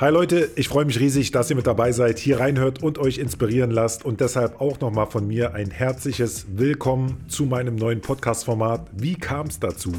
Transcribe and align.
Hi 0.00 0.10
Leute, 0.10 0.50
ich 0.56 0.68
freue 0.68 0.84
mich 0.84 0.98
riesig, 0.98 1.30
dass 1.30 1.48
ihr 1.50 1.54
mit 1.54 1.66
dabei 1.66 1.92
seid, 1.92 2.18
hier 2.18 2.40
reinhört 2.40 2.82
und 2.82 2.98
euch 2.98 3.18
inspirieren 3.18 3.70
lasst 3.70 4.04
und 4.04 4.20
deshalb 4.20 4.60
auch 4.60 4.80
nochmal 4.80 5.06
von 5.06 5.28
mir 5.28 5.54
ein 5.54 5.70
herzliches 5.70 6.46
Willkommen 6.56 7.24
zu 7.28 7.44
meinem 7.44 7.76
neuen 7.76 8.00
Podcast-Format. 8.00 8.90
Wie 8.96 9.14
kam 9.14 9.46
es 9.46 9.60
dazu? 9.60 9.92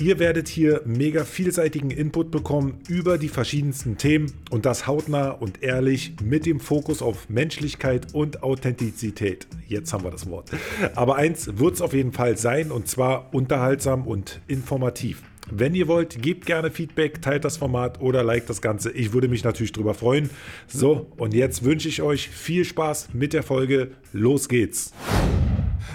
Ihr 0.00 0.18
werdet 0.18 0.48
hier 0.48 0.80
mega 0.86 1.24
vielseitigen 1.24 1.90
Input 1.90 2.30
bekommen 2.30 2.80
über 2.88 3.18
die 3.18 3.28
verschiedensten 3.28 3.98
Themen 3.98 4.32
und 4.50 4.64
das 4.64 4.86
hautnah 4.86 5.30
und 5.30 5.62
ehrlich 5.62 6.14
mit 6.22 6.46
dem 6.46 6.60
Fokus 6.60 7.02
auf 7.02 7.28
Menschlichkeit 7.28 8.14
und 8.14 8.42
Authentizität. 8.42 9.46
Jetzt 9.68 9.92
haben 9.92 10.04
wir 10.04 10.10
das 10.10 10.30
Wort. 10.30 10.50
Aber 10.94 11.16
eins 11.16 11.58
wird 11.58 11.74
es 11.74 11.82
auf 11.82 11.92
jeden 11.92 12.12
Fall 12.12 12.38
sein 12.38 12.70
und 12.70 12.88
zwar 12.88 13.34
unterhaltsam 13.34 14.06
und 14.06 14.40
informativ. 14.48 15.22
Wenn 15.50 15.74
ihr 15.74 15.86
wollt, 15.86 16.20
gebt 16.20 16.44
gerne 16.44 16.70
Feedback, 16.72 17.22
teilt 17.22 17.44
das 17.44 17.56
Format 17.56 18.00
oder 18.00 18.24
liked 18.24 18.50
das 18.50 18.60
Ganze. 18.60 18.90
Ich 18.90 19.12
würde 19.12 19.28
mich 19.28 19.44
natürlich 19.44 19.72
darüber 19.72 19.94
freuen. 19.94 20.28
So, 20.66 21.06
und 21.16 21.34
jetzt 21.34 21.62
wünsche 21.62 21.88
ich 21.88 22.02
euch 22.02 22.28
viel 22.28 22.64
Spaß 22.64 23.10
mit 23.12 23.32
der 23.32 23.44
Folge. 23.44 23.92
Los 24.12 24.48
geht's. 24.48 24.92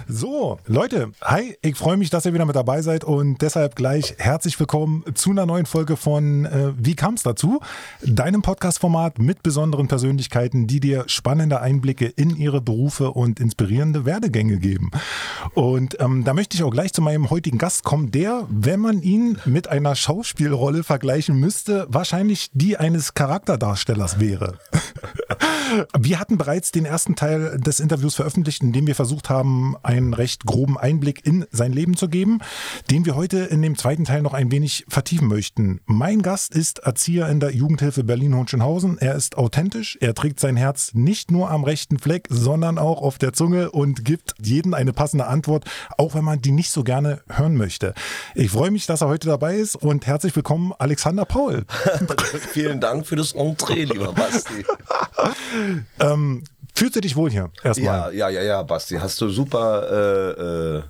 So, 0.08 0.58
Leute, 0.66 1.12
hi, 1.22 1.56
ich 1.62 1.76
freue 1.76 1.96
mich, 1.96 2.10
dass 2.10 2.26
ihr 2.26 2.34
wieder 2.34 2.44
mit 2.44 2.56
dabei 2.56 2.82
seid 2.82 3.04
und 3.04 3.40
deshalb 3.40 3.76
gleich 3.76 4.14
herzlich 4.18 4.58
willkommen 4.58 5.04
zu 5.14 5.30
einer 5.30 5.46
neuen 5.46 5.66
Folge 5.66 5.96
von 5.96 6.44
äh, 6.44 6.72
Wie 6.76 6.94
kam 6.94 7.14
es 7.14 7.22
dazu? 7.22 7.60
Deinem 8.02 8.42
Podcast-Format 8.42 9.18
mit 9.18 9.42
besonderen 9.42 9.88
Persönlichkeiten, 9.88 10.66
die 10.66 10.80
dir 10.80 11.04
spannende 11.06 11.60
Einblicke 11.60 12.06
in 12.06 12.36
ihre 12.36 12.60
Berufe 12.60 13.10
und 13.12 13.40
inspirierende 13.40 14.04
Werdegänge 14.04 14.58
geben. 14.58 14.90
Und 15.54 15.98
ähm, 16.00 16.24
da 16.24 16.34
möchte 16.34 16.56
ich 16.56 16.62
auch 16.62 16.70
gleich 16.70 16.92
zu 16.92 17.02
meinem 17.02 17.30
heutigen 17.30 17.58
Gast 17.58 17.84
kommen, 17.84 18.10
der, 18.10 18.46
wenn 18.50 18.80
man 18.80 19.02
ihn 19.02 19.38
mit 19.44 19.68
einer 19.68 19.94
Schauspielrolle 19.94 20.84
vergleichen 20.84 21.36
müsste, 21.36 21.86
wahrscheinlich 21.88 22.50
die 22.52 22.76
eines 22.76 23.14
Charakterdarstellers 23.14 24.20
wäre. 24.20 24.58
wir 25.98 26.18
hatten 26.18 26.38
bereits 26.38 26.72
den 26.72 26.84
ersten 26.84 27.16
Teil 27.16 27.58
des 27.58 27.80
Interviews 27.80 28.14
veröffentlicht, 28.14 28.62
in 28.62 28.72
dem 28.72 28.86
wir 28.86 28.94
versucht 28.94 29.30
haben, 29.30 29.76
einen 29.84 30.14
recht 30.14 30.46
groben 30.46 30.78
Einblick 30.78 31.26
in 31.26 31.46
sein 31.50 31.72
Leben 31.72 31.96
zu 31.96 32.08
geben, 32.08 32.40
den 32.90 33.04
wir 33.04 33.16
heute 33.16 33.38
in 33.38 33.62
dem 33.62 33.76
zweiten 33.76 34.04
Teil 34.04 34.22
noch 34.22 34.34
ein 34.34 34.50
wenig 34.50 34.84
vertiefen 34.88 35.28
möchten. 35.28 35.80
Mein 35.86 36.22
Gast 36.22 36.54
ist 36.54 36.80
Erzieher 36.80 37.28
in 37.28 37.40
der 37.40 37.54
Jugendhilfe 37.54 38.04
Berlin-Hohenschönhausen. 38.04 38.98
Er 38.98 39.14
ist 39.14 39.36
authentisch, 39.36 39.98
er 40.00 40.14
trägt 40.14 40.40
sein 40.40 40.56
Herz 40.56 40.94
nicht 40.94 41.30
nur 41.30 41.50
am 41.50 41.64
rechten 41.64 41.98
Fleck, 41.98 42.26
sondern 42.30 42.78
auch 42.78 43.02
auf 43.02 43.18
der 43.18 43.32
Zunge 43.32 43.70
und 43.70 44.04
gibt 44.04 44.34
jedem 44.42 44.74
eine 44.74 44.92
passende 44.92 45.26
Antwort, 45.26 45.64
auch 45.98 46.14
wenn 46.14 46.24
man 46.24 46.40
die 46.40 46.52
nicht 46.52 46.70
so 46.70 46.84
gerne 46.84 47.20
hören 47.28 47.56
möchte. 47.56 47.94
Ich 48.34 48.50
freue 48.50 48.70
mich, 48.70 48.86
dass 48.86 49.00
er 49.00 49.08
heute 49.08 49.28
dabei 49.28 49.56
ist 49.56 49.76
und 49.76 50.06
herzlich 50.06 50.34
willkommen, 50.34 50.72
Alexander 50.78 51.24
Paul. 51.24 51.64
Vielen 52.52 52.80
Dank 52.80 53.06
für 53.06 53.16
das 53.16 53.32
Entree, 53.32 53.84
lieber 53.84 54.12
Basti. 54.12 54.64
ähm, 56.00 56.44
Fühlst 56.74 56.96
du 56.96 57.00
dich 57.00 57.16
wohl 57.16 57.30
hier 57.30 57.50
erstmal? 57.62 58.14
Ja, 58.14 58.28
ja, 58.28 58.40
ja, 58.40 58.42
ja, 58.42 58.62
Basti, 58.62 58.96
hast 58.96 59.20
du 59.20 59.28
super. 59.28 59.88
Äh, 59.90 60.78
äh, 60.78 60.82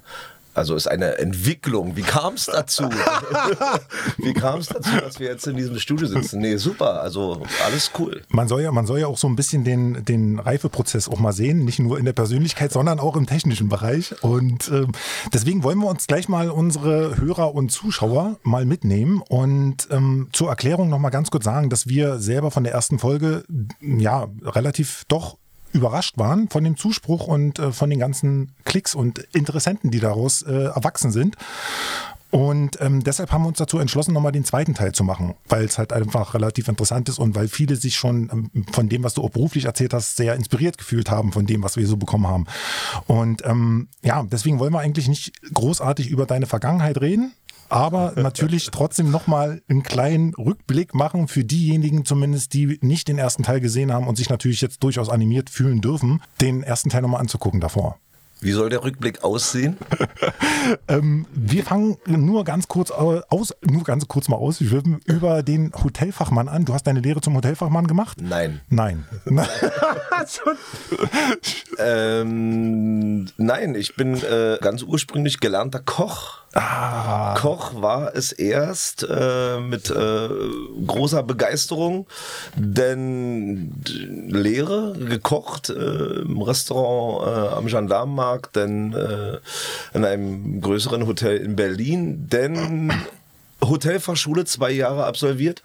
also 0.54 0.76
ist 0.76 0.86
eine 0.86 1.16
Entwicklung. 1.18 1.96
Wie 1.96 2.02
kam 2.02 2.34
es 2.34 2.46
dazu? 2.46 2.84
Wie 4.18 4.34
kam 4.34 4.60
es 4.60 4.66
dazu, 4.66 4.90
dass 5.00 5.18
wir 5.18 5.28
jetzt 5.28 5.46
in 5.46 5.56
diesem 5.56 5.78
Studio 5.78 6.06
sitzen? 6.06 6.40
Nee, 6.40 6.56
super. 6.56 7.00
Also 7.00 7.40
alles 7.64 7.90
cool. 7.98 8.20
Man 8.28 8.48
soll 8.48 8.60
ja, 8.60 8.70
man 8.70 8.86
soll 8.86 9.00
ja 9.00 9.06
auch 9.06 9.16
so 9.16 9.28
ein 9.28 9.36
bisschen 9.36 9.64
den, 9.64 10.04
den 10.04 10.38
Reifeprozess 10.38 11.08
auch 11.08 11.18
mal 11.18 11.32
sehen, 11.32 11.64
nicht 11.64 11.78
nur 11.78 11.98
in 11.98 12.04
der 12.04 12.12
Persönlichkeit, 12.12 12.70
sondern 12.70 13.00
auch 13.00 13.16
im 13.16 13.26
technischen 13.26 13.70
Bereich. 13.70 14.14
Und 14.22 14.68
äh, 14.68 14.86
deswegen 15.32 15.62
wollen 15.62 15.78
wir 15.78 15.88
uns 15.88 16.06
gleich 16.06 16.28
mal 16.28 16.50
unsere 16.50 17.16
Hörer 17.16 17.54
und 17.54 17.70
Zuschauer 17.72 18.36
mal 18.42 18.66
mitnehmen 18.66 19.22
und 19.26 19.88
ähm, 19.90 20.28
zur 20.32 20.50
Erklärung 20.50 20.90
noch 20.90 20.98
mal 20.98 21.10
ganz 21.10 21.30
kurz 21.30 21.44
sagen, 21.44 21.70
dass 21.70 21.86
wir 21.86 22.18
selber 22.18 22.50
von 22.50 22.64
der 22.64 22.74
ersten 22.74 22.98
Folge 22.98 23.44
ja 23.80 24.28
relativ 24.42 25.04
doch 25.08 25.38
überrascht 25.72 26.18
waren 26.18 26.48
von 26.48 26.64
dem 26.64 26.76
Zuspruch 26.76 27.26
und 27.26 27.58
äh, 27.58 27.72
von 27.72 27.90
den 27.90 27.98
ganzen 27.98 28.54
Klicks 28.64 28.94
und 28.94 29.18
Interessenten, 29.34 29.90
die 29.90 30.00
daraus 30.00 30.42
äh, 30.42 30.64
erwachsen 30.64 31.10
sind. 31.12 31.36
Und 32.32 32.80
ähm, 32.80 33.04
deshalb 33.04 33.30
haben 33.30 33.42
wir 33.42 33.48
uns 33.48 33.58
dazu 33.58 33.78
entschlossen, 33.78 34.14
nochmal 34.14 34.32
den 34.32 34.46
zweiten 34.46 34.72
Teil 34.72 34.92
zu 34.92 35.04
machen, 35.04 35.34
weil 35.50 35.66
es 35.66 35.76
halt 35.76 35.92
einfach 35.92 36.32
relativ 36.32 36.66
interessant 36.66 37.10
ist 37.10 37.18
und 37.18 37.34
weil 37.34 37.46
viele 37.46 37.76
sich 37.76 37.96
schon 37.96 38.30
ähm, 38.32 38.64
von 38.72 38.88
dem, 38.88 39.04
was 39.04 39.12
du 39.12 39.22
auch 39.22 39.28
beruflich 39.28 39.66
erzählt 39.66 39.92
hast, 39.92 40.16
sehr 40.16 40.34
inspiriert 40.34 40.78
gefühlt 40.78 41.10
haben 41.10 41.30
von 41.30 41.44
dem, 41.44 41.62
was 41.62 41.76
wir 41.76 41.86
so 41.86 41.98
bekommen 41.98 42.26
haben. 42.26 42.46
Und 43.06 43.44
ähm, 43.44 43.88
ja, 44.02 44.22
deswegen 44.22 44.60
wollen 44.60 44.72
wir 44.72 44.80
eigentlich 44.80 45.08
nicht 45.08 45.32
großartig 45.52 46.08
über 46.08 46.24
deine 46.24 46.46
Vergangenheit 46.46 47.02
reden, 47.02 47.32
aber 47.72 48.12
natürlich 48.16 48.70
trotzdem 48.70 49.10
nochmal 49.10 49.62
einen 49.68 49.82
kleinen 49.82 50.34
Rückblick 50.34 50.94
machen 50.94 51.26
für 51.26 51.42
diejenigen 51.42 52.04
zumindest, 52.04 52.52
die 52.52 52.78
nicht 52.82 53.08
den 53.08 53.18
ersten 53.18 53.42
Teil 53.42 53.60
gesehen 53.60 53.92
haben 53.92 54.06
und 54.06 54.16
sich 54.16 54.28
natürlich 54.28 54.60
jetzt 54.60 54.82
durchaus 54.82 55.08
animiert 55.08 55.48
fühlen 55.48 55.80
dürfen, 55.80 56.20
den 56.40 56.62
ersten 56.62 56.90
Teil 56.90 57.02
nochmal 57.02 57.20
anzugucken 57.20 57.60
davor. 57.60 57.98
Wie 58.42 58.50
soll 58.50 58.70
der 58.70 58.82
Rückblick 58.82 59.22
aussehen? 59.22 59.76
ähm, 60.88 61.26
wir 61.32 61.62
fangen 61.62 61.96
nur 62.06 62.42
ganz 62.44 62.66
kurz 62.66 62.90
aus, 62.90 63.54
nur 63.62 63.84
ganz 63.84 64.08
kurz 64.08 64.28
mal 64.28 64.36
aus. 64.36 64.60
Wir 64.60 64.82
über 65.04 65.44
den 65.44 65.72
Hotelfachmann 65.72 66.48
an. 66.48 66.64
Du 66.64 66.74
hast 66.74 66.88
deine 66.88 66.98
Lehre 66.98 67.20
zum 67.20 67.36
Hotelfachmann 67.36 67.86
gemacht? 67.86 68.18
Nein. 68.20 68.60
Nein. 68.68 69.06
ähm, 71.78 73.26
nein, 73.36 73.76
ich 73.76 73.94
bin 73.94 74.20
äh, 74.24 74.58
ganz 74.60 74.82
ursprünglich 74.82 75.38
gelernter 75.38 75.78
Koch. 75.78 76.42
Ah. 76.54 77.34
Koch 77.38 77.80
war 77.80 78.14
es 78.14 78.30
erst 78.30 79.06
äh, 79.08 79.58
mit 79.58 79.90
äh, 79.90 80.28
großer 80.86 81.22
Begeisterung, 81.22 82.06
denn 82.56 83.72
Lehre 84.28 84.92
gekocht 84.92 85.70
äh, 85.70 86.20
im 86.20 86.42
Restaurant 86.42 87.26
äh, 87.26 87.56
am 87.56 87.66
Gendarmenmarkt, 87.66 88.31
denn 88.38 88.92
äh, 88.92 89.38
in 89.96 90.04
einem 90.04 90.60
größeren 90.60 91.06
Hotel 91.06 91.36
in 91.38 91.56
Berlin, 91.56 92.28
denn 92.28 92.92
Hotelfachschule 93.62 94.44
zwei 94.44 94.70
Jahre 94.70 95.04
absolviert 95.04 95.62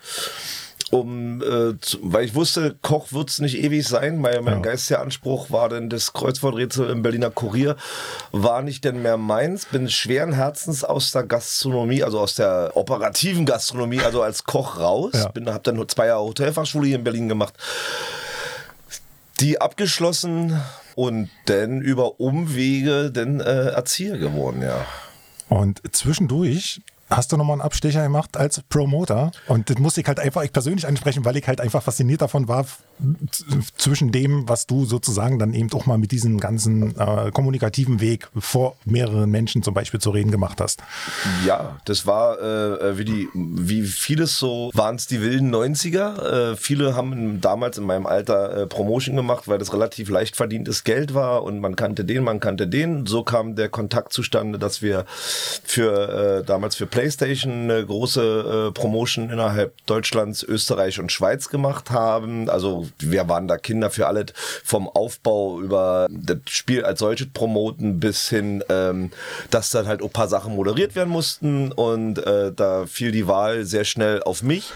um, 0.91 1.41
äh, 1.41 1.79
zu, 1.81 1.97
weil 2.01 2.25
ich 2.25 2.35
wusste, 2.35 2.75
Koch 2.81 3.11
wird's 3.11 3.39
nicht 3.39 3.57
ewig 3.57 3.85
sein. 3.88 4.19
Mein, 4.19 4.44
mein 4.44 4.56
ja. 4.56 4.59
geistiger 4.61 5.01
Anspruch 5.01 5.51
war 5.51 5.69
denn 5.69 5.89
das 5.89 6.13
Kreuzworträtsel 6.13 6.89
im 6.89 7.01
Berliner 7.01 7.29
Kurier, 7.29 7.75
war 8.31 8.61
nicht 8.61 8.83
denn 8.85 9.01
mehr 9.01 9.17
meins. 9.17 9.66
Bin 9.66 9.89
schweren 9.89 10.33
Herzens 10.33 10.83
aus 10.83 11.11
der 11.11 11.23
Gastronomie, 11.23 12.03
also 12.03 12.19
aus 12.19 12.35
der 12.35 12.72
operativen 12.75 13.45
Gastronomie, 13.45 14.00
also 14.01 14.22
als 14.22 14.44
Koch 14.45 14.79
raus. 14.79 15.11
Ja. 15.13 15.27
Bin, 15.29 15.50
hab 15.50 15.63
dann 15.63 15.75
nur 15.75 15.88
zwei 15.88 16.07
Jahre 16.07 16.23
Hotelfachschule 16.23 16.88
hier 16.88 16.97
in 16.97 17.03
Berlin 17.03 17.27
gemacht. 17.27 17.53
Die 19.40 19.62
abgeschlossen 19.62 20.59
und 20.96 21.30
dann 21.46 21.81
über 21.81 22.20
Umwege 22.20 23.12
dann 23.12 23.40
äh, 23.40 23.70
Erzieher 23.70 24.18
geworden, 24.18 24.62
ja. 24.62 24.86
Und 25.50 25.81
zwischendurch 25.96 26.81
hast 27.09 27.31
du 27.31 27.38
nochmal 27.38 27.53
einen 27.53 27.62
Abstecher 27.62 28.03
gemacht 28.03 28.36
als 28.36 28.62
Promoter. 28.70 29.31
Und 29.48 29.70
das 29.70 29.78
muss 29.78 29.98
ich 29.98 30.08
halt 30.08 30.20
einfach 30.20 30.44
ich 30.44 30.52
persönlich 30.52 30.88
ansprechen, 30.88 31.24
weil 31.25 31.38
ich 31.38 31.48
halt 31.48 31.62
einfach 31.62 31.84
fasziniert 31.84 32.22
davon 32.22 32.48
war, 32.48 32.66
zwischen 33.78 34.12
dem, 34.12 34.50
was 34.50 34.66
du 34.66 34.85
sozusagen 34.85 35.40
dann 35.40 35.53
eben 35.53 35.72
auch 35.74 35.85
mal 35.85 35.97
mit 35.97 36.12
diesem 36.12 36.40
ganzen 36.40 36.97
äh, 36.97 37.31
kommunikativen 37.31 38.02
Weg 38.02 38.28
vor 38.38 38.75
mehreren 38.85 39.30
Menschen 39.30 39.62
zum 39.63 39.74
Beispiel 39.74 40.00
zu 40.00 40.09
reden 40.09 40.31
gemacht 40.31 40.59
hast. 40.59 40.81
Ja, 41.46 41.78
das 41.86 42.06
war 42.07 42.40
äh, 42.41 42.97
wie 42.97 43.06
die, 43.06 43.30
wie 43.34 43.84
vieles 43.84 44.40
so 44.40 44.72
waren 44.74 44.96
es 44.96 45.07
die 45.07 45.22
wilden 45.22 45.53
90er. 45.53 46.52
Äh, 46.52 46.56
viele 46.56 46.96
haben 46.96 47.40
damals 47.41 47.78
in 47.78 47.86
meinem 47.86 48.06
Alter 48.06 48.63
äh, 48.63 48.68
Promotion 48.68 49.16
gemacht, 49.16 49.47
weil 49.47 49.59
das 49.59 49.74
relativ 49.74 50.09
leicht 50.09 50.36
verdientes 50.36 50.84
Geld 50.84 51.13
war 51.13 51.44
und 51.44 51.59
man 51.59 51.75
kannte 51.75 52.03
den, 52.03 52.24
man 52.24 52.40
kannte 52.40 52.68
den. 52.68 53.06
So 53.06 53.24
kam 53.24 53.56
der 53.56 53.69
Kontakt 53.69 54.13
zustande, 54.13 54.57
dass 54.57 54.81
wir 54.81 55.06
für 55.07 56.40
äh, 56.40 56.44
damals 56.44 56.75
für 56.75 56.88
PlayStation 56.88 57.69
eine 57.69 57.86
große 57.86 58.69
äh, 58.69 58.72
Promotion 58.72 59.30
innerhalb 59.30 59.74
Deutschlands, 59.86 60.44
Österreich 60.44 61.00
und 61.00 61.12
Schweiz 61.12 61.50
gemacht 61.50 61.92
haben. 61.92 62.50
Also 62.50 62.87
wir 63.00 63.30
waren 63.30 63.48
da 63.48 63.57
Kinder 63.57 63.89
für 63.89 64.07
alle 64.07 64.25
vom 64.63 64.89
Aufbau 64.89 65.62
über 65.62 66.07
das 66.10 66.39
Spiel 66.48 66.84
als 66.84 67.00
solches 67.00 67.28
promoten 67.34 68.00
bis 68.00 68.30
hin, 68.30 68.63
ähm, 68.69 69.12
dass 69.51 69.72
dann 69.72 69.88
halt 69.88 70.01
ein 70.01 70.10
paar 70.10 70.28
Sachen 70.28 70.56
moderiert 70.56 70.95
werden 70.95 71.10
mussten 71.10 71.72
und 71.72 72.18
äh, 72.25 72.51
da 72.54 72.86
fiel 72.86 73.12
die 73.12 73.28
Wahl 73.28 73.63
sehr 73.66 73.86
schnell 73.86 74.22
auf 74.24 74.44
mich. 74.44 74.72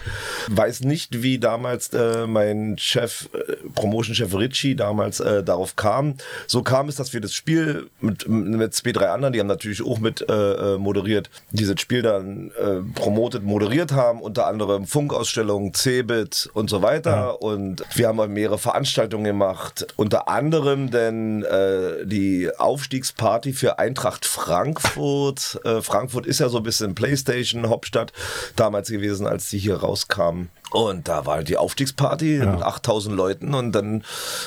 Weiß 0.47 0.81
nicht, 0.81 1.23
wie 1.23 1.39
damals 1.39 1.89
äh, 1.89 2.27
mein 2.27 2.77
Chef, 2.77 3.29
äh, 3.33 3.55
Promotion-Chef 3.75 4.33
Ritchie 4.33 4.75
damals 4.75 5.19
äh, 5.19 5.43
darauf 5.43 5.75
kam. 5.75 6.15
So 6.47 6.61
kam 6.63 6.87
es, 6.87 6.95
dass 6.95 7.13
wir 7.13 7.21
das 7.21 7.33
Spiel 7.33 7.89
mit, 7.99 8.27
mit 8.27 8.73
zwei, 8.73 8.91
drei 8.91 9.09
anderen, 9.09 9.33
die 9.33 9.39
haben 9.39 9.47
natürlich 9.47 9.83
auch 9.83 9.99
mit 9.99 10.21
äh, 10.29 10.75
äh 10.75 10.77
moderiert, 10.77 11.29
dieses 11.51 11.79
Spiel 11.79 12.01
da 12.01 12.11
dann 12.21 12.51
äh, 12.51 12.81
promotet, 12.93 13.43
moderiert 13.43 13.91
haben, 13.91 14.21
unter 14.21 14.47
anderem 14.47 14.85
Funkausstellungen, 14.85 15.73
Cebit 15.73 16.49
und 16.53 16.69
so 16.69 16.81
weiter. 16.81 17.11
Ja. 17.11 17.29
Und 17.29 17.83
wir 18.01 18.07
haben 18.07 18.33
mehrere 18.33 18.57
Veranstaltungen 18.57 19.25
gemacht, 19.25 19.85
unter 19.95 20.27
anderem 20.27 20.89
denn 20.89 21.43
äh, 21.43 22.03
die 22.03 22.49
Aufstiegsparty 22.57 23.53
für 23.53 23.77
Eintracht 23.77 24.25
Frankfurt. 24.25 25.59
Äh, 25.65 25.83
Frankfurt 25.83 26.25
ist 26.25 26.39
ja 26.39 26.49
so 26.49 26.57
ein 26.57 26.63
bisschen 26.63 26.95
Playstation 26.95 27.69
Hauptstadt 27.69 28.11
damals 28.55 28.89
gewesen, 28.89 29.27
als 29.27 29.51
die 29.51 29.59
hier 29.59 29.75
rauskamen. 29.75 30.49
Und 30.71 31.09
da 31.09 31.27
war 31.27 31.43
die 31.43 31.57
Aufstiegsparty 31.57 32.37
ja. 32.37 32.47
mit 32.47 32.63
8000 32.63 33.15
Leuten 33.15 33.53
und 33.53 33.71
dann 33.71 34.03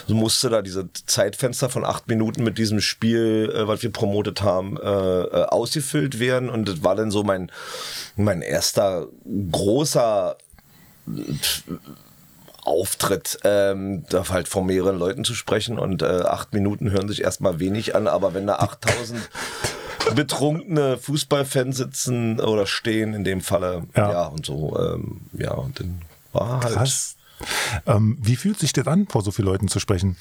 musste 0.09 0.49
da 0.49 0.61
diese 0.61 0.89
Zeitfenster 1.07 1.69
von 1.69 1.85
acht 1.85 2.09
Minuten 2.09 2.43
mit 2.43 2.59
diesem 2.59 2.81
Spiel, 2.81 3.55
äh, 3.55 3.69
was 3.69 3.85
wir 3.85 3.93
promotet 3.93 4.43
haben, 4.43 4.79
äh, 4.79 4.81
äh, 4.83 5.45
ausgefüllt 5.45 6.19
werden. 6.19 6.51
Und 6.51 6.69
das 6.69 6.83
war 6.83 6.97
dann 6.97 7.13
so 7.13 7.23
mein, 7.23 7.53
mein 8.17 8.43
erster 8.43 9.07
großer 9.53 10.39
Auftritt, 12.65 13.39
ähm, 13.45 14.05
da 14.09 14.29
halt 14.29 14.49
vor 14.49 14.65
mehreren 14.65 14.99
Leuten 14.99 15.25
zu 15.25 15.35
sprechen 15.35 15.79
und 15.79 16.03
äh, 16.03 16.23
acht 16.23 16.53
Minuten 16.53 16.91
hören 16.91 17.09
sich 17.09 17.23
erstmal 17.23 17.61
wenig 17.61 17.95
an, 17.95 18.09
aber 18.09 18.35
wenn 18.35 18.47
da 18.47 18.57
8000 18.57 19.21
betrunkene 20.15 20.99
Fußballfans 20.99 21.77
sitzen 21.77 22.41
oder 22.41 22.67
stehen 22.67 23.15
in 23.15 23.25
dem 23.25 23.41
Falle, 23.41 23.85
ja, 23.97 24.13
ja 24.13 24.27
und 24.27 24.45
so, 24.47 24.79
ähm, 24.79 25.23
ja, 25.33 25.53
und 25.53 25.81
dann 25.81 26.03
war 26.33 26.63
halt. 26.63 26.75
Krass. 26.75 27.17
Ähm, 27.87 28.17
wie 28.21 28.37
fühlt 28.37 28.59
sich 28.59 28.73
das 28.73 28.87
an, 28.87 29.07
vor 29.09 29.23
so 29.23 29.31
vielen 29.31 29.49
Leuten 29.49 29.69
zu 29.69 29.81
sprechen? 29.81 30.17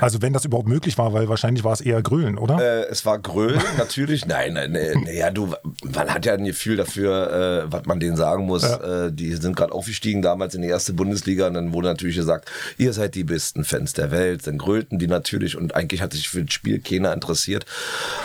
Also 0.00 0.22
wenn 0.22 0.32
das 0.32 0.44
überhaupt 0.44 0.68
möglich 0.68 0.98
war, 0.98 1.12
weil 1.12 1.28
wahrscheinlich 1.28 1.64
war 1.64 1.72
es 1.72 1.80
eher 1.80 2.02
Grölen, 2.02 2.38
oder? 2.38 2.58
Äh, 2.60 2.86
es 2.90 3.04
war 3.06 3.18
Grölen, 3.18 3.60
natürlich. 3.78 4.26
Nein, 4.26 4.54
nein, 4.54 4.72
nein, 4.72 5.08
ja, 5.12 5.30
du, 5.30 5.54
man 5.82 6.12
hat 6.12 6.26
ja 6.26 6.34
ein 6.34 6.44
Gefühl 6.44 6.76
dafür, 6.76 7.64
äh, 7.66 7.72
was 7.72 7.86
man 7.86 8.00
denen 8.00 8.16
sagen 8.16 8.46
muss. 8.46 8.62
Ja. 8.62 9.06
Äh, 9.06 9.12
die 9.12 9.34
sind 9.34 9.56
gerade 9.56 9.72
aufgestiegen 9.72 10.22
damals 10.22 10.54
in 10.54 10.62
die 10.62 10.68
erste 10.68 10.92
Bundesliga 10.92 11.46
und 11.46 11.54
dann 11.54 11.72
wurde 11.72 11.88
natürlich 11.88 12.16
gesagt, 12.16 12.50
ihr 12.78 12.92
seid 12.92 13.14
die 13.14 13.24
besten 13.24 13.64
Fans 13.64 13.92
der 13.92 14.10
Welt. 14.10 14.46
Dann 14.46 14.58
grölten 14.58 14.98
die 14.98 15.06
natürlich 15.06 15.56
und 15.56 15.74
eigentlich 15.74 16.02
hat 16.02 16.12
sich 16.12 16.28
für 16.28 16.44
das 16.44 16.52
Spiel 16.52 16.80
keiner 16.80 17.12
interessiert. 17.12 17.66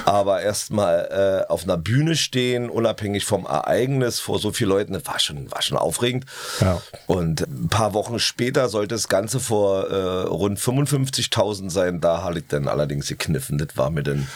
Aber 0.06 0.42
erstmal 0.42 1.46
äh, 1.48 1.52
auf 1.52 1.64
einer 1.64 1.78
Bühne 1.78 2.16
stehen, 2.16 2.70
unabhängig 2.70 3.26
vom 3.26 3.46
Ereignis, 3.46 4.20
vor 4.20 4.40
so 4.40 4.52
vielen 4.52 4.70
Leuten, 4.70 4.94
das 4.94 5.06
war 5.06 5.20
schon, 5.20 5.52
war 5.52 5.62
schon 5.62 5.78
aufregend. 5.78 6.26
Ja. 6.60 6.82
Und 7.08 7.42
ein 7.42 7.70
paar 7.70 7.94
Wochen 7.94 8.20
später 8.20 8.70
sollte 8.70 8.96
das 8.96 9.08
Ganze 9.08 9.40
vor 9.40 9.88
äh, 9.90 10.22
rund 10.28 10.60
55.000 10.60 11.61
gewesen 11.62 11.70
sein. 11.70 12.02
Da 12.02 12.24
habe 12.24 12.40
ich 12.40 12.48
dann 12.48 12.68
allerdings 12.68 13.08
gekniffen. 13.08 13.58
Das 13.58 13.78
war 13.78 13.90
mir 13.90 14.04
dann 14.04 14.28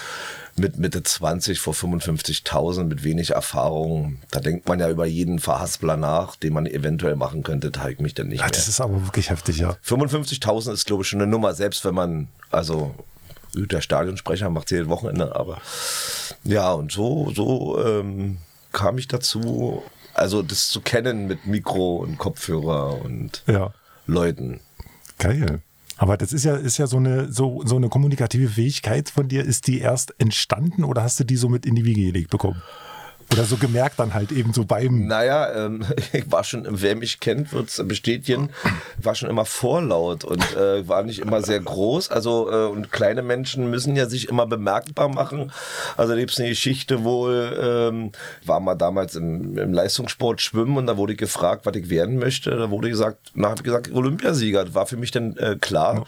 mit 0.57 0.77
Mitte 0.77 1.03
20 1.03 1.59
vor 1.59 1.73
55.000 1.73 2.85
mit 2.85 3.03
wenig 3.03 3.31
Erfahrung. 3.31 4.19
Da 4.31 4.39
denkt 4.39 4.67
man 4.67 4.79
ja 4.79 4.89
über 4.89 5.05
jeden 5.05 5.39
Verhaspler 5.39 5.97
nach, 5.97 6.35
den 6.37 6.53
man 6.53 6.65
eventuell 6.65 7.15
machen 7.15 7.43
könnte. 7.43 7.71
Da 7.71 7.89
ich 7.89 7.99
mich 7.99 8.13
dann 8.13 8.27
nicht 8.27 8.39
ja, 8.39 8.45
mehr. 8.45 8.51
Das 8.51 8.67
ist 8.67 8.79
aber 8.79 9.03
wirklich 9.05 9.29
heftig, 9.29 9.57
ja. 9.57 9.75
55.000 9.85 10.71
ist, 10.71 10.85
glaube 10.85 11.03
ich, 11.03 11.09
schon 11.09 11.21
eine 11.21 11.29
Nummer, 11.29 11.53
selbst 11.53 11.83
wenn 11.83 11.95
man, 11.95 12.27
also 12.51 12.95
der 13.53 13.81
Stadionsprecher 13.81 14.49
macht 14.49 14.71
jedes 14.71 14.89
Wochenende, 14.89 15.35
aber 15.35 15.61
ja, 16.43 16.73
und 16.73 16.91
so, 16.91 17.31
so 17.33 17.81
ähm, 17.81 18.37
kam 18.73 18.97
ich 18.97 19.07
dazu, 19.07 19.81
also 20.13 20.41
das 20.41 20.69
zu 20.69 20.81
kennen 20.81 21.27
mit 21.27 21.47
Mikro 21.47 21.97
und 21.97 22.17
Kopfhörer 22.17 23.01
und 23.01 23.43
ja. 23.47 23.73
Leuten. 24.07 24.59
Geil. 25.19 25.61
Aber 25.97 26.17
das 26.17 26.33
ist 26.33 26.43
ja, 26.43 26.55
ist 26.55 26.77
ja 26.77 26.87
so 26.87 26.97
eine, 26.97 27.31
so, 27.31 27.61
so 27.65 27.77
eine 27.77 27.89
kommunikative 27.89 28.49
Fähigkeit 28.49 29.09
von 29.09 29.27
dir. 29.27 29.43
Ist 29.43 29.67
die 29.67 29.79
erst 29.79 30.13
entstanden 30.19 30.83
oder 30.83 31.03
hast 31.03 31.19
du 31.19 31.23
die 31.23 31.37
so 31.37 31.49
mit 31.49 31.65
in 31.65 31.75
die 31.75 31.85
Wiege 31.85 32.01
gelegt 32.01 32.31
bekommen? 32.31 32.61
Oder 33.31 33.43
so 33.43 33.57
gemerkt 33.57 33.99
dann 33.99 34.13
halt 34.13 34.31
eben 34.31 34.53
so 34.53 34.65
beim. 34.65 35.07
Naja, 35.07 35.65
ähm, 35.65 35.83
ich 36.13 36.31
war 36.31 36.43
schon, 36.43 36.65
wer 36.69 36.95
mich 36.95 37.19
kennt, 37.19 37.51
wird 37.53 37.69
es 37.69 37.81
bestätigen, 37.87 38.49
war 39.01 39.15
schon 39.15 39.29
immer 39.29 39.45
vorlaut 39.45 40.23
und 40.23 40.55
äh, 40.55 40.87
war 40.87 41.03
nicht 41.03 41.19
immer 41.19 41.41
sehr 41.41 41.59
groß. 41.59 42.11
Also, 42.11 42.51
äh, 42.51 42.67
und 42.67 42.91
kleine 42.91 43.23
Menschen 43.23 43.69
müssen 43.69 43.95
ja 43.95 44.07
sich 44.07 44.29
immer 44.29 44.45
bemerkbar 44.45 45.09
machen. 45.09 45.51
Also 45.97 46.13
da 46.13 46.19
gibt 46.19 46.31
es 46.31 46.39
eine 46.39 46.49
Geschichte 46.49 47.03
wohl, 47.03 47.57
ähm, 47.61 48.11
war 48.45 48.59
mal 48.59 48.75
damals 48.75 49.15
im, 49.15 49.57
im, 49.57 49.73
Leistungssport 49.73 50.41
schwimmen 50.41 50.77
und 50.77 50.87
da 50.87 50.97
wurde 50.97 51.13
ich 51.13 51.19
gefragt, 51.19 51.65
was 51.65 51.75
ich 51.75 51.89
werden 51.89 52.17
möchte. 52.17 52.51
Da 52.51 52.69
wurde 52.69 52.89
gesagt, 52.89 53.31
na, 53.33 53.49
habe 53.49 53.59
ich 53.59 53.63
gesagt, 53.63 53.91
Olympiasieger. 53.91 54.65
Das 54.65 54.75
war 54.75 54.85
für 54.85 54.97
mich 54.97 55.11
dann 55.11 55.35
äh, 55.37 55.57
klar. 55.59 56.05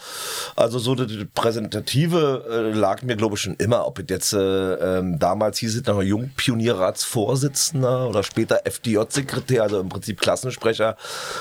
Also 0.55 0.79
so 0.79 0.95
das 0.95 1.11
Präsentative 1.33 2.45
äh, 2.49 2.77
lag 2.77 3.01
mir, 3.01 3.15
glaube 3.15 3.35
ich, 3.35 3.41
schon 3.41 3.55
immer. 3.55 3.87
Ob 3.87 3.99
es 3.99 4.05
jetzt 4.09 4.33
äh, 4.33 4.73
ähm, 4.97 5.19
damals 5.19 5.57
hieß 5.57 5.75
es 5.75 5.85
noch 5.85 6.01
Jungpionierrats 6.01 7.06
Vorsitzender 7.07 8.09
oder 8.09 8.21
später 8.21 8.61
FDJ-Sekretär, 8.65 9.63
also 9.63 9.79
im 9.79 9.87
Prinzip 9.87 10.19
Klassensprecher, 10.19 10.97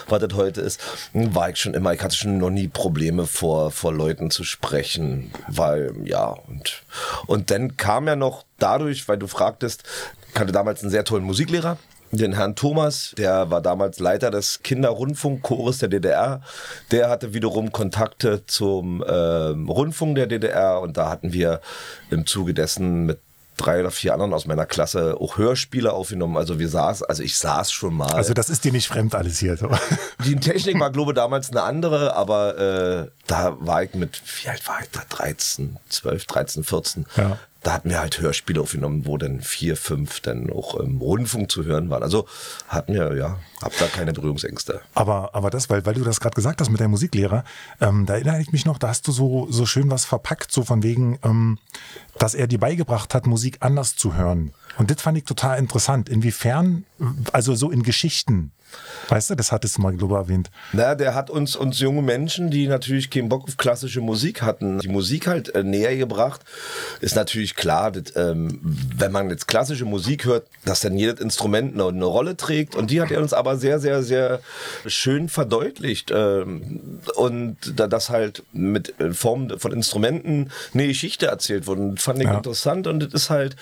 was 0.08 0.20
das 0.20 0.34
heute 0.34 0.60
ist, 0.60 0.80
war 1.12 1.50
ich 1.50 1.56
schon 1.56 1.74
immer, 1.74 1.92
ich 1.92 2.02
hatte 2.02 2.14
schon 2.14 2.38
noch 2.38 2.50
nie 2.50 2.68
Probleme 2.68 3.26
vor, 3.26 3.72
vor 3.72 3.92
Leuten 3.92 4.30
zu 4.30 4.44
sprechen, 4.44 5.32
weil, 5.48 5.92
ja, 6.04 6.26
und, 6.28 6.84
und 7.26 7.50
dann 7.50 7.76
kam 7.76 8.06
ja 8.06 8.14
noch 8.14 8.44
dadurch, 8.58 9.08
weil 9.08 9.18
du 9.18 9.26
fragtest, 9.26 9.82
ich 10.32 10.40
hatte 10.40 10.52
damals 10.52 10.82
einen 10.82 10.90
sehr 10.90 11.04
tollen 11.04 11.24
Musiklehrer, 11.24 11.78
den 12.12 12.34
Herrn 12.34 12.54
Thomas, 12.54 13.14
der 13.18 13.50
war 13.50 13.60
damals 13.60 13.98
Leiter 13.98 14.30
des 14.30 14.62
Kinderrundfunkchores 14.62 15.78
der 15.78 15.88
DDR. 15.88 16.40
Der 16.92 17.08
hatte 17.10 17.34
wiederum 17.34 17.72
Kontakte 17.72 18.46
zum 18.46 19.02
äh, 19.02 19.12
Rundfunk 19.12 20.14
der 20.14 20.28
DDR 20.28 20.80
und 20.80 20.96
da 20.96 21.10
hatten 21.10 21.32
wir 21.32 21.60
im 22.10 22.24
Zuge 22.24 22.54
dessen 22.54 23.06
mit 23.06 23.18
drei 23.56 23.80
oder 23.80 23.90
vier 23.90 24.12
anderen 24.12 24.32
aus 24.32 24.46
meiner 24.46 24.66
Klasse 24.66 25.16
auch 25.20 25.38
Hörspiele 25.38 25.92
aufgenommen. 25.92 26.36
Also 26.36 26.58
wir 26.58 26.68
saß, 26.68 27.02
also 27.02 27.22
ich 27.22 27.36
saß 27.38 27.72
schon 27.72 27.94
mal. 27.94 28.12
Also 28.12 28.34
das 28.34 28.50
ist 28.50 28.64
dir 28.64 28.72
nicht 28.72 28.88
fremd 28.88 29.14
alles 29.14 29.38
hier. 29.38 29.56
So. 29.56 29.70
Die 30.24 30.36
Technik 30.36 30.78
war, 30.78 30.90
glaube 30.90 31.12
ich, 31.12 31.16
damals 31.16 31.50
eine 31.50 31.62
andere, 31.62 32.14
aber 32.14 32.58
äh, 32.58 33.10
da 33.26 33.56
war 33.60 33.82
ich 33.82 33.94
mit, 33.94 34.20
wie 34.42 34.48
alt 34.48 34.66
war 34.68 34.80
ich 34.80 34.90
da? 34.90 35.02
13, 35.08 35.76
12, 35.88 36.24
13, 36.26 36.64
14. 36.64 37.06
Ja 37.16 37.38
da 37.66 37.72
hatten 37.72 37.90
wir 37.90 37.98
halt 37.98 38.20
Hörspiele 38.20 38.60
aufgenommen, 38.60 39.06
wo 39.06 39.18
dann 39.18 39.40
vier, 39.40 39.76
fünf 39.76 40.20
dann 40.20 40.50
auch 40.50 40.76
im 40.76 40.98
Rundfunk 40.98 41.50
zu 41.50 41.64
hören 41.64 41.90
waren. 41.90 42.04
Also 42.04 42.26
hatten 42.68 42.94
wir, 42.94 43.16
ja, 43.16 43.40
hab 43.60 43.76
da 43.78 43.86
keine 43.88 44.12
Berührungsängste. 44.12 44.82
Aber, 44.94 45.34
aber 45.34 45.50
das, 45.50 45.68
weil, 45.68 45.84
weil 45.84 45.94
du 45.94 46.04
das 46.04 46.20
gerade 46.20 46.36
gesagt 46.36 46.60
hast 46.60 46.70
mit 46.70 46.78
der 46.78 46.86
Musiklehrer, 46.86 47.42
ähm, 47.80 48.06
da 48.06 48.14
erinnere 48.14 48.40
ich 48.40 48.52
mich 48.52 48.66
noch, 48.66 48.78
da 48.78 48.86
hast 48.88 49.08
du 49.08 49.12
so, 49.12 49.48
so 49.50 49.66
schön 49.66 49.90
was 49.90 50.04
verpackt, 50.04 50.52
so 50.52 50.62
von 50.62 50.84
wegen, 50.84 51.18
ähm, 51.24 51.58
dass 52.18 52.34
er 52.34 52.46
dir 52.46 52.60
beigebracht 52.60 53.14
hat, 53.14 53.26
Musik 53.26 53.56
anders 53.58 53.96
zu 53.96 54.14
hören. 54.14 54.52
Und 54.78 54.92
das 54.92 55.02
fand 55.02 55.18
ich 55.18 55.24
total 55.24 55.58
interessant. 55.58 56.08
Inwiefern, 56.08 56.84
also 57.32 57.56
so 57.56 57.72
in 57.72 57.82
Geschichten, 57.82 58.52
Weißt 59.08 59.30
du, 59.30 59.34
das 59.34 59.52
hattest 59.52 59.76
du 59.76 59.82
mal, 59.82 59.94
glaube 59.94 60.14
ich, 60.14 60.20
erwähnt. 60.20 60.50
Na, 60.72 60.94
der 60.94 61.14
hat 61.14 61.30
uns, 61.30 61.54
uns 61.54 61.78
junge 61.78 62.02
Menschen, 62.02 62.50
die 62.50 62.66
natürlich 62.66 63.10
keinen 63.10 63.28
Bock 63.28 63.44
auf 63.44 63.56
klassische 63.56 64.00
Musik 64.00 64.42
hatten, 64.42 64.80
die 64.80 64.88
Musik 64.88 65.26
halt 65.26 65.54
äh, 65.54 65.62
näher 65.62 65.96
gebracht. 65.96 66.40
Ist 67.00 67.14
natürlich 67.14 67.54
klar, 67.54 67.92
dass, 67.92 68.16
ähm, 68.16 68.60
wenn 68.62 69.12
man 69.12 69.30
jetzt 69.30 69.46
klassische 69.46 69.84
Musik 69.84 70.24
hört, 70.24 70.46
dass 70.64 70.80
dann 70.80 70.96
jedes 70.96 71.20
Instrument 71.20 71.74
eine, 71.74 71.86
eine, 71.86 72.04
Rolle 72.04 72.36
trägt. 72.36 72.74
Und 72.74 72.90
die 72.90 73.00
hat 73.00 73.10
er 73.10 73.20
uns 73.20 73.32
aber 73.32 73.56
sehr, 73.56 73.78
sehr, 73.78 74.02
sehr 74.02 74.40
schön 74.86 75.28
verdeutlicht. 75.28 76.10
Ähm, 76.12 77.00
und 77.14 77.56
da 77.76 77.86
das 77.86 78.10
halt 78.10 78.42
mit 78.52 78.94
Form 79.12 79.50
von 79.58 79.72
Instrumenten 79.72 80.50
eine 80.74 80.88
Geschichte 80.88 81.26
erzählt 81.26 81.66
wurde. 81.66 81.92
Das 81.94 82.04
fand 82.04 82.18
ich 82.18 82.26
ja. 82.26 82.36
interessant 82.36 82.86
und 82.86 83.00
das 83.00 83.12
ist 83.12 83.30
halt 83.30 83.56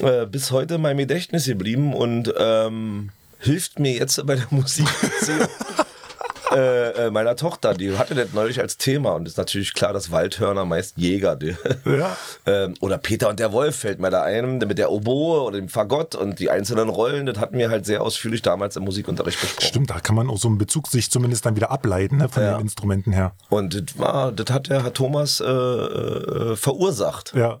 äh, 0.00 0.26
bis 0.26 0.50
heute 0.50 0.78
mein 0.78 0.96
Gedächtnis 0.96 1.46
geblieben. 1.46 1.94
Und 1.94 2.32
ähm, 2.36 3.10
hilft 3.42 3.78
mir 3.78 3.92
jetzt 3.92 4.24
bei 4.26 4.36
der 4.36 4.46
Musik 4.50 4.86
äh, 6.52 7.06
äh, 7.06 7.10
meiner 7.10 7.36
Tochter. 7.36 7.74
Die 7.74 7.96
hatte 7.96 8.14
das 8.14 8.32
neulich 8.32 8.60
als 8.60 8.76
Thema 8.76 9.12
und 9.12 9.26
ist 9.26 9.36
natürlich 9.36 9.74
klar, 9.74 9.92
dass 9.92 10.10
Waldhörner 10.10 10.64
meist 10.64 10.96
Jäger. 10.96 11.36
Die, 11.36 11.56
ja. 11.84 12.16
ähm, 12.46 12.74
oder 12.80 12.98
Peter 12.98 13.28
und 13.28 13.40
der 13.40 13.52
Wolf 13.52 13.76
fällt 13.76 14.00
mir 14.00 14.10
da 14.10 14.22
ein, 14.22 14.58
mit 14.58 14.78
der 14.78 14.90
Oboe 14.90 15.42
oder 15.42 15.56
dem 15.56 15.68
Fagott 15.68 16.14
und 16.14 16.38
die 16.38 16.50
einzelnen 16.50 16.88
Rollen. 16.88 17.26
Das 17.26 17.38
hatten 17.38 17.58
wir 17.58 17.70
halt 17.70 17.86
sehr 17.86 18.02
ausführlich 18.02 18.42
damals 18.42 18.76
im 18.76 18.84
Musikunterricht 18.84 19.40
besprochen. 19.40 19.66
Stimmt, 19.66 19.90
da 19.90 20.00
kann 20.00 20.14
man 20.14 20.30
auch 20.30 20.38
so 20.38 20.48
einen 20.48 20.58
Bezug 20.58 20.88
sich 20.88 21.10
zumindest 21.10 21.46
dann 21.46 21.56
wieder 21.56 21.70
ableiten 21.70 22.18
ne, 22.18 22.28
von 22.28 22.42
ja. 22.42 22.56
den 22.56 22.62
Instrumenten 22.62 23.12
her. 23.12 23.34
Und 23.48 23.74
das 23.74 23.98
war, 23.98 24.32
das 24.32 24.54
hat 24.54 24.68
der 24.68 24.84
Herr 24.84 24.92
Thomas 24.92 25.40
äh, 25.40 25.44
äh, 25.44 26.56
verursacht. 26.56 27.34
Ja. 27.34 27.60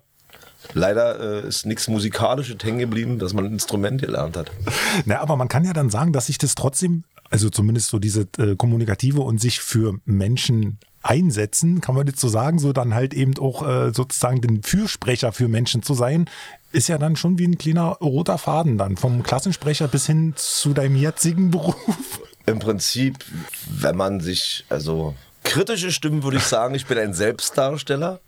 Leider 0.74 1.44
äh, 1.44 1.48
ist 1.48 1.66
nichts 1.66 1.88
Musikalisches 1.88 2.56
hängen 2.62 2.78
geblieben, 2.78 3.18
dass 3.18 3.32
man 3.32 3.44
ein 3.46 3.52
Instrument 3.52 4.00
gelernt 4.00 4.36
hat. 4.36 4.50
Na, 5.04 5.20
aber 5.20 5.36
man 5.36 5.48
kann 5.48 5.64
ja 5.64 5.72
dann 5.72 5.90
sagen, 5.90 6.12
dass 6.12 6.26
sich 6.26 6.38
das 6.38 6.54
trotzdem, 6.54 7.04
also 7.30 7.50
zumindest 7.50 7.88
so 7.88 7.98
diese 7.98 8.28
äh, 8.38 8.56
kommunikative 8.56 9.20
und 9.20 9.40
sich 9.40 9.60
für 9.60 9.98
Menschen 10.04 10.78
einsetzen, 11.02 11.80
kann 11.80 11.94
man 11.94 12.06
jetzt 12.06 12.20
so 12.20 12.28
sagen, 12.28 12.58
so 12.58 12.72
dann 12.72 12.94
halt 12.94 13.12
eben 13.12 13.36
auch 13.38 13.66
äh, 13.66 13.92
sozusagen 13.92 14.40
den 14.40 14.62
Fürsprecher 14.62 15.32
für 15.32 15.48
Menschen 15.48 15.82
zu 15.82 15.94
sein, 15.94 16.26
ist 16.70 16.88
ja 16.88 16.98
dann 16.98 17.16
schon 17.16 17.38
wie 17.38 17.46
ein 17.46 17.58
kleiner 17.58 17.96
roter 18.00 18.38
Faden 18.38 18.78
dann, 18.78 18.96
vom 18.96 19.22
Klassensprecher 19.22 19.88
bis 19.88 20.06
hin 20.06 20.34
zu 20.36 20.72
deinem 20.72 20.96
jetzigen 20.96 21.50
Beruf. 21.50 22.20
Im 22.46 22.58
Prinzip, 22.58 23.24
wenn 23.68 23.96
man 23.96 24.20
sich, 24.20 24.64
also 24.68 25.14
kritische 25.44 25.92
Stimmen 25.92 26.22
würde 26.22 26.38
ich 26.38 26.44
sagen, 26.44 26.74
ich 26.74 26.86
bin 26.86 26.98
ein 26.98 27.14
Selbstdarsteller. 27.14 28.20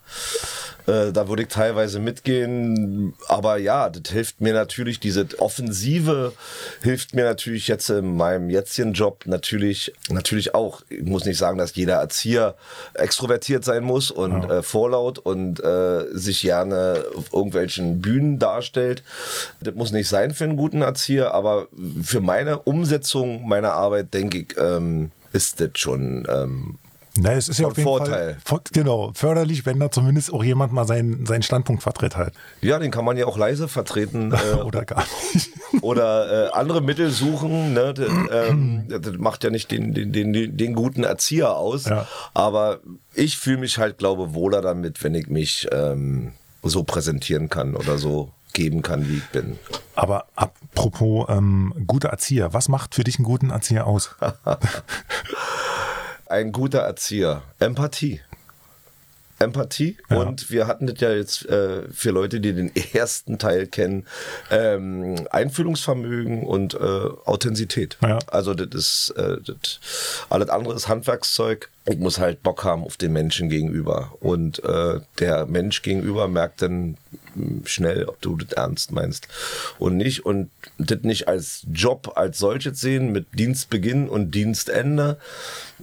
Äh, 0.87 1.12
da 1.12 1.29
würde 1.29 1.43
ich 1.43 1.49
teilweise 1.49 1.99
mitgehen. 1.99 3.14
Aber 3.29 3.57
ja, 3.57 3.88
das 3.88 4.12
hilft 4.12 4.41
mir 4.41 4.53
natürlich, 4.53 5.00
diese 5.00 5.26
Offensive 5.38 6.33
hilft 6.83 7.14
mir 7.14 7.25
natürlich 7.25 7.69
jetzt 7.69 7.88
in 7.88 8.17
meinem 8.17 8.50
jetzigen 8.50 8.93
Job 8.93 9.25
natürlich, 9.26 9.93
natürlich 10.11 10.55
auch. 10.55 10.83
Ich 10.88 11.05
muss 11.05 11.25
nicht 11.25 11.38
sagen, 11.38 11.59
dass 11.59 11.75
jeder 11.75 11.95
Erzieher 11.95 12.55
extrovertiert 12.95 13.64
sein 13.64 13.85
muss 13.85 14.11
und 14.11 14.43
ja. 14.43 14.59
äh, 14.59 14.62
vorlaut 14.62 15.19
und 15.19 15.62
äh, 15.64 16.05
sich 16.12 16.43
gerne 16.43 17.05
auf 17.17 17.33
irgendwelchen 17.33 18.00
Bühnen 18.00 18.38
darstellt. 18.38 19.03
Das 19.61 19.75
muss 19.75 19.93
nicht 19.93 20.09
sein 20.09 20.35
für 20.35 20.45
einen 20.45 20.57
guten 20.57 20.83
Erzieher, 20.83 21.33
aber 21.33 21.69
für 22.03 22.21
meine 22.21 22.59
Umsetzung 22.59 23.49
meiner 23.49 23.73
Arbeit, 23.73 24.12
denke 24.12 24.38
ich, 24.38 24.57
ähm, 24.59 25.11
ist 25.33 25.61
das 25.61 25.71
schon 25.75 26.26
ähm, 26.29 26.79
na, 27.16 27.33
es 27.33 27.49
ist 27.49 27.61
ja 27.61 27.68
auf 27.68 27.76
jeden 27.76 27.88
Vorteil. 27.88 28.37
Fall 28.44 28.61
genau, 28.73 29.12
förderlich, 29.14 29.64
wenn 29.66 29.78
da 29.78 29.90
zumindest 29.90 30.33
auch 30.33 30.42
jemand 30.42 30.73
mal 30.73 30.85
seinen, 30.85 31.26
seinen 31.26 31.42
Standpunkt 31.42 31.83
vertritt 31.83 32.16
halt. 32.16 32.35
Ja, 32.61 32.78
den 32.78 32.90
kann 32.90 33.04
man 33.04 33.16
ja 33.16 33.26
auch 33.26 33.38
leise 33.38 33.68
vertreten. 33.68 34.33
Äh, 34.44 34.56
oder 34.62 34.85
gar 34.85 35.04
nicht. 35.33 35.50
oder 35.80 36.49
äh, 36.49 36.50
andere 36.52 36.80
Mittel 36.80 37.11
suchen. 37.11 37.73
Ne? 37.73 37.94
Das, 37.94 38.09
ähm, 38.33 38.85
das 38.88 39.16
macht 39.16 39.44
ja 39.44 39.50
nicht 39.50 39.71
den, 39.71 39.94
den, 39.94 40.12
den, 40.12 40.56
den 40.56 40.75
guten 40.75 41.04
Erzieher 41.04 41.56
aus. 41.56 41.85
Ja. 41.85 42.06
Aber 42.35 42.80
ich 43.14 43.38
fühle 43.38 43.59
mich 43.59 43.78
halt, 43.78 43.97
glaube 43.99 44.35
wohler 44.35 44.61
damit, 44.61 45.02
wenn 45.04 45.14
ich 45.14 45.28
mich 45.28 45.68
ähm, 45.73 46.33
so 46.62 46.83
präsentieren 46.83 47.49
kann 47.49 47.76
oder 47.76 47.97
so 47.97 48.33
geben 48.54 48.83
kann, 48.83 49.09
wie 49.09 49.18
ich 49.18 49.26
bin. 49.28 49.59
Aber 49.94 50.26
apropos 50.35 51.26
ähm, 51.28 51.73
guter 51.87 52.09
Erzieher, 52.09 52.52
was 52.52 52.68
macht 52.68 52.94
für 52.94 53.04
dich 53.04 53.18
einen 53.18 53.25
guten 53.25 53.50
Erzieher 53.50 53.87
aus? 53.87 54.16
ein 56.26 56.52
guter 56.52 56.81
Erzieher? 56.81 57.43
Empathie. 57.59 58.21
Empathie 59.38 59.97
ja. 60.11 60.16
und 60.16 60.50
wir 60.50 60.66
hatten 60.66 60.87
das 60.87 61.00
ja 61.00 61.12
jetzt 61.12 61.47
äh, 61.47 61.83
für 61.90 62.11
Leute, 62.11 62.40
die 62.40 62.52
den 62.52 62.73
ersten 62.93 63.38
Teil 63.38 63.66
kennen, 63.66 64.07
ähm, 64.50 65.26
Einfühlungsvermögen 65.31 66.45
und 66.45 66.75
äh, 66.75 66.78
Authentizität. 66.78 67.99
Ja. 68.02 68.19
Also 68.28 68.54
das 68.54 68.75
ist 68.75 69.11
äh, 69.16 69.38
das, 69.45 69.81
alles 70.31 70.49
andere 70.49 70.75
ist 70.75 70.88
Handwerkszeug. 70.88 71.69
Ich 71.87 71.99
muss 71.99 72.19
halt 72.19 72.43
Bock 72.43 72.64
haben 72.64 72.85
auf 72.85 72.97
den 72.97 73.12
Menschen 73.12 73.49
gegenüber 73.49 74.12
und 74.21 74.62
äh, 74.64 75.00
der 75.19 75.47
Mensch 75.47 75.83
gegenüber 75.83 76.28
merkt 76.28 76.62
dann 76.62 76.97
schnell, 77.64 78.05
ob 78.07 78.21
du 78.21 78.37
das 78.37 78.53
ernst 78.53 78.93
meinst 78.93 79.29
und 79.79 79.97
nicht. 79.97 80.25
Und 80.25 80.50
das 80.79 81.03
nicht 81.03 81.29
als 81.29 81.67
Job 81.73 82.12
als 82.17 82.38
solches 82.38 82.81
sehen 82.81 83.12
mit 83.12 83.26
Dienstbeginn 83.38 84.09
und 84.09 84.35
Dienstende, 84.35 85.19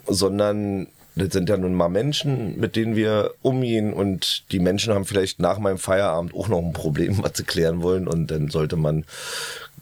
sondern 0.08 0.88
das 1.16 1.34
sind 1.34 1.50
ja 1.50 1.58
nun 1.58 1.74
mal 1.74 1.90
Menschen, 1.90 2.60
mit 2.60 2.76
denen 2.76 2.96
wir 2.96 3.32
umgehen. 3.42 3.94
Und 3.94 4.44
die 4.52 4.60
Menschen 4.60 4.94
haben 4.94 5.06
vielleicht 5.06 5.40
nach 5.40 5.60
meinem 5.60 5.78
Feierabend 5.78 6.34
auch 6.34 6.48
noch 6.48 6.60
ein 6.60 6.74
Problem, 6.74 7.22
was 7.22 7.34
sie 7.36 7.44
klären 7.44 7.82
wollen. 7.82 8.08
Und 8.08 8.32
dann 8.32 8.50
sollte 8.50 8.78
man 8.78 9.06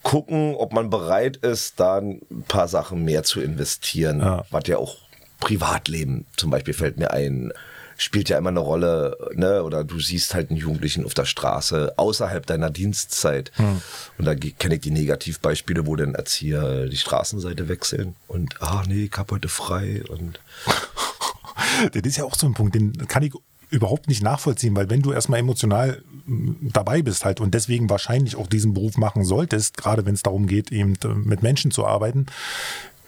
gucken, 0.02 0.56
ob 0.56 0.74
man 0.74 0.90
bereit 0.90 1.38
ist, 1.38 1.80
da 1.80 1.98
ein 1.98 2.22
paar 2.48 2.68
Sachen 2.68 3.06
mehr 3.06 3.24
zu 3.24 3.42
investieren, 3.42 4.20
ja. 4.20 4.46
was 4.50 4.68
ja 4.68 4.78
auch 4.78 4.98
Privatleben 5.40 6.26
zum 6.36 6.52
Beispiel 6.52 6.74
fällt 6.74 6.98
mir 6.98 7.12
ein 7.12 7.54
spielt 8.02 8.30
ja 8.30 8.38
immer 8.38 8.50
eine 8.50 8.60
Rolle, 8.60 9.18
ne? 9.34 9.64
Oder 9.64 9.84
du 9.84 10.00
siehst 10.00 10.34
halt 10.34 10.50
einen 10.50 10.58
Jugendlichen 10.58 11.06
auf 11.06 11.14
der 11.14 11.26
Straße 11.26 11.94
außerhalb 11.98 12.46
deiner 12.46 12.70
Dienstzeit. 12.70 13.52
Hm. 13.56 13.82
Und 14.18 14.26
da 14.26 14.36
kenne 14.36 14.76
ich 14.76 14.82
die 14.82 14.92
Negativbeispiele, 14.92 15.86
wo 15.86 15.96
dann 15.96 16.16
Erzieher 16.16 16.88
die 16.88 16.98
Straßenseite 16.98 17.68
wechseln 17.68 18.16
und 18.28 18.62
ah 18.62 18.84
nee, 18.88 19.06
ich 19.06 19.18
hab 19.18 19.32
heute 19.32 19.50
frei 19.50 20.04
und 20.10 20.40
das 21.92 22.02
ist 22.04 22.18
ja 22.18 22.24
auch 22.24 22.36
so 22.36 22.48
ein 22.48 22.54
Punkt, 22.54 22.76
den 22.76 23.08
kann 23.08 23.24
ich 23.24 23.34
überhaupt 23.70 24.08
nicht 24.08 24.24
nachvollziehen, 24.24 24.76
weil 24.76 24.90
wenn 24.90 25.02
du 25.02 25.12
erstmal 25.12 25.40
emotional 25.40 26.02
mm, 26.26 26.70
dabei 26.74 27.02
bist 27.02 27.26
halt 27.26 27.40
und 27.40 27.54
deswegen 27.54 27.90
wahrscheinlich 27.90 28.36
auch 28.36 28.48
diesen 28.48 28.74
Beruf 28.74 28.98
machen 28.98 29.24
solltest, 29.24 29.78
gerade 29.78 30.06
wenn 30.06 30.16
es 30.16 30.24
darum 30.24 30.48
geht, 30.48 30.72
eben 30.72 30.96
äh, 31.04 31.08
mit 31.08 31.44
Menschen 31.44 31.72
zu 31.72 31.86
arbeiten, 31.86 32.26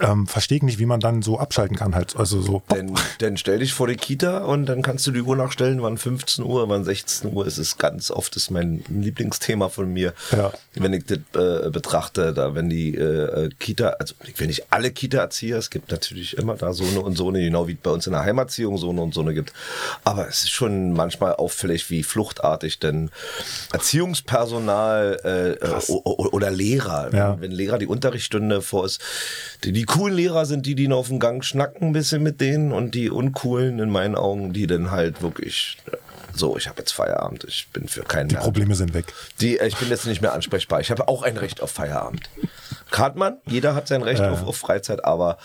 ähm, 0.02 0.28
verstehe 0.28 0.58
ich 0.58 0.64
nicht, 0.64 0.80
wie 0.80 0.86
man 0.86 1.00
dann 1.00 1.22
so 1.22 1.40
abschalten 1.40 1.78
kann 1.78 1.96
halt. 1.96 2.16
Also 2.16 2.42
so. 2.42 2.62
Denn, 2.72 2.94
denn 3.20 3.38
stell 3.38 3.60
dich 3.60 3.74
vor 3.74 3.88
die 3.88 3.96
Kita 3.96 4.40
und 4.40 4.66
dann 4.66 4.82
kannst 4.82 5.06
du 5.08 5.12
die 5.12 5.22
Uhr 5.22 5.36
nachstellen, 5.36 5.82
wann 5.82 5.98
15 5.98 6.44
Uhr, 6.44 6.68
wann 6.70 6.84
16 6.84 7.34
Uhr 7.34 7.46
ist 7.46 7.58
es 7.58 7.78
ganz 7.78 8.12
oft 8.12 8.36
ist 8.36 8.52
mein 8.52 8.84
Lieblingsthema 8.90 9.70
von 9.70 9.92
mir. 9.92 10.14
Ja. 10.32 10.52
Wenn 10.74 10.94
ich 10.94 11.06
das 11.06 11.20
äh, 11.36 11.70
betrachte, 11.70 12.34
da 12.34 12.56
wenn 12.56 12.70
die 12.70 12.96
äh, 12.96 13.50
Kita, 13.60 13.90
also 14.00 14.16
ich 14.26 14.40
will 14.40 14.48
nicht 14.48 14.72
alle 14.72 14.92
Kita-Erzieher, 14.92 15.58
es 15.58 15.70
gibt 15.70 15.92
natürlich 15.92 16.38
immer 16.38 16.56
da 16.56 16.74
so 16.74 16.86
eine 16.86 17.02
und 17.02 17.18
so 17.18 17.30
eine, 17.30 17.40
genau 17.42 17.68
wie 17.68 17.76
bei 17.76 17.92
uns 17.92 18.08
in 18.08 18.14
der 18.14 18.24
Heimerziehung 18.24 18.78
so 18.78 18.90
eine 18.90 19.02
und 19.02 19.14
so 19.14 19.22
eine 19.22 19.34
gibt. 19.34 19.54
Aber 20.04 20.28
es 20.28 20.44
ist 20.44 20.52
schon 20.52 20.94
manchmal 20.94 21.36
auffällig, 21.36 21.90
wie 21.90 22.04
fluchtartig 22.04 22.80
denn 22.80 23.12
Erziehungspersonal 23.72 25.20
äh, 25.24 25.52
äh 25.52 25.92
oder 25.92 26.52
Lehrer, 26.52 27.14
ja. 27.14 27.34
wenn, 27.34 27.42
wenn 27.42 27.52
Lehrer 27.52 27.78
die 27.78 27.88
Unterrichtsstunde 27.88 28.62
vor 28.62 28.86
ist, 28.86 29.02
die, 29.64 29.72
die 29.72 29.86
coolen 29.92 30.16
Lehrer 30.16 30.46
sind 30.46 30.66
die, 30.66 30.76
die 30.76 30.88
noch 30.88 30.98
auf 30.98 31.08
dem 31.10 31.20
Gang 31.20 31.44
schnacken 31.44 31.88
ein 31.88 31.94
bisschen 31.94 32.24
mit 32.24 32.42
denen 32.42 32.72
und 32.72 32.96
die 32.96 33.10
uncoolen 33.10 33.80
in 33.80 33.90
meinen 33.90 34.16
Augen, 34.16 34.54
die 34.54 34.66
dann 34.66 34.90
halt 34.92 35.22
wirklich 35.22 35.78
so, 36.34 36.56
ich 36.56 36.68
habe 36.70 36.80
jetzt 36.80 36.94
Feierabend, 36.94 37.44
ich 37.44 37.68
bin 37.74 37.90
für 37.90 38.04
keinen 38.04 38.30
Die 38.30 38.36
mehr. 38.36 38.44
Probleme 38.44 38.74
sind 38.76 38.94
weg. 38.94 39.06
Die, 39.42 39.58
ich 39.58 39.76
bin 39.76 39.90
jetzt 39.90 40.06
nicht 40.06 40.22
mehr 40.22 40.34
ansprechbar. 40.34 40.80
Ich 40.80 40.90
habe 40.90 41.08
auch 41.10 41.24
ein 41.24 41.36
Recht 41.36 41.62
auf 41.62 41.72
Feierabend. 41.72 42.30
Hat 42.92 43.18
man, 43.18 43.38
jeder 43.46 43.76
hat 43.76 43.90
sein 43.90 44.02
Recht 44.02 44.22
ja. 44.22 44.32
auf, 44.32 44.46
auf, 44.46 44.58
Freizeit, 44.58 45.04
aber 45.04 45.38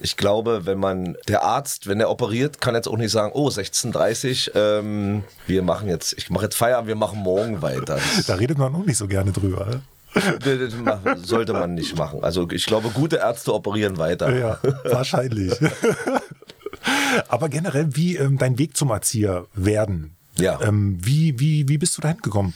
ich 0.00 0.16
glaube, 0.16 0.64
wenn 0.64 0.78
man, 0.78 1.16
der 1.28 1.42
Arzt, 1.42 1.86
wenn 1.86 2.00
er 2.00 2.10
operiert, 2.10 2.60
kann 2.60 2.74
jetzt 2.74 2.88
auch 2.88 2.96
nicht 2.96 3.10
sagen, 3.10 3.32
oh, 3.34 3.48
16.30 3.48 4.52
ähm, 4.54 5.24
wir 5.46 5.62
machen 5.62 5.88
jetzt, 5.88 6.14
ich 6.16 6.30
mache 6.30 6.44
jetzt 6.44 6.56
Feierabend, 6.56 6.88
wir 6.88 6.96
machen 6.96 7.18
morgen 7.18 7.60
weiter. 7.60 7.98
da 8.26 8.34
redet 8.34 8.56
man 8.56 8.74
auch 8.74 8.84
nicht 8.84 8.96
so 8.96 9.06
gerne 9.06 9.32
drüber. 9.32 9.80
Sollte 11.22 11.52
man 11.52 11.74
nicht 11.74 11.96
machen. 11.96 12.22
Also 12.22 12.48
ich 12.50 12.66
glaube, 12.66 12.90
gute 12.90 13.16
Ärzte 13.16 13.52
operieren 13.52 13.98
weiter. 13.98 14.34
Ja, 14.36 14.58
wahrscheinlich. 14.84 15.52
Aber 17.28 17.48
generell, 17.48 17.96
wie 17.96 18.16
ähm, 18.16 18.38
dein 18.38 18.58
Weg 18.58 18.76
zum 18.76 18.90
Erzieher 18.90 19.46
werden? 19.54 20.16
Ja. 20.38 20.60
Ähm, 20.60 20.98
wie, 21.00 21.38
wie, 21.38 21.68
wie 21.68 21.78
bist 21.78 21.96
du 21.96 22.02
dahin 22.02 22.18
gekommen? 22.18 22.54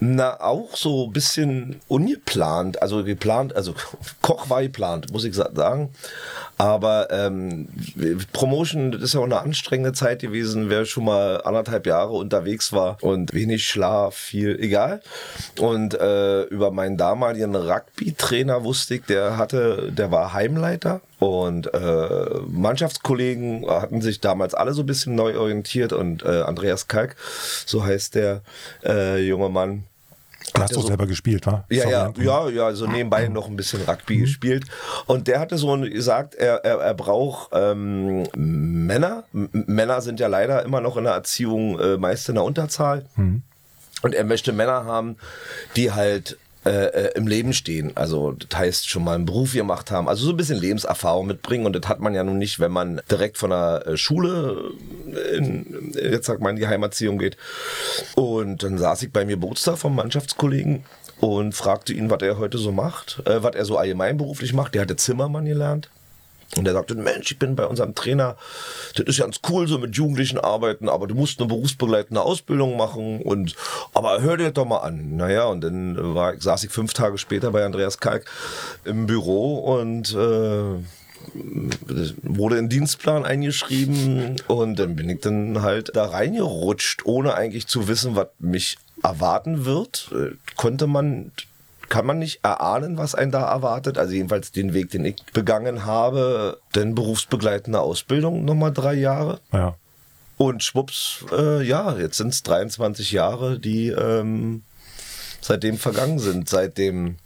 Na, 0.00 0.40
auch 0.40 0.76
so 0.76 1.06
ein 1.06 1.12
bisschen 1.12 1.80
ungeplant. 1.88 2.82
Also 2.82 3.04
geplant, 3.04 3.54
also 3.54 3.74
Koch 4.22 4.50
war 4.50 4.62
geplant, 4.62 5.12
muss 5.12 5.24
ich 5.24 5.34
sagen. 5.34 5.90
Aber 6.58 7.08
ähm, 7.10 7.68
Promotion, 8.32 8.92
das 8.92 9.02
ist 9.02 9.14
ja 9.14 9.20
auch 9.20 9.24
eine 9.24 9.40
anstrengende 9.40 9.92
Zeit 9.92 10.20
gewesen, 10.20 10.70
wer 10.70 10.84
schon 10.84 11.04
mal 11.04 11.40
anderthalb 11.42 11.86
Jahre 11.86 12.12
unterwegs 12.12 12.72
war 12.72 12.98
und 13.00 13.32
wenig 13.32 13.66
Schlaf, 13.66 14.14
viel, 14.14 14.58
egal. 14.60 15.02
Und 15.58 15.94
äh, 15.94 16.42
über 16.44 16.70
meinen 16.70 16.96
damaligen 16.96 17.56
Rugby-Trainer 17.56 18.64
wusste 18.64 18.96
ich, 18.96 19.02
der 19.02 19.36
hatte, 19.36 19.90
der 19.92 20.10
war 20.10 20.32
Heimleiter 20.32 21.00
und 21.22 21.72
äh, 21.72 22.40
Mannschaftskollegen 22.48 23.64
hatten 23.68 24.02
sich 24.02 24.18
damals 24.18 24.54
alle 24.54 24.72
so 24.72 24.82
ein 24.82 24.86
bisschen 24.86 25.14
neu 25.14 25.38
orientiert 25.38 25.92
und 25.92 26.24
äh, 26.24 26.42
Andreas 26.42 26.88
Kalk, 26.88 27.14
so 27.64 27.84
heißt 27.84 28.16
der 28.16 28.42
äh, 28.84 29.20
junge 29.20 29.48
Mann, 29.48 29.61
Du 30.54 30.60
hast 30.60 30.76
doch 30.76 30.82
so, 30.82 30.88
selber 30.88 31.06
gespielt, 31.06 31.46
wa? 31.46 31.64
Ja, 31.70 31.88
ja, 31.88 32.12
ja, 32.16 32.48
ja, 32.48 32.74
so 32.74 32.86
nebenbei 32.86 33.28
noch 33.28 33.48
ein 33.48 33.56
bisschen 33.56 33.82
Rugby 33.82 34.16
mhm. 34.16 34.20
gespielt. 34.22 34.64
Und 35.06 35.28
der 35.28 35.40
hatte 35.40 35.56
so 35.56 35.76
gesagt, 35.78 36.34
er, 36.34 36.64
er, 36.64 36.78
er 36.78 36.94
braucht 36.94 37.50
ähm, 37.52 38.24
Männer. 38.34 39.24
M 39.32 39.48
Männer 39.52 40.00
sind 40.00 40.20
ja 40.20 40.26
leider 40.26 40.64
immer 40.64 40.80
noch 40.80 40.96
in 40.96 41.04
der 41.04 41.12
Erziehung 41.14 41.78
äh, 41.78 41.96
meist 41.96 42.28
in 42.28 42.34
der 42.34 42.44
Unterzahl. 42.44 43.06
Mhm. 43.16 43.42
Und 44.02 44.14
er 44.14 44.24
möchte 44.24 44.52
Männer 44.52 44.84
haben, 44.84 45.16
die 45.76 45.92
halt 45.92 46.38
äh, 46.64 46.86
äh, 46.86 47.12
im 47.16 47.26
Leben 47.26 47.52
stehen. 47.52 47.90
Also 47.96 48.32
das 48.32 48.58
heißt 48.58 48.88
schon 48.88 49.02
mal 49.02 49.16
einen 49.16 49.26
Beruf 49.26 49.52
gemacht 49.52 49.90
haben, 49.90 50.08
also 50.08 50.24
so 50.24 50.30
ein 50.30 50.36
bisschen 50.36 50.60
Lebenserfahrung 50.60 51.26
mitbringen 51.26 51.66
und 51.66 51.74
das 51.74 51.88
hat 51.88 51.98
man 51.98 52.14
ja 52.14 52.22
nun 52.22 52.38
nicht, 52.38 52.60
wenn 52.60 52.70
man 52.70 53.00
direkt 53.10 53.36
von 53.36 53.50
der 53.50 53.84
äh, 53.86 53.96
Schule 53.96 54.70
in, 55.36 55.92
jetzt 55.94 56.26
sagt 56.26 56.40
man 56.40 56.50
in 56.50 56.60
die 56.60 56.68
Heimerziehung 56.68 57.18
geht. 57.18 57.36
Und 58.14 58.62
dann 58.62 58.78
saß 58.78 59.02
ich 59.02 59.12
bei 59.12 59.24
mir 59.24 59.32
Geburtstag 59.32 59.76
vom 59.76 59.96
Mannschaftskollegen 59.96 60.84
und 61.18 61.52
fragte 61.52 61.92
ihn, 61.92 62.10
was 62.10 62.22
er 62.22 62.38
heute 62.38 62.58
so 62.58 62.70
macht, 62.70 63.22
äh, 63.26 63.42
was 63.42 63.56
er 63.56 63.64
so 63.64 63.76
allgemein 63.76 64.16
beruflich 64.16 64.52
macht. 64.52 64.74
Der 64.74 64.82
hatte 64.82 64.94
Zimmermann 64.94 65.46
gelernt. 65.46 65.90
Und 66.56 66.66
er 66.66 66.74
sagte, 66.74 66.94
Mensch, 66.94 67.32
ich 67.32 67.38
bin 67.38 67.56
bei 67.56 67.64
unserem 67.64 67.94
Trainer, 67.94 68.36
das 68.94 69.06
ist 69.06 69.20
ganz 69.20 69.40
cool, 69.48 69.66
so 69.66 69.78
mit 69.78 69.96
Jugendlichen 69.96 70.38
arbeiten, 70.38 70.88
aber 70.88 71.06
du 71.06 71.14
musst 71.14 71.40
eine 71.40 71.48
berufsbegleitende 71.48 72.20
Ausbildung 72.20 72.76
machen 72.76 73.22
und, 73.22 73.56
aber 73.94 74.20
hör 74.20 74.36
dir 74.36 74.50
doch 74.50 74.66
mal 74.66 74.78
an. 74.78 75.16
Naja, 75.16 75.44
und 75.44 75.62
dann 75.62 76.14
war, 76.14 76.38
saß 76.38 76.64
ich 76.64 76.70
fünf 76.70 76.92
Tage 76.92 77.16
später 77.16 77.52
bei 77.52 77.64
Andreas 77.64 77.98
Kalk 77.98 78.26
im 78.84 79.06
Büro 79.06 79.78
und, 79.78 80.12
äh, 80.12 80.82
wurde 82.22 82.58
in 82.58 82.68
Dienstplan 82.68 83.24
eingeschrieben 83.24 84.36
und 84.48 84.78
dann 84.78 84.96
bin 84.96 85.08
ich 85.08 85.20
dann 85.20 85.62
halt 85.62 85.94
da 85.94 86.06
reingerutscht, 86.06 87.06
ohne 87.06 87.34
eigentlich 87.34 87.66
zu 87.66 87.88
wissen, 87.88 88.16
was 88.16 88.28
mich 88.40 88.76
erwarten 89.02 89.64
wird. 89.64 90.10
Äh, 90.12 90.36
konnte 90.56 90.86
man 90.86 91.32
kann 91.92 92.06
man 92.06 92.18
nicht 92.18 92.40
erahnen, 92.42 92.96
was 92.96 93.14
einen 93.14 93.30
da 93.32 93.42
erwartet. 93.42 93.98
Also 93.98 94.14
jedenfalls 94.14 94.50
den 94.50 94.72
Weg, 94.72 94.92
den 94.92 95.04
ich 95.04 95.16
begangen 95.34 95.84
habe, 95.84 96.58
denn 96.74 96.94
berufsbegleitende 96.94 97.80
Ausbildung 97.80 98.46
nochmal 98.46 98.72
drei 98.72 98.94
Jahre. 98.94 99.40
Ja. 99.52 99.76
Und 100.38 100.64
schwupps, 100.64 101.26
äh, 101.30 101.62
ja, 101.62 101.94
jetzt 101.98 102.16
sind 102.16 102.28
es 102.28 102.42
23 102.44 103.12
Jahre, 103.12 103.58
die 103.58 103.88
ähm, 103.88 104.62
seitdem 105.42 105.76
vergangen 105.76 106.18
sind. 106.18 106.48
Seitdem, 106.48 107.16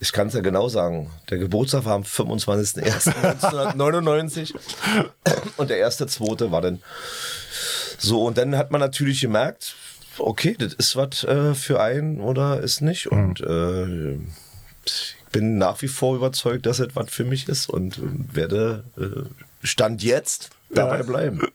ich 0.00 0.10
kann 0.10 0.26
es 0.26 0.34
ja 0.34 0.40
genau 0.40 0.68
sagen, 0.68 1.08
der 1.30 1.38
Geburtstag 1.38 1.84
war 1.84 1.94
am 1.94 2.02
25.01.1999 2.02 4.56
und 5.56 5.70
der 5.70 5.78
erste, 5.78 6.08
zweite 6.08 6.50
war 6.50 6.62
dann 6.62 6.82
so. 7.96 8.24
Und 8.24 8.38
dann 8.38 8.56
hat 8.56 8.72
man 8.72 8.80
natürlich 8.80 9.20
gemerkt, 9.20 9.76
okay, 10.18 10.56
das 10.58 10.74
ist 10.74 10.96
was 10.96 11.24
äh, 11.24 11.54
für 11.54 11.80
einen 11.80 12.20
oder 12.20 12.60
ist 12.60 12.80
nicht. 12.80 13.10
Mhm. 13.10 13.18
Und 13.18 13.40
äh, 13.40 14.14
ich 14.84 15.16
bin 15.32 15.58
nach 15.58 15.82
wie 15.82 15.88
vor 15.88 16.16
überzeugt, 16.16 16.66
dass 16.66 16.78
es 16.78 16.94
was 16.94 17.10
für 17.10 17.24
mich 17.24 17.48
ist 17.48 17.68
und 17.68 18.00
werde 18.34 18.84
äh, 18.96 19.28
Stand 19.62 20.02
jetzt 20.02 20.50
dabei 20.70 21.02
bleiben. 21.02 21.40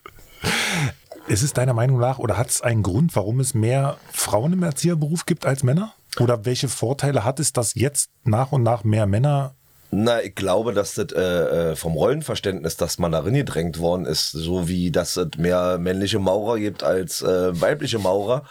Ist 1.27 1.43
es 1.43 1.53
deiner 1.53 1.73
Meinung 1.73 1.99
nach 1.99 2.17
oder 2.17 2.37
hat 2.37 2.49
es 2.49 2.61
einen 2.61 2.81
Grund, 2.81 3.15
warum 3.15 3.39
es 3.39 3.53
mehr 3.53 3.97
Frauen 4.11 4.53
im 4.53 4.63
Erzieherberuf 4.63 5.25
gibt 5.25 5.45
als 5.45 5.63
Männer? 5.63 5.93
Oder 6.19 6.45
welche 6.45 6.67
Vorteile 6.67 7.23
hat 7.23 7.39
es, 7.39 7.53
dass 7.53 7.75
jetzt 7.75 8.09
nach 8.23 8.51
und 8.51 8.63
nach 8.63 8.83
mehr 8.83 9.05
Männer 9.05 9.53
na, 9.93 10.24
ich 10.24 10.36
glaube, 10.36 10.74
dass 10.74 10.95
das 10.95 11.12
äh, 11.12 11.21
äh, 11.21 11.75
vom 11.75 11.95
Rollenverständnis, 11.95 12.77
dass 12.77 12.98
man 12.98 13.12
darin 13.12 13.33
gedrängt 13.33 13.77
worden 13.77 14.05
ist, 14.05 14.31
so 14.31 14.69
wie 14.69 14.89
dass 14.89 15.17
es 15.17 15.27
mehr 15.38 15.77
männliche 15.79 16.17
Maurer 16.17 16.60
gibt 16.60 16.81
als 16.81 17.21
äh, 17.21 17.60
weibliche 17.60 18.00
Maurer. 18.00 18.45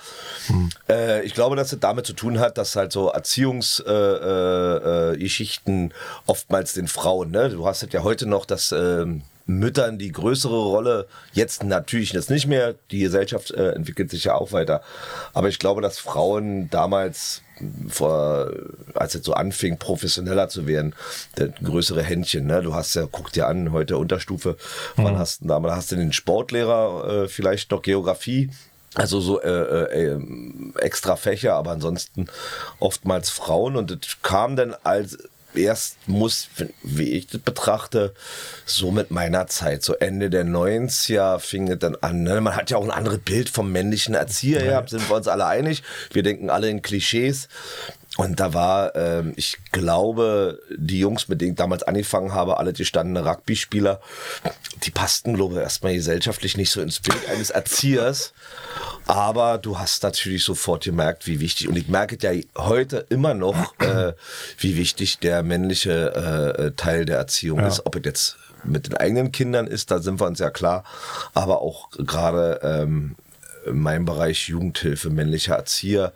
Hm. 0.49 0.69
Äh, 0.87 1.23
ich 1.23 1.33
glaube, 1.33 1.57
dass 1.57 1.73
es 1.73 1.81
damit 1.81 2.05
zu 2.05 2.13
tun 2.13 2.41
hat, 2.41 2.59
dass 2.59 2.77
halt 2.77 2.93
so 2.93 3.09
Erziehungsgeschichten 3.09 5.87
äh, 5.87 5.89
äh, 5.89 5.93
oftmals 6.27 6.75
den 6.75 6.89
Frauen, 6.89 7.31
ne? 7.31 7.49
Du 7.49 7.67
hast 7.67 7.83
es 7.83 7.91
ja 7.91 8.03
heute 8.03 8.27
noch, 8.27 8.45
dass 8.45 8.71
ähm, 8.73 9.23
Müttern 9.47 9.99
die 9.99 10.13
größere 10.13 10.63
Rolle. 10.63 11.07
Jetzt 11.33 11.65
natürlich 11.65 12.13
jetzt 12.13 12.29
nicht 12.29 12.49
mehr. 12.49 12.75
Die 12.91 13.01
Gesellschaft 13.01 13.51
entwickelt 13.51 14.11
sich 14.11 14.25
ja 14.25 14.35
auch 14.35 14.53
weiter. 14.53 14.83
Aber 15.33 15.49
ich 15.49 15.59
glaube, 15.59 15.81
dass 15.83 15.99
Frauen 15.99 16.71
damals 16.71 17.43
vor, 17.89 18.51
als 18.95 19.15
es 19.15 19.25
so 19.25 19.33
anfing, 19.33 19.79
professioneller 19.79 20.49
zu 20.49 20.67
werden, 20.67 20.95
größere 21.63 22.03
Händchen. 22.03 22.47
Ne? 22.47 22.63
Du 22.63 22.75
hast 22.75 22.95
ja, 22.95 23.07
guck 23.11 23.33
dir 23.33 23.47
an, 23.47 23.73
heute 23.73 23.97
Unterstufe, 23.97 24.57
mhm. 24.97 25.05
wann 25.05 25.19
hast 25.19 25.43
du 25.43 25.49
damals 25.49 25.75
hast 25.75 25.93
du 25.93 25.97
den 25.97 26.13
Sportlehrer, 26.13 27.25
äh, 27.25 27.29
vielleicht 27.29 27.71
noch 27.71 27.83
Geografie, 27.83 28.51
also 28.95 29.21
so 29.21 29.41
äh, 29.41 29.49
äh, 29.49 30.21
extra 30.79 31.17
Fächer, 31.17 31.55
aber 31.55 31.71
ansonsten 31.71 32.27
oftmals 32.81 33.31
Frauen 33.31 33.77
und 33.77 33.91
das 33.91 34.23
kam 34.23 34.57
dann 34.57 34.75
als 34.83 35.19
erst 35.55 35.97
muss, 36.07 36.49
wie 36.83 37.13
ich 37.13 37.27
das 37.27 37.41
betrachte, 37.41 38.15
so 38.67 38.91
mit 38.91 39.11
meiner 39.11 39.47
Zeit, 39.47 39.83
so 39.83 39.95
Ende 39.95 40.31
der 40.31 40.45
90er 40.45 41.39
fing 41.39 41.69
es 41.69 41.79
dann 41.79 41.97
an. 41.97 42.23
Ne? 42.23 42.41
Man 42.41 42.57
hat 42.57 42.71
ja 42.71 42.77
auch 42.77 42.85
ein 42.85 42.91
anderes 42.91 43.19
Bild 43.19 43.49
vom 43.49 43.73
männlichen 43.73 44.15
Erzieher 44.15 44.63
gehabt, 44.63 44.91
sind 44.91 45.09
wir 45.09 45.17
uns 45.17 45.29
alle 45.29 45.47
einig. 45.47 45.83
Wir 46.13 46.23
denken 46.23 46.51
alle 46.51 46.69
in 46.69 46.83
Klischees. 46.83 47.49
Und 48.21 48.39
da 48.39 48.53
war, 48.53 48.95
ähm, 48.97 49.33
ich 49.37 49.57
glaube, 49.73 50.61
die 50.77 50.99
Jungs, 50.99 51.29
mit 51.29 51.41
denen 51.41 51.53
ich 51.53 51.57
damals 51.57 51.85
angefangen 51.85 52.35
habe, 52.35 52.59
alle 52.59 52.75
gestandene 52.75 53.25
Rugby-Spieler, 53.25 53.99
die 54.83 54.91
passten, 54.91 55.33
glaube 55.33 55.55
ich, 55.55 55.61
erstmal 55.61 55.95
gesellschaftlich 55.95 56.59
nicht 56.59 56.71
so 56.71 56.83
ins 56.83 57.01
Bild 57.01 57.27
eines 57.31 57.49
Erziehers. 57.49 58.35
Aber 59.07 59.57
du 59.57 59.79
hast 59.79 60.03
natürlich 60.03 60.45
sofort 60.45 60.85
gemerkt, 60.85 61.27
wie 61.27 61.41
wichtig, 61.41 61.67
und 61.67 61.77
ich 61.77 61.89
merke 61.89 62.19
ja 62.21 62.39
heute 62.59 63.07
immer 63.09 63.33
noch, 63.33 63.81
äh, 63.81 64.13
wie 64.59 64.77
wichtig 64.77 65.21
der 65.21 65.43
männliche 65.43 66.53
äh, 66.59 66.73
Teil 66.73 67.07
der 67.07 67.17
Erziehung 67.17 67.61
ja. 67.61 67.69
ist. 67.69 67.87
Ob 67.87 67.97
es 67.97 68.03
jetzt 68.05 68.37
mit 68.65 68.87
den 68.87 68.99
eigenen 68.99 69.33
Kindern 69.33 69.67
ist, 69.67 69.91
da 69.91 69.99
sind 69.99 70.21
wir 70.21 70.27
uns 70.27 70.41
ja 70.41 70.51
klar. 70.51 70.85
Aber 71.33 71.63
auch 71.63 71.89
gerade 71.93 72.61
ähm, 72.63 73.17
in 73.65 73.79
meinem 73.79 74.05
Bereich 74.05 74.49
Jugendhilfe, 74.49 75.09
männlicher 75.09 75.55
Erzieher, 75.55 76.13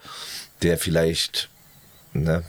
der 0.61 0.76
vielleicht, 0.76 1.49
ne, 2.14 2.42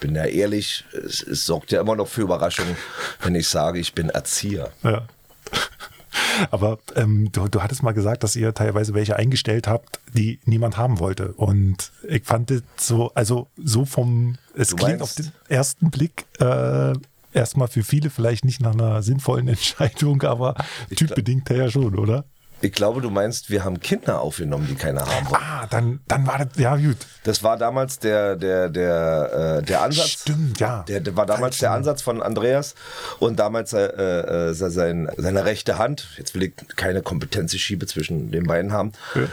bin 0.00 0.14
ja 0.14 0.24
ehrlich, 0.24 0.84
es, 0.92 1.22
es 1.22 1.46
sorgt 1.46 1.72
ja 1.72 1.80
immer 1.80 1.96
noch 1.96 2.08
für 2.08 2.22
Überraschungen, 2.22 2.76
wenn 3.22 3.34
ich 3.34 3.48
sage, 3.48 3.78
ich 3.78 3.94
bin 3.94 4.08
Erzieher. 4.08 4.72
Ja. 4.82 5.06
Aber 6.50 6.78
ähm, 6.94 7.30
du, 7.32 7.48
du 7.48 7.62
hattest 7.62 7.82
mal 7.82 7.92
gesagt, 7.92 8.22
dass 8.22 8.36
ihr 8.36 8.54
teilweise 8.54 8.94
welche 8.94 9.16
eingestellt 9.16 9.66
habt, 9.66 10.00
die 10.14 10.40
niemand 10.44 10.76
haben 10.76 10.98
wollte. 10.98 11.32
Und 11.32 11.92
ich 12.08 12.24
fand 12.24 12.50
es 12.50 12.62
so, 12.76 13.12
also 13.14 13.48
so 13.56 13.84
vom, 13.84 14.36
es 14.54 14.70
du 14.70 14.76
klingt 14.76 15.00
meinst? 15.00 15.02
auf 15.02 15.14
den 15.14 15.32
ersten 15.48 15.90
Blick 15.90 16.24
äh, 16.38 16.94
erstmal 17.32 17.68
für 17.68 17.84
viele 17.84 18.10
vielleicht 18.10 18.44
nicht 18.44 18.60
nach 18.60 18.72
einer 18.72 19.02
sinnvollen 19.02 19.48
Entscheidung, 19.56 20.22
aber 20.22 20.54
typbedingt 20.94 21.48
ja 21.50 21.70
schon, 21.70 21.98
oder? 21.98 22.24
Ich 22.66 22.72
glaube, 22.72 23.00
du 23.00 23.10
meinst, 23.10 23.48
wir 23.48 23.62
haben 23.62 23.78
Kinder 23.78 24.20
aufgenommen, 24.20 24.66
die 24.68 24.74
keiner 24.74 25.06
haben 25.06 25.30
wollen. 25.30 25.40
Ah, 25.40 25.66
dann, 25.70 26.00
dann 26.08 26.26
war 26.26 26.38
das, 26.38 26.48
ja 26.58 26.74
gut. 26.74 26.96
Das 27.22 27.44
war 27.44 27.56
damals 27.56 28.00
der, 28.00 28.34
der, 28.34 28.68
der, 28.68 29.58
äh, 29.60 29.62
der 29.62 29.82
Ansatz. 29.82 30.08
Stimmt, 30.08 30.58
ja. 30.58 30.84
Der, 30.88 30.98
der 30.98 31.16
war 31.16 31.26
damals 31.26 31.58
der 31.58 31.70
Ansatz 31.70 32.02
von 32.02 32.20
Andreas 32.20 32.74
und 33.20 33.38
damals 33.38 33.72
äh, 33.72 33.84
äh, 33.84 34.52
sein, 34.52 35.08
seine 35.16 35.44
rechte 35.44 35.78
Hand. 35.78 36.08
Jetzt 36.18 36.34
will 36.34 36.42
ich 36.42 36.54
keine 36.74 37.02
Kompetenzschiebe 37.02 37.86
zwischen 37.86 38.32
den 38.32 38.48
beiden 38.48 38.72
haben. 38.72 38.90
Ja. 39.14 39.28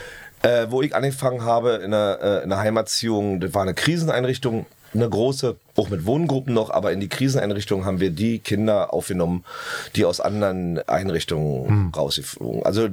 Äh, 0.48 0.70
wo 0.70 0.84
ich 0.84 0.94
angefangen 0.94 1.44
habe 1.44 1.82
in 1.84 1.92
einer, 1.92 2.20
äh, 2.22 2.44
in 2.44 2.52
einer 2.52 2.60
Heimerziehung, 2.60 3.40
das 3.40 3.56
war 3.56 3.64
eine 3.64 3.74
Kriseneinrichtung, 3.74 4.68
eine 4.94 5.10
große, 5.10 5.56
auch 5.76 5.90
mit 5.90 6.06
Wohngruppen 6.06 6.54
noch, 6.54 6.70
aber 6.70 6.92
in 6.92 7.00
die 7.00 7.10
Kriseneinrichtungen 7.10 7.86
haben 7.86 8.00
wir 8.00 8.12
die 8.12 8.40
Kinder 8.40 8.94
aufgenommen, 8.94 9.44
die 9.96 10.06
aus 10.06 10.20
anderen 10.20 10.80
Einrichtungen 10.88 11.68
hm. 11.68 11.92
rausgeflogen. 11.96 12.64
Also 12.64 12.90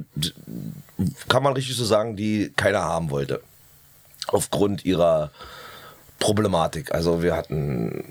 kann 1.27 1.43
man 1.43 1.53
richtig 1.53 1.75
so 1.75 1.85
sagen, 1.85 2.15
die 2.15 2.51
keiner 2.55 2.81
haben 2.81 3.09
wollte. 3.09 3.41
Aufgrund 4.27 4.85
ihrer 4.85 5.31
Problematik. 6.21 6.93
Also 6.93 7.23
wir 7.23 7.35
hatten, 7.35 8.03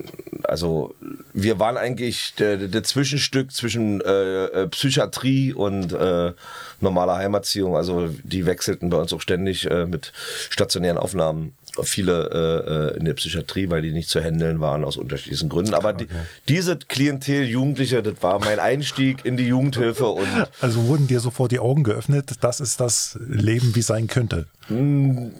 also 0.42 0.94
wir 1.33 1.61
waren 1.61 1.76
eigentlich 1.76 2.35
der, 2.35 2.57
der 2.57 2.83
Zwischenstück 2.83 3.53
zwischen 3.53 4.00
äh, 4.00 4.44
äh 4.46 4.66
Psychiatrie 4.66 5.55
und 5.55 5.92
äh, 5.92 6.33
normaler 6.81 7.16
Heimerziehung. 7.16 7.76
Also 7.76 8.09
die 8.24 8.46
wechselten 8.46 8.90
bei 8.90 8.98
uns 8.98 9.12
auch 9.12 9.20
ständig 9.20 9.70
äh, 9.70 9.87
mit 9.87 10.12
stationären 10.50 10.98
Aufnahmen 10.98 11.55
viele 11.85 12.93
äh, 12.95 12.95
äh, 12.95 12.99
in 12.99 13.05
der 13.05 13.14
Psychiatrie, 13.14 13.71
weil 13.71 13.83
die 13.83 13.93
nicht 13.93 14.09
zu 14.09 14.21
handeln 14.21 14.61
waren 14.61 14.85
aus 14.85 14.97
unterschiedlichen 14.97 15.49
Gründen. 15.49 15.75
Aber 15.75 15.93
die, 15.93 16.07
diese 16.49 16.77
Klientel 16.77 17.45
Jugendliche, 17.45 18.03
das 18.03 18.23
war 18.23 18.38
mein 18.40 18.59
Einstieg 18.59 19.25
in 19.25 19.37
die 19.37 19.47
Jugendhilfe. 19.47 20.07
Und 20.07 20.29
also 20.61 20.85
wurden 20.87 21.07
dir 21.07 21.21
sofort 21.21 21.53
die 21.53 21.59
Augen 21.59 21.85
geöffnet, 21.85 22.33
das 22.40 22.61
ist 22.61 22.81
das 22.81 23.19
Leben, 23.27 23.75
wie 23.75 23.83
sein 23.83 24.07
könnte? 24.07 24.47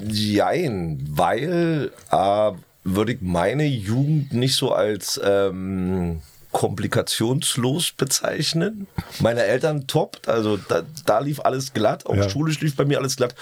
Jein, 0.09 0.98
weil 1.09 1.90
äh, 2.11 2.53
würde 2.85 3.12
ich 3.12 3.20
meine 3.20 3.64
Jugend 3.64 4.33
nicht 4.33 4.57
so 4.57 4.72
als 4.72 5.20
ähm, 5.22 6.20
komplikationslos 6.53 7.92
bezeichnen. 7.92 8.87
Meine 9.20 9.44
Eltern 9.44 9.87
top, 9.87 10.18
also 10.26 10.57
da, 10.57 10.83
da 11.07 11.20
lief 11.20 11.40
alles 11.40 11.72
glatt, 11.72 12.07
auch 12.07 12.16
ja. 12.16 12.29
schulisch 12.29 12.61
lief 12.61 12.76
bei 12.76 12.85
mir 12.85 12.98
alles 12.98 13.16
glatt. 13.16 13.35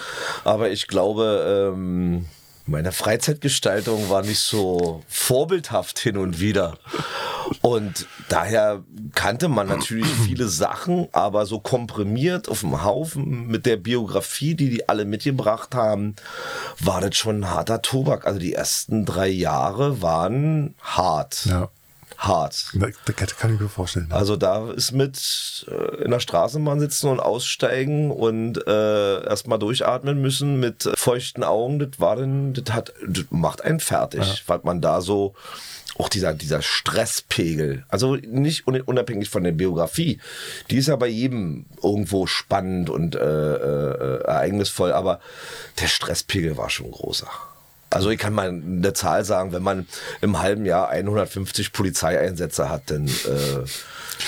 Aber 0.43 0.69
ich 0.69 0.87
glaube, 0.87 1.71
ähm, 1.73 2.25
meine 2.69 2.91
Freizeitgestaltung 2.91 4.09
war 4.09 4.21
nicht 4.21 4.39
so 4.39 5.03
vorbildhaft 5.07 5.99
hin 5.99 6.17
und 6.17 6.39
wieder. 6.39 6.77
Und 7.61 8.07
daher 8.29 8.83
kannte 9.15 9.47
man 9.49 9.67
natürlich 9.67 10.07
viele 10.25 10.47
Sachen, 10.47 11.07
aber 11.11 11.45
so 11.45 11.59
komprimiert 11.59 12.47
auf 12.47 12.61
dem 12.61 12.83
Haufen 12.83 13.47
mit 13.47 13.65
der 13.65 13.77
Biografie, 13.77 14.55
die 14.55 14.69
die 14.69 14.87
alle 14.87 15.05
mitgebracht 15.05 15.75
haben, 15.75 16.15
war 16.79 17.01
das 17.01 17.15
schon 17.15 17.41
ein 17.41 17.49
harter 17.49 17.81
Tobak. 17.81 18.25
Also 18.25 18.39
die 18.39 18.53
ersten 18.53 19.05
drei 19.05 19.27
Jahre 19.27 20.01
waren 20.01 20.75
hart. 20.81 21.45
Ja 21.45 21.69
hart. 22.19 22.71
Das 23.05 23.37
kann 23.37 23.55
ich 23.55 23.59
mir 23.59 23.69
vorstellen. 23.69 24.07
Ja. 24.09 24.17
Also 24.17 24.35
da 24.35 24.71
ist 24.71 24.91
mit 24.91 25.65
äh, 25.69 26.03
in 26.03 26.11
der 26.11 26.19
Straßenbahn 26.19 26.79
sitzen 26.79 27.07
und 27.07 27.19
aussteigen 27.19 28.11
und 28.11 28.65
äh, 28.67 29.23
erstmal 29.25 29.57
durchatmen 29.57 30.21
müssen 30.21 30.59
mit 30.59 30.89
feuchten 30.95 31.43
Augen, 31.43 31.79
das 31.79 31.99
war 31.99 32.17
dann, 32.17 32.53
das 32.53 32.73
hat, 32.73 32.93
das 33.07 33.25
macht 33.29 33.63
einen 33.63 33.79
fertig, 33.79 34.21
ja. 34.21 34.35
weil 34.47 34.59
man 34.63 34.81
da 34.81 35.01
so 35.01 35.33
auch 35.97 36.09
dieser, 36.09 36.33
dieser 36.33 36.61
Stresspegel, 36.61 37.83
also 37.89 38.15
nicht 38.15 38.67
unabhängig 38.67 39.29
von 39.29 39.43
der 39.43 39.51
Biografie, 39.51 40.19
die 40.69 40.77
ist 40.77 40.87
ja 40.87 40.95
bei 40.95 41.07
jedem 41.07 41.65
irgendwo 41.81 42.25
spannend 42.25 42.89
und 42.89 43.15
äh, 43.15 43.19
äh, 43.19 44.21
ereignisvoll, 44.23 44.93
aber 44.93 45.19
der 45.81 45.87
Stresspegel 45.87 46.57
war 46.57 46.69
schon 46.69 46.91
großer. 46.91 47.27
Also 47.89 48.09
ich 48.09 48.19
kann 48.19 48.33
mal 48.33 48.49
eine 48.49 48.93
Zahl 48.93 49.25
sagen, 49.25 49.51
wenn 49.51 49.63
man 49.63 49.87
im 50.21 50.39
halben 50.39 50.65
Jahr 50.65 50.89
150 50.89 51.73
Polizeieinsätze 51.73 52.69
hat, 52.69 52.83
dann 52.91 53.07
äh, 53.07 53.65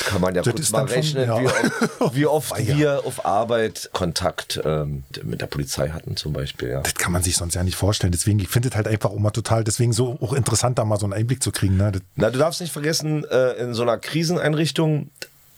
kann 0.06 0.22
man 0.22 0.34
ja 0.34 0.42
das 0.42 0.54
kurz 0.54 0.72
mal 0.72 0.86
rechnen, 0.86 1.28
von, 1.28 1.44
ja. 1.44 1.44
wie, 1.44 1.48
oft, 1.48 2.12
wie 2.16 2.26
oft 2.26 2.58
wir 2.58 3.06
auf 3.06 3.26
Arbeit 3.26 3.90
Kontakt 3.94 4.60
ähm, 4.64 5.04
mit 5.24 5.42
der 5.42 5.48
Polizei 5.48 5.90
hatten 5.90 6.16
zum 6.16 6.34
Beispiel. 6.34 6.70
Ja. 6.70 6.82
Das 6.82 6.96
kann 6.96 7.12
man 7.12 7.22
sich 7.22 7.36
sonst 7.36 7.56
ja 7.56 7.64
nicht 7.64 7.76
vorstellen. 7.76 8.12
Deswegen, 8.12 8.40
ich 8.40 8.50
finde 8.50 8.70
es 8.70 8.76
halt 8.76 8.88
einfach 8.88 9.12
immer 9.12 9.32
total, 9.32 9.64
deswegen 9.64 9.94
so 9.94 10.18
auch 10.22 10.34
interessant, 10.34 10.80
da 10.80 10.86
mal 10.86 11.00
so 11.00 11.06
einen 11.06 11.14
Einblick 11.14 11.44
zu 11.44 11.52
kriegen. 11.52 11.78
Ne? 11.78 11.92
Na, 12.16 12.30
du 12.30 12.40
darfst 12.40 12.62
nicht 12.62 12.74
vergessen, 12.74 13.26
äh, 13.26 13.54
in 13.54 13.74
so 13.74 13.84
einer 13.84 13.98
Kriseneinrichtung 13.98 15.12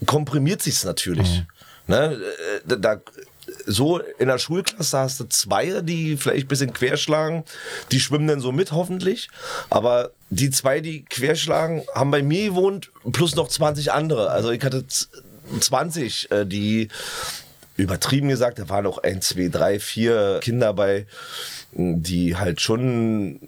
komprimiert 0.05 0.61
sich 0.61 0.75
es 0.75 0.83
natürlich. 0.83 1.39
Mhm. 1.87 1.93
Ne? 1.93 2.19
Äh, 2.67 2.77
da, 2.79 2.97
so 3.65 3.99
in 4.19 4.27
der 4.27 4.37
Schulklasse 4.37 4.97
hast 4.97 5.19
du 5.19 5.25
zwei, 5.25 5.81
die 5.81 6.17
vielleicht 6.17 6.45
ein 6.45 6.49
bisschen 6.49 6.73
querschlagen. 6.73 7.43
Die 7.91 7.99
schwimmen 7.99 8.27
dann 8.27 8.39
so 8.39 8.51
mit, 8.51 8.71
hoffentlich. 8.71 9.29
Aber 9.69 10.11
die 10.29 10.49
zwei, 10.49 10.79
die 10.81 11.03
querschlagen, 11.05 11.83
haben 11.93 12.11
bei 12.11 12.23
mir 12.23 12.49
gewohnt, 12.49 12.91
plus 13.11 13.35
noch 13.35 13.47
20 13.47 13.91
andere. 13.91 14.31
Also 14.31 14.51
ich 14.51 14.63
hatte 14.63 14.85
20, 15.59 16.31
äh, 16.31 16.45
die 16.45 16.89
übertrieben 17.75 18.29
gesagt, 18.29 18.59
da 18.59 18.69
waren 18.69 18.85
auch 18.85 18.99
ein, 18.99 19.21
zwei, 19.21 19.47
drei, 19.47 19.79
vier 19.79 20.39
Kinder 20.41 20.73
bei, 20.73 21.07
die 21.71 22.35
halt 22.35 22.61
schon 22.61 23.39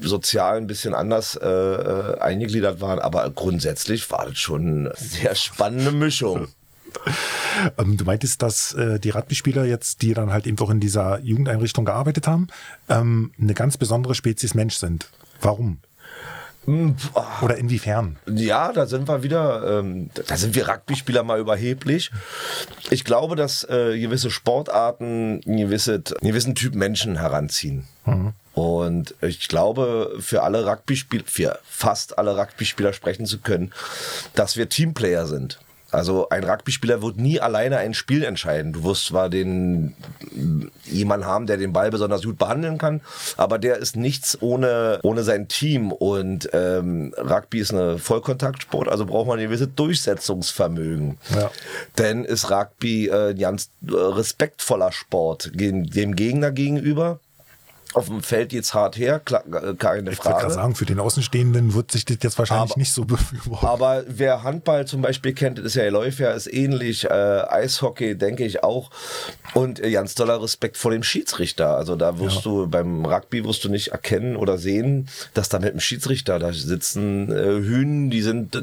sozial 0.00 0.56
ein 0.56 0.66
bisschen 0.66 0.94
anders 0.94 1.36
äh, 1.36 1.46
äh, 1.46 2.18
eingegliedert 2.18 2.80
waren, 2.80 2.98
aber 2.98 3.28
grundsätzlich 3.30 4.10
war 4.10 4.26
das 4.26 4.38
schon 4.38 4.86
eine 4.86 4.92
sehr 4.96 5.34
spannende 5.34 5.92
Mischung. 5.92 6.48
Ähm, 7.78 7.96
du 7.96 8.04
meintest, 8.04 8.42
dass 8.42 8.74
äh, 8.74 8.98
die 8.98 9.10
Rugby-Spieler 9.10 9.64
jetzt, 9.64 10.02
die 10.02 10.14
dann 10.14 10.32
halt 10.32 10.46
eben 10.46 10.58
auch 10.58 10.70
in 10.70 10.80
dieser 10.80 11.20
Jugendeinrichtung 11.20 11.84
gearbeitet 11.84 12.26
haben, 12.26 12.48
ähm, 12.88 13.32
eine 13.40 13.54
ganz 13.54 13.76
besondere 13.76 14.14
Spezies 14.14 14.54
Mensch 14.54 14.76
sind. 14.76 15.08
Warum? 15.40 15.78
Hm, 16.66 16.94
Oder 17.40 17.56
inwiefern? 17.56 18.16
Ja, 18.26 18.72
da 18.72 18.86
sind 18.86 19.08
wir 19.08 19.22
wieder, 19.22 19.80
ähm, 19.80 20.10
da 20.26 20.36
sind 20.36 20.54
wir 20.54 20.68
Rugby-Spieler 20.68 21.22
mal 21.22 21.40
überheblich. 21.40 22.10
Ich 22.90 23.04
glaube, 23.04 23.34
dass 23.34 23.64
äh, 23.64 23.98
gewisse 23.98 24.30
Sportarten 24.30 25.40
einen, 25.46 25.56
gewisse, 25.56 25.94
einen 25.94 26.30
gewissen 26.30 26.54
Typ 26.54 26.74
Menschen 26.74 27.16
heranziehen. 27.16 27.86
Mhm. 28.04 28.34
Und 28.52 29.14
ich 29.22 29.48
glaube, 29.48 30.16
für 30.20 30.42
alle 30.42 30.66
Rugby-Spieler, 30.66 31.24
für 31.26 31.58
fast 31.64 32.18
alle 32.18 32.36
Rugby-Spieler 32.36 32.92
sprechen 32.92 33.24
zu 33.24 33.38
können, 33.38 33.72
dass 34.34 34.56
wir 34.56 34.68
Teamplayer 34.68 35.26
sind. 35.26 35.60
Also 35.90 36.28
ein 36.28 36.44
Rugby-Spieler 36.44 37.02
wird 37.02 37.16
nie 37.16 37.40
alleine 37.40 37.78
ein 37.78 37.94
Spiel 37.94 38.24
entscheiden. 38.24 38.72
Du 38.72 38.84
wirst 38.84 39.06
zwar 39.06 39.28
den 39.28 39.94
jemanden 40.84 41.26
haben, 41.26 41.46
der 41.46 41.56
den 41.56 41.72
Ball 41.72 41.90
besonders 41.90 42.22
gut 42.22 42.38
behandeln 42.38 42.78
kann, 42.78 43.00
aber 43.36 43.58
der 43.58 43.78
ist 43.78 43.96
nichts 43.96 44.40
ohne 44.40 45.00
ohne 45.02 45.22
sein 45.22 45.48
Team. 45.48 45.92
Und 45.92 46.48
ähm, 46.52 47.14
Rugby 47.16 47.60
ist 47.60 47.72
eine 47.72 47.98
Vollkontaktsport, 47.98 48.88
also 48.88 49.06
braucht 49.06 49.28
man 49.28 49.38
ein 49.38 49.46
gewisses 49.46 49.68
Durchsetzungsvermögen. 49.74 51.18
Ja. 51.34 51.50
Denn 51.98 52.24
ist 52.24 52.50
Rugby 52.50 53.08
äh, 53.08 53.30
ein 53.30 53.38
ganz 53.38 53.70
äh, 53.86 53.92
respektvoller 53.94 54.92
Sport 54.92 55.50
dem 55.54 56.16
Gegner 56.16 56.50
gegenüber 56.50 57.20
auf 57.92 58.06
dem 58.06 58.22
Feld 58.22 58.52
jetzt 58.52 58.72
hart 58.72 58.96
her, 58.96 59.18
klar, 59.18 59.42
äh, 59.46 59.74
keine 59.74 60.12
Frage. 60.12 60.36
Ich 60.36 60.42
würde 60.42 60.54
sagen, 60.54 60.74
für 60.76 60.86
den 60.86 61.00
Außenstehenden 61.00 61.74
wird 61.74 61.90
sich 61.90 62.04
das 62.04 62.18
jetzt 62.22 62.38
wahrscheinlich 62.38 62.72
aber, 62.72 62.78
nicht 62.78 62.92
so 62.92 63.04
befürworten. 63.06 63.66
Aber 63.66 64.04
wer 64.06 64.44
Handball 64.44 64.86
zum 64.86 65.02
Beispiel 65.02 65.32
kennt, 65.32 65.58
ist 65.58 65.74
ja 65.74 65.88
Läufer, 65.88 66.32
ist 66.34 66.52
ähnlich, 66.52 67.04
äh, 67.04 67.08
Eishockey 67.08 68.16
denke 68.16 68.44
ich 68.44 68.62
auch 68.62 68.90
und 69.54 69.80
äh, 69.80 69.90
ganz 69.90 70.14
toller 70.14 70.40
Respekt 70.40 70.76
vor 70.76 70.92
dem 70.92 71.02
Schiedsrichter. 71.02 71.76
Also 71.76 71.96
da 71.96 72.20
wirst 72.20 72.36
ja. 72.36 72.42
du 72.42 72.66
beim 72.68 73.04
Rugby 73.04 73.44
wirst 73.44 73.64
du 73.64 73.68
nicht 73.68 73.88
erkennen 73.88 74.36
oder 74.36 74.56
sehen, 74.58 75.08
dass 75.34 75.48
da 75.48 75.58
mit 75.58 75.72
dem 75.72 75.80
Schiedsrichter 75.80 76.38
da 76.38 76.52
sitzen 76.52 77.32
äh, 77.32 77.60
Hühnen, 77.60 78.10
die 78.10 78.22
sind 78.22 78.54
äh, 78.54 78.62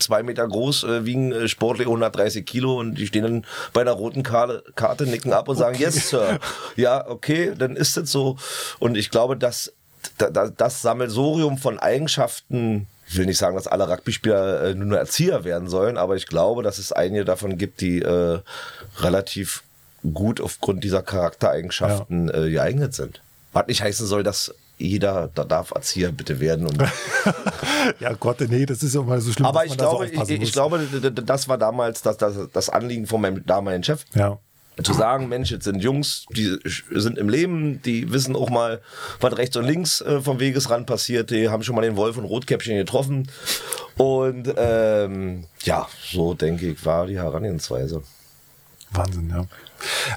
zwei 0.00 0.24
Meter 0.24 0.48
groß, 0.48 0.82
äh, 0.84 1.06
wiegen 1.06 1.30
äh, 1.30 1.46
sportlich 1.46 1.86
130 1.86 2.44
Kilo 2.44 2.80
und 2.80 2.96
die 2.96 3.06
stehen 3.06 3.22
dann 3.22 3.44
bei 3.72 3.82
einer 3.82 3.92
roten 3.92 4.24
Karte, 4.24 4.64
Karte 4.74 5.04
nicken 5.04 5.32
ab 5.32 5.48
und 5.48 5.56
okay. 5.56 5.64
sagen, 5.64 5.78
yes, 5.78 6.08
Sir. 6.08 6.40
Ja, 6.76 7.08
okay, 7.08 7.52
dann 7.56 7.76
ist 7.76 7.96
es 7.96 8.10
so. 8.10 8.36
Und 8.78 8.96
ich 8.96 9.10
glaube, 9.10 9.36
dass 9.36 9.72
das, 10.16 10.82
Sammelsorium 10.82 11.58
von 11.58 11.78
Eigenschaften 11.78 12.86
ich 13.10 13.16
will 13.16 13.26
nicht 13.26 13.38
sagen, 13.38 13.56
dass 13.56 13.66
alle 13.66 13.88
Rugby-Spieler 13.88 14.64
äh, 14.64 14.74
nur 14.74 14.98
Erzieher 14.98 15.44
werden 15.44 15.68
sollen, 15.68 15.96
aber 15.96 16.16
ich 16.16 16.26
glaube, 16.26 16.62
dass 16.62 16.78
es 16.78 16.92
einige 16.92 17.24
davon 17.24 17.56
gibt, 17.56 17.80
die 17.80 18.02
äh, 18.02 18.40
relativ 18.98 19.62
gut 20.12 20.40
aufgrund 20.40 20.84
dieser 20.84 21.02
Charaktereigenschaften 21.02 22.28
ja. 22.28 22.34
äh, 22.34 22.50
geeignet 22.50 22.94
sind. 22.94 23.22
Was 23.52 23.66
nicht 23.66 23.82
heißen 23.82 24.06
soll, 24.06 24.22
dass 24.22 24.54
jeder 24.76 25.30
da 25.34 25.44
darf 25.44 25.70
Erzieher 25.72 26.12
bitte 26.12 26.38
werden. 26.40 26.68
Ja 28.00 28.12
Gott, 28.12 28.40
nee, 28.40 28.66
das 28.66 28.82
ist 28.82 28.94
ja 28.94 29.02
mal 29.02 29.20
so 29.20 29.32
schlimm. 29.32 29.46
Aber 29.46 29.64
ich 29.64 29.76
glaube, 29.76 30.08
so 30.14 30.22
ich, 30.24 30.42
ich, 30.42 30.52
glaube, 30.52 30.80
das 31.24 31.48
war 31.48 31.56
damals 31.56 32.02
das, 32.02 32.18
das, 32.18 32.34
das 32.52 32.68
Anliegen 32.68 33.06
von 33.06 33.20
meinem 33.20 33.46
damaligen 33.46 33.82
Chef. 33.82 34.04
Ja 34.14 34.38
zu 34.82 34.92
sagen, 34.92 35.28
Mensch, 35.28 35.50
jetzt 35.50 35.64
sind 35.64 35.82
Jungs, 35.82 36.26
die 36.34 36.58
sind 36.90 37.18
im 37.18 37.28
Leben, 37.28 37.82
die 37.82 38.12
wissen 38.12 38.36
auch 38.36 38.50
mal, 38.50 38.80
was 39.20 39.36
rechts 39.36 39.56
und 39.56 39.64
links 39.64 40.00
äh, 40.00 40.20
vom 40.20 40.40
Wegesrand 40.40 40.86
passiert, 40.86 41.30
die 41.30 41.48
haben 41.48 41.62
schon 41.62 41.74
mal 41.74 41.82
den 41.82 41.96
Wolf 41.96 42.16
und 42.16 42.24
Rotkäppchen 42.24 42.76
getroffen. 42.76 43.28
Und 43.96 44.52
ähm, 44.56 45.46
ja, 45.62 45.88
so 46.02 46.34
denke 46.34 46.70
ich, 46.70 46.84
war 46.84 47.06
die 47.06 47.16
Herangehensweise. 47.16 48.02
Wahnsinn, 48.90 49.30
ja. 49.30 49.46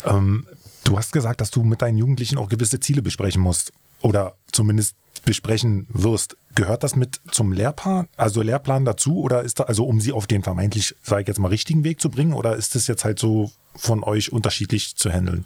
Ähm, 0.05 0.47
du 0.83 0.97
hast 0.97 1.11
gesagt, 1.11 1.41
dass 1.41 1.51
du 1.51 1.63
mit 1.63 1.81
deinen 1.81 1.97
Jugendlichen 1.97 2.37
auch 2.37 2.49
gewisse 2.49 2.79
Ziele 2.79 3.01
besprechen 3.01 3.41
musst. 3.41 3.73
Oder 4.01 4.35
zumindest 4.51 4.95
besprechen 5.25 5.87
wirst. 5.89 6.37
Gehört 6.55 6.83
das 6.83 6.95
mit 6.95 7.21
zum 7.31 7.53
Lehrplan, 7.53 8.07
also 8.17 8.41
Lehrplan 8.41 8.85
dazu 8.85 9.21
oder 9.21 9.43
ist 9.43 9.59
da, 9.59 9.63
also 9.63 9.85
um 9.85 10.01
sie 10.01 10.11
auf 10.11 10.27
den 10.27 10.43
vermeintlich, 10.43 10.95
sage 11.01 11.21
ich 11.21 11.27
jetzt 11.27 11.39
mal, 11.39 11.47
richtigen 11.47 11.83
Weg 11.83 12.01
zu 12.01 12.09
bringen 12.09 12.33
oder 12.33 12.55
ist 12.55 12.75
das 12.75 12.87
jetzt 12.87 13.05
halt 13.05 13.19
so 13.19 13.51
von 13.75 14.03
euch 14.03 14.31
unterschiedlich 14.31 14.95
zu 14.95 15.09
handeln? 15.11 15.45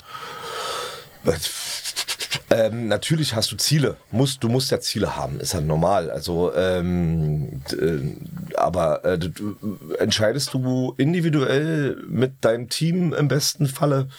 Ähm, 2.51 2.87
natürlich 2.87 3.33
hast 3.35 3.51
du 3.51 3.55
Ziele. 3.55 3.97
Musst, 4.11 4.43
du 4.43 4.49
musst 4.49 4.69
ja 4.71 4.79
Ziele 4.79 5.15
haben, 5.15 5.39
ist 5.39 5.53
ja 5.53 5.61
normal. 5.61 6.11
Also, 6.11 6.53
ähm, 6.55 7.61
äh, 7.71 8.57
aber 8.57 9.03
äh, 9.03 9.17
du, 9.17 9.55
entscheidest 9.97 10.53
du 10.53 10.93
individuell 10.97 12.03
mit 12.07 12.45
deinem 12.45 12.69
Team 12.69 13.13
im 13.13 13.27
besten 13.27 13.65
Falle 13.65 14.09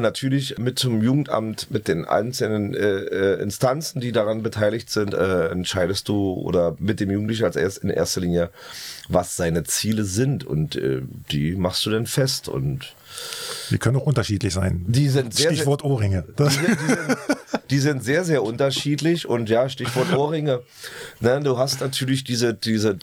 natürlich 0.00 0.58
mit 0.58 0.78
zum 0.78 1.02
Jugendamt, 1.02 1.70
mit 1.70 1.88
den 1.88 2.04
einzelnen 2.04 2.74
äh, 2.74 2.78
äh, 2.78 3.42
Instanzen, 3.42 4.00
die 4.00 4.12
daran 4.12 4.42
beteiligt 4.42 4.90
sind, 4.90 5.14
äh, 5.14 5.48
entscheidest 5.48 6.08
du 6.08 6.34
oder 6.34 6.76
mit 6.78 7.00
dem 7.00 7.10
Jugendlichen 7.10 7.44
als 7.44 7.56
erst 7.56 7.78
in 7.78 7.90
erster 7.90 8.20
Linie, 8.20 8.50
was 9.08 9.36
seine 9.36 9.64
Ziele 9.64 10.04
sind 10.04 10.44
und 10.44 10.76
äh, 10.76 11.02
die 11.30 11.54
machst 11.54 11.84
du 11.86 11.90
dann 11.90 12.06
fest 12.06 12.48
und 12.48 12.94
die 13.70 13.78
können 13.78 13.96
auch 13.96 14.06
unterschiedlich 14.06 14.54
sein. 14.54 14.84
Die 14.88 15.08
sind 15.08 15.34
sehr, 15.34 15.52
Stichwort 15.52 15.84
Ohrringe. 15.84 16.24
Die 16.38 16.44
sind, 16.44 16.68
die, 16.68 16.86
sind, 16.86 17.18
die 17.72 17.78
sind, 17.78 18.04
sehr, 18.04 18.22
sehr 18.24 18.42
unterschiedlich 18.42 19.26
und 19.26 19.48
ja, 19.48 19.68
Stichwort 19.70 20.12
Ohrringe. 20.16 20.60
Ne, 21.20 21.40
du 21.40 21.56
hast 21.56 21.80
natürlich 21.80 22.22
diese, 22.22 22.52
diese 22.52 22.98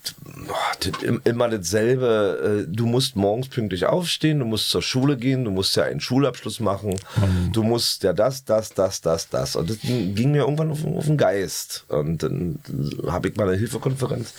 immer 1.24 1.48
dasselbe. 1.48 2.66
Äh, 2.68 2.72
du 2.72 2.86
musst 2.86 3.16
morgens 3.16 3.48
pünktlich 3.48 3.86
aufstehen, 3.86 4.38
du 4.38 4.44
musst 4.44 4.70
zur 4.70 4.80
Schule 4.80 5.16
gehen, 5.16 5.44
du 5.44 5.50
musst 5.50 5.74
ja 5.74 5.82
einen 5.82 6.00
Schulabschluss 6.00 6.60
machen, 6.60 6.90
mhm. 6.90 7.52
du 7.52 7.64
musst 7.64 8.04
ja 8.04 8.12
das, 8.12 8.44
das, 8.44 8.72
das, 8.72 9.00
das, 9.00 9.28
das. 9.28 9.56
Und 9.56 9.70
das 9.70 9.78
ging 9.80 10.30
mir 10.30 10.42
irgendwann 10.42 10.70
auf, 10.70 10.84
auf 10.84 11.06
den 11.06 11.16
Geist. 11.16 11.84
Und 11.88 12.22
dann 12.22 12.60
habe 13.08 13.28
ich 13.28 13.36
mal 13.36 13.48
eine 13.48 13.56
Hilfekonferenz 13.56 14.32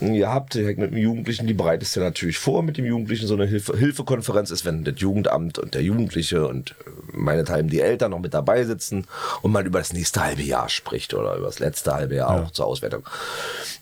gehabt. 0.00 0.54
Mit 0.54 0.78
dem 0.78 0.96
Jugendlichen, 0.96 1.48
die 1.48 1.54
bereitest 1.54 1.96
ja 1.96 2.02
natürlich 2.02 2.38
vor 2.38 2.62
mit 2.62 2.76
dem 2.76 2.84
Jugendlichen. 2.84 3.26
So 3.26 3.34
eine 3.34 3.46
Hilfe, 3.46 3.76
Hilfekonferenz 3.76 4.52
ist, 4.52 4.64
wenn 4.64 4.84
das 4.84 4.94
Jugendamt 4.98 5.58
und 5.58 5.74
der 5.74 5.82
Jugendliche 5.82 6.46
und 6.46 6.76
meinethalben 7.12 7.68
die 7.68 7.80
Eltern 7.80 8.12
noch 8.12 8.20
mit 8.20 8.34
dabei 8.34 8.64
sitzen 8.64 9.04
und 9.42 9.47
man 9.50 9.66
über 9.66 9.78
das 9.78 9.92
nächste 9.92 10.22
halbe 10.22 10.42
Jahr 10.42 10.68
spricht 10.68 11.14
oder 11.14 11.36
über 11.36 11.46
das 11.46 11.58
letzte 11.58 11.94
halbe 11.94 12.14
Jahr 12.14 12.36
ja. 12.36 12.44
auch 12.44 12.50
zur 12.50 12.66
Auswertung. 12.66 13.04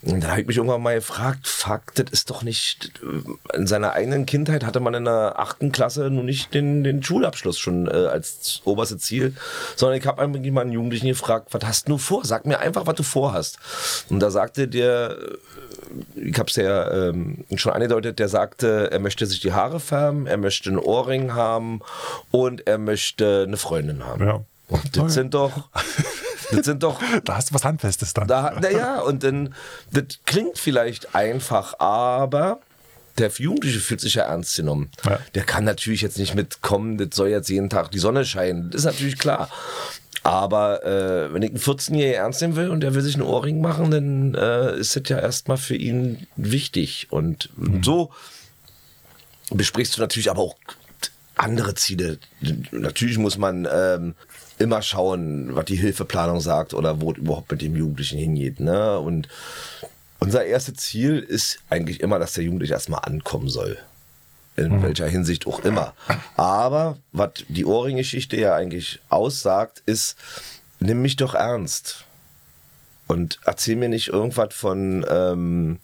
Und 0.03 0.23
dann 0.23 0.31
habe 0.31 0.41
ich 0.41 0.47
mich 0.47 0.57
irgendwann 0.57 0.81
mal 0.81 0.95
gefragt, 0.95 1.47
fuck, 1.47 1.93
das 1.95 2.11
ist 2.11 2.29
doch 2.29 2.43
nicht, 2.43 2.91
in 3.53 3.67
seiner 3.67 3.93
eigenen 3.93 4.25
Kindheit 4.25 4.63
hatte 4.63 4.79
man 4.79 4.93
in 4.93 5.05
der 5.05 5.39
achten 5.39 5.71
Klasse 5.71 6.09
nun 6.09 6.25
nicht 6.25 6.53
den, 6.53 6.83
den 6.83 7.03
Schulabschluss 7.03 7.57
schon 7.57 7.87
äh, 7.87 7.91
als 7.91 8.61
oberste 8.63 8.97
Ziel, 8.97 9.35
sondern 9.75 9.97
ich 9.97 10.05
habe 10.05 10.21
eigentlich 10.21 10.53
mal 10.53 10.61
einen 10.61 10.71
Jugendlichen 10.71 11.07
gefragt, 11.07 11.47
was 11.51 11.63
hast 11.63 11.89
du 11.89 11.97
vor? 11.97 12.25
Sag 12.25 12.45
mir 12.45 12.59
einfach, 12.59 12.85
was 12.85 12.95
du 12.95 13.03
vorhast. 13.03 13.57
Und 14.09 14.19
da 14.19 14.29
sagte 14.29 14.67
der, 14.67 15.17
ich 16.15 16.37
habe 16.37 16.49
es 16.49 16.55
ja 16.55 17.09
ähm, 17.09 17.45
schon 17.55 17.73
angedeutet, 17.73 18.19
der 18.19 18.29
sagte, 18.29 18.89
er 18.91 18.99
möchte 18.99 19.25
sich 19.25 19.39
die 19.39 19.53
Haare 19.53 19.79
färben, 19.79 20.27
er 20.27 20.37
möchte 20.37 20.69
einen 20.69 20.79
Ohrring 20.79 21.33
haben 21.33 21.81
und 22.31 22.67
er 22.67 22.77
möchte 22.77 23.45
eine 23.47 23.57
Freundin 23.57 24.05
haben. 24.05 24.25
Ja. 24.25 24.41
Und 24.67 24.97
das 24.97 25.13
sind 25.13 25.33
doch 25.33 25.69
das 26.51 26.65
sind 26.65 26.83
doch. 26.83 27.01
Da 27.23 27.35
hast 27.35 27.49
du 27.49 27.55
was 27.55 27.63
Handfestes 27.63 28.13
dann. 28.13 28.27
Da, 28.27 28.57
naja, 28.59 28.99
und 29.01 29.23
dann, 29.23 29.53
das 29.91 30.19
klingt 30.25 30.57
vielleicht 30.57 31.15
einfach, 31.15 31.79
aber 31.79 32.59
der 33.17 33.29
Jugendliche 33.29 33.79
fühlt 33.79 33.99
sich 33.99 34.15
ja 34.15 34.23
ernst 34.23 34.55
genommen. 34.55 34.91
Ja. 35.03 35.19
Der 35.35 35.43
kann 35.43 35.63
natürlich 35.63 36.01
jetzt 36.01 36.17
nicht 36.17 36.35
mitkommen, 36.35 36.97
das 36.97 37.09
soll 37.13 37.29
jetzt 37.29 37.49
jeden 37.49 37.69
Tag 37.69 37.91
die 37.91 37.99
Sonne 37.99 38.25
scheinen. 38.25 38.69
Das 38.69 38.81
ist 38.81 38.85
natürlich 38.85 39.17
klar. 39.17 39.49
Aber 40.23 40.83
äh, 40.83 41.33
wenn 41.33 41.41
ich 41.41 41.51
einen 41.51 41.59
14-Jährigen 41.59 42.15
ernst 42.15 42.41
nehmen 42.41 42.55
will 42.55 42.69
und 42.69 42.81
der 42.81 42.93
will 42.93 43.01
sich 43.01 43.15
einen 43.15 43.23
Ohrring 43.23 43.61
machen, 43.61 43.91
dann 43.91 44.35
äh, 44.35 44.77
ist 44.77 44.95
das 44.95 45.03
ja 45.07 45.19
erstmal 45.19 45.57
für 45.57 45.75
ihn 45.75 46.27
wichtig. 46.35 47.07
Und 47.09 47.49
mhm. 47.55 47.81
so 47.81 48.11
besprichst 49.51 49.95
du 49.97 50.01
natürlich 50.01 50.29
aber 50.29 50.41
auch 50.41 50.55
andere 51.35 51.75
Ziele. 51.75 52.19
Natürlich 52.71 53.17
muss 53.17 53.37
man 53.37 53.67
ähm, 53.71 54.15
immer 54.57 54.81
schauen, 54.81 55.55
was 55.55 55.65
die 55.65 55.75
Hilfeplanung 55.75 56.39
sagt 56.39 56.73
oder 56.73 57.01
wo 57.01 57.11
es 57.11 57.17
überhaupt 57.17 57.51
mit 57.51 57.61
dem 57.61 57.75
Jugendlichen 57.75 58.17
hingeht. 58.17 58.59
Ne? 58.59 58.99
Und 58.99 59.27
unser 60.19 60.45
erstes 60.45 60.75
Ziel 60.75 61.19
ist 61.19 61.59
eigentlich 61.69 61.99
immer, 61.99 62.19
dass 62.19 62.33
der 62.33 62.43
Jugendliche 62.43 62.73
erstmal 62.73 63.01
ankommen 63.03 63.49
soll. 63.49 63.77
in 64.55 64.77
mhm. 64.77 64.83
welcher 64.83 65.07
Hinsicht 65.07 65.45
auch 65.45 65.59
immer. 65.59 65.93
Aber 66.35 66.97
was 67.11 67.31
die 67.47 67.65
Ohrring-Geschichte 67.65 68.37
ja 68.37 68.55
eigentlich 68.55 68.99
aussagt, 69.09 69.83
ist, 69.85 70.15
nimm 70.79 71.01
mich 71.01 71.15
doch 71.15 71.35
ernst. 71.35 72.05
Und 73.05 73.39
erzähl 73.45 73.75
mir 73.75 73.87
nicht 73.87 74.07
irgendwas 74.09 74.53
von, 74.53 75.05
ähm, 75.09 75.77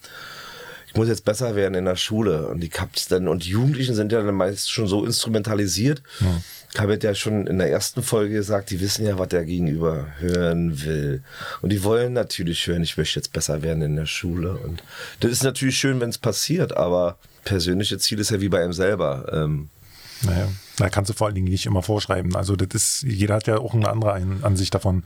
ich 0.93 0.97
muss 0.97 1.07
jetzt 1.07 1.25
besser 1.25 1.55
werden 1.55 1.73
in 1.73 1.85
der 1.85 1.95
Schule. 1.95 2.47
Und 2.47 2.59
die 2.59 2.69
Cups 2.69 3.07
dann, 3.07 3.27
und 3.27 3.43
Jugendlichen 3.45 3.95
sind 3.95 4.11
ja 4.11 4.21
dann 4.21 4.35
meist 4.35 4.71
schon 4.71 4.87
so 4.87 5.03
instrumentalisiert. 5.03 6.03
Ja. 6.19 6.39
Ich 6.71 6.79
habe 6.79 6.99
ja 7.01 7.15
schon 7.15 7.47
in 7.47 7.57
der 7.57 7.71
ersten 7.71 8.03
Folge 8.03 8.35
gesagt, 8.35 8.69
die 8.69 8.79
wissen 8.79 9.03
ja, 9.03 9.17
was 9.17 9.29
der 9.29 9.43
Gegenüber 9.43 10.05
hören 10.19 10.83
will. 10.85 11.23
Und 11.63 11.71
die 11.71 11.83
wollen 11.83 12.13
natürlich 12.13 12.67
hören, 12.67 12.83
ich 12.83 12.95
möchte 12.95 13.19
jetzt 13.19 13.33
besser 13.33 13.63
werden 13.63 13.81
in 13.81 13.95
der 13.95 14.05
Schule. 14.05 14.53
Und 14.53 14.83
das 15.19 15.31
ist 15.31 15.43
natürlich 15.43 15.79
schön, 15.79 15.99
wenn 15.99 16.09
es 16.09 16.19
passiert, 16.19 16.77
aber 16.77 17.17
persönliche 17.43 17.97
Ziel 17.97 18.19
ist 18.19 18.29
ja 18.29 18.39
wie 18.39 18.49
bei 18.49 18.63
ihm 18.63 18.73
selber. 18.73 19.31
Ähm, 19.33 19.69
naja, 20.21 20.47
da 20.77 20.89
kannst 20.89 21.09
du 21.09 21.15
vor 21.15 21.25
allen 21.25 21.35
Dingen 21.35 21.49
nicht 21.49 21.65
immer 21.65 21.81
vorschreiben. 21.81 22.35
Also 22.35 22.55
das 22.55 22.69
ist, 22.75 23.01
jeder 23.01 23.33
hat 23.33 23.47
ja 23.47 23.57
auch 23.57 23.73
eine 23.73 23.89
andere 23.89 24.13
Ansicht 24.43 24.75
davon. 24.75 25.03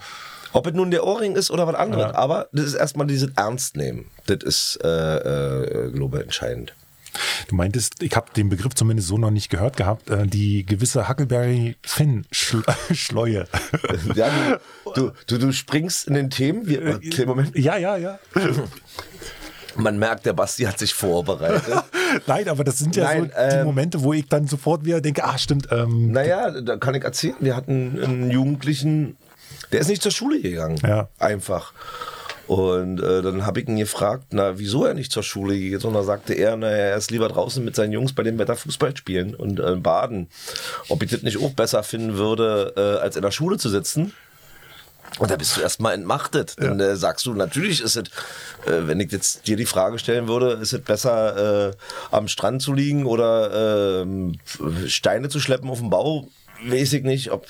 Ob 0.54 0.68
es 0.68 0.74
nun 0.74 0.92
der 0.92 1.06
Ohrring 1.06 1.36
ist 1.36 1.52
oder 1.52 1.68
was 1.68 1.76
anderes, 1.76 2.12
ja. 2.12 2.16
aber 2.16 2.48
das 2.52 2.66
ist 2.66 2.76
erstmal 2.76 3.08
dieses 3.08 3.32
Ernst 3.36 3.76
nehmen. 3.76 4.06
Das 4.26 4.40
ist, 4.44 4.80
äh, 4.84 4.88
äh, 4.88 5.92
glaube 5.92 6.18
ich, 6.18 6.24
entscheidend. 6.24 6.74
Du 7.48 7.56
meintest, 7.56 8.04
ich 8.04 8.16
habe 8.16 8.32
den 8.36 8.50
Begriff 8.50 8.76
zumindest 8.76 9.08
so 9.08 9.18
noch 9.18 9.32
nicht 9.32 9.50
gehört 9.50 9.78
gehabt, 9.78 10.08
äh, 10.10 10.28
die 10.28 10.66
gewisse 10.66 11.08
Huckleberry-Finn-Schleue. 11.10 13.48
Ja, 14.16 14.30
du, 14.96 15.12
du, 15.28 15.38
du, 15.38 15.52
springst 15.52 16.08
in 16.08 16.14
den 16.14 16.30
Themen. 16.30 16.66
Wir, 16.68 16.82
äh, 16.82 16.94
okay, 16.96 17.26
Moment. 17.26 17.54
Ja, 17.58 17.76
ja, 17.78 17.98
ja. 17.98 18.18
Man 19.76 20.00
merkt, 20.00 20.26
der 20.26 20.32
Basti 20.34 20.64
hat 20.64 20.80
sich 20.80 20.94
vorbereitet. 20.94 21.84
Nein, 22.28 22.48
aber 22.50 22.64
das 22.64 22.80
sind 22.80 22.96
ja 22.96 23.04
Nein, 23.04 23.24
so 23.24 23.28
die 23.28 23.34
ähm, 23.56 23.66
Momente, 23.66 24.02
wo 24.04 24.14
ich 24.14 24.28
dann 24.28 24.48
sofort 24.48 24.86
wieder 24.86 25.02
denke, 25.02 25.24
ah, 25.24 25.38
stimmt. 25.38 25.68
Ähm, 25.72 26.12
naja, 26.12 26.50
da 26.62 26.78
kann 26.78 26.96
ich 26.96 27.04
erzählen, 27.04 27.36
wir 27.40 27.56
hatten 27.56 28.00
einen 28.02 28.32
Jugendlichen, 28.32 29.18
der 29.72 29.82
ist 29.82 29.88
nicht 29.88 30.02
zur 30.02 30.12
Schule 30.12 30.42
gegangen. 30.42 30.80
Ja. 30.84 31.10
Einfach. 31.20 31.74
Und 32.48 33.02
äh, 33.02 33.22
dann 33.22 33.46
habe 33.46 33.60
ich 33.60 33.68
ihn 33.68 33.76
gefragt, 33.76 34.28
na, 34.32 34.58
wieso 34.58 34.86
er 34.86 34.94
nicht 34.94 35.12
zur 35.12 35.24
Schule 35.24 35.58
geht. 35.58 35.84
Und 35.84 35.94
da 35.94 36.04
sagte 36.04 36.34
er, 36.34 36.56
na, 36.56 36.70
er 36.70 36.96
ist 36.96 37.12
lieber 37.12 37.28
draußen 37.28 37.64
mit 37.64 37.76
seinen 37.76 37.92
Jungs 37.92 38.14
bei 38.14 38.24
dem 38.24 38.40
Wetter 38.40 38.56
Fußball 38.56 38.96
spielen 38.96 39.36
und 39.36 39.60
äh, 39.60 39.76
baden. 39.76 40.30
Ob 40.88 41.04
ich 41.04 41.12
das 41.12 41.24
nicht 41.24 41.42
auch 41.42 41.52
besser 41.52 41.84
finden 41.84 42.16
würde, 42.16 42.74
äh, 42.78 43.04
als 43.04 43.18
in 43.18 43.22
der 43.22 43.32
Schule 43.32 43.58
zu 43.58 43.70
sitzen. 43.70 44.14
Und 45.20 45.32
da 45.32 45.36
bist 45.36 45.58
du 45.58 45.62
erstmal 45.62 45.94
entmachtet. 45.94 46.56
Ja. 46.58 46.68
Dann 46.68 46.80
äh, 46.80 46.96
sagst 46.96 47.26
du, 47.26 47.34
natürlich 47.34 47.82
ist 47.82 47.98
es, 47.98 48.04
äh, 48.66 48.88
wenn 48.88 49.02
ich 49.02 49.12
jetzt 49.12 49.48
dir 49.48 49.58
die 49.58 49.66
Frage 49.66 50.00
stellen 50.00 50.30
würde, 50.30 50.54
ist 50.54 50.72
es 50.72 50.82
besser, 50.82 51.70
äh, 51.70 51.74
am 52.12 52.30
Strand 52.30 52.62
zu 52.62 52.72
liegen 52.72 53.06
oder 53.06 54.04
äh, 54.06 54.88
Steine 54.88 55.28
zu 55.28 55.42
schleppen 55.42 55.70
auf 55.70 55.80
dem 55.80 55.90
Bau? 55.90 56.30
Weiß 56.66 56.94
ich 56.94 57.04
nicht. 57.04 57.32
Ob, 57.32 57.46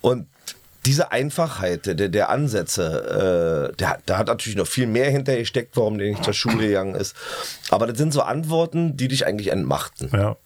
und 0.00 0.26
diese 0.86 1.12
Einfachheit 1.12 1.86
der, 1.86 2.08
der 2.08 2.28
Ansätze, 2.28 3.70
äh, 3.72 3.76
der, 3.76 3.98
da 4.06 4.18
hat 4.18 4.26
natürlich 4.26 4.56
noch 4.56 4.66
viel 4.66 4.86
mehr 4.86 5.10
hinter 5.10 5.36
gesteckt, 5.36 5.76
warum 5.76 5.98
der 5.98 6.08
nicht 6.08 6.24
zur 6.24 6.34
Schule 6.34 6.66
gegangen 6.66 6.94
ist. 6.94 7.16
Aber 7.70 7.86
das 7.86 7.98
sind 7.98 8.12
so 8.12 8.22
Antworten, 8.22 8.96
die 8.96 9.08
dich 9.08 9.26
eigentlich 9.26 9.48
entmachten. 9.48 10.10
Ja 10.12 10.36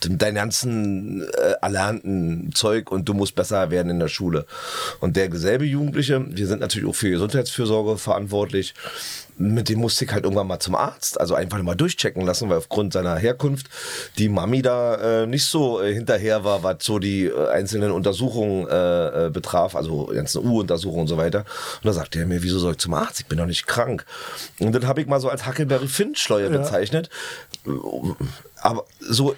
dein 0.00 0.34
ganzen 0.34 1.22
äh, 1.22 1.54
erlernten 1.60 2.50
Zeug 2.54 2.90
und 2.90 3.08
du 3.08 3.14
musst 3.14 3.34
besser 3.34 3.70
werden 3.70 3.90
in 3.90 3.98
der 3.98 4.08
Schule. 4.08 4.46
Und 5.00 5.16
der 5.16 5.34
selbe 5.36 5.64
Jugendliche, 5.64 6.24
wir 6.28 6.46
sind 6.46 6.60
natürlich 6.60 6.88
auch 6.88 6.94
für 6.94 7.10
Gesundheitsfürsorge 7.10 7.98
verantwortlich, 7.98 8.74
mit 9.38 9.68
dem 9.68 9.78
musste 9.78 10.04
ich 10.04 10.12
halt 10.12 10.24
irgendwann 10.24 10.48
mal 10.48 10.58
zum 10.58 10.74
Arzt, 10.74 11.20
also 11.20 11.34
einfach 11.34 11.62
mal 11.62 11.76
durchchecken 11.76 12.22
lassen, 12.26 12.50
weil 12.50 12.58
aufgrund 12.58 12.92
seiner 12.92 13.16
Herkunft 13.16 13.68
die 14.18 14.28
Mami 14.28 14.62
da 14.62 15.22
äh, 15.22 15.26
nicht 15.26 15.46
so 15.46 15.80
äh, 15.80 15.94
hinterher 15.94 16.44
war, 16.44 16.64
was 16.64 16.78
so 16.80 16.98
die 16.98 17.26
äh, 17.26 17.48
einzelnen 17.50 17.92
Untersuchungen 17.92 18.66
äh, 18.68 19.26
äh 19.26 19.30
betraf, 19.30 19.76
also 19.76 20.06
ganzen 20.06 20.44
U-Untersuchungen 20.44 21.02
und 21.02 21.08
so 21.08 21.16
weiter. 21.16 21.40
Und 21.76 21.86
da 21.86 21.92
sagte 21.92 22.18
er 22.18 22.26
mir, 22.26 22.42
wieso 22.42 22.58
soll 22.58 22.72
ich 22.72 22.78
zum 22.78 22.94
Arzt? 22.94 23.20
Ich 23.20 23.26
bin 23.26 23.38
doch 23.38 23.46
nicht 23.46 23.66
krank. 23.66 24.04
Und 24.58 24.72
dann 24.72 24.86
habe 24.88 25.00
ich 25.00 25.06
mal 25.06 25.20
so 25.20 25.28
als 25.28 25.46
Huckleberry 25.46 25.86
Finn-Schleue 25.86 26.50
ja. 26.50 26.58
bezeichnet. 26.58 27.08
Aber 28.60 28.86
so 29.00 29.36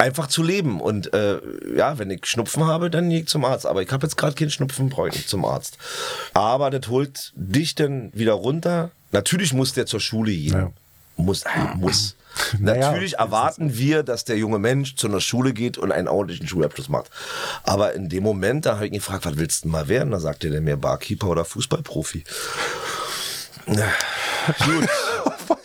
einfach 0.00 0.26
zu 0.26 0.42
leben. 0.42 0.80
Und 0.80 1.12
äh, 1.14 1.38
ja, 1.76 1.98
wenn 1.98 2.10
ich 2.10 2.26
Schnupfen 2.26 2.64
habe, 2.66 2.90
dann 2.90 3.10
gehe 3.10 3.20
ich 3.20 3.28
zum 3.28 3.44
Arzt. 3.44 3.66
Aber 3.66 3.82
ich 3.82 3.90
habe 3.90 4.06
jetzt 4.06 4.16
gerade 4.16 4.34
keinen 4.34 4.50
Schnupfen, 4.50 4.88
brauche 4.88 5.08
ich 5.08 5.14
nicht 5.14 5.28
zum 5.28 5.44
Arzt. 5.44 5.78
Aber 6.32 6.70
das 6.70 6.88
holt 6.88 7.32
dich 7.36 7.74
dann 7.74 8.10
wieder 8.12 8.32
runter. 8.32 8.90
Natürlich 9.12 9.52
muss 9.52 9.72
der 9.72 9.86
zur 9.86 10.00
Schule 10.00 10.32
gehen. 10.32 10.52
Ja. 10.54 10.72
Muss, 11.16 11.42
äh, 11.42 11.76
muss. 11.76 12.16
Naja, 12.60 12.92
Natürlich 12.92 13.14
erwarten 13.14 13.76
wir, 13.76 14.04
dass 14.04 14.24
der 14.24 14.38
junge 14.38 14.60
Mensch 14.60 14.94
zu 14.94 15.08
einer 15.08 15.20
Schule 15.20 15.52
geht 15.52 15.78
und 15.78 15.90
einen 15.90 16.06
ordentlichen 16.06 16.46
Schulabschluss 16.46 16.88
macht. 16.88 17.10
Aber 17.64 17.92
in 17.94 18.08
dem 18.08 18.22
Moment, 18.22 18.66
da 18.66 18.76
habe 18.76 18.86
ich 18.86 18.92
ihn 18.92 18.98
gefragt, 18.98 19.26
was 19.26 19.36
willst 19.36 19.64
du 19.64 19.68
mal 19.68 19.88
werden? 19.88 20.12
Da 20.12 20.20
sagte 20.20 20.48
der 20.48 20.60
mir 20.60 20.76
Barkeeper 20.76 21.26
oder 21.26 21.44
Fußballprofi. 21.44 22.22
Gut. 23.66 24.88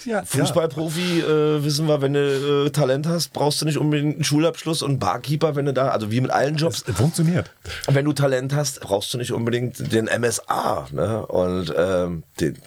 Ja, 0.05 0.23
Fußballprofi 0.23 1.21
äh, 1.21 1.63
wissen 1.63 1.87
wir, 1.87 2.01
wenn 2.01 2.13
du 2.13 2.65
äh, 2.65 2.69
Talent 2.69 3.07
hast, 3.07 3.33
brauchst 3.33 3.61
du 3.61 3.65
nicht 3.65 3.77
unbedingt 3.77 4.15
einen 4.15 4.23
Schulabschluss 4.23 4.81
und 4.81 4.99
Barkeeper, 4.99 5.55
wenn 5.55 5.65
du 5.65 5.73
da, 5.73 5.89
also 5.89 6.11
wie 6.11 6.21
mit 6.21 6.31
allen 6.31 6.55
Jobs. 6.55 6.83
Es 6.87 6.95
funktioniert. 6.95 7.51
Wenn 7.87 8.05
du 8.05 8.13
Talent 8.13 8.53
hast, 8.53 8.81
brauchst 8.81 9.13
du 9.13 9.17
nicht 9.17 9.31
unbedingt 9.31 9.91
den 9.93 10.05
MSA. 10.05 10.87
Ne? 10.91 11.25
Und 11.25 11.73
ähm, 11.77 12.23
den, 12.39 12.57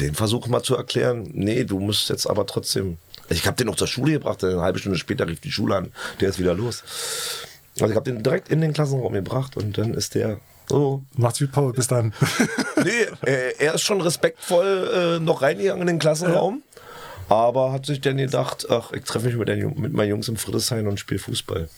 den 0.00 0.14
versuch 0.14 0.46
mal 0.48 0.62
zu 0.62 0.76
erklären, 0.76 1.28
nee, 1.32 1.64
du 1.64 1.78
musst 1.78 2.08
jetzt 2.08 2.28
aber 2.28 2.46
trotzdem. 2.46 2.98
Ich 3.28 3.46
habe 3.46 3.56
den 3.56 3.66
noch 3.66 3.76
zur 3.76 3.88
Schule 3.88 4.12
gebracht, 4.12 4.44
eine 4.44 4.60
halbe 4.60 4.78
Stunde 4.78 4.98
später 4.98 5.26
rief 5.26 5.40
die 5.40 5.50
Schule 5.50 5.76
an, 5.76 5.92
der 6.20 6.28
ist 6.28 6.38
wieder 6.38 6.54
los. 6.54 6.84
Also 7.80 7.90
ich 7.90 7.96
habe 7.96 8.10
den 8.10 8.22
direkt 8.22 8.48
in 8.48 8.60
den 8.60 8.72
Klassenraum 8.72 9.12
gebracht 9.12 9.56
und 9.56 9.76
dann 9.76 9.94
ist 9.94 10.14
der 10.14 10.38
so. 10.68 11.02
Macht's 11.16 11.40
wie 11.40 11.46
Paul, 11.46 11.72
bis 11.72 11.88
dann. 11.88 12.12
nee, 12.84 13.06
er 13.58 13.74
ist 13.74 13.82
schon 13.82 14.00
respektvoll 14.00 15.18
äh, 15.18 15.20
noch 15.20 15.42
reingegangen 15.42 15.82
in 15.82 15.86
den 15.86 15.98
Klassenraum. 15.98 16.62
Ja. 17.28 17.36
Aber 17.36 17.72
hat 17.72 17.86
sich 17.86 18.00
dann 18.00 18.16
gedacht, 18.16 18.66
ach, 18.70 18.92
ich 18.92 19.02
treffe 19.04 19.26
mich 19.26 19.36
mit, 19.36 19.48
den, 19.48 19.80
mit 19.80 19.92
meinen 19.92 20.10
Jungs 20.10 20.28
im 20.28 20.36
Friedrichshain 20.36 20.86
und 20.86 21.00
spiele 21.00 21.18
Fußball. 21.18 21.68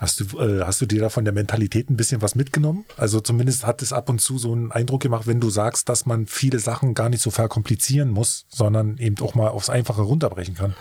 Hast 0.00 0.20
du, 0.20 0.38
äh, 0.38 0.64
hast 0.64 0.80
du 0.80 0.86
dir 0.86 1.00
da 1.00 1.08
von 1.08 1.24
der 1.24 1.32
Mentalität 1.32 1.88
ein 1.88 1.96
bisschen 1.96 2.20
was 2.20 2.34
mitgenommen? 2.34 2.84
Also 2.96 3.20
zumindest 3.20 3.64
hat 3.64 3.82
es 3.82 3.92
ab 3.92 4.08
und 4.08 4.20
zu 4.20 4.36
so 4.36 4.52
einen 4.52 4.72
Eindruck 4.72 5.02
gemacht, 5.02 5.26
wenn 5.26 5.40
du 5.40 5.48
sagst, 5.48 5.88
dass 5.88 6.06
man 6.06 6.26
viele 6.26 6.58
Sachen 6.58 6.94
gar 6.94 7.08
nicht 7.08 7.22
so 7.22 7.30
verkomplizieren 7.30 8.10
muss, 8.10 8.46
sondern 8.48 8.98
eben 8.98 9.16
auch 9.20 9.34
mal 9.34 9.48
aufs 9.48 9.70
Einfache 9.70 10.02
runterbrechen 10.02 10.54
kann. 10.54 10.74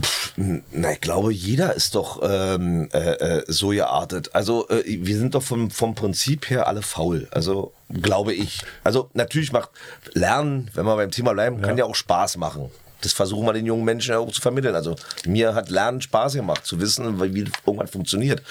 Pff, 0.00 0.32
na, 0.36 0.92
ich 0.92 1.00
glaube, 1.00 1.32
jeder 1.32 1.74
ist 1.74 1.94
doch 1.94 2.20
ähm, 2.22 2.88
äh, 2.92 2.98
äh, 2.98 3.44
so 3.46 3.68
geartet. 3.68 4.30
Also 4.34 4.68
äh, 4.68 4.82
wir 4.86 5.16
sind 5.16 5.34
doch 5.34 5.42
vom, 5.42 5.70
vom 5.70 5.94
Prinzip 5.94 6.48
her 6.50 6.66
alle 6.66 6.82
faul. 6.82 7.28
Also 7.30 7.72
glaube 7.90 8.32
ich. 8.32 8.62
Also 8.84 9.10
natürlich 9.12 9.52
macht 9.52 9.70
Lernen, 10.14 10.70
wenn 10.74 10.86
wir 10.86 10.96
beim 10.96 11.10
Thema 11.10 11.32
bleiben, 11.32 11.60
ja. 11.60 11.66
kann 11.66 11.78
ja 11.78 11.84
auch 11.84 11.94
Spaß 11.94 12.38
machen. 12.38 12.70
Das 13.02 13.12
versuchen 13.12 13.44
wir 13.46 13.52
den 13.52 13.66
jungen 13.66 13.84
Menschen 13.84 14.14
auch 14.14 14.30
zu 14.30 14.40
vermitteln. 14.40 14.74
Also 14.74 14.96
mir 15.26 15.54
hat 15.54 15.68
Lernen 15.68 16.00
Spaß 16.00 16.34
gemacht, 16.34 16.64
zu 16.64 16.80
wissen, 16.80 17.20
wie 17.20 17.50
irgendwas 17.66 17.90
funktioniert. 17.90 18.42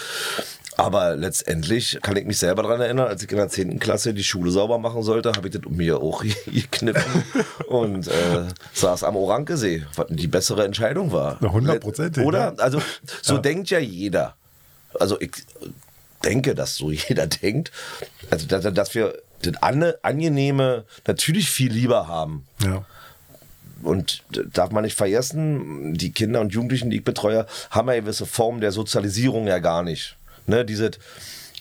Aber 0.78 1.16
letztendlich 1.16 2.00
kann 2.02 2.16
ich 2.16 2.26
mich 2.26 2.38
selber 2.38 2.64
daran 2.64 2.82
erinnern, 2.82 3.08
als 3.08 3.24
ich 3.24 3.32
in 3.32 3.38
der 3.38 3.50
10. 3.50 3.80
Klasse 3.80 4.14
die 4.14 4.24
Schule 4.24 4.52
sauber 4.52 4.78
machen 4.78 5.04
sollte, 5.04 5.32
habe 5.34 5.48
ich 5.48 5.54
das 5.54 5.66
um 5.66 5.76
mir 5.76 5.98
auch 6.00 6.24
gekniffen 6.46 7.24
und 7.68 8.08
äh, 8.08 8.46
saß 8.74 9.04
am 9.04 9.16
Orankesee, 9.16 9.86
was 9.96 10.08
die 10.10 10.28
bessere 10.28 10.66
Entscheidung 10.66 11.12
war. 11.12 11.42
100 11.42 11.82
Prozent. 11.82 12.18
Oder? 12.20 12.56
Also 12.58 12.82
so 13.22 13.36
ja. 13.36 13.42
denkt 13.42 13.70
ja 13.70 13.80
jeder. 13.80 14.36
Also 15.00 15.20
ich 15.20 15.32
denke, 16.24 16.56
dass 16.56 16.76
so 16.76 16.92
jeder 16.92 17.28
denkt. 17.28 17.72
Also 18.30 18.48
dass, 18.48 18.96
wir 18.96 19.16
das 19.42 19.54
Angenehme 19.62 20.86
natürlich 21.06 21.50
viel 21.50 21.72
lieber 21.72 22.08
haben. 22.08 22.46
Ja 22.64 22.86
und 23.84 24.24
darf 24.54 24.70
man 24.70 24.84
nicht 24.84 24.96
vergessen, 24.96 25.96
die 25.96 26.12
Kinder 26.12 26.40
und 26.42 26.54
Jugendlichen, 26.54 26.92
die 26.92 26.98
ich 26.98 27.04
betreue, 27.04 27.48
haben 27.72 27.90
eine 27.90 28.02
gewisse 28.02 28.28
Form 28.28 28.62
der 28.62 28.72
Sozialisierung 28.72 29.48
ja 29.48 29.58
gar 29.58 29.82
nicht 29.82 30.18
ne, 30.48 30.66
diese 30.66 30.92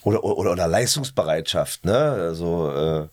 oder, 0.03 0.23
oder, 0.23 0.51
oder 0.51 0.67
Leistungsbereitschaft, 0.67 1.85
ne? 1.85 1.95
Also 1.95 2.71
äh, 2.71 3.07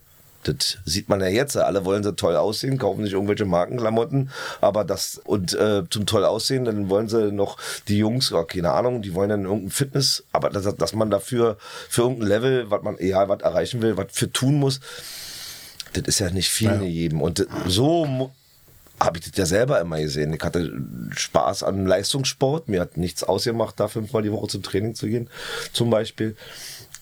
das 0.44 0.78
sieht 0.84 1.08
man 1.08 1.20
ja 1.20 1.28
jetzt. 1.28 1.56
Alle 1.56 1.84
wollen 1.84 2.02
so 2.02 2.12
toll 2.12 2.36
aussehen, 2.36 2.78
kaufen 2.78 3.04
sich 3.04 3.12
irgendwelche 3.12 3.44
Markenklamotten, 3.44 4.30
aber 4.60 4.84
das 4.84 5.20
und 5.24 5.52
äh, 5.54 5.82
zum 5.90 6.06
toll 6.06 6.24
aussehen, 6.24 6.64
dann 6.64 6.88
wollen 6.88 7.08
sie 7.08 7.32
noch 7.32 7.58
die 7.88 7.98
Jungs, 7.98 8.32
oh, 8.32 8.44
keine 8.44 8.72
Ahnung, 8.72 9.02
die 9.02 9.14
wollen 9.14 9.30
dann 9.30 9.44
irgendein 9.44 9.70
Fitness, 9.70 10.24
aber 10.32 10.50
dass, 10.50 10.74
dass 10.76 10.92
man 10.94 11.10
dafür 11.10 11.58
für 11.88 12.02
irgendein 12.02 12.28
Level, 12.28 12.70
was 12.70 12.82
man 12.82 12.98
egal 12.98 13.28
was 13.28 13.42
erreichen 13.42 13.82
will, 13.82 13.96
was 13.96 14.06
für 14.12 14.30
tun 14.30 14.54
muss, 14.58 14.80
das 15.92 16.04
ist 16.04 16.20
ja 16.20 16.30
nicht 16.30 16.48
viel 16.48 16.68
ja. 16.68 16.82
jedem. 16.82 17.20
Und 17.20 17.46
so 17.66 18.30
habe 19.00 19.18
ich 19.18 19.24
das 19.30 19.36
ja 19.36 19.46
selber 19.46 19.80
immer 19.80 20.00
gesehen. 20.00 20.32
Ich 20.32 20.42
hatte 20.42 20.72
Spaß 21.10 21.62
an 21.62 21.86
Leistungssport. 21.86 22.68
Mir 22.68 22.80
hat 22.80 22.96
nichts 22.96 23.22
ausgemacht, 23.22 23.78
da 23.78 23.88
fünfmal 23.88 24.22
die 24.22 24.32
Woche 24.32 24.48
zum 24.48 24.62
Training 24.62 24.94
zu 24.94 25.06
gehen, 25.06 25.30
zum 25.72 25.90
Beispiel. 25.90 26.36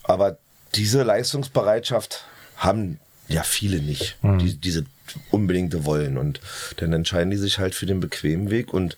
Aber 0.02 0.36
diese 0.74 1.02
Leistungsbereitschaft 1.02 2.24
haben 2.56 3.00
ja 3.28 3.42
viele 3.42 3.80
nicht. 3.80 4.16
Mhm. 4.22 4.38
Die, 4.38 4.56
diese 4.56 4.84
unbedingte 5.30 5.84
wollen. 5.84 6.18
Und 6.18 6.40
dann 6.76 6.92
entscheiden 6.92 7.30
die 7.30 7.36
sich 7.36 7.58
halt 7.58 7.74
für 7.74 7.86
den 7.86 8.00
bequemen 8.00 8.50
Weg 8.50 8.72
und 8.72 8.96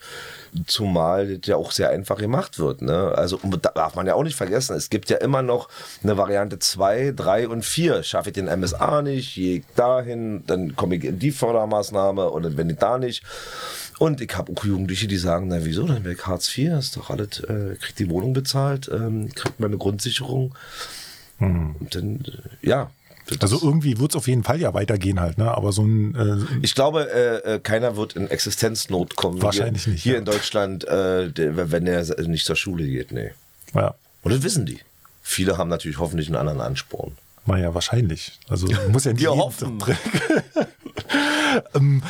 zumal 0.67 1.39
der 1.39 1.57
auch 1.57 1.73
sehr 1.73 1.91
einfach 1.91 2.19
gemacht 2.19 2.59
wird. 2.59 2.83
Ne? 2.83 3.13
Also 3.15 3.39
da 3.43 3.71
darf 3.75 3.95
man 3.95 4.07
ja 4.07 4.15
auch 4.15 4.23
nicht 4.23 4.37
vergessen, 4.37 4.77
es 4.77 4.91
gibt 4.91 5.11
ja 5.11 5.19
immer 5.19 5.43
noch 5.43 5.69
eine 6.03 6.17
Variante 6.17 6.59
2, 6.59 7.13
3 7.15 7.49
und 7.49 7.65
4. 7.65 8.03
Schaffe 8.03 8.31
ich 8.31 8.35
den 8.35 8.47
MSA 8.47 9.03
nicht, 9.03 9.35
gehe 9.35 9.59
ich 9.59 9.65
dahin, 9.77 10.45
dann 10.47 10.77
komme 10.77 10.97
ich 10.97 11.05
in 11.05 11.19
die 11.19 11.31
Fördermaßnahme 11.31 12.31
oder 12.31 12.57
wenn 12.57 12.71
ich 12.71 12.79
da 12.79 12.99
nicht. 12.99 13.23
Und 13.99 14.21
ich 14.21 14.37
habe 14.37 14.53
auch 14.53 14.65
Jugendliche, 14.65 15.09
die 15.09 15.17
sagen, 15.17 15.49
na 15.49 15.65
wieso, 15.65 15.87
dann 15.87 16.05
wäre 16.05 16.15
ich 16.15 16.27
Hartz 16.27 16.57
IV, 16.57 16.73
ist 16.79 16.97
doch 16.97 17.11
alles, 17.11 17.41
äh, 17.41 17.75
kriegt 17.81 17.99
die 17.99 18.09
Wohnung 18.09 18.33
bezahlt, 18.33 18.89
ähm, 18.93 19.29
kriegt 19.35 19.59
meine 19.59 19.77
Grundsicherung. 19.77 20.55
Und 21.41 21.95
dann, 21.95 22.25
äh, 22.27 22.67
ja, 22.69 22.91
also 23.41 23.59
irgendwie 23.63 23.99
wird 23.99 24.13
es 24.13 24.17
auf 24.17 24.29
jeden 24.29 24.43
Fall 24.43 24.61
ja 24.61 24.75
weitergehen 24.75 25.21
halt, 25.21 25.39
ne? 25.39 25.51
Aber 25.51 25.73
so 25.73 25.83
ein. 25.83 26.15
Äh, 26.15 26.59
ich 26.63 26.75
glaube, 26.75 27.11
äh, 27.13 27.55
äh 27.55 27.59
keiner 27.61 27.97
wird 27.97 28.17
in 28.17 28.29
Existenznot 28.29 29.17
kommen. 29.17 29.43
Wahrscheinlich 29.43 29.85
hier, 29.85 29.93
nicht. 29.93 30.03
Hier 30.03 30.13
ja. 30.15 30.19
in 30.19 30.25
Deutschland, 30.25 30.85
äh, 30.87 31.31
wenn 31.37 31.87
er 31.87 32.05
nicht 32.27 32.47
zur 32.47 32.57
Schule 32.57 32.85
geht, 32.85 33.13
nee. 33.13 33.33
Ja. 33.75 33.95
Und 34.23 34.33
das 34.33 34.43
wissen 34.43 34.67
die. 34.67 34.79
Viele 35.23 35.59
haben 35.59 35.69
natürlich 35.69 35.99
hoffentlich 35.99 36.29
einen 36.29 36.37
anderen 36.37 36.61
Ansporn. 36.61 37.13
Naja, 37.47 37.75
wahrscheinlich. 37.75 38.39
Also 38.49 38.67
muss 38.91 39.05
ja 39.05 39.13
nicht 39.13 39.23
Wir 39.23 39.37
hoffen. 39.37 39.83
ähm, 41.75 42.03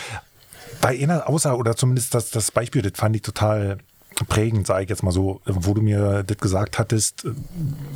bei 0.80 1.00
einer 1.00 1.28
Aussage, 1.28 1.56
oder 1.56 1.76
zumindest 1.76 2.14
das, 2.14 2.30
das 2.30 2.50
Beispiel, 2.50 2.82
das 2.82 2.92
fand 2.94 3.16
ich 3.16 3.22
total 3.22 3.78
prägend, 4.28 4.66
sage 4.66 4.84
ich 4.84 4.90
jetzt 4.90 5.02
mal 5.02 5.12
so, 5.12 5.40
wo 5.44 5.74
du 5.74 5.82
mir 5.82 6.24
das 6.24 6.38
gesagt 6.38 6.78
hattest, 6.78 7.26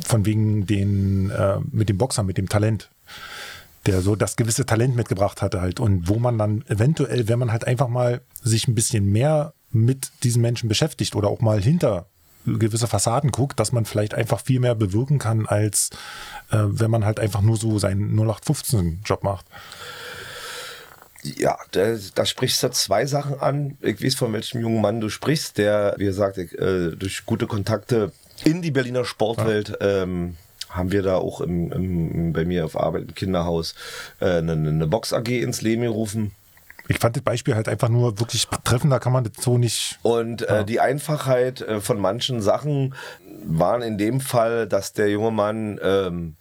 von 0.05 0.25
wegen 0.25 0.65
den, 0.65 1.29
äh, 1.31 1.59
mit 1.71 1.89
dem 1.89 1.97
Boxer, 1.97 2.23
mit 2.23 2.37
dem 2.37 2.47
Talent 2.47 2.89
der 3.85 4.01
so 4.01 4.15
das 4.15 4.35
gewisse 4.35 4.65
Talent 4.65 4.95
mitgebracht 4.95 5.41
hatte 5.41 5.61
halt 5.61 5.79
und 5.79 6.07
wo 6.07 6.15
man 6.15 6.37
dann 6.37 6.63
eventuell, 6.67 7.27
wenn 7.27 7.39
man 7.39 7.51
halt 7.51 7.65
einfach 7.65 7.87
mal 7.87 8.21
sich 8.41 8.67
ein 8.67 8.75
bisschen 8.75 9.11
mehr 9.11 9.53
mit 9.71 10.11
diesen 10.23 10.41
Menschen 10.41 10.69
beschäftigt 10.69 11.15
oder 11.15 11.27
auch 11.27 11.41
mal 11.41 11.61
hinter 11.61 12.07
gewisse 12.45 12.87
Fassaden 12.87 13.31
guckt, 13.31 13.59
dass 13.59 13.71
man 13.71 13.85
vielleicht 13.85 14.13
einfach 14.13 14.41
viel 14.41 14.59
mehr 14.59 14.75
bewirken 14.75 15.19
kann, 15.19 15.45
als 15.45 15.89
äh, 16.51 16.57
wenn 16.61 16.91
man 16.91 17.05
halt 17.05 17.19
einfach 17.19 17.41
nur 17.41 17.57
so 17.57 17.79
seinen 17.79 18.19
0815-Job 18.19 19.23
macht. 19.23 19.45
Ja, 21.23 21.57
da, 21.71 21.95
da, 22.15 22.25
sprichst 22.25 22.61
du 22.63 22.71
zwei 22.71 23.05
Sachen 23.05 23.39
an. 23.39 23.77
Ich 23.81 24.03
weiß, 24.03 24.15
von 24.15 24.33
welchem 24.33 24.59
jungen 24.59 24.81
Mann 24.81 24.99
du 24.99 25.07
sprichst, 25.07 25.57
der, 25.57 25.95
wie 25.97 26.03
gesagt, 26.03 26.37
äh, 26.37 26.97
durch 26.97 27.25
gute 27.25 27.47
Kontakte 27.47 28.11
in 28.43 28.61
die 28.61 28.71
Berliner 28.71 29.05
Sportwelt 29.05 29.69
ja. 29.69 30.03
ähm, 30.03 30.35
haben 30.75 30.91
wir 30.91 31.01
da 31.01 31.15
auch 31.15 31.41
im, 31.41 31.71
im, 31.71 32.33
bei 32.33 32.45
mir 32.45 32.65
auf 32.65 32.79
Arbeit 32.79 33.03
im 33.03 33.15
Kinderhaus 33.15 33.75
äh, 34.19 34.37
eine, 34.37 34.53
eine 34.53 34.87
Box 34.87 35.13
AG 35.13 35.27
ins 35.27 35.61
Leben 35.61 35.83
gerufen. 35.83 36.31
Ich 36.87 36.99
fand 36.99 37.15
das 37.15 37.23
Beispiel 37.23 37.55
halt 37.55 37.69
einfach 37.69 37.89
nur 37.89 38.19
wirklich 38.19 38.47
treffend, 38.65 38.91
da 38.91 38.99
kann 38.99 39.13
man 39.13 39.23
das 39.23 39.43
so 39.43 39.57
nicht. 39.57 39.99
Und 40.01 40.41
äh, 40.41 40.57
ja. 40.57 40.63
die 40.63 40.79
Einfachheit 40.79 41.61
äh, 41.61 41.79
von 41.79 41.99
manchen 41.99 42.41
Sachen 42.41 42.93
waren 43.45 43.81
in 43.81 43.97
dem 43.97 44.19
Fall, 44.19 44.67
dass 44.67 44.93
der 44.93 45.09
junge 45.09 45.31
Mann 45.31 45.79
ähm, 45.81 46.35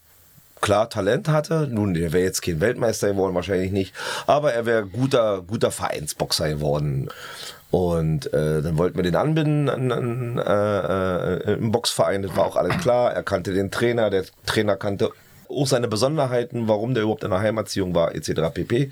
klar 0.60 0.90
Talent 0.90 1.28
hatte. 1.28 1.68
Nun, 1.70 1.94
der 1.94 2.12
wäre 2.12 2.24
jetzt 2.24 2.42
kein 2.42 2.60
Weltmeister 2.60 3.08
geworden, 3.08 3.34
wahrscheinlich 3.34 3.72
nicht, 3.72 3.94
aber 4.26 4.52
er 4.52 4.66
wäre 4.66 4.86
guter, 4.86 5.42
guter 5.42 5.70
Vereinsboxer 5.70 6.48
geworden. 6.48 7.08
Und 7.72 8.30
äh, 8.34 8.60
dann 8.60 8.76
wollten 8.76 8.96
wir 8.96 9.02
den 9.02 9.16
anbinden 9.16 9.70
an, 9.70 9.90
an, 9.90 10.38
äh, 10.38 11.36
äh, 11.36 11.54
im 11.54 11.72
Boxverein, 11.72 12.20
das 12.20 12.36
war 12.36 12.44
auch 12.44 12.56
alles 12.56 12.76
klar. 12.82 13.14
Er 13.14 13.22
kannte 13.22 13.54
den 13.54 13.70
Trainer, 13.70 14.10
der 14.10 14.24
Trainer 14.44 14.76
kannte 14.76 15.10
auch 15.52 15.66
seine 15.66 15.88
Besonderheiten, 15.88 16.68
warum 16.68 16.94
der 16.94 17.04
überhaupt 17.04 17.24
in 17.24 17.30
der 17.30 17.40
Heimerziehung 17.40 17.94
war, 17.94 18.14
etc. 18.14 18.52
pp. 18.52 18.90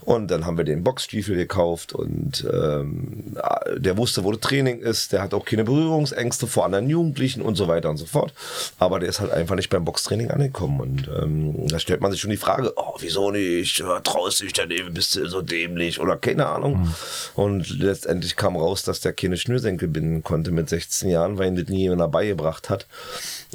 Und 0.00 0.30
dann 0.30 0.46
haben 0.46 0.56
wir 0.56 0.64
den 0.64 0.82
Boxstiefel 0.82 1.36
gekauft 1.36 1.92
und 1.92 2.46
ähm, 2.52 3.36
der 3.76 3.96
wusste, 3.96 4.24
wo 4.24 4.32
das 4.32 4.40
Training 4.40 4.80
ist, 4.80 5.12
der 5.12 5.22
hat 5.22 5.34
auch 5.34 5.44
keine 5.44 5.64
Berührungsängste 5.64 6.46
vor 6.46 6.64
anderen 6.64 6.88
Jugendlichen 6.88 7.42
und 7.42 7.56
so 7.56 7.68
weiter 7.68 7.90
und 7.90 7.96
so 7.96 8.06
fort. 8.06 8.32
Aber 8.78 9.00
der 9.00 9.08
ist 9.08 9.20
halt 9.20 9.32
einfach 9.32 9.56
nicht 9.56 9.70
beim 9.70 9.84
Boxtraining 9.84 10.30
angekommen. 10.30 10.80
Und 10.80 11.10
ähm, 11.22 11.66
da 11.68 11.78
stellt 11.78 12.00
man 12.00 12.10
sich 12.10 12.20
schon 12.20 12.30
die 12.30 12.36
Frage, 12.36 12.72
oh, 12.76 12.96
wieso 12.98 13.30
nicht? 13.30 13.82
Traust 14.04 14.40
du 14.40 14.44
dich 14.44 14.52
daneben, 14.52 14.94
bist 14.94 15.16
du 15.16 15.26
so 15.28 15.42
dämlich 15.42 16.00
oder 16.00 16.16
keine 16.16 16.46
Ahnung. 16.46 16.80
Mhm. 16.80 16.94
Und 17.34 17.78
letztendlich 17.78 18.36
kam 18.36 18.56
raus, 18.56 18.82
dass 18.82 19.00
der 19.00 19.12
keine 19.12 19.36
Schnürsenkel 19.36 19.88
binden 19.88 20.22
konnte 20.22 20.50
mit 20.50 20.68
16 20.68 21.10
Jahren, 21.10 21.38
weil 21.38 21.48
ihn 21.48 21.56
das 21.56 21.68
nie 21.68 21.82
jemand 21.82 22.00
dabei 22.00 22.26
gebracht 22.26 22.70
hat 22.70 22.86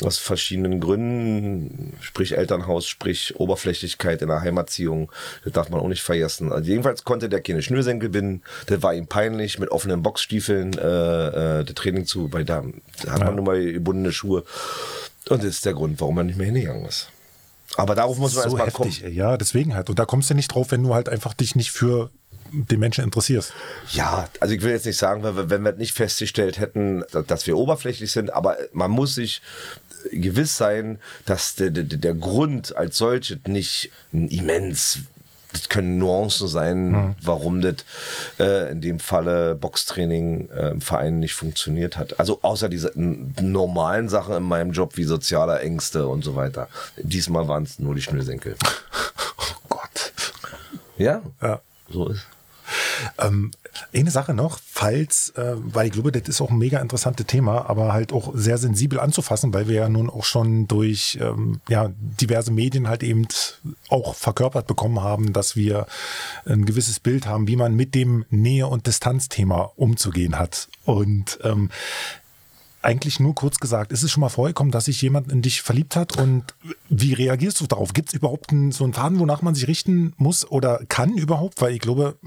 aus 0.04 0.18
verschiedenen 0.18 0.80
Gründen, 0.80 1.98
sprich 2.02 2.37
Elternhaus, 2.38 2.88
sprich 2.88 3.40
Oberflächlichkeit 3.40 4.22
in 4.22 4.30
der 4.30 4.42
Heimatziehung, 4.42 5.12
das 5.44 5.54
darf 5.54 5.70
man 5.70 5.80
auch 5.80 5.88
nicht 5.88 6.04
vergessen. 6.04 6.52
Also 6.52 6.70
jedenfalls 6.70 7.04
konnte 7.04 7.30
der 7.30 7.42
keine 7.42 7.62
Schnürsenkel 7.62 8.10
binden, 8.10 8.44
das 8.68 8.82
war 8.82 8.94
ihm 8.94 9.08
peinlich, 9.08 9.60
mit 9.60 9.70
offenen 9.72 10.04
Boxstiefeln 10.04 10.78
äh, 10.78 11.60
äh, 11.60 11.64
das 11.64 11.76
Training 11.76 12.06
zu, 12.06 12.32
weil 12.32 12.46
da, 12.46 12.64
da 13.04 13.12
hat 13.12 13.24
man 13.24 13.36
nun 13.36 13.46
mal 13.46 13.74
gebundene 13.74 14.12
Schuhe. 14.12 14.44
Und 15.30 15.44
das 15.44 15.50
ist 15.50 15.66
der 15.66 15.74
Grund, 15.74 16.00
warum 16.00 16.18
er 16.18 16.24
nicht 16.24 16.38
mehr 16.38 16.46
hingegangen 16.46 16.86
ist. 16.86 17.10
Aber 17.76 17.96
darauf 17.96 18.18
muss 18.18 18.34
man 18.34 18.50
so 18.50 18.58
erstmal 18.58 18.72
kommen. 18.72 19.14
Ja, 19.14 19.36
deswegen 19.38 19.76
halt. 19.76 19.90
Und 19.90 20.00
da 20.00 20.06
kommst 20.06 20.30
du 20.30 20.34
nicht 20.34 20.48
drauf, 20.48 20.72
wenn 20.72 20.84
du 20.84 20.94
halt 20.94 21.10
einfach 21.10 21.34
dich 21.34 21.56
nicht 21.56 21.72
für 21.72 22.10
den 22.52 22.80
Menschen 22.80 23.04
interessierst. 23.04 23.54
Ja, 23.92 24.30
also 24.40 24.54
ich 24.54 24.62
will 24.62 24.72
jetzt 24.72 24.86
nicht 24.86 24.98
sagen, 24.98 25.24
wenn 25.24 25.36
wir, 25.36 25.50
wenn 25.50 25.64
wir 25.64 25.74
nicht 25.74 25.94
festgestellt 25.94 26.60
hätten, 26.60 27.04
dass 27.28 27.46
wir 27.46 27.58
oberflächlich 27.58 28.12
sind, 28.12 28.32
aber 28.32 28.58
man 28.72 28.92
muss 28.92 29.16
sich 29.16 29.42
gewiss 30.12 30.58
sein, 30.58 31.00
dass 31.26 31.56
der, 31.56 31.70
der, 31.70 31.84
der 31.84 32.14
Grund 32.14 32.76
als 32.76 32.98
solches 32.98 33.40
nicht 33.46 33.92
immens 34.12 35.00
das 35.54 35.70
können 35.70 35.98
Nuancen 35.98 36.48
sein, 36.48 36.92
mhm. 36.92 37.16
warum 37.22 37.62
das 37.62 37.76
äh, 38.40 38.72
in 38.72 38.82
dem 38.82 39.00
Falle 39.00 39.56
Boxtraining 39.56 40.50
äh, 40.50 40.72
im 40.72 40.82
Verein 40.82 41.20
nicht 41.20 41.34
funktioniert 41.34 41.98
hat. 41.98 42.20
Also 42.20 42.40
außer 42.42 42.70
diese 42.70 42.92
normalen 42.96 44.10
Sachen 44.10 44.36
in 44.36 44.44
meinem 44.44 44.72
Job 44.72 44.98
wie 44.98 45.04
soziale 45.04 45.60
Ängste 45.60 46.08
und 46.08 46.24
so 46.24 46.36
weiter. 46.36 46.68
Diesmal 46.98 47.48
waren 47.48 47.64
es 47.64 47.80
nur 47.80 47.96
die 47.96 48.02
Schnürsenkel. 48.02 48.56
Oh 49.40 49.70
Gott. 49.70 50.14
Ja, 50.98 51.22
ja. 51.42 51.62
so 51.90 52.10
ist. 52.10 52.26
Ähm, 53.20 53.52
eine 53.94 54.12
Sache 54.12 54.34
noch, 54.34 54.60
falls, 54.64 55.30
äh, 55.32 55.56
weil 55.58 55.88
ich 55.88 55.94
glaube, 55.94 56.12
das 56.12 56.28
ist 56.28 56.42
auch 56.42 56.50
ein 56.50 56.58
mega 56.58 56.80
interessantes 56.80 57.26
Thema, 57.26 57.70
aber 57.70 57.94
halt 57.94 58.14
auch 58.14 58.32
sehr 58.34 58.58
sensibel 58.58 59.00
anzufassen, 59.00 59.54
weil 59.54 59.68
wir 59.68 59.76
ja 59.76 59.90
nun 59.90 60.10
auch 60.10 60.24
schon 60.24 60.68
durch 60.68 61.18
ähm, 61.22 61.60
ja, 61.68 61.92
diverse 61.98 62.52
Medien 62.52 62.88
halt 62.88 63.04
eben 63.04 63.28
auch 63.90 64.16
verkörpert 64.16 64.68
bekommen 64.68 65.02
haben, 65.02 65.34
dass 65.34 65.56
wir 65.56 65.88
ein 66.46 66.66
gewisses 66.66 67.00
Bild 67.00 67.26
haben, 67.26 67.48
wie 67.48 67.56
man 67.56 67.76
mit 67.76 67.96
dem 67.96 68.26
Nähe- 68.30 68.68
und 68.68 68.88
Distanzthema 68.88 69.72
umzugehen 69.76 70.38
hat. 70.38 70.70
Und 70.86 71.40
ähm, 71.44 71.70
eigentlich 72.82 73.20
nur 73.20 73.36
kurz 73.36 73.60
gesagt, 73.60 73.92
ist 73.92 74.04
es 74.04 74.12
schon 74.12 74.22
mal 74.22 74.30
vorgekommen, 74.30 74.72
dass 74.72 74.86
sich 74.86 75.02
jemand 75.02 75.32
in 75.32 75.42
dich 75.42 75.62
verliebt 75.62 75.96
hat 75.96 76.18
und 76.18 76.44
wie 76.90 77.14
reagierst 77.14 77.60
du 77.60 77.68
darauf? 77.68 77.94
Gibt 77.94 78.10
es 78.10 78.14
überhaupt 78.14 78.52
einen, 78.52 78.72
so 78.72 78.84
einen 78.84 78.94
Faden, 78.94 79.20
wonach 79.20 79.42
man 79.42 79.56
sich 79.56 79.68
richten 79.68 80.14
muss 80.18 80.50
oder 80.50 80.82
kann 80.88 81.18
überhaupt? 81.18 81.62
Weil 81.62 81.74
ich 81.74 81.80
glaube, 81.80 82.18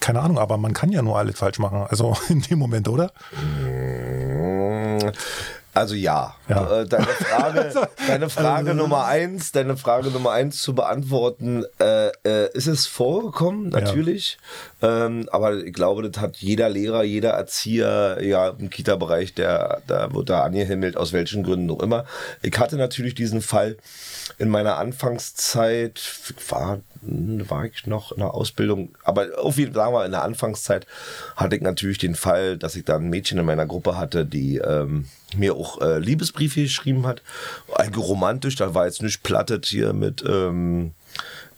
keine 0.00 0.20
Ahnung, 0.20 0.38
aber 0.38 0.56
man 0.58 0.72
kann 0.72 0.92
ja 0.92 1.02
nur 1.02 1.18
alles 1.18 1.38
falsch 1.38 1.58
machen. 1.58 1.86
Also 1.88 2.16
in 2.28 2.42
dem 2.42 2.58
Moment, 2.58 2.88
oder? 2.88 3.12
Also 5.74 5.94
ja. 5.94 6.34
ja. 6.48 6.80
Äh, 6.80 6.86
deine 6.86 7.06
Frage, 7.06 7.72
deine 8.06 8.28
Frage 8.28 8.70
also, 8.70 8.82
Nummer 8.82 9.06
eins, 9.06 9.52
deine 9.52 9.76
Frage 9.76 10.10
Nummer 10.10 10.32
eins 10.32 10.58
zu 10.58 10.74
beantworten, 10.74 11.64
äh, 11.80 12.08
äh, 12.24 12.50
ist 12.52 12.66
es 12.66 12.86
vorgekommen, 12.86 13.70
natürlich. 13.70 14.36
Ja. 14.82 15.06
Ähm, 15.06 15.28
aber 15.32 15.56
ich 15.64 15.72
glaube, 15.72 16.08
das 16.08 16.20
hat 16.20 16.36
jeder 16.36 16.68
Lehrer, 16.68 17.04
jeder 17.04 17.30
Erzieher, 17.30 18.18
ja, 18.22 18.48
im 18.48 18.68
Kita-Bereich, 18.68 19.32
der, 19.34 19.80
da 19.86 20.12
wird 20.12 20.28
da 20.28 20.42
angehimmelt, 20.42 20.98
aus 20.98 21.14
welchen 21.14 21.42
Gründen 21.42 21.70
auch 21.70 21.80
immer. 21.80 22.04
Ich 22.42 22.58
hatte 22.58 22.76
natürlich 22.76 23.14
diesen 23.14 23.40
Fall 23.40 23.78
in 24.38 24.50
meiner 24.50 24.76
Anfangszeit, 24.76 26.02
war, 26.48 26.80
war 27.02 27.64
ich 27.64 27.86
noch 27.86 28.12
in 28.12 28.18
der 28.18 28.34
Ausbildung, 28.34 28.90
aber 29.02 29.26
auf 29.40 29.58
jeden 29.58 29.74
Fall, 29.74 29.84
sagen 29.84 29.94
wir, 29.94 30.04
in 30.04 30.12
der 30.12 30.22
Anfangszeit 30.22 30.86
hatte 31.36 31.56
ich 31.56 31.62
natürlich 31.62 31.98
den 31.98 32.14
Fall, 32.14 32.56
dass 32.56 32.76
ich 32.76 32.84
da 32.84 32.96
ein 32.96 33.10
Mädchen 33.10 33.38
in 33.38 33.46
meiner 33.46 33.66
Gruppe 33.66 33.96
hatte, 33.96 34.24
die, 34.24 34.58
ähm, 34.58 35.06
mir 35.36 35.54
auch 35.54 35.80
äh, 35.80 35.98
Liebesbriefe 35.98 36.62
geschrieben 36.62 37.06
hat. 37.06 37.22
Ein 37.74 37.94
romantisch, 37.94 38.56
da 38.56 38.74
war 38.74 38.86
jetzt 38.86 39.02
nicht 39.02 39.22
plattet 39.22 39.66
hier 39.66 39.92
mit 39.92 40.24
ähm, 40.26 40.92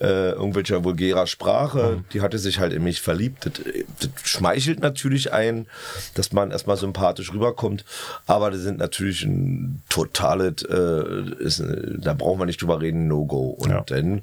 äh, 0.01 0.31
irgendwelcher 0.31 0.85
vulgärer 0.85 1.27
Sprache. 1.27 1.97
Mhm. 1.97 2.05
Die 2.13 2.21
hatte 2.21 2.39
sich 2.39 2.59
halt 2.59 2.73
in 2.73 2.83
mich 2.83 3.01
verliebt. 3.01 3.47
Das, 3.47 3.53
das 4.01 4.11
schmeichelt 4.29 4.81
natürlich 4.81 5.33
ein, 5.33 5.67
dass 6.15 6.33
man 6.33 6.51
erstmal 6.51 6.77
sympathisch 6.77 7.33
rüberkommt. 7.33 7.85
Aber 8.27 8.51
das 8.51 8.61
sind 8.61 8.79
natürlich 8.79 9.25
ein 9.25 9.83
totales, 9.89 10.63
äh, 10.63 11.43
ist, 11.43 11.63
da 11.99 12.15
brauchen 12.15 12.41
wir 12.41 12.47
nicht 12.47 12.61
drüber 12.61 12.81
reden, 12.81 13.07
No-Go. 13.07 13.51
Und 13.51 13.71
ja. 13.71 13.83
dann 13.87 14.23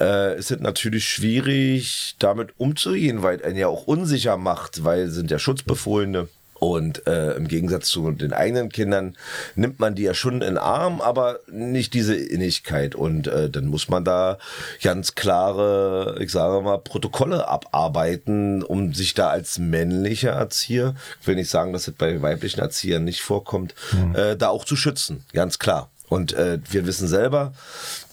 äh, 0.00 0.38
ist 0.38 0.50
es 0.50 0.60
natürlich 0.60 1.08
schwierig, 1.08 2.16
damit 2.18 2.50
umzugehen, 2.58 3.22
weil 3.22 3.40
er 3.40 3.52
ja 3.52 3.68
auch 3.68 3.86
unsicher 3.86 4.36
macht, 4.36 4.84
weil 4.84 5.08
sind 5.08 5.30
ja 5.30 5.38
Schutzbefohlene. 5.38 6.28
Und 6.64 7.06
äh, 7.06 7.32
im 7.34 7.46
Gegensatz 7.46 7.88
zu 7.88 8.10
den 8.12 8.32
eigenen 8.32 8.70
Kindern 8.70 9.16
nimmt 9.54 9.80
man 9.80 9.94
die 9.94 10.02
ja 10.02 10.14
schon 10.14 10.34
in 10.34 10.40
den 10.40 10.58
Arm, 10.58 11.00
aber 11.02 11.40
nicht 11.50 11.92
diese 11.92 12.14
Innigkeit. 12.14 12.94
Und 12.94 13.26
äh, 13.26 13.50
dann 13.50 13.66
muss 13.66 13.88
man 13.88 14.04
da 14.04 14.38
ganz 14.82 15.14
klare, 15.14 16.16
ich 16.20 16.30
sage 16.30 16.62
mal, 16.62 16.78
Protokolle 16.78 17.48
abarbeiten, 17.48 18.62
um 18.62 18.94
sich 18.94 19.12
da 19.12 19.28
als 19.28 19.58
männlicher 19.58 20.30
Erzieher, 20.30 20.94
ich 21.20 21.26
will 21.26 21.34
nicht 21.34 21.50
sagen, 21.50 21.72
dass 21.72 21.84
das 21.84 21.94
bei 21.94 22.22
weiblichen 22.22 22.60
Erziehern 22.60 23.04
nicht 23.04 23.20
vorkommt, 23.20 23.74
mhm. 23.92 24.14
äh, 24.14 24.36
da 24.36 24.48
auch 24.48 24.64
zu 24.64 24.76
schützen. 24.76 25.24
Ganz 25.32 25.58
klar. 25.58 25.90
Und 26.08 26.34
äh, 26.34 26.58
wir 26.70 26.86
wissen 26.86 27.08
selber, 27.08 27.54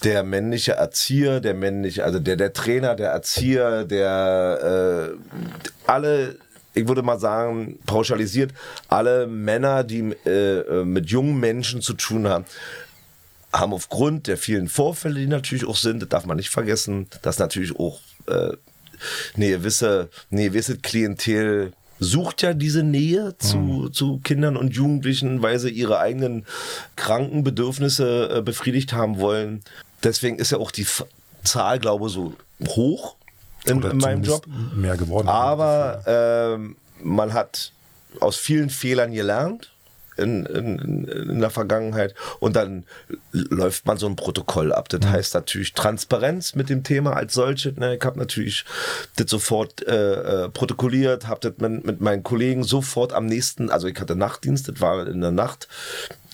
der 0.04 0.24
männliche 0.24 0.74
Erzieher, 0.74 1.40
der 1.42 1.54
männliche, 1.54 2.04
also 2.04 2.20
der, 2.20 2.38
der 2.38 2.54
Trainer, 2.54 2.96
der 2.96 3.12
Erzieher, 3.12 3.84
der 3.86 5.14
äh, 5.14 5.38
alle 5.88 6.38
ich 6.74 6.88
würde 6.88 7.04
mal 7.04 7.20
sagen, 7.20 7.80
pauschalisiert, 7.86 8.54
alle 8.88 9.28
Männer, 9.28 9.84
die 9.84 10.16
äh, 10.26 10.60
äh, 10.60 10.86
mit 10.86 11.10
jungen 11.10 11.40
Menschen 11.40 11.82
zu 11.82 11.94
tun 11.94 12.28
haben, 12.28 12.46
haben 13.52 13.74
aufgrund 13.74 14.28
der 14.28 14.38
vielen 14.38 14.70
Vorfälle, 14.70 15.20
die 15.20 15.28
natürlich 15.28 15.68
auch 15.68 15.76
sind, 15.76 16.02
das 16.02 16.10
darf 16.10 16.26
man 16.26 16.38
nicht 16.38 16.50
vergessen, 16.50 17.08
dass 17.22 17.40
natürlich 17.40 17.78
auch 17.78 18.00
äh, 18.28 18.52
eine 19.36 19.50
gewisse, 19.50 20.10
eine 20.32 20.46
gewisse 20.46 20.78
Klientel 20.78 21.74
sucht 22.02 22.42
ja 22.42 22.54
diese 22.54 22.84
Nähe 22.84 23.38
zu, 23.38 23.58
mhm. 23.58 23.94
zu 23.94 24.20
Kindern 24.24 24.58
und 24.58 24.74
Jugendlichen, 24.74 25.42
weil 25.44 25.60
sie 25.60 25.70
ihre 25.70 26.00
eigenen 26.00 26.46
kranken 26.96 27.44
Bedürfnisse 27.44 28.38
äh, 28.38 28.42
befriedigt 28.42 28.92
haben 28.92 29.20
wollen. 29.20 29.62
Deswegen 30.04 30.40
ist 30.40 30.52
ja 30.52 30.58
auch 30.58 30.72
die 30.72 30.88
Zahl, 31.44 31.80
glaube 31.80 32.08
ich, 32.08 32.14
so 32.14 32.34
hoch 32.68 33.16
in, 33.66 33.82
in 33.84 33.98
meinem 33.98 34.24
Job. 34.24 34.46
Mehr 34.76 34.98
geworden. 34.98 35.28
Aber 35.28 36.02
ähm, 36.08 36.76
man 37.04 37.34
hat 37.34 37.72
aus 38.20 38.36
vielen 38.36 38.72
Fehlern 38.72 39.14
gelernt. 39.14 39.72
In, 40.18 40.46
in, 40.46 41.08
in 41.08 41.40
der 41.40 41.50
Vergangenheit 41.50 42.14
und 42.42 42.56
dann 42.58 42.86
läuft 43.32 43.86
man 43.86 43.98
so 43.98 44.08
ein 44.08 44.18
Protokoll 44.18 44.74
ab. 44.74 44.90
Das 44.90 45.00
mhm. 45.02 45.10
heißt 45.10 45.34
natürlich 45.34 45.74
Transparenz 45.74 46.54
mit 46.54 46.70
dem 46.70 46.84
Thema 46.84 47.14
als 47.16 47.34
solches. 47.34 47.78
Ne? 47.78 47.96
Ich 47.96 48.04
habe 48.04 48.20
natürlich 48.20 48.66
das 49.16 49.30
sofort 49.30 49.88
äh, 49.88 50.46
äh 50.46 50.50
protokolliert, 50.50 51.28
habe 51.28 51.40
das 51.40 51.54
mit, 51.58 51.86
mit 51.86 52.02
meinen 52.02 52.24
Kollegen 52.24 52.64
sofort 52.64 53.14
am 53.14 53.26
nächsten, 53.26 53.70
also 53.70 53.88
ich 53.88 54.00
hatte 54.00 54.16
Nachtdienst, 54.16 54.68
das 54.68 54.82
war 54.82 55.08
in 55.08 55.22
der 55.22 55.32
Nacht, 55.32 55.70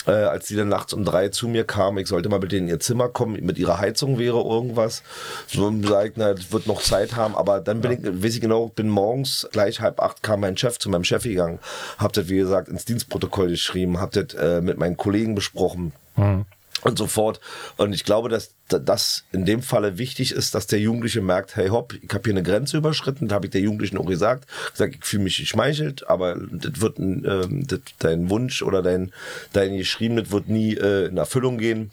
äh, 0.08 0.12
als 0.12 0.48
die 0.48 0.56
dann 0.56 0.70
nachts 0.70 0.94
um 0.94 1.06
drei 1.06 1.30
zu 1.30 1.48
mir 1.48 1.64
kamen, 1.64 1.98
ich 2.00 2.08
sollte 2.08 2.30
mal 2.30 2.40
mit 2.40 2.52
denen 2.52 2.68
in 2.68 2.74
ihr 2.74 2.80
Zimmer 2.80 3.10
kommen, 3.10 3.46
mit 3.46 3.58
ihrer 3.58 3.80
Heizung 3.80 4.18
wäre 4.18 4.42
irgendwas. 4.42 5.04
So 5.48 5.72
gesagt, 5.72 6.14
na, 6.16 6.34
das 6.34 6.52
wird 6.52 6.68
noch 6.68 6.82
Zeit 6.82 7.16
haben, 7.16 7.36
aber 7.36 7.60
dann 7.60 7.82
bin 7.82 7.92
ja. 7.92 8.12
ich, 8.12 8.24
weiß 8.24 8.36
ich 8.36 8.42
genau, 8.42 8.68
bin 8.70 8.90
morgens 8.90 9.48
gleich 9.52 9.82
halb 9.82 10.00
acht 10.02 10.24
kam 10.24 10.40
mein 10.40 10.58
Chef 10.58 10.80
zu 10.80 10.90
meinem 10.90 11.04
Chef 11.04 11.24
gegangen, 11.24 11.60
hab 11.98 12.14
das, 12.14 12.30
wie 12.30 12.38
gesagt, 12.38 12.70
ins 12.70 12.86
Dienstprotokoll 12.86 13.50
geschrieben, 13.50 14.00
hab 14.00 14.12
das 14.12 14.34
äh, 14.34 14.62
mit 14.62 14.78
meinen 14.78 14.98
Kollegen 14.98 15.36
besprochen. 15.36 15.92
Mhm 16.16 16.46
und 16.84 16.98
so 16.98 17.08
fort. 17.08 17.40
Und 17.78 17.94
ich 17.94 18.04
glaube, 18.04 18.30
dass 18.30 18.54
das 18.68 19.24
in 19.32 19.46
dem 19.46 19.62
Falle 19.62 19.98
wichtig 19.98 20.32
ist, 20.32 20.54
dass 20.56 20.68
der 20.68 20.80
Jugendliche 20.80 21.22
merkt, 21.22 21.56
hey 21.56 21.70
hopp, 21.70 21.94
ich 21.94 22.14
habe 22.14 22.24
hier 22.26 22.34
eine 22.34 22.44
Grenze 22.44 22.78
überschritten, 22.78 23.28
da 23.28 23.36
habe 23.36 23.48
ich 23.48 23.52
der 23.52 23.62
Jugendlichen 23.62 23.98
auch 23.98 24.06
gesagt, 24.06 24.48
gesagt, 24.72 24.96
ich 24.96 25.06
fühle 25.06 25.24
mich 25.24 25.38
geschmeichelt, 25.38 26.10
aber 26.10 26.36
das 26.36 26.82
wird 26.82 27.00
ähm, 27.00 27.66
das, 27.68 27.80
dein 28.00 28.30
Wunsch 28.30 28.62
oder 28.62 28.82
dein 28.82 29.12
dein 29.54 29.78
Geschriebenes 29.78 30.32
wird 30.32 30.50
nie 30.50 30.76
äh, 30.76 31.08
in 31.08 31.18
Erfüllung 31.18 31.58
gehen. 31.58 31.92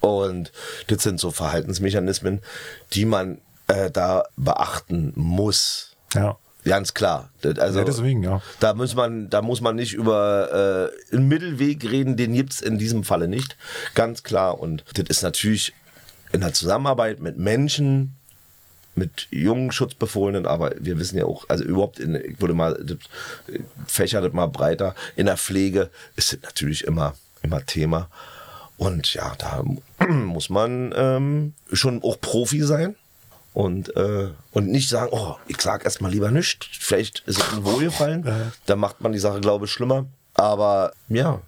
Und 0.00 0.52
das 0.86 1.02
sind 1.02 1.20
so 1.20 1.30
Verhaltensmechanismen, 1.30 2.40
die 2.92 3.04
man 3.04 3.38
äh, 3.66 3.90
da 3.90 4.24
beachten 4.36 5.12
muss. 5.14 5.94
Ja. 6.14 6.38
Ganz 6.64 6.94
klar. 6.94 7.30
Also, 7.42 7.78
ja, 7.78 7.84
deswegen, 7.84 8.22
ja. 8.22 8.42
Da 8.60 8.74
muss 8.74 8.94
man, 8.94 9.30
da 9.30 9.42
muss 9.42 9.60
man 9.60 9.76
nicht 9.76 9.94
über 9.94 10.90
äh, 11.12 11.14
einen 11.16 11.28
Mittelweg 11.28 11.84
reden, 11.90 12.16
den 12.16 12.34
gibt's 12.34 12.60
in 12.60 12.78
diesem 12.78 13.04
Falle 13.04 13.28
nicht. 13.28 13.56
Ganz 13.94 14.22
klar. 14.22 14.60
Und 14.60 14.84
das 14.94 15.06
ist 15.08 15.22
natürlich 15.22 15.72
in 16.32 16.40
der 16.40 16.52
Zusammenarbeit 16.52 17.20
mit 17.20 17.38
Menschen, 17.38 18.16
mit 18.94 19.28
jungen 19.30 19.72
Schutzbefohlenen, 19.72 20.46
aber 20.46 20.74
wir 20.78 20.98
wissen 20.98 21.16
ja 21.16 21.24
auch, 21.24 21.48
also 21.48 21.64
überhaupt 21.64 21.98
in, 21.98 22.14
ich 22.14 22.40
würde 22.40 22.54
mal, 22.54 22.78
das, 22.82 22.98
fächert 23.86 24.24
das 24.24 24.32
mal 24.32 24.46
breiter, 24.46 24.94
in 25.16 25.26
der 25.26 25.36
Pflege 25.36 25.90
ist 26.16 26.34
es 26.34 26.42
natürlich 26.42 26.84
immer, 26.84 27.14
immer 27.42 27.64
Thema. 27.64 28.08
Und 28.76 29.14
ja, 29.14 29.34
da 29.38 29.64
muss 30.06 30.50
man 30.50 30.92
ähm, 30.96 31.54
schon 31.72 32.02
auch 32.02 32.20
Profi 32.20 32.62
sein 32.62 32.96
und, 33.52 33.96
äh, 33.96 34.28
und 34.52 34.68
nicht 34.68 34.88
sagen, 34.88 35.10
oh, 35.12 35.36
ich 35.48 35.60
sag 35.60 35.84
erstmal 35.84 36.10
lieber 36.10 36.30
nichts, 36.30 36.66
vielleicht 36.70 37.20
ist 37.26 37.38
es 37.38 37.52
ein 37.52 37.64
Wohlgefallen. 37.64 38.24
Ja. 38.24 38.52
Da 38.66 38.76
macht 38.76 39.00
man 39.00 39.12
die 39.12 39.18
Sache, 39.18 39.40
glaube 39.40 39.66
ich, 39.66 39.72
schlimmer. 39.72 40.06
Aber 40.34 40.92
ja, 41.08 41.40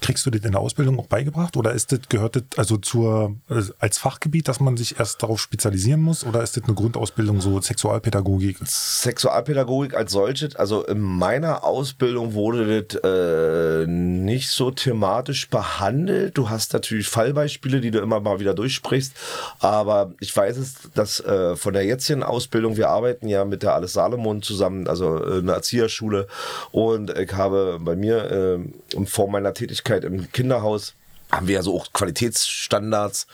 Kriegst 0.00 0.26
du 0.26 0.30
das 0.30 0.42
in 0.42 0.52
der 0.52 0.60
Ausbildung 0.60 0.98
auch 0.98 1.06
beigebracht 1.06 1.56
oder 1.56 1.72
ist 1.72 1.92
das, 1.92 2.00
gehört 2.08 2.36
das 2.36 2.42
also 2.56 2.76
zur, 2.76 3.36
also 3.48 3.72
als 3.78 3.98
Fachgebiet, 3.98 4.48
dass 4.48 4.60
man 4.60 4.76
sich 4.76 4.98
erst 4.98 5.22
darauf 5.22 5.40
spezialisieren 5.40 6.00
muss 6.00 6.24
oder 6.24 6.42
ist 6.42 6.56
das 6.56 6.64
eine 6.64 6.74
Grundausbildung 6.74 7.40
so 7.40 7.60
Sexualpädagogik? 7.60 8.58
Sexualpädagogik 8.64 9.94
als 9.94 10.12
solches, 10.12 10.56
also 10.56 10.84
in 10.84 11.00
meiner 11.00 11.64
Ausbildung 11.64 12.34
wurde 12.34 12.82
das 12.82 13.00
äh, 13.02 13.86
nicht 13.86 14.50
so 14.50 14.70
thematisch 14.70 15.48
behandelt. 15.48 16.36
Du 16.36 16.50
hast 16.50 16.72
natürlich 16.72 17.08
Fallbeispiele, 17.08 17.80
die 17.80 17.90
du 17.90 18.00
immer 18.00 18.20
mal 18.20 18.40
wieder 18.40 18.54
durchsprichst, 18.54 19.14
aber 19.60 20.12
ich 20.20 20.36
weiß 20.36 20.56
es, 20.56 20.74
dass 20.94 21.20
äh, 21.20 21.56
von 21.56 21.72
der 21.72 21.84
jetzigen 21.84 22.22
Ausbildung, 22.22 22.76
wir 22.76 22.88
arbeiten 22.88 23.28
ja 23.28 23.44
mit 23.44 23.62
der 23.62 23.74
Alles 23.74 23.92
Salomon 23.92 24.42
zusammen, 24.42 24.86
also 24.86 25.22
äh, 25.22 25.38
eine 25.38 25.52
Erzieherschule 25.52 26.26
und 26.72 27.10
ich 27.10 27.32
habe 27.32 27.78
bei 27.80 27.96
mir 27.96 28.30
äh, 28.30 29.06
vor 29.06 29.30
meiner 29.30 29.54
Tätigkeit 29.60 30.04
im 30.04 30.32
Kinderhaus 30.32 30.94
haben 31.30 31.46
wir 31.46 31.56
ja 31.56 31.62
so 31.62 31.76
auch 31.76 31.92
Qualitätsstandards. 31.92 33.26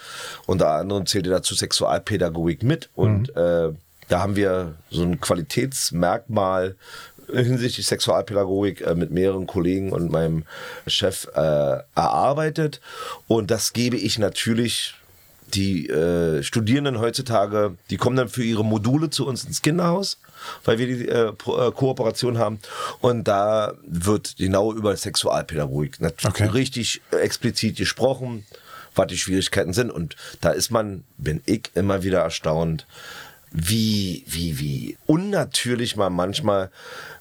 Unter 0.47 0.70
anderem 0.70 1.07
zählt 1.07 1.27
dazu 1.27 1.55
Sexualpädagogik 1.55 2.62
mit. 2.62 2.91
Und 2.95 3.35
mhm. 3.35 3.43
äh, 3.43 3.72
da 4.09 4.20
haben 4.20 4.37
wir 4.37 4.74
so 4.91 5.03
ein 5.03 5.20
Qualitätsmerkmal 5.20 6.77
hinsichtlich 7.33 7.87
Sexualpädagogik 7.87 8.83
äh, 8.83 8.95
mit 8.95 9.11
mehreren 9.11 9.47
Kollegen 9.47 9.93
und 9.93 10.11
meinem 10.11 10.45
Chef 10.87 11.29
äh, 11.35 11.79
erarbeitet. 11.95 12.81
Und 13.29 13.51
das 13.51 13.72
gebe 13.72 13.97
ich 13.97 14.18
natürlich 14.18 14.95
die 15.55 15.89
äh, 15.89 16.43
Studierenden 16.43 16.99
heutzutage, 16.99 17.77
die 17.91 17.97
kommen 17.97 18.16
dann 18.16 18.29
für 18.29 18.43
ihre 18.43 18.64
Module 18.64 19.11
zu 19.11 19.27
uns 19.27 19.45
ins 19.45 19.62
Kinderhaus 19.62 20.18
weil 20.64 20.78
wir 20.78 20.86
die 20.86 21.09
äh, 21.09 21.28
äh, 21.28 21.32
Kooperation 21.72 22.38
haben. 22.38 22.59
Und 23.01 23.24
da 23.24 23.74
wird 23.86 24.36
genau 24.36 24.72
über 24.72 24.97
Sexualpädagogik 24.97 25.99
okay. 26.24 26.47
richtig 26.47 27.01
explizit 27.11 27.76
gesprochen, 27.76 28.47
was 28.94 29.07
die 29.09 29.18
Schwierigkeiten 29.18 29.72
sind. 29.72 29.90
Und 29.90 30.16
da 30.40 30.51
ist 30.51 30.70
man, 30.70 31.05
bin 31.18 31.42
ich 31.47 31.70
immer 31.74 32.03
wieder 32.03 32.20
erstaunt, 32.20 32.86
wie, 33.53 34.24
wie, 34.26 34.59
wie 34.59 34.99
unnatürlich 35.07 35.97
man 35.97 36.12
manchmal 36.12 36.70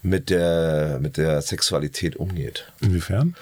mit 0.01 0.29
der, 0.29 0.99
mit 1.01 1.17
der 1.17 1.41
Sexualität 1.41 2.15
umgeht. 2.15 2.65
Inwiefern? 2.81 3.35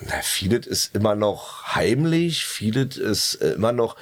Na, 0.00 0.20
vieles 0.22 0.66
ist 0.66 0.94
immer 0.94 1.14
noch 1.14 1.74
heimlich, 1.74 2.44
vieles 2.44 2.96
ist 2.96 3.34
immer 3.34 3.72
noch, 3.72 3.96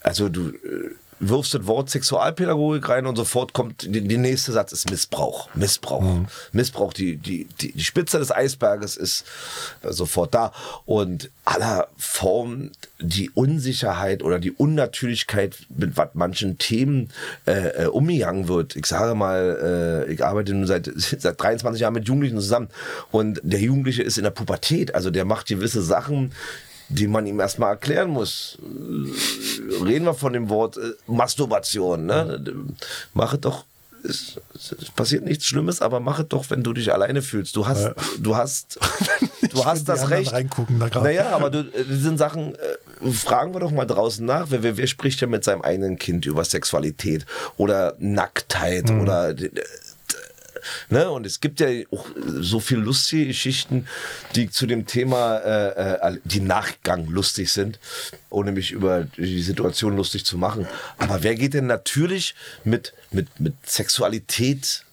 also 0.00 0.28
du, 0.28 0.48
äh, 0.48 0.94
wirfst 1.22 1.54
das 1.54 1.66
Wort 1.66 1.88
Sexualpädagogik 1.88 2.88
rein 2.88 3.06
und 3.06 3.16
sofort 3.16 3.52
kommt, 3.52 3.86
der 3.86 4.18
nächste 4.18 4.52
Satz 4.52 4.72
ist 4.72 4.90
Missbrauch. 4.90 5.48
Missbrauch. 5.54 6.02
Mhm. 6.02 6.26
Missbrauch, 6.50 6.92
die, 6.92 7.16
die, 7.16 7.46
die, 7.60 7.72
die 7.72 7.84
Spitze 7.84 8.18
des 8.18 8.32
Eisberges 8.32 8.96
ist 8.96 9.24
äh, 9.82 9.92
sofort 9.92 10.34
da. 10.34 10.52
Und 10.84 11.30
aller 11.44 11.88
Form 11.96 12.70
die 12.98 13.30
Unsicherheit 13.30 14.22
oder 14.22 14.40
die 14.40 14.50
Unnatürlichkeit, 14.50 15.58
mit 15.68 15.96
was 15.96 16.10
manchen 16.14 16.58
Themen 16.58 17.10
äh, 17.46 17.84
äh, 17.84 17.86
umgegangen 17.86 18.48
wird. 18.48 18.74
Ich 18.74 18.86
sage 18.86 19.14
mal, 19.14 20.06
äh, 20.08 20.12
ich 20.12 20.24
arbeite 20.24 20.52
nun 20.54 20.66
seit, 20.66 20.90
seit 20.96 21.40
23 21.40 21.80
Jahren 21.80 21.94
mit 21.94 22.08
Jugendlichen 22.08 22.38
zusammen 22.38 22.68
und 23.12 23.40
der 23.44 23.60
Jugendliche 23.60 24.02
ist 24.02 24.18
in 24.18 24.24
der 24.24 24.30
Pubertät, 24.30 24.94
also 24.94 25.10
der 25.10 25.24
macht 25.24 25.46
gewisse 25.46 25.82
Sachen, 25.82 26.32
die 26.92 27.08
man 27.08 27.26
ihm 27.26 27.40
erstmal 27.40 27.70
erklären 27.70 28.10
muss. 28.10 28.58
Reden 29.84 30.04
wir 30.04 30.14
von 30.14 30.32
dem 30.32 30.48
Wort 30.48 30.76
äh, 30.76 30.92
Masturbation. 31.06 32.06
Ne? 32.06 32.42
Mache 33.14 33.38
doch 33.38 33.64
es, 34.04 34.40
es, 34.54 34.90
passiert 34.90 35.24
nichts 35.24 35.46
Schlimmes, 35.46 35.80
aber 35.80 36.00
mach 36.00 36.18
es 36.18 36.28
doch, 36.28 36.50
wenn 36.50 36.62
du 36.62 36.72
dich 36.72 36.92
alleine 36.92 37.22
fühlst. 37.22 37.56
Du 37.56 37.66
hast, 37.66 37.84
äh, 37.84 37.94
du 38.18 38.36
hast, 38.36 38.78
du 39.52 39.64
hast 39.64 39.88
das 39.88 40.10
Recht. 40.10 40.32
Reingucken, 40.32 40.78
da 40.78 40.88
naja, 41.00 41.30
aber 41.30 41.50
du, 41.50 41.60
äh, 41.60 41.84
das 41.88 41.98
sind 41.98 42.18
Sachen, 42.18 42.54
äh, 42.54 43.12
fragen 43.12 43.54
wir 43.54 43.60
doch 43.60 43.70
mal 43.70 43.86
draußen 43.86 44.24
nach. 44.24 44.46
Wer, 44.50 44.62
wer, 44.62 44.76
wer 44.76 44.86
spricht 44.86 45.20
ja 45.20 45.26
mit 45.26 45.44
seinem 45.44 45.62
eigenen 45.62 45.98
Kind 45.98 46.26
über 46.26 46.44
Sexualität 46.44 47.26
oder 47.56 47.94
Nacktheit 47.98 48.90
mhm. 48.90 49.02
oder 49.02 49.30
äh, 49.30 49.50
Ne? 50.88 51.10
Und 51.10 51.26
es 51.26 51.40
gibt 51.40 51.60
ja 51.60 51.68
auch 51.90 52.06
so 52.16 52.60
viel 52.60 52.78
lustige 52.78 53.26
Geschichten, 53.26 53.86
die 54.34 54.50
zu 54.50 54.66
dem 54.66 54.86
Thema, 54.86 55.38
äh, 55.38 56.14
äh, 56.14 56.18
die 56.24 56.40
Nachgang 56.40 57.06
lustig 57.06 57.52
sind, 57.52 57.78
ohne 58.30 58.52
mich 58.52 58.70
über 58.72 59.04
die 59.04 59.42
Situation 59.42 59.96
lustig 59.96 60.24
zu 60.24 60.38
machen. 60.38 60.66
Aber 60.98 61.22
wer 61.22 61.34
geht 61.34 61.54
denn 61.54 61.66
natürlich 61.66 62.34
mit, 62.64 62.94
mit, 63.10 63.40
mit 63.40 63.54
Sexualität 63.66 64.84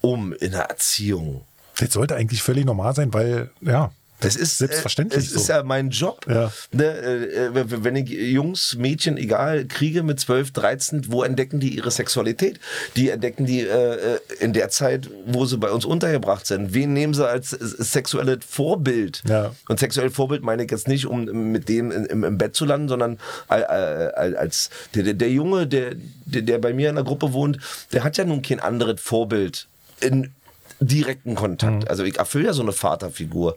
um 0.00 0.32
in 0.32 0.52
der 0.52 0.64
Erziehung? 0.64 1.44
Das 1.78 1.92
sollte 1.92 2.14
eigentlich 2.16 2.42
völlig 2.42 2.64
normal 2.64 2.94
sein, 2.94 3.12
weil, 3.12 3.50
ja, 3.60 3.92
das 4.24 4.36
ist 4.36 4.58
selbstverständlich. 4.58 5.26
Es 5.26 5.32
ist 5.32 5.48
ja 5.48 5.62
mein 5.62 5.90
Job. 5.90 6.26
Ja. 6.28 6.52
Ne, 6.72 6.84
äh, 6.84 7.50
wenn 7.54 7.96
ich 7.96 8.10
Jungs, 8.10 8.76
Mädchen, 8.76 9.16
egal, 9.16 9.66
kriege 9.66 10.02
mit 10.02 10.20
12, 10.20 10.52
13, 10.52 11.12
wo 11.12 11.22
entdecken 11.22 11.60
die 11.60 11.76
ihre 11.76 11.90
Sexualität? 11.90 12.60
Die 12.96 13.10
entdecken 13.10 13.46
die 13.46 13.60
äh, 13.60 14.18
in 14.40 14.52
der 14.52 14.68
Zeit, 14.70 15.08
wo 15.26 15.46
sie 15.46 15.58
bei 15.58 15.70
uns 15.70 15.84
untergebracht 15.84 16.46
sind. 16.46 16.74
Wen 16.74 16.92
nehmen 16.92 17.14
sie 17.14 17.26
als 17.26 17.50
sexuelles 17.50 18.38
Vorbild? 18.48 19.22
Ja. 19.28 19.54
Und 19.68 19.78
sexuelles 19.78 20.14
Vorbild 20.14 20.42
meine 20.42 20.64
ich 20.64 20.70
jetzt 20.70 20.88
nicht, 20.88 21.06
um 21.06 21.24
mit 21.24 21.68
dem 21.68 21.90
im, 21.90 22.24
im 22.24 22.38
Bett 22.38 22.56
zu 22.56 22.64
landen, 22.64 22.88
sondern 22.88 23.18
als 23.48 24.70
der, 24.94 25.14
der 25.14 25.30
Junge, 25.30 25.66
der, 25.66 25.94
der 26.24 26.58
bei 26.58 26.72
mir 26.72 26.88
in 26.88 26.96
der 26.96 27.04
Gruppe 27.04 27.32
wohnt, 27.32 27.58
der 27.92 28.04
hat 28.04 28.16
ja 28.16 28.24
nun 28.24 28.42
kein 28.42 28.60
anderes 28.60 29.00
Vorbild 29.00 29.66
in 30.00 30.32
direkten 30.80 31.34
Kontakt. 31.34 31.84
Mhm. 31.84 31.88
Also 31.88 32.04
ich 32.04 32.18
erfülle 32.18 32.46
ja 32.46 32.52
so 32.52 32.62
eine 32.62 32.72
Vaterfigur. 32.72 33.56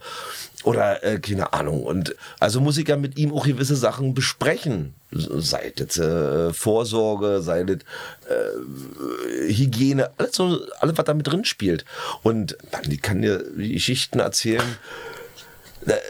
Oder 0.68 1.02
äh, 1.02 1.18
keine 1.20 1.54
Ahnung. 1.54 1.82
Und 1.82 2.14
also 2.42 2.60
muss 2.60 2.78
ich 2.78 2.90
ja 2.90 2.98
mit 2.98 3.18
ihm 3.18 3.34
auch 3.34 3.46
gewisse 3.46 3.78
Sachen 3.78 4.14
besprechen. 4.14 4.96
Sei 5.12 5.72
das 5.74 5.98
äh, 5.98 6.52
Vorsorge, 6.52 7.42
sei 7.42 7.64
das 7.64 7.78
äh, 8.28 9.48
Hygiene, 9.50 10.10
alles, 10.18 10.36
so, 10.36 10.60
alles, 10.82 10.98
was 10.98 11.06
da 11.06 11.14
mit 11.14 11.26
drin 11.26 11.46
spielt. 11.46 11.86
Und 12.22 12.58
man, 12.74 12.82
die 12.84 12.98
kann 12.98 13.22
dir 13.22 13.46
Geschichten 13.56 14.20
erzählen 14.20 14.78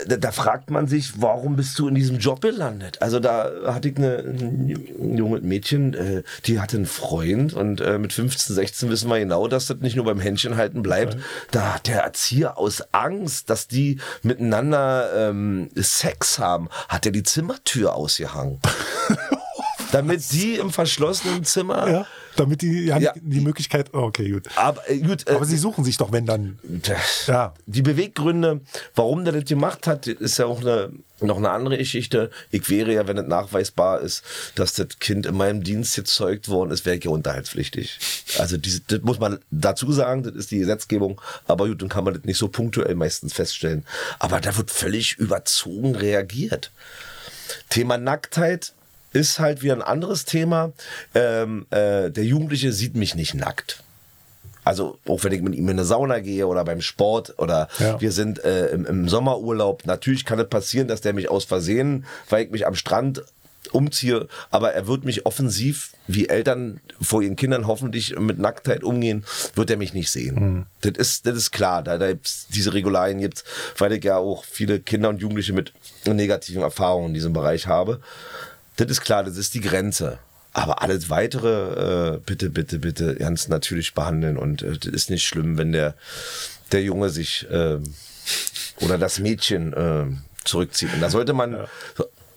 da, 0.07 0.17
da, 0.17 0.31
fragt 0.31 0.71
man 0.71 0.87
sich, 0.87 1.21
warum 1.21 1.55
bist 1.55 1.77
du 1.77 1.87
in 1.87 1.95
diesem 1.95 2.17
Job 2.17 2.41
gelandet? 2.41 3.01
Also 3.01 3.19
da 3.19 3.51
hatte 3.65 3.89
ich 3.89 3.97
eine, 3.97 4.17
ein 4.19 5.17
junges 5.17 5.43
Mädchen, 5.43 5.93
äh, 5.93 6.23
die 6.45 6.59
hatte 6.59 6.77
einen 6.77 6.85
Freund 6.85 7.53
und 7.53 7.81
äh, 7.81 7.99
mit 7.99 8.13
15, 8.13 8.55
16 8.55 8.89
wissen 8.89 9.09
wir 9.09 9.19
genau, 9.19 9.47
dass 9.47 9.67
das 9.67 9.77
nicht 9.77 9.95
nur 9.95 10.05
beim 10.05 10.19
Händchen 10.19 10.57
halten 10.57 10.81
bleibt. 10.81 11.15
Okay. 11.15 11.23
Da 11.51 11.75
hat 11.75 11.87
der 11.87 12.01
Erzieher 12.01 12.57
aus 12.57 12.83
Angst, 12.91 13.49
dass 13.49 13.67
die 13.67 13.99
miteinander 14.23 15.29
ähm, 15.29 15.69
Sex 15.75 16.39
haben, 16.39 16.69
hat 16.89 17.05
er 17.05 17.11
die 17.11 17.23
Zimmertür 17.23 17.93
ausgehangen. 17.93 18.59
damit 19.91 20.31
die 20.31 20.55
im 20.55 20.71
verschlossenen 20.71 21.45
Zimmer 21.45 21.89
ja 21.89 22.07
damit 22.39 22.61
die 22.61 22.85
ja, 22.85 22.97
ja. 22.97 23.13
die 23.15 23.41
Möglichkeit. 23.41 23.93
Oh, 23.93 23.99
okay, 23.99 24.29
gut. 24.29 24.47
Aber, 24.55 24.89
äh, 24.89 24.99
gut, 24.99 25.27
äh, 25.27 25.33
aber 25.33 25.45
sie 25.45 25.57
suchen 25.57 25.83
sich 25.83 25.97
doch, 25.97 26.11
wenn 26.11 26.25
dann. 26.25 26.59
Ja. 27.27 27.53
Die 27.65 27.81
Beweggründe, 27.81 28.61
warum 28.95 29.23
der 29.23 29.33
das 29.33 29.45
gemacht 29.45 29.87
hat, 29.87 30.07
ist 30.07 30.37
ja 30.37 30.45
auch 30.45 30.61
eine, 30.61 30.91
noch 31.19 31.37
eine 31.37 31.49
andere 31.49 31.77
Geschichte. 31.77 32.29
Ich 32.51 32.69
wäre 32.69 32.93
ja, 32.93 33.07
wenn 33.07 33.17
es 33.17 33.27
nachweisbar 33.27 34.01
ist, 34.01 34.23
dass 34.55 34.73
das 34.73 34.99
Kind 34.99 35.25
in 35.25 35.35
meinem 35.35 35.63
Dienst 35.63 35.95
gezeugt 35.95 36.49
worden 36.49 36.71
ist, 36.71 36.85
wäre 36.85 36.97
ich 36.97 37.03
ja 37.03 37.11
unterhaltspflichtig. 37.11 37.99
Also 38.37 38.57
diese, 38.57 38.81
das 38.81 39.01
muss 39.01 39.19
man 39.19 39.39
dazu 39.51 39.91
sagen, 39.91 40.23
das 40.23 40.33
ist 40.33 40.51
die 40.51 40.59
Gesetzgebung. 40.59 41.19
Aber 41.47 41.67
gut, 41.67 41.81
dann 41.81 41.89
kann 41.89 42.03
man 42.03 42.13
das 42.13 42.23
nicht 42.23 42.37
so 42.37 42.47
punktuell 42.47 42.95
meistens 42.95 43.33
feststellen. 43.33 43.85
Aber 44.19 44.39
da 44.39 44.55
wird 44.57 44.71
völlig 44.71 45.17
überzogen 45.17 45.95
reagiert. 45.95 46.71
Thema 47.69 47.97
Nacktheit 47.97 48.73
ist 49.13 49.39
halt 49.39 49.61
wieder 49.61 49.73
ein 49.73 49.81
anderes 49.81 50.25
Thema. 50.25 50.71
Ähm, 51.15 51.65
äh, 51.69 52.09
der 52.09 52.23
Jugendliche 52.23 52.71
sieht 52.71 52.95
mich 52.95 53.15
nicht 53.15 53.33
nackt. 53.33 53.83
Also 54.63 54.99
auch 55.07 55.23
wenn 55.23 55.31
ich 55.31 55.41
mit 55.41 55.55
ihm 55.55 55.63
in 55.69 55.71
eine 55.71 55.85
Sauna 55.85 56.19
gehe 56.19 56.45
oder 56.45 56.65
beim 56.65 56.81
Sport 56.81 57.35
oder 57.37 57.69
ja. 57.79 58.01
wir 58.01 58.11
sind 58.11 58.43
äh, 58.43 58.67
im, 58.67 58.85
im, 58.85 59.07
Sommerurlaub, 59.07 59.85
natürlich 59.85 60.25
kann 60.25 60.39
es 60.39 60.49
passieren, 60.49 60.89
dass 60.89 60.99
der 60.99 61.13
mich 61.13 61.31
aus 61.31 61.45
Versehen, 61.45 62.05
weil 62.29 62.45
ich 62.45 62.51
mich 62.51 62.67
am 62.67 62.75
Strand 62.75 63.23
umziehe, 63.71 64.27
aber 64.49 64.73
er 64.73 64.87
wird 64.87 65.05
mich 65.05 65.25
offensiv, 65.25 65.91
wie 66.07 66.27
Eltern 66.27 66.79
vor 67.01 67.21
ihren 67.21 67.35
Kindern 67.35 67.67
hoffentlich 67.67 68.17
mit 68.19 68.39
Nacktheit 68.39 68.83
umgehen, 68.83 69.25
wird 69.55 69.69
er 69.69 69.77
mich 69.77 69.93
nicht 69.93 70.09
sehen. 70.09 70.35
Mhm. 70.35 70.65
Das, 70.81 70.97
ist, 70.97 71.25
das 71.25 71.37
ist 71.37 71.51
klar, 71.51 71.83
da, 71.83 71.97
da 71.97 72.13
diese 72.53 72.73
Regularien 72.73 73.19
gibt, 73.19 73.43
weil 73.77 73.93
ich 73.93 74.03
ja 74.03 74.17
auch 74.17 74.43
viele 74.43 74.79
Kinder 74.79 75.09
und 75.09 75.21
Jugendliche 75.21 75.53
mit 75.53 75.73
negativen 76.05 76.61
Erfahrungen 76.61 77.09
in 77.09 77.13
diesem 77.13 77.33
Bereich 77.33 77.67
habe. 77.67 78.01
Das 78.77 78.89
ist 78.89 79.01
klar, 79.01 79.23
das 79.23 79.37
ist 79.37 79.53
die 79.53 79.61
Grenze. 79.61 80.19
Aber 80.53 80.81
alles 80.81 81.09
weitere, 81.09 82.15
äh, 82.15 82.19
bitte, 82.25 82.49
bitte, 82.49 82.79
bitte 82.79 83.15
ganz 83.15 83.47
natürlich 83.47 83.93
behandeln. 83.93 84.37
Und 84.37 84.61
äh, 84.63 84.77
das 84.77 84.91
ist 84.91 85.09
nicht 85.09 85.27
schlimm, 85.27 85.57
wenn 85.57 85.71
der, 85.71 85.95
der 86.71 86.81
Junge 86.81 87.09
sich 87.09 87.47
äh, 87.51 87.77
oder 88.79 88.97
das 88.97 89.19
Mädchen 89.19 89.73
äh, 89.73 90.05
zurückzieht. 90.45 90.93
Und 90.93 91.01
da 91.01 91.09
sollte 91.09 91.33
man 91.33 91.53
ja. 91.53 91.67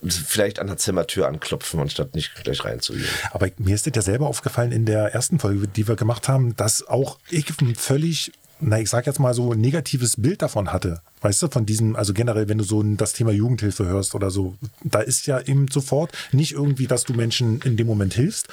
vielleicht 0.08 0.58
an 0.58 0.66
der 0.66 0.76
Zimmertür 0.76 1.28
anklopfen, 1.28 1.80
anstatt 1.80 2.14
nicht 2.14 2.34
gleich 2.42 2.64
reinzugehen. 2.64 3.08
Aber 3.32 3.48
mir 3.58 3.74
ist 3.74 3.86
das 3.86 3.94
ja 3.94 4.02
selber 4.02 4.26
aufgefallen 4.26 4.72
in 4.72 4.86
der 4.86 5.14
ersten 5.14 5.38
Folge, 5.38 5.68
die 5.68 5.88
wir 5.88 5.96
gemacht 5.96 6.28
haben, 6.28 6.56
dass 6.56 6.86
auch 6.86 7.18
ich 7.30 7.46
völlig 7.76 8.32
na, 8.60 8.78
ich 8.80 8.90
sag 8.90 9.06
jetzt 9.06 9.18
mal 9.18 9.34
so 9.34 9.52
ein 9.52 9.60
negatives 9.60 10.16
Bild 10.16 10.42
davon 10.42 10.72
hatte. 10.72 11.00
Weißt 11.22 11.42
du, 11.42 11.48
von 11.48 11.66
diesem, 11.66 11.96
also 11.96 12.14
generell, 12.14 12.48
wenn 12.48 12.58
du 12.58 12.64
so 12.64 12.82
das 12.82 13.12
Thema 13.12 13.30
Jugendhilfe 13.30 13.86
hörst 13.86 14.14
oder 14.14 14.30
so, 14.30 14.56
da 14.82 15.00
ist 15.00 15.26
ja 15.26 15.40
eben 15.40 15.68
sofort 15.68 16.12
nicht 16.32 16.52
irgendwie, 16.52 16.86
dass 16.86 17.04
du 17.04 17.12
Menschen 17.12 17.60
in 17.62 17.76
dem 17.76 17.86
Moment 17.86 18.14
hilfst 18.14 18.48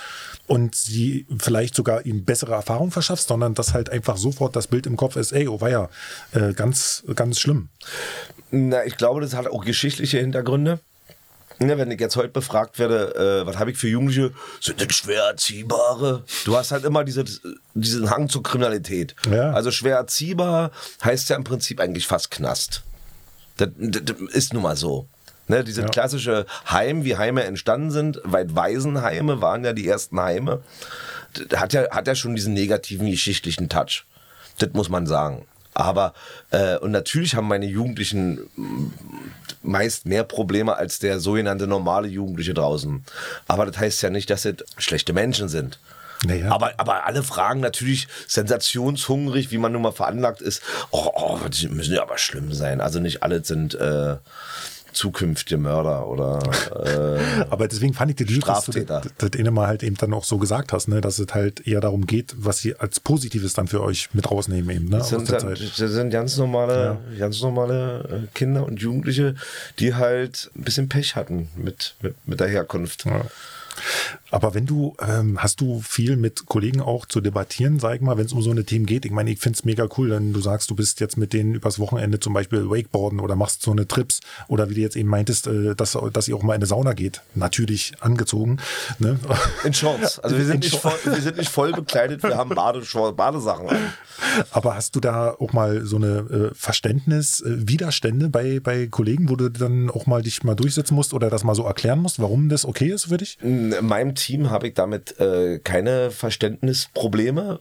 und 0.47 0.75
sie 0.75 1.25
vielleicht 1.39 1.75
sogar 1.75 2.05
ihnen 2.05 2.25
bessere 2.25 2.53
Erfahrungen 2.53 2.91
verschaffst, 2.91 3.27
sondern 3.27 3.53
dass 3.53 3.73
halt 3.73 3.89
einfach 3.89 4.17
sofort 4.17 4.55
das 4.55 4.67
Bild 4.67 4.85
im 4.85 4.97
Kopf 4.97 5.15
ist, 5.15 5.31
ey, 5.31 5.47
oh 5.47 5.61
weia, 5.61 5.89
äh, 6.33 6.53
ganz, 6.53 7.03
ganz 7.15 7.39
schlimm. 7.39 7.69
Na, 8.51 8.85
ich 8.85 8.97
glaube, 8.97 9.21
das 9.21 9.33
hat 9.33 9.47
auch 9.47 9.65
geschichtliche 9.65 10.19
Hintergründe. 10.19 10.79
Ja, 11.59 11.77
wenn 11.77 11.89
ich 11.89 11.99
jetzt 11.99 12.15
heute 12.15 12.29
befragt 12.29 12.77
werde, 12.77 13.15
äh, 13.15 13.45
was 13.47 13.57
habe 13.57 13.71
ich 13.71 13.77
für 13.77 13.87
Jugendliche, 13.87 14.31
sind 14.61 14.79
das 14.79 14.95
schwer 14.95 15.23
erziehbare? 15.23 16.23
Du 16.45 16.55
hast 16.55 16.71
halt 16.71 16.85
immer 16.85 17.03
diese, 17.03 17.25
diesen 17.73 18.09
Hang 18.09 18.29
zur 18.29 18.43
Kriminalität. 18.43 19.15
Ja. 19.29 19.51
Also 19.51 19.71
schwer 19.71 19.97
erziehbar 19.97 20.71
heißt 21.03 21.29
ja 21.29 21.35
im 21.35 21.43
Prinzip 21.43 21.79
eigentlich 21.79 22.05
fast 22.05 22.29
Knast. 22.29 22.83
Das, 23.57 23.69
das, 23.77 24.03
das 24.05 24.17
ist 24.33 24.53
nun 24.53 24.63
mal 24.63 24.75
so. 24.75 25.07
Ne, 25.47 25.63
diese 25.63 25.81
ja. 25.81 25.87
klassische 25.87 26.45
Heim, 26.69 27.05
wie 27.05 27.15
Heime 27.15 27.43
entstanden 27.45 27.89
sind, 27.89 28.19
weit 28.25 28.53
Waisenheime 28.53 29.41
waren 29.41 29.63
ja 29.63 29.71
die 29.71 29.87
ersten 29.87 30.19
Heime, 30.19 30.61
hat 31.55 31.71
ja, 31.71 31.89
hat 31.89 32.05
ja 32.05 32.15
schon 32.15 32.35
diesen 32.35 32.53
negativen 32.53 33.09
geschichtlichen 33.09 33.69
Touch. 33.69 34.05
Das 34.59 34.73
muss 34.73 34.89
man 34.89 35.07
sagen. 35.07 35.45
Aber, 35.77 36.13
äh, 36.49 36.77
und 36.77 36.89
natürlich 36.89 37.35
haben 37.35 37.47
meine 37.47 37.67
Jugendlichen 37.67 38.49
meist 39.61 40.07
mehr 40.07 40.23
Probleme 40.23 40.75
als 40.75 40.97
der 40.97 41.19
sogenannte 41.19 41.67
normale 41.67 42.07
Jugendliche 42.07 42.55
draußen. 42.55 43.03
Aber 43.47 43.67
das 43.67 43.77
heißt 43.77 44.01
ja 44.01 44.09
nicht, 44.09 44.31
dass 44.31 44.45
es 44.45 44.55
schlechte 44.77 45.13
Menschen 45.13 45.49
sind. 45.49 45.79
Naja. 46.25 46.49
Aber, 46.49 46.73
aber 46.77 47.05
alle 47.05 47.21
fragen 47.21 47.59
natürlich 47.59 48.07
sensationshungrig, 48.27 49.51
wie 49.51 49.59
man 49.59 49.71
nun 49.71 49.83
mal 49.83 49.91
veranlagt 49.91 50.41
ist. 50.41 50.63
Oh, 50.89 51.11
oh 51.13 51.39
die 51.47 51.67
müssen 51.67 51.93
ja 51.93 52.01
aber 52.01 52.17
schlimm 52.17 52.53
sein. 52.53 52.81
Also 52.81 52.99
nicht 52.99 53.21
alle 53.21 53.43
sind 53.43 53.75
äh, 53.75 54.15
zukünftige 54.97 55.57
Mörder 55.57 56.07
oder 56.07 56.39
äh, 56.75 57.45
Aber 57.49 57.67
deswegen 57.67 57.93
fand 57.93 58.11
ich 58.11 58.17
die 58.17 58.23
Lied, 58.23 58.47
dass 58.47 58.65
du 58.65 58.71
das, 58.71 59.03
das 59.17 59.51
Mal 59.51 59.67
halt 59.67 59.83
eben 59.83 59.95
dann 59.95 60.13
auch 60.13 60.23
so 60.23 60.37
gesagt 60.37 60.73
hast, 60.73 60.87
ne, 60.87 61.01
dass 61.01 61.19
es 61.19 61.33
halt 61.33 61.65
eher 61.65 61.79
darum 61.79 62.05
geht, 62.05 62.35
was 62.37 62.59
sie 62.59 62.75
als 62.75 62.99
Positives 62.99 63.53
dann 63.53 63.67
für 63.67 63.81
euch 63.81 64.09
mit 64.13 64.29
rausnehmen 64.29 64.69
eben. 64.75 64.85
Ne, 64.89 64.97
das, 64.97 65.09
sind, 65.09 65.31
dann, 65.31 65.49
das 65.49 65.75
sind 65.77 66.09
ganz 66.09 66.37
normale, 66.37 66.97
ja. 67.11 67.19
ganz 67.19 67.41
normale 67.41 68.27
äh, 68.27 68.27
Kinder 68.33 68.65
und 68.65 68.81
Jugendliche, 68.81 69.35
die 69.79 69.95
halt 69.95 70.51
ein 70.55 70.63
bisschen 70.63 70.89
Pech 70.89 71.15
hatten 71.15 71.49
mit, 71.55 71.95
mit, 72.01 72.15
mit 72.25 72.39
der 72.39 72.47
Herkunft. 72.47 73.05
Ja. 73.05 73.21
Aber 74.31 74.53
wenn 74.53 74.65
du, 74.65 74.95
ähm, 74.99 75.41
hast 75.41 75.61
du 75.61 75.81
viel 75.81 76.17
mit 76.17 76.45
Kollegen 76.45 76.81
auch 76.81 77.05
zu 77.05 77.21
debattieren, 77.21 77.79
sag 77.79 77.95
ich 77.95 78.01
mal, 78.01 78.17
wenn 78.17 78.25
es 78.25 78.33
um 78.33 78.41
so 78.41 78.51
eine 78.51 78.65
Themen 78.65 78.85
geht? 78.85 79.05
Ich 79.05 79.11
meine, 79.11 79.31
ich 79.31 79.39
finde 79.39 79.57
es 79.57 79.65
mega 79.65 79.87
cool, 79.97 80.09
wenn 80.11 80.33
du 80.33 80.41
sagst, 80.41 80.69
du 80.69 80.75
bist 80.75 80.99
jetzt 80.99 81.17
mit 81.17 81.33
denen 81.33 81.55
übers 81.55 81.79
Wochenende 81.79 82.19
zum 82.19 82.33
Beispiel 82.33 82.69
Wakeboarden 82.69 83.19
oder 83.19 83.35
machst 83.35 83.61
so 83.61 83.71
eine 83.71 83.87
Trips 83.87 84.19
oder 84.47 84.69
wie 84.69 84.75
du 84.75 84.81
jetzt 84.81 84.95
eben 84.95 85.09
meintest, 85.09 85.47
äh, 85.47 85.75
dass, 85.75 85.97
dass 86.13 86.27
ihr 86.27 86.35
auch 86.35 86.43
mal 86.43 86.53
in 86.53 86.59
eine 86.59 86.65
Sauna 86.65 86.93
geht. 86.93 87.21
Natürlich 87.35 87.93
angezogen. 88.01 88.57
Ne? 88.99 89.19
In 89.63 89.73
Shorts. 89.73 90.21
Also 90.27 90.37
wir 90.37 90.45
sind, 90.45 90.63
nicht 90.63 90.75
voll, 90.75 90.93
wir 91.05 91.21
sind 91.21 91.37
nicht 91.37 91.49
voll 91.49 91.71
bekleidet, 91.71 92.21
wir 92.23 92.35
haben 92.35 92.49
Badeshorts, 92.49 93.15
Badesachen 93.15 93.69
an. 93.69 93.93
Aber 94.51 94.75
hast 94.75 94.95
du 94.95 94.99
da 94.99 95.31
auch 95.31 95.53
mal 95.53 95.85
so 95.85 95.95
eine 95.97 96.51
äh, 96.51 96.55
Verständnis, 96.55 97.39
äh, 97.41 97.67
Widerstände 97.67 98.29
bei, 98.29 98.59
bei 98.59 98.87
Kollegen, 98.87 99.29
wo 99.29 99.35
du 99.35 99.49
dann 99.49 99.89
auch 99.89 100.05
mal 100.05 100.21
dich 100.21 100.43
mal 100.43 100.55
durchsetzen 100.55 100.95
musst 100.95 101.13
oder 101.13 101.29
das 101.29 101.43
mal 101.43 101.55
so 101.55 101.63
erklären 101.63 101.99
musst, 101.99 102.19
warum 102.19 102.49
das 102.49 102.65
okay 102.65 102.89
ist 102.89 103.05
für 103.05 103.17
dich? 103.17 103.37
In 103.73 103.85
meinem 103.85 104.15
Team 104.15 104.49
habe 104.49 104.67
ich 104.67 104.73
damit 104.73 105.19
äh, 105.19 105.59
keine 105.59 106.11
Verständnisprobleme. 106.11 107.59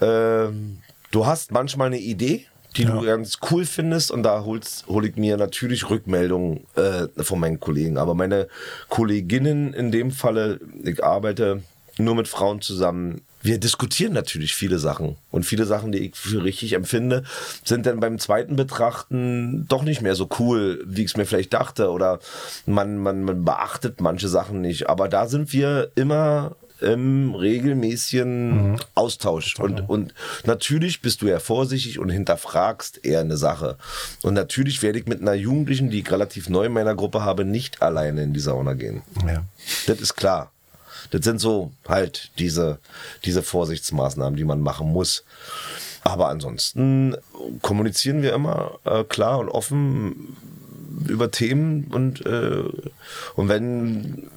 Ähm, 0.00 0.78
du 1.10 1.26
hast 1.26 1.52
manchmal 1.52 1.88
eine 1.88 1.98
Idee, 1.98 2.46
die 2.76 2.84
ja. 2.84 2.90
du 2.90 3.04
ganz 3.04 3.38
cool 3.50 3.64
findest 3.64 4.10
und 4.10 4.22
da 4.22 4.44
holst, 4.44 4.86
hol 4.86 5.04
ich 5.04 5.16
mir 5.16 5.36
natürlich 5.36 5.90
Rückmeldungen 5.90 6.66
äh, 6.76 7.08
von 7.22 7.40
meinen 7.40 7.60
Kollegen. 7.60 7.98
Aber 7.98 8.14
meine 8.14 8.48
Kolleginnen 8.88 9.74
in 9.74 9.90
dem 9.92 10.10
Falle, 10.10 10.60
ich 10.82 11.04
arbeite 11.04 11.62
nur 11.98 12.14
mit 12.14 12.28
Frauen 12.28 12.60
zusammen. 12.60 13.22
Wir 13.42 13.58
diskutieren 13.58 14.12
natürlich 14.12 14.54
viele 14.54 14.78
Sachen 14.78 15.16
und 15.30 15.44
viele 15.44 15.66
Sachen, 15.66 15.92
die 15.92 15.98
ich 15.98 16.16
für 16.16 16.44
richtig 16.44 16.74
empfinde, 16.74 17.24
sind 17.64 17.86
dann 17.86 18.00
beim 18.00 18.18
zweiten 18.18 18.56
Betrachten 18.56 19.66
doch 19.68 19.82
nicht 19.82 20.00
mehr 20.00 20.14
so 20.14 20.28
cool, 20.38 20.82
wie 20.86 21.02
ich 21.02 21.10
es 21.10 21.16
mir 21.16 21.26
vielleicht 21.26 21.52
dachte 21.52 21.90
oder 21.90 22.20
man, 22.66 22.98
man, 22.98 23.24
man 23.24 23.44
beachtet 23.44 24.00
manche 24.00 24.28
Sachen 24.28 24.60
nicht. 24.60 24.88
Aber 24.88 25.08
da 25.08 25.26
sind 25.26 25.52
wir 25.52 25.90
immer 25.94 26.56
im 26.82 27.34
regelmäßigen 27.34 28.72
mhm. 28.72 28.76
Austausch. 28.94 29.58
Und, 29.58 29.88
und 29.88 30.14
natürlich 30.44 31.00
bist 31.00 31.22
du 31.22 31.28
ja 31.28 31.38
vorsichtig 31.38 31.98
und 31.98 32.10
hinterfragst 32.10 33.04
eher 33.04 33.20
eine 33.20 33.36
Sache. 33.36 33.76
Und 34.22 34.34
natürlich 34.34 34.82
werde 34.82 34.98
ich 34.98 35.06
mit 35.06 35.20
einer 35.20 35.34
Jugendlichen, 35.34 35.90
die 35.90 36.00
ich 36.00 36.10
relativ 36.10 36.48
neu 36.48 36.66
in 36.66 36.72
meiner 36.72 36.94
Gruppe 36.94 37.22
habe, 37.22 37.44
nicht 37.44 37.82
alleine 37.82 38.22
in 38.22 38.32
die 38.32 38.40
Sauna 38.40 38.74
gehen. 38.74 39.02
Ja. 39.26 39.44
Das 39.86 40.00
ist 40.00 40.16
klar. 40.16 40.50
Das 41.10 41.24
sind 41.24 41.38
so 41.38 41.72
halt 41.88 42.30
diese, 42.38 42.78
diese 43.24 43.42
Vorsichtsmaßnahmen, 43.42 44.36
die 44.36 44.44
man 44.44 44.60
machen 44.60 44.92
muss. 44.92 45.24
Aber 46.04 46.28
ansonsten 46.28 47.16
kommunizieren 47.60 48.22
wir 48.22 48.34
immer 48.34 48.78
äh, 48.84 49.04
klar 49.04 49.38
und 49.38 49.48
offen 49.48 50.36
über 51.08 51.30
Themen 51.30 51.84
und, 51.84 52.24
äh, 52.26 52.64
und 53.34 53.48
wenn 53.48 54.30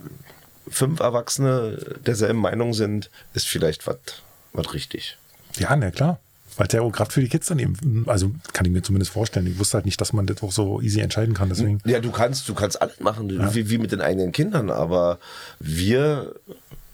fünf 0.68 1.00
Erwachsene 1.00 1.98
derselben 2.06 2.40
Meinung 2.40 2.74
sind, 2.74 3.10
ist 3.34 3.48
vielleicht 3.48 3.88
was 3.88 4.74
richtig. 4.74 5.18
Ja, 5.58 5.76
na 5.76 5.92
klar. 5.92 6.20
Weil 6.58 6.68
gerade 6.68 7.12
für 7.12 7.22
die 7.22 7.28
Kids 7.28 7.48
dann 7.48 7.60
eben, 7.60 8.06
also 8.08 8.32
kann 8.54 8.66
ich 8.66 8.72
mir 8.72 8.82
zumindest 8.82 9.12
vorstellen. 9.12 9.48
Ich 9.48 9.60
wusste 9.60 9.76
halt 9.76 9.86
nicht, 9.86 10.00
dass 10.00 10.14
man 10.14 10.26
das 10.26 10.42
auch 10.42 10.52
so 10.52 10.82
easy 10.82 11.02
entscheiden 11.02 11.34
kann. 11.34 11.50
Deswegen. 11.50 11.80
Ja, 11.86 12.00
du 12.00 12.12
kannst, 12.12 12.48
du 12.48 12.54
kannst 12.54 12.82
alles 12.82 13.00
machen, 13.00 13.30
ja. 13.30 13.54
wie, 13.54 13.70
wie 13.70 13.78
mit 13.78 13.92
den 13.92 14.02
eigenen 14.02 14.32
Kindern, 14.32 14.70
aber 14.70 15.20
wir 15.60 16.34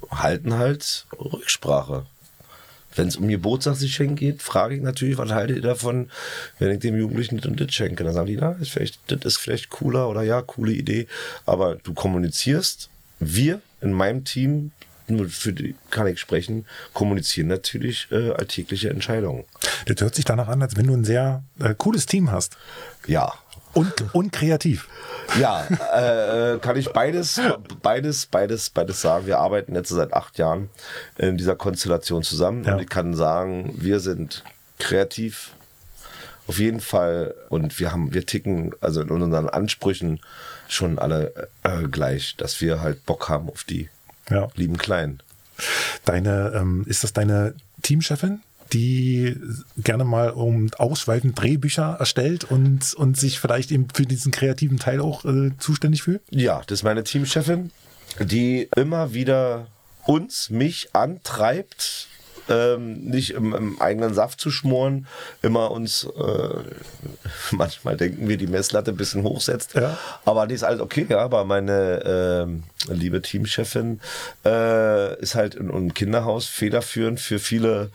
halten 0.09 0.57
halt 0.57 1.05
Rücksprache. 1.19 2.05
Wenn 2.93 3.07
es 3.07 3.15
um 3.15 3.27
Geburtstagsgeschenk 3.27 4.19
geht, 4.19 4.41
frage 4.41 4.75
ich 4.75 4.81
natürlich, 4.81 5.17
was 5.17 5.31
haltet 5.31 5.57
ihr 5.57 5.61
davon, 5.61 6.09
wenn 6.59 6.71
ich 6.71 6.79
dem 6.79 6.97
Jugendlichen 6.97 7.37
das 7.37 7.45
und 7.45 7.59
das 7.59 7.73
schenke? 7.73 8.03
Dann 8.03 8.13
sagen 8.13 8.27
die, 8.27 8.35
na, 8.35 8.51
ist 8.59 8.71
vielleicht, 8.71 8.99
das 9.07 9.23
ist 9.23 9.37
vielleicht 9.37 9.69
cooler 9.69 10.09
oder 10.09 10.23
ja, 10.23 10.41
coole 10.41 10.73
Idee. 10.73 11.07
Aber 11.45 11.75
du 11.75 11.93
kommunizierst, 11.93 12.89
wir 13.19 13.61
in 13.79 13.93
meinem 13.93 14.25
Team, 14.25 14.71
nur 15.11 15.29
für 15.29 15.53
die 15.53 15.75
kann 15.89 16.07
ich 16.07 16.19
sprechen, 16.19 16.65
kommunizieren 16.93 17.47
natürlich 17.47 18.07
äh, 18.11 18.31
alltägliche 18.31 18.89
Entscheidungen. 18.89 19.45
Das 19.85 20.01
hört 20.01 20.15
sich 20.15 20.25
danach 20.25 20.47
an, 20.47 20.61
als 20.61 20.75
wenn 20.75 20.87
du 20.87 20.93
ein 20.93 21.03
sehr 21.03 21.43
äh, 21.59 21.73
cooles 21.77 22.05
Team 22.05 22.31
hast. 22.31 22.57
Ja, 23.07 23.33
und, 23.73 24.13
und 24.13 24.31
kreativ. 24.31 24.87
Ja, 25.39 25.65
äh, 25.65 26.59
kann 26.59 26.75
ich 26.75 26.91
beides, 26.91 27.39
beides, 27.81 28.25
beides, 28.25 28.69
beides 28.69 29.01
sagen. 29.01 29.27
Wir 29.27 29.39
arbeiten 29.39 29.75
jetzt 29.75 29.89
seit 29.89 30.13
acht 30.13 30.37
Jahren 30.37 30.69
in 31.17 31.37
dieser 31.37 31.55
Konstellation 31.55 32.23
zusammen 32.23 32.65
ja. 32.65 32.73
und 32.73 32.81
ich 32.81 32.89
kann 32.89 33.13
sagen, 33.13 33.73
wir 33.77 33.99
sind 33.99 34.43
kreativ 34.77 35.51
auf 36.47 36.59
jeden 36.59 36.81
Fall 36.81 37.33
und 37.49 37.79
wir 37.79 37.93
haben, 37.93 38.13
wir 38.13 38.25
ticken 38.25 38.73
also 38.81 39.01
in 39.01 39.09
unseren 39.09 39.47
Ansprüchen 39.47 40.19
schon 40.67 40.99
alle 40.99 41.47
äh, 41.63 41.83
gleich, 41.83 42.35
dass 42.35 42.59
wir 42.59 42.81
halt 42.81 43.05
Bock 43.05 43.29
haben 43.29 43.49
auf 43.49 43.63
die 43.63 43.89
ja. 44.29 44.47
lieben 44.55 44.77
Kleinen. 44.77 45.21
Deine, 46.05 46.53
ähm, 46.55 46.83
ist 46.87 47.03
das 47.03 47.13
deine 47.13 47.53
Teamchefin? 47.81 48.41
die 48.73 49.35
gerne 49.77 50.05
mal 50.05 50.29
um 50.29 50.69
ausschweifend 50.77 51.39
Drehbücher 51.39 51.97
erstellt 51.99 52.43
und, 52.43 52.93
und 52.93 53.17
sich 53.17 53.39
vielleicht 53.39 53.71
eben 53.71 53.87
für 53.93 54.05
diesen 54.05 54.31
kreativen 54.31 54.79
Teil 54.79 55.01
auch 55.01 55.25
äh, 55.25 55.51
zuständig 55.57 56.03
fühlt? 56.03 56.21
Ja, 56.29 56.61
das 56.67 56.79
ist 56.79 56.83
meine 56.83 57.03
Teamchefin, 57.03 57.71
die 58.19 58.69
immer 58.75 59.13
wieder 59.13 59.67
uns, 60.05 60.49
mich 60.49 60.89
antreibt, 60.93 62.07
ähm, 62.51 63.05
nicht 63.05 63.31
im, 63.31 63.53
im, 63.53 63.81
eigenen 63.81 64.13
Saft 64.13 64.39
zu 64.39 64.51
schmoren, 64.51 65.07
immer 65.41 65.71
uns, 65.71 66.03
äh, 66.03 66.49
manchmal 67.51 67.97
denken 67.97 68.27
wir, 68.27 68.37
die 68.37 68.47
Messlatte 68.47 68.91
ein 68.91 68.97
bisschen 68.97 69.23
hochsetzt. 69.23 69.75
Ja. 69.75 69.97
Aber 70.25 70.47
die 70.47 70.55
ist 70.55 70.63
alles 70.63 70.81
okay, 70.81 71.05
ja. 71.09 71.19
Aber 71.19 71.45
meine 71.45 72.51
äh, 72.87 72.93
liebe 72.93 73.21
Teamchefin 73.21 73.99
äh, 74.45 75.19
ist 75.21 75.35
halt 75.35 75.55
in 75.55 75.71
einem 75.71 75.93
Kinderhaus 75.93 76.47
federführend 76.47 77.19
für 77.19 77.39
viele 77.39 77.89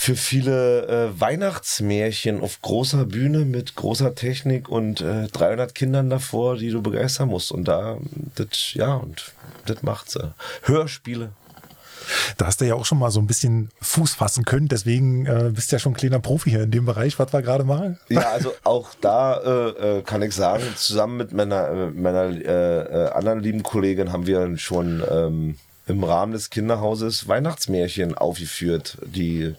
für 0.00 0.14
viele 0.14 0.86
äh, 0.86 1.20
Weihnachtsmärchen 1.20 2.40
auf 2.40 2.62
großer 2.62 3.04
Bühne 3.04 3.40
mit 3.40 3.74
großer 3.74 4.14
Technik 4.14 4.68
und 4.68 5.00
äh, 5.00 5.26
300 5.26 5.74
Kindern 5.74 6.08
davor, 6.08 6.56
die 6.56 6.70
du 6.70 6.80
begeistern 6.82 7.30
musst. 7.30 7.50
Und 7.50 7.66
da, 7.66 7.98
das, 8.36 8.74
ja, 8.74 8.94
und 8.94 9.32
das 9.66 9.82
macht 9.82 10.08
sie. 10.08 10.32
Hörspiele. 10.62 11.30
Da 12.36 12.46
hast 12.46 12.60
du 12.60 12.66
ja 12.66 12.74
auch 12.74 12.84
schon 12.84 12.98
mal 12.98 13.10
so 13.10 13.20
ein 13.20 13.26
bisschen 13.26 13.70
Fuß 13.80 14.14
fassen 14.14 14.44
können, 14.44 14.68
deswegen 14.68 15.26
äh, 15.26 15.50
bist 15.54 15.70
du 15.70 15.76
ja 15.76 15.80
schon 15.80 15.92
ein 15.92 15.96
kleiner 15.96 16.20
Profi 16.20 16.50
hier 16.50 16.62
in 16.62 16.70
dem 16.70 16.86
Bereich, 16.86 17.18
was 17.18 17.32
wir 17.32 17.42
gerade 17.42 17.64
machen. 17.64 17.98
Ja, 18.08 18.30
also 18.30 18.54
auch 18.64 18.90
da 19.00 19.38
äh, 19.38 19.98
äh 19.98 20.02
kann 20.02 20.22
ich 20.22 20.34
sagen, 20.34 20.64
zusammen 20.76 21.16
mit 21.16 21.32
meiner, 21.32 21.68
äh, 21.68 21.90
meiner 21.90 22.24
äh, 22.24 23.06
äh, 23.06 23.10
anderen 23.10 23.40
lieben 23.40 23.62
Kollegin 23.62 24.12
haben 24.12 24.26
wir 24.26 24.56
schon 24.58 25.02
ähm, 25.10 25.58
im 25.86 26.04
Rahmen 26.04 26.32
des 26.32 26.50
Kinderhauses 26.50 27.28
Weihnachtsmärchen 27.28 28.16
aufgeführt, 28.16 28.98
die 29.04 29.54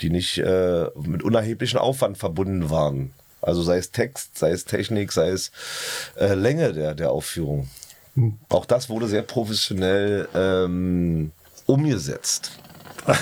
die 0.00 0.10
nicht 0.10 0.38
mit 0.38 1.22
unerheblichem 1.22 1.78
Aufwand 1.78 2.18
verbunden 2.18 2.68
waren. 2.68 3.12
Also 3.40 3.62
sei 3.62 3.78
es 3.78 3.92
Text, 3.92 4.36
sei 4.36 4.50
es 4.50 4.64
Technik, 4.64 5.12
sei 5.12 5.28
es 5.28 5.52
Länge 6.18 6.72
der, 6.72 6.96
der 6.96 7.12
Aufführung. 7.12 7.68
Hm. 8.14 8.36
Auch 8.48 8.66
das 8.66 8.88
wurde 8.88 9.06
sehr 9.06 9.22
professionell 9.22 10.28
ähm, 10.34 11.32
umgesetzt. 11.66 12.52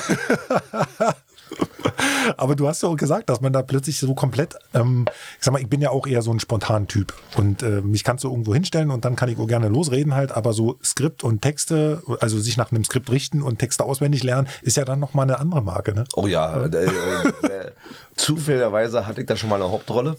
Aber 2.37 2.55
du 2.57 2.69
hast 2.69 2.83
ja 2.83 2.89
auch 2.89 2.97
gesagt, 2.97 3.29
dass 3.29 3.41
man 3.41 3.53
da 3.53 3.63
plötzlich 3.63 3.99
so 3.99 4.15
komplett, 4.15 4.57
ähm, 4.75 5.07
ich 5.39 5.45
sag 5.45 5.53
mal, 5.53 5.61
ich 5.61 5.69
bin 5.69 5.81
ja 5.81 5.91
auch 5.91 6.07
eher 6.07 6.23
so 6.23 6.33
ein 6.33 6.41
spontan 6.41 6.87
Typ 6.89 7.13
und 7.37 7.63
äh, 7.63 7.81
mich 7.81 8.05
kannst 8.05 8.25
du 8.25 8.31
irgendwo 8.31 8.55
hinstellen 8.55 8.91
und 8.91 9.05
dann 9.05 9.17
kann 9.17 9.29
ich 9.29 9.39
auch 9.39 9.47
gerne 9.47 9.69
losreden 9.69 10.15
halt, 10.15 10.33
aber 10.33 10.53
so 10.53 10.79
Skript 10.83 11.25
und 11.25 11.43
Texte, 11.43 12.03
also 12.21 12.39
sich 12.39 12.57
nach 12.57 12.71
einem 12.71 12.85
Skript 12.85 13.11
richten 13.11 13.43
und 13.43 13.59
Texte 13.59 13.85
auswendig 13.85 14.23
lernen, 14.23 14.49
ist 14.63 14.77
ja 14.77 14.85
dann 14.85 15.01
nochmal 15.01 15.25
eine 15.25 15.39
andere 15.39 15.63
Marke, 15.63 15.95
ne? 15.95 16.05
Oh 16.15 16.27
ja, 16.27 16.65
äh, 16.67 16.87
äh, 16.87 17.71
zufälligerweise 18.17 19.07
hatte 19.07 19.21
ich 19.21 19.27
da 19.27 19.37
schon 19.37 19.51
mal 19.51 19.57
eine 19.57 19.71
Hauptrolle. 19.71 20.17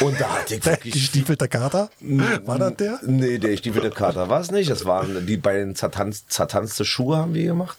Und 0.00 0.20
da 0.20 0.28
hatte 0.40 0.54
ich 0.54 0.66
wirklich. 0.66 0.94
Gestiefelte 0.94 1.48
Kater? 1.48 1.90
War 2.00 2.58
das 2.58 2.76
der? 2.76 2.98
Nee, 3.02 3.38
der 3.38 3.50
gestiefelte 3.50 3.90
Kater 3.90 4.28
war 4.28 4.40
es 4.40 4.50
nicht. 4.50 4.70
Das 4.70 4.84
waren 4.84 5.26
die 5.26 5.36
beiden 5.36 5.74
zertanz, 5.74 6.26
zertanzte 6.28 6.84
Schuhe 6.84 7.16
haben 7.16 7.34
wir 7.34 7.44
gemacht. 7.44 7.78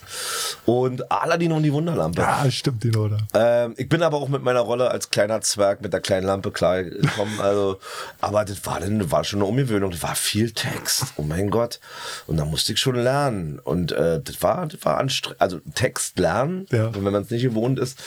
Und 0.66 1.11
Aladdin 1.11 1.51
und 1.51 1.63
die 1.63 1.74
Wunderlampe. 1.74 2.22
Ja, 2.22 2.49
stimmt, 2.49 2.84
die 2.84 2.89
Leute. 2.89 3.18
Ähm, 3.34 3.74
ich 3.78 3.89
bin 3.89 4.03
aber 4.03 4.18
auch 4.18 4.30
mit 4.30 4.43
meiner 4.43 4.61
Rolle 4.61 4.91
als 4.91 5.09
kleiner 5.09 5.41
Zwerg 5.41 5.82
mit 5.82 5.93
der 5.93 6.01
kleinen 6.01 6.26
Lampe 6.26 6.51
klar 6.51 6.84
gekommen. 6.84 7.39
Also, 7.45 7.80
aber 8.22 8.43
das 8.43 8.66
war, 8.66 8.80
dann, 8.80 9.11
war 9.11 9.24
schon 9.24 9.39
eine 9.39 9.47
Umgewöhnung. 9.47 9.91
Das 9.91 10.01
war 10.01 10.16
viel 10.16 10.51
Text. 10.51 11.05
Oh 11.18 11.22
mein 11.22 11.49
Gott. 11.51 11.80
Und 12.28 12.38
da 12.38 12.45
musste 12.45 12.74
ich 12.74 12.80
schon 12.80 12.95
lernen. 12.95 13.59
Und 13.59 13.91
äh, 13.91 14.20
das 14.22 14.41
war, 14.41 14.66
das 14.66 14.84
war 14.84 14.97
anstrengend. 14.97 15.41
Also 15.41 15.59
Text 15.76 16.18
lernen, 16.18 16.66
ja. 16.72 16.93
wenn 16.95 17.03
man 17.03 17.16
es 17.16 17.30
nicht 17.30 17.43
gewohnt 17.43 17.78
ist. 17.78 17.99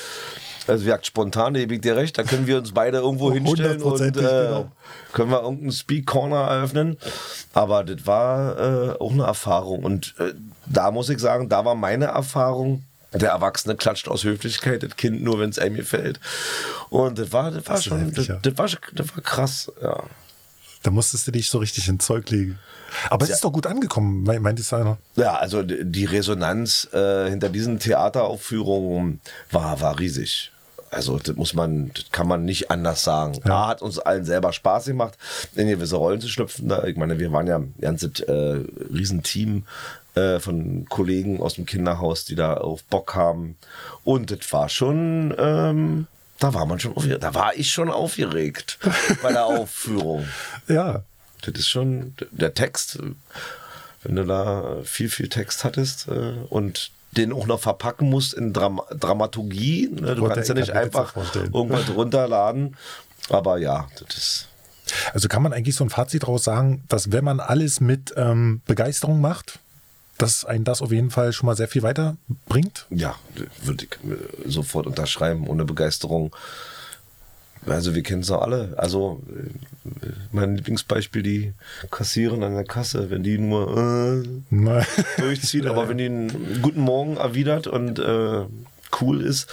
Also 0.68 0.82
wie 0.82 0.86
gesagt, 0.86 1.06
spontan, 1.06 1.54
da 1.54 1.60
gebe 1.60 1.74
ich 1.74 1.80
dir 1.80 1.96
recht, 1.96 2.18
da 2.18 2.22
können 2.22 2.46
wir 2.46 2.58
uns 2.58 2.72
beide 2.72 2.98
irgendwo 2.98 3.32
hinstellen 3.32 3.82
und 3.82 4.00
äh, 4.00 4.10
genau. 4.10 4.72
können 5.12 5.30
wir 5.30 5.42
irgendeinen 5.42 5.72
Speak 5.72 6.06
Corner 6.06 6.48
eröffnen. 6.48 6.98
Aber 7.54 7.84
das 7.84 8.06
war 8.06 8.58
äh, 8.58 8.98
auch 8.98 9.12
eine 9.12 9.24
Erfahrung. 9.24 9.84
Und 9.84 10.14
äh, 10.18 10.34
da 10.66 10.90
muss 10.90 11.08
ich 11.08 11.18
sagen, 11.18 11.48
da 11.48 11.64
war 11.64 11.74
meine 11.74 12.06
Erfahrung, 12.06 12.84
der 13.12 13.30
Erwachsene 13.30 13.74
klatscht 13.74 14.08
aus 14.08 14.24
Höflichkeit, 14.24 14.82
das 14.82 14.96
Kind 14.96 15.22
nur, 15.22 15.38
wenn 15.38 15.50
es 15.50 15.58
einem 15.58 15.76
gefällt. 15.76 16.20
Und 16.90 17.18
das 17.18 17.32
war, 17.32 17.50
das 17.50 17.66
war 17.66 17.76
das 17.76 17.84
schon, 17.84 18.12
das, 18.12 18.26
das, 18.26 18.58
war, 18.58 18.68
das 18.94 19.16
war 19.16 19.22
krass, 19.22 19.72
ja. 19.82 20.02
Da 20.82 20.90
musstest 20.90 21.26
du 21.26 21.32
dich 21.32 21.50
so 21.50 21.58
richtig 21.58 21.88
ins 21.88 22.06
Zeug 22.06 22.30
legen. 22.30 22.58
Aber 23.10 23.24
es 23.24 23.30
ja. 23.30 23.34
ist 23.34 23.44
doch 23.44 23.52
gut 23.52 23.66
angekommen, 23.66 24.22
meint 24.22 24.60
es 24.60 24.72
einer. 24.72 24.98
Ja, 25.16 25.34
also 25.34 25.62
die 25.62 26.04
Resonanz 26.04 26.88
äh, 26.92 27.28
hinter 27.28 27.48
diesen 27.48 27.78
Theateraufführungen 27.78 29.20
war, 29.50 29.80
war 29.80 29.98
riesig. 29.98 30.52
Also 30.98 31.16
das 31.16 31.36
muss 31.36 31.54
man, 31.54 31.92
das 31.94 32.06
kann 32.10 32.26
man 32.26 32.44
nicht 32.44 32.72
anders 32.72 33.04
sagen. 33.04 33.38
Ja. 33.46 33.54
A 33.54 33.68
hat 33.68 33.82
uns 33.82 34.00
allen 34.00 34.24
selber 34.24 34.52
Spaß 34.52 34.86
gemacht, 34.86 35.16
in 35.54 35.68
gewisse 35.68 35.94
Rollen 35.94 36.20
zu 36.20 36.26
schlüpfen. 36.26 36.72
Ich 36.86 36.96
meine, 36.96 37.20
wir 37.20 37.30
waren 37.30 37.46
ja 37.46 37.56
ein 37.56 37.72
ganzes 37.80 38.18
äh, 38.18 38.64
Riesenteam 38.92 39.64
äh, 40.16 40.40
von 40.40 40.86
Kollegen 40.88 41.40
aus 41.40 41.54
dem 41.54 41.66
Kinderhaus, 41.66 42.24
die 42.24 42.34
da 42.34 42.54
auf 42.54 42.82
Bock 42.82 43.14
haben. 43.14 43.56
Und 44.02 44.32
das 44.32 44.52
war 44.52 44.68
schon, 44.68 45.32
ähm, 45.38 46.08
da 46.40 46.52
war 46.52 46.66
man 46.66 46.80
schon 46.80 46.96
aufgeregt. 46.96 47.22
Da 47.22 47.32
war 47.32 47.54
ich 47.54 47.70
schon 47.70 47.90
aufgeregt 47.90 48.80
bei 49.22 49.30
der 49.30 49.46
Aufführung. 49.46 50.26
Ja. 50.66 51.04
Das 51.42 51.54
ist 51.54 51.68
schon 51.68 52.14
der 52.32 52.54
Text, 52.54 52.98
wenn 54.02 54.16
du 54.16 54.24
da 54.24 54.78
viel, 54.82 55.08
viel 55.08 55.28
Text 55.28 55.62
hattest 55.62 56.08
äh, 56.08 56.32
und 56.48 56.90
den 57.18 57.32
auch 57.32 57.46
noch 57.46 57.60
verpacken 57.60 58.08
musst 58.08 58.34
in 58.34 58.52
Dram 58.52 58.80
Dramaturgie. 58.98 59.88
Ne? 59.90 60.14
Du 60.14 60.28
kannst 60.28 60.48
ja 60.48 60.54
nicht 60.54 60.70
einfach 60.70 61.14
irgendwas 61.42 61.88
runterladen. 61.94 62.76
Aber 63.28 63.58
ja, 63.58 63.88
das 63.98 64.16
ist. 64.16 64.48
Also 65.12 65.28
kann 65.28 65.42
man 65.42 65.52
eigentlich 65.52 65.74
so 65.74 65.84
ein 65.84 65.90
Fazit 65.90 66.22
daraus 66.22 66.44
sagen, 66.44 66.84
dass 66.88 67.12
wenn 67.12 67.24
man 67.24 67.40
alles 67.40 67.80
mit 67.80 68.14
ähm, 68.16 68.62
Begeisterung 68.66 69.20
macht, 69.20 69.58
dass 70.16 70.46
ein 70.46 70.64
das 70.64 70.80
auf 70.80 70.92
jeden 70.92 71.10
Fall 71.10 71.32
schon 71.32 71.46
mal 71.46 71.56
sehr 71.56 71.68
viel 71.68 71.82
weiterbringt? 71.82 72.86
Ja, 72.88 73.16
würde 73.62 73.84
ich 73.84 74.10
äh, 74.10 74.48
sofort 74.48 74.86
unterschreiben. 74.86 75.46
Ohne 75.46 75.64
Begeisterung 75.66 76.34
also 77.66 77.94
wir 77.94 78.02
kennen 78.02 78.22
es 78.22 78.28
doch 78.28 78.42
alle. 78.42 78.74
Also 78.76 79.22
äh, 79.28 80.08
mein 80.32 80.56
Lieblingsbeispiel, 80.56 81.22
die 81.22 81.52
Kassieren 81.90 82.42
an 82.42 82.54
der 82.54 82.64
Kasse, 82.64 83.10
wenn 83.10 83.22
die 83.22 83.38
nur 83.38 84.22
äh, 84.50 84.88
durchzieht, 85.18 85.66
aber 85.66 85.88
wenn 85.88 85.98
die 85.98 86.06
einen 86.06 86.62
guten 86.62 86.80
Morgen 86.80 87.16
erwidert 87.16 87.66
und 87.66 87.98
äh, 87.98 88.44
cool 89.00 89.20
ist 89.22 89.48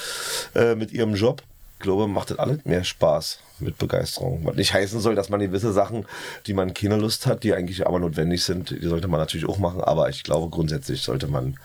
äh, 0.56 0.76
mit 0.76 0.92
ihrem 0.92 1.16
Job, 1.16 1.44
ich 1.78 1.84
glaube, 1.84 2.08
macht 2.08 2.32
das 2.32 2.40
alles 2.40 2.64
mehr 2.66 2.84
Spaß 2.84 3.40
mit 3.60 3.78
Begeisterung. 3.78 4.42
Was 4.44 4.56
nicht 4.56 4.74
heißen 4.74 5.00
soll, 5.00 5.16
dass 5.16 5.30
man 5.30 5.40
gewisse 5.40 5.74
Sachen, 5.74 6.06
die 6.48 6.54
man 6.54 6.74
keine 6.74 6.98
Lust 6.98 7.26
hat, 7.26 7.44
die 7.44 7.54
eigentlich 7.54 7.86
aber 7.86 8.00
notwendig 8.00 8.44
sind, 8.44 8.72
die 8.72 8.88
sollte 8.88 9.08
man 9.08 9.20
natürlich 9.20 9.48
auch 9.48 9.58
machen, 9.58 9.82
aber 9.82 10.10
ich 10.10 10.24
glaube, 10.24 10.50
grundsätzlich 10.50 11.02
sollte 11.02 11.28
man 11.28 11.58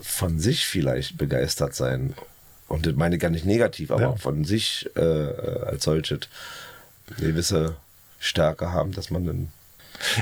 von 0.00 0.38
sich 0.38 0.66
vielleicht 0.66 1.18
begeistert 1.18 1.74
sein. 1.74 2.14
Und 2.70 2.86
das 2.86 2.94
meine 2.94 3.16
ich 3.16 3.20
gar 3.20 3.30
nicht 3.30 3.44
negativ, 3.44 3.90
aber 3.90 4.00
ja. 4.00 4.16
von 4.16 4.44
sich 4.44 4.88
äh, 4.94 5.00
als 5.00 5.82
solches 5.82 6.20
eine 7.08 7.26
gewisse 7.26 7.74
Stärke 8.20 8.70
haben, 8.70 8.92
dass 8.92 9.10
man 9.10 9.26
dann. 9.26 9.48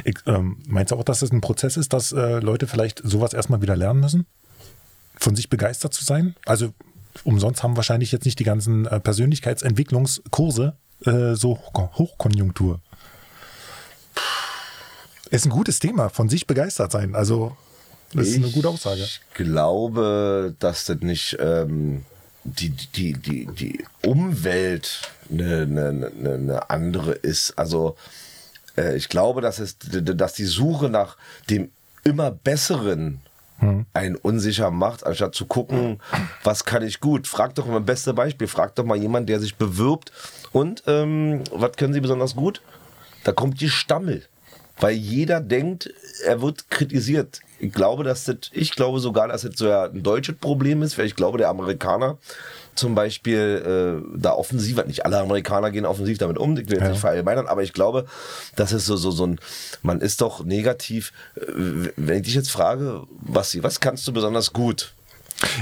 Ich, 0.04 0.16
ähm, 0.24 0.56
meinst 0.66 0.90
du 0.90 0.96
auch, 0.96 1.04
dass 1.04 1.20
es 1.20 1.30
ein 1.30 1.42
Prozess 1.42 1.76
ist, 1.76 1.92
dass 1.92 2.10
äh, 2.10 2.40
Leute 2.40 2.66
vielleicht 2.66 3.02
sowas 3.04 3.34
erstmal 3.34 3.60
wieder 3.60 3.76
lernen 3.76 4.00
müssen? 4.00 4.26
Von 5.16 5.36
sich 5.36 5.50
begeistert 5.50 5.92
zu 5.92 6.06
sein? 6.06 6.36
Also 6.46 6.72
umsonst 7.22 7.62
haben 7.62 7.76
wahrscheinlich 7.76 8.12
jetzt 8.12 8.24
nicht 8.24 8.38
die 8.38 8.44
ganzen 8.44 8.86
äh, 8.86 8.98
Persönlichkeitsentwicklungskurse 8.98 10.74
äh, 11.04 11.34
so 11.34 11.58
Hochkonjunktur. 11.58 12.80
Ist 15.30 15.44
ein 15.44 15.50
gutes 15.50 15.80
Thema, 15.80 16.08
von 16.08 16.30
sich 16.30 16.46
begeistert 16.46 16.92
sein. 16.92 17.14
Also, 17.14 17.54
das 18.14 18.28
ist 18.28 18.36
eine 18.36 18.50
gute 18.50 18.70
Aussage. 18.70 19.02
Ich 19.02 19.20
glaube, 19.34 20.56
dass 20.58 20.86
das 20.86 21.00
nicht 21.00 21.36
ähm, 21.38 22.06
die, 22.48 22.70
die, 22.70 23.12
die, 23.14 23.46
die 23.46 23.84
Umwelt 24.02 25.02
eine, 25.30 25.62
eine, 25.62 26.34
eine 26.34 26.70
andere 26.70 27.12
ist. 27.12 27.58
Also, 27.58 27.96
äh, 28.76 28.96
ich 28.96 29.08
glaube, 29.08 29.40
dass, 29.40 29.58
es, 29.58 29.76
dass 29.78 30.34
die 30.34 30.44
Suche 30.44 30.88
nach 30.88 31.16
dem 31.50 31.70
immer 32.04 32.30
Besseren 32.30 33.20
hm. 33.58 33.86
einen 33.92 34.16
unsicher 34.16 34.70
macht, 34.70 35.04
anstatt 35.04 35.34
zu 35.34 35.46
gucken, 35.46 36.00
was 36.44 36.64
kann 36.64 36.82
ich 36.82 37.00
gut. 37.00 37.26
Frag 37.26 37.54
doch 37.54 37.66
mal, 37.66 37.80
beste 37.80 38.14
Beispiel, 38.14 38.46
frag 38.46 38.74
doch 38.76 38.84
mal 38.84 38.96
jemand, 38.96 39.28
der 39.28 39.40
sich 39.40 39.56
bewirbt 39.56 40.12
und 40.52 40.84
ähm, 40.86 41.42
was 41.52 41.72
können 41.72 41.92
sie 41.92 42.00
besonders 42.00 42.34
gut? 42.34 42.62
Da 43.24 43.32
kommt 43.32 43.60
die 43.60 43.68
Stammel. 43.68 44.24
Weil 44.80 44.94
jeder 44.94 45.40
denkt, 45.40 45.92
er 46.24 46.40
wird 46.40 46.70
kritisiert. 46.70 47.40
Ich 47.60 47.72
glaube, 47.72 48.04
dass 48.04 48.24
das, 48.24 48.36
ich 48.52 48.72
glaube 48.72 49.00
sogar, 49.00 49.28
dass 49.28 49.42
das 49.42 49.56
so 49.56 49.70
ein 49.70 50.02
deutsches 50.02 50.36
Problem 50.36 50.82
ist, 50.82 50.98
weil 50.98 51.06
ich 51.06 51.16
glaube, 51.16 51.38
der 51.38 51.48
Amerikaner 51.48 52.18
zum 52.78 52.94
Beispiel 52.94 54.02
äh, 54.04 54.18
da 54.18 54.32
offensiv, 54.32 54.84
nicht 54.86 55.04
alle 55.04 55.18
Amerikaner 55.18 55.70
gehen 55.70 55.84
offensiv 55.84 56.18
damit 56.18 56.38
um, 56.38 56.56
ich 56.56 56.68
will 56.68 56.74
jetzt 56.74 56.82
ja. 56.82 56.90
nicht 56.90 57.00
verallgemeinern, 57.00 57.46
aber 57.46 57.62
ich 57.62 57.72
glaube, 57.72 58.06
das 58.56 58.72
ist 58.72 58.86
so, 58.86 58.96
so, 58.96 59.10
so 59.10 59.26
ein, 59.26 59.40
man 59.82 60.00
ist 60.00 60.20
doch 60.20 60.44
negativ, 60.44 61.12
äh, 61.36 61.40
wenn 61.96 62.18
ich 62.18 62.22
dich 62.22 62.34
jetzt 62.34 62.50
frage, 62.50 63.02
was, 63.20 63.60
was 63.62 63.80
kannst 63.80 64.06
du 64.06 64.12
besonders 64.12 64.52
gut? 64.52 64.92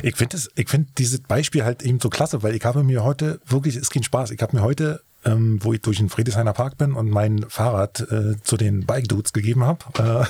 Ich 0.03 0.16
finde 0.16 0.38
ich 0.55 0.68
finde 0.68 0.88
dieses 0.97 1.20
Beispiel 1.20 1.64
halt 1.64 1.82
eben 1.82 2.01
so 2.01 2.09
klasse, 2.09 2.42
weil 2.42 2.55
ich 2.55 2.64
habe 2.64 2.82
mir 2.82 3.05
heute 3.05 3.40
wirklich, 3.47 3.76
es 3.76 3.90
ging 3.90 4.03
Spaß, 4.03 4.30
ich 4.30 4.40
habe 4.40 4.57
mir 4.57 4.62
heute 4.62 5.03
ähm, 5.27 5.59
wo 5.62 5.72
ich 5.72 5.81
durch 5.81 5.99
den 5.99 6.09
Friedrichshainer 6.09 6.53
Park 6.53 6.79
bin 6.79 6.93
und 6.93 7.11
mein 7.11 7.45
Fahrrad 7.49 8.01
äh, 8.01 8.41
zu 8.43 8.57
den 8.57 8.87
Bike 8.87 9.09
Dudes 9.09 9.33
gegeben 9.33 9.64
habe, 9.64 9.85
äh, 9.99 10.24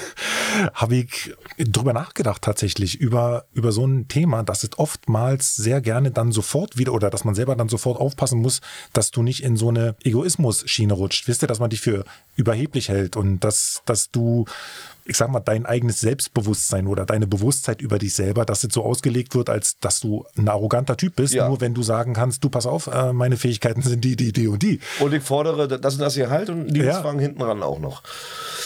habe 0.75 0.97
ich 0.97 1.35
drüber 1.59 1.93
nachgedacht 1.93 2.43
tatsächlich 2.43 2.99
über 2.99 3.45
über 3.53 3.73
so 3.73 3.87
ein 3.87 4.09
Thema, 4.09 4.43
dass 4.43 4.65
es 4.65 4.79
oftmals 4.79 5.55
sehr 5.55 5.81
gerne 5.81 6.11
dann 6.11 6.33
sofort 6.33 6.79
wieder 6.79 6.93
oder 6.93 7.11
dass 7.11 7.25
man 7.25 7.35
selber 7.35 7.55
dann 7.57 7.69
sofort 7.69 8.01
aufpassen 8.01 8.41
muss, 8.41 8.61
dass 8.93 9.11
du 9.11 9.23
nicht 9.23 9.43
in 9.43 9.57
so 9.57 9.69
eine 9.69 9.97
Egoismus-Schiene 10.03 10.95
rutscht. 10.95 11.29
Wisst 11.29 11.43
ihr, 11.43 11.49
dass 11.49 11.61
man 11.61 11.71
dich 11.71 11.81
für 11.81 12.05
überheblich 12.37 12.89
hält 12.89 13.17
und 13.17 13.41
dass 13.41 13.83
dass 13.85 14.11
du 14.11 14.47
ich 15.07 15.17
sag 15.17 15.31
mal, 15.31 15.41
dein 15.41 15.67
eigenes 15.67 16.01
Selbstbewusstsein 16.01 16.87
oder 16.87 17.07
deine 17.07 17.27
Bewusstheit 17.27 17.81
über 17.81 17.99
dich 17.99 18.15
selber, 18.15 18.45
dass 18.45 18.65
es 18.65 18.73
so 18.73 18.83
ausgelegt 18.83 19.35
wird, 19.35 19.49
als 19.49 19.79
dass 19.79 20.01
du 20.01 20.25
ein 20.37 20.49
arroganter 20.49 20.97
Typ 20.97 21.17
bist, 21.17 21.35
ja. 21.35 21.49
nur 21.49 21.61
wenn 21.61 21.75
du 21.75 21.83
sagen 21.83 22.15
kannst, 22.15 22.43
du 22.45 22.49
pass 22.49 22.67
auf, 22.67 22.89
äh, 22.89 23.13
meine 23.13 23.37
Fähigkeiten 23.37 23.83
sind 23.83 24.05
die, 24.05 24.17
die, 24.17 24.33
die 24.33 24.49
und 24.49 24.63
die. 24.63 24.81
Und 25.01 25.15
ich 25.15 25.23
fordere 25.23 25.69
das 25.79 25.95
und 25.95 26.01
das 26.01 26.15
hier 26.15 26.31
halt 26.31 26.51
und 26.51 26.69
die 26.69 26.81
ja. 26.81 27.11
hinten 27.13 27.43
ran 27.43 27.63
auch 27.63 27.79
noch. 27.79 28.03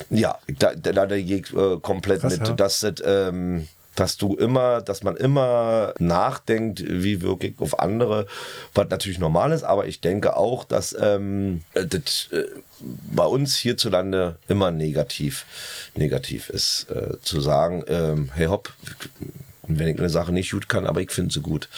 Ja, 0.08 0.38
da, 0.58 0.74
da, 0.74 0.92
da, 0.92 1.06
da 1.06 1.20
geht 1.20 1.52
äh, 1.52 1.78
komplett 1.80 2.20
Krass, 2.20 2.38
mit, 2.38 2.48
ja. 2.48 2.54
dass 2.54 2.80
das, 2.80 2.94
ähm, 3.04 3.68
dass 3.94 4.16
du 4.16 4.34
immer, 4.36 4.80
dass 4.80 5.02
man 5.02 5.16
immer 5.16 5.94
nachdenkt, 5.98 6.82
wie 6.86 7.22
wirklich 7.22 7.54
auf 7.58 7.80
andere, 7.80 8.26
was 8.74 8.88
natürlich 8.88 9.18
normal 9.18 9.52
ist, 9.52 9.62
aber 9.62 9.86
ich 9.86 10.00
denke 10.00 10.36
auch, 10.36 10.64
dass 10.64 10.96
ähm, 10.98 11.62
das 11.74 12.28
äh, 12.32 12.44
bei 12.80 13.24
uns 13.24 13.56
hierzulande 13.56 14.36
immer 14.48 14.70
negativ, 14.70 15.44
negativ 15.94 16.48
ist, 16.50 16.86
äh, 16.90 17.20
zu 17.22 17.40
sagen, 17.40 17.84
ähm, 17.88 18.30
hey 18.34 18.46
hopp, 18.46 18.72
wenn 19.62 19.88
ich 19.88 19.98
eine 19.98 20.08
Sache 20.08 20.32
nicht 20.32 20.50
gut 20.50 20.68
kann, 20.68 20.86
aber 20.86 21.00
ich 21.00 21.10
finde 21.10 21.32
sie 21.32 21.40
gut. 21.40 21.68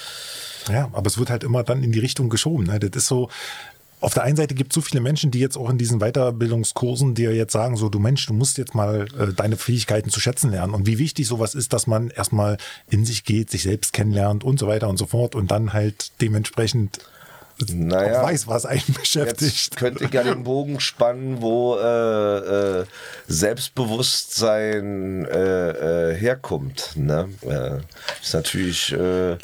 Ja, 0.69 0.89
aber 0.93 1.09
es 1.09 1.19
wird 1.19 1.31
halt 1.31 1.43
immer 1.45 1.65
dann 1.65 1.83
in 1.83 1.93
die 1.93 1.99
Richtung 1.99 2.29
geschoben. 2.29 2.67
Ne? 2.67 2.79
Das 2.79 2.91
ist 2.95 3.09
so, 3.09 3.29
auf 4.03 4.15
der 4.15 4.25
einen 4.25 4.37
Seite 4.37 4.55
gibt 4.55 4.73
es 4.73 4.75
so 4.75 4.81
viele 4.81 5.01
Menschen, 5.01 5.31
die 5.31 5.39
jetzt 5.39 5.57
auch 5.57 5.71
in 5.71 5.79
diesen 5.79 6.01
Weiterbildungskursen 6.01 7.15
dir 7.15 7.35
jetzt 7.35 7.53
sagen, 7.53 7.77
so 7.77 7.89
du 7.89 7.99
Mensch, 7.99 8.27
du 8.27 8.35
musst 8.35 8.59
jetzt 8.59 8.75
mal 8.75 9.07
äh, 9.19 9.33
deine 9.33 9.57
Fähigkeiten 9.57 10.11
zu 10.11 10.21
schätzen 10.21 10.51
lernen 10.51 10.75
und 10.75 10.87
wie 10.87 10.99
wichtig 10.99 11.27
sowas 11.27 11.55
ist, 11.55 11.73
dass 11.73 11.87
man 11.87 12.11
erstmal 12.11 12.57
in 12.91 13.05
sich 13.05 13.25
geht, 13.25 13.51
sich 13.51 13.63
selbst 13.63 13.93
kennenlernt 13.93 14.45
und 14.45 14.59
so 14.59 14.67
weiter 14.67 14.89
und 14.89 14.99
so 14.99 15.07
fort 15.07 15.35
und 15.35 15.51
dann 15.51 15.73
halt 15.73 16.11
dementsprechend 16.21 16.99
naja, 17.71 18.23
weiß, 18.23 18.47
was 18.49 18.67
einen 18.67 18.83
beschäftigt. 18.99 19.53
Jetzt 19.53 19.77
könnte 19.77 20.05
ich 20.05 20.13
ja 20.13 20.23
den 20.23 20.45
Bogen 20.45 20.81
spannen, 20.81 21.41
wo 21.41 21.77
äh, 21.77 22.81
äh, 22.81 22.85
Selbstbewusstsein 23.29 25.27
äh, 25.27 26.11
äh 26.11 26.15
herkommt. 26.17 26.93
Ne? 26.97 27.29
Äh, 27.43 27.79
ist 28.23 28.35
natürlich 28.35 28.93
äh, 28.93 29.37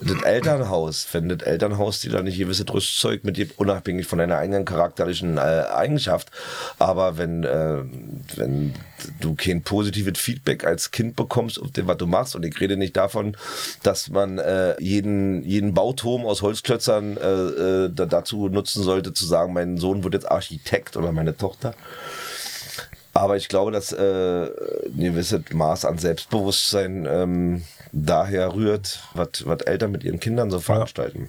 das 0.00 0.22
Elternhaus, 0.22 1.06
wenn 1.12 1.28
das 1.28 1.42
Elternhaus 1.42 2.00
dir 2.00 2.12
da 2.12 2.22
nicht 2.22 2.38
gewisses 2.38 2.72
Rüstzeug 2.72 3.24
mitgibt, 3.24 3.58
unabhängig 3.58 4.06
von 4.06 4.18
deiner 4.18 4.38
eigenen 4.38 4.64
charakterlichen 4.64 5.36
äh, 5.36 5.40
Eigenschaft, 5.40 6.30
aber 6.78 7.18
wenn, 7.18 7.44
äh, 7.44 7.82
wenn 8.36 8.74
du 9.20 9.34
kein 9.34 9.62
positives 9.62 10.18
Feedback 10.18 10.64
als 10.64 10.90
Kind 10.90 11.16
bekommst 11.16 11.60
auf 11.60 11.72
dem, 11.72 11.86
was 11.88 11.96
du 11.96 12.06
machst, 12.06 12.36
und 12.36 12.44
ich 12.44 12.58
rede 12.60 12.76
nicht 12.76 12.96
davon, 12.96 13.36
dass 13.82 14.10
man 14.10 14.38
äh, 14.38 14.80
jeden, 14.80 15.42
jeden 15.44 15.74
Bauturm 15.74 16.24
aus 16.24 16.42
Holzklötzern 16.42 17.16
äh, 17.16 17.86
äh, 17.86 17.90
dazu 17.92 18.48
nutzen 18.48 18.82
sollte, 18.82 19.12
zu 19.12 19.26
sagen, 19.26 19.52
mein 19.52 19.76
Sohn 19.76 20.04
wird 20.04 20.14
jetzt 20.14 20.30
Architekt 20.30 20.96
oder 20.96 21.12
meine 21.12 21.36
Tochter. 21.36 21.74
Aber 23.12 23.36
ich 23.36 23.48
glaube, 23.48 23.72
dass 23.72 23.92
äh, 23.92 24.44
ein 24.46 25.00
gewisses 25.00 25.42
Maß 25.52 25.84
an 25.84 25.98
Selbstbewusstsein 25.98 27.06
ähm, 27.10 27.64
daher 27.92 28.54
rührt, 28.54 29.02
was 29.14 29.62
Eltern 29.62 29.90
mit 29.90 30.04
ihren 30.04 30.20
Kindern 30.20 30.50
so 30.50 30.60
veranstalten. 30.60 31.28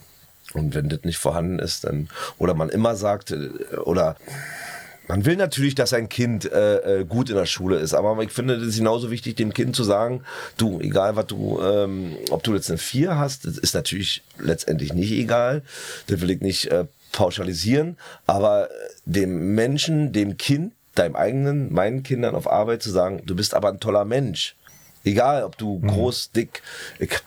Ja. 0.53 0.61
Und 0.61 0.75
wenn 0.75 0.89
das 0.89 0.99
nicht 1.03 1.17
vorhanden 1.17 1.59
ist, 1.59 1.85
dann, 1.85 2.09
oder 2.37 2.53
man 2.53 2.69
immer 2.69 2.95
sagt, 2.95 3.31
äh, 3.31 3.49
oder 3.83 4.15
man 5.07 5.25
will 5.25 5.35
natürlich, 5.35 5.75
dass 5.75 5.93
ein 5.93 6.07
Kind 6.07 6.49
äh, 6.51 7.01
äh, 7.01 7.05
gut 7.05 7.29
in 7.29 7.35
der 7.35 7.45
Schule 7.45 7.77
ist, 7.77 7.93
aber 7.93 8.21
ich 8.21 8.31
finde, 8.31 8.55
es 8.55 8.67
ist 8.67 8.77
genauso 8.77 9.11
wichtig, 9.11 9.35
dem 9.35 9.53
Kind 9.53 9.75
zu 9.75 9.83
sagen, 9.83 10.23
du, 10.57 10.79
egal 10.79 11.15
was 11.15 11.27
du, 11.27 11.59
ähm, 11.61 12.15
ob 12.29 12.43
du 12.43 12.53
jetzt 12.53 12.69
eine 12.69 12.77
4 12.77 13.17
hast, 13.17 13.45
das 13.45 13.57
ist 13.57 13.73
natürlich 13.73 14.23
letztendlich 14.37 14.93
nicht 14.93 15.11
egal. 15.11 15.63
Das 16.07 16.21
will 16.21 16.31
ich 16.31 16.41
nicht 16.41 16.67
äh, 16.67 16.85
pauschalisieren, 17.11 17.97
aber 18.25 18.69
dem 19.05 19.53
Menschen, 19.53 20.13
dem 20.13 20.37
Kind, 20.37 20.73
deinem 20.95 21.15
eigenen, 21.15 21.73
meinen 21.73 22.03
Kindern 22.03 22.35
auf 22.35 22.51
Arbeit 22.51 22.83
zu 22.83 22.91
sagen, 22.91 23.21
du 23.25 23.35
bist 23.35 23.53
aber 23.53 23.69
ein 23.69 23.79
toller 23.79 24.05
Mensch. 24.05 24.55
Egal, 25.03 25.43
ob 25.43 25.57
du 25.57 25.79
mhm. 25.79 25.87
groß, 25.87 26.31
dick, 26.31 26.61
ich, 26.99 27.21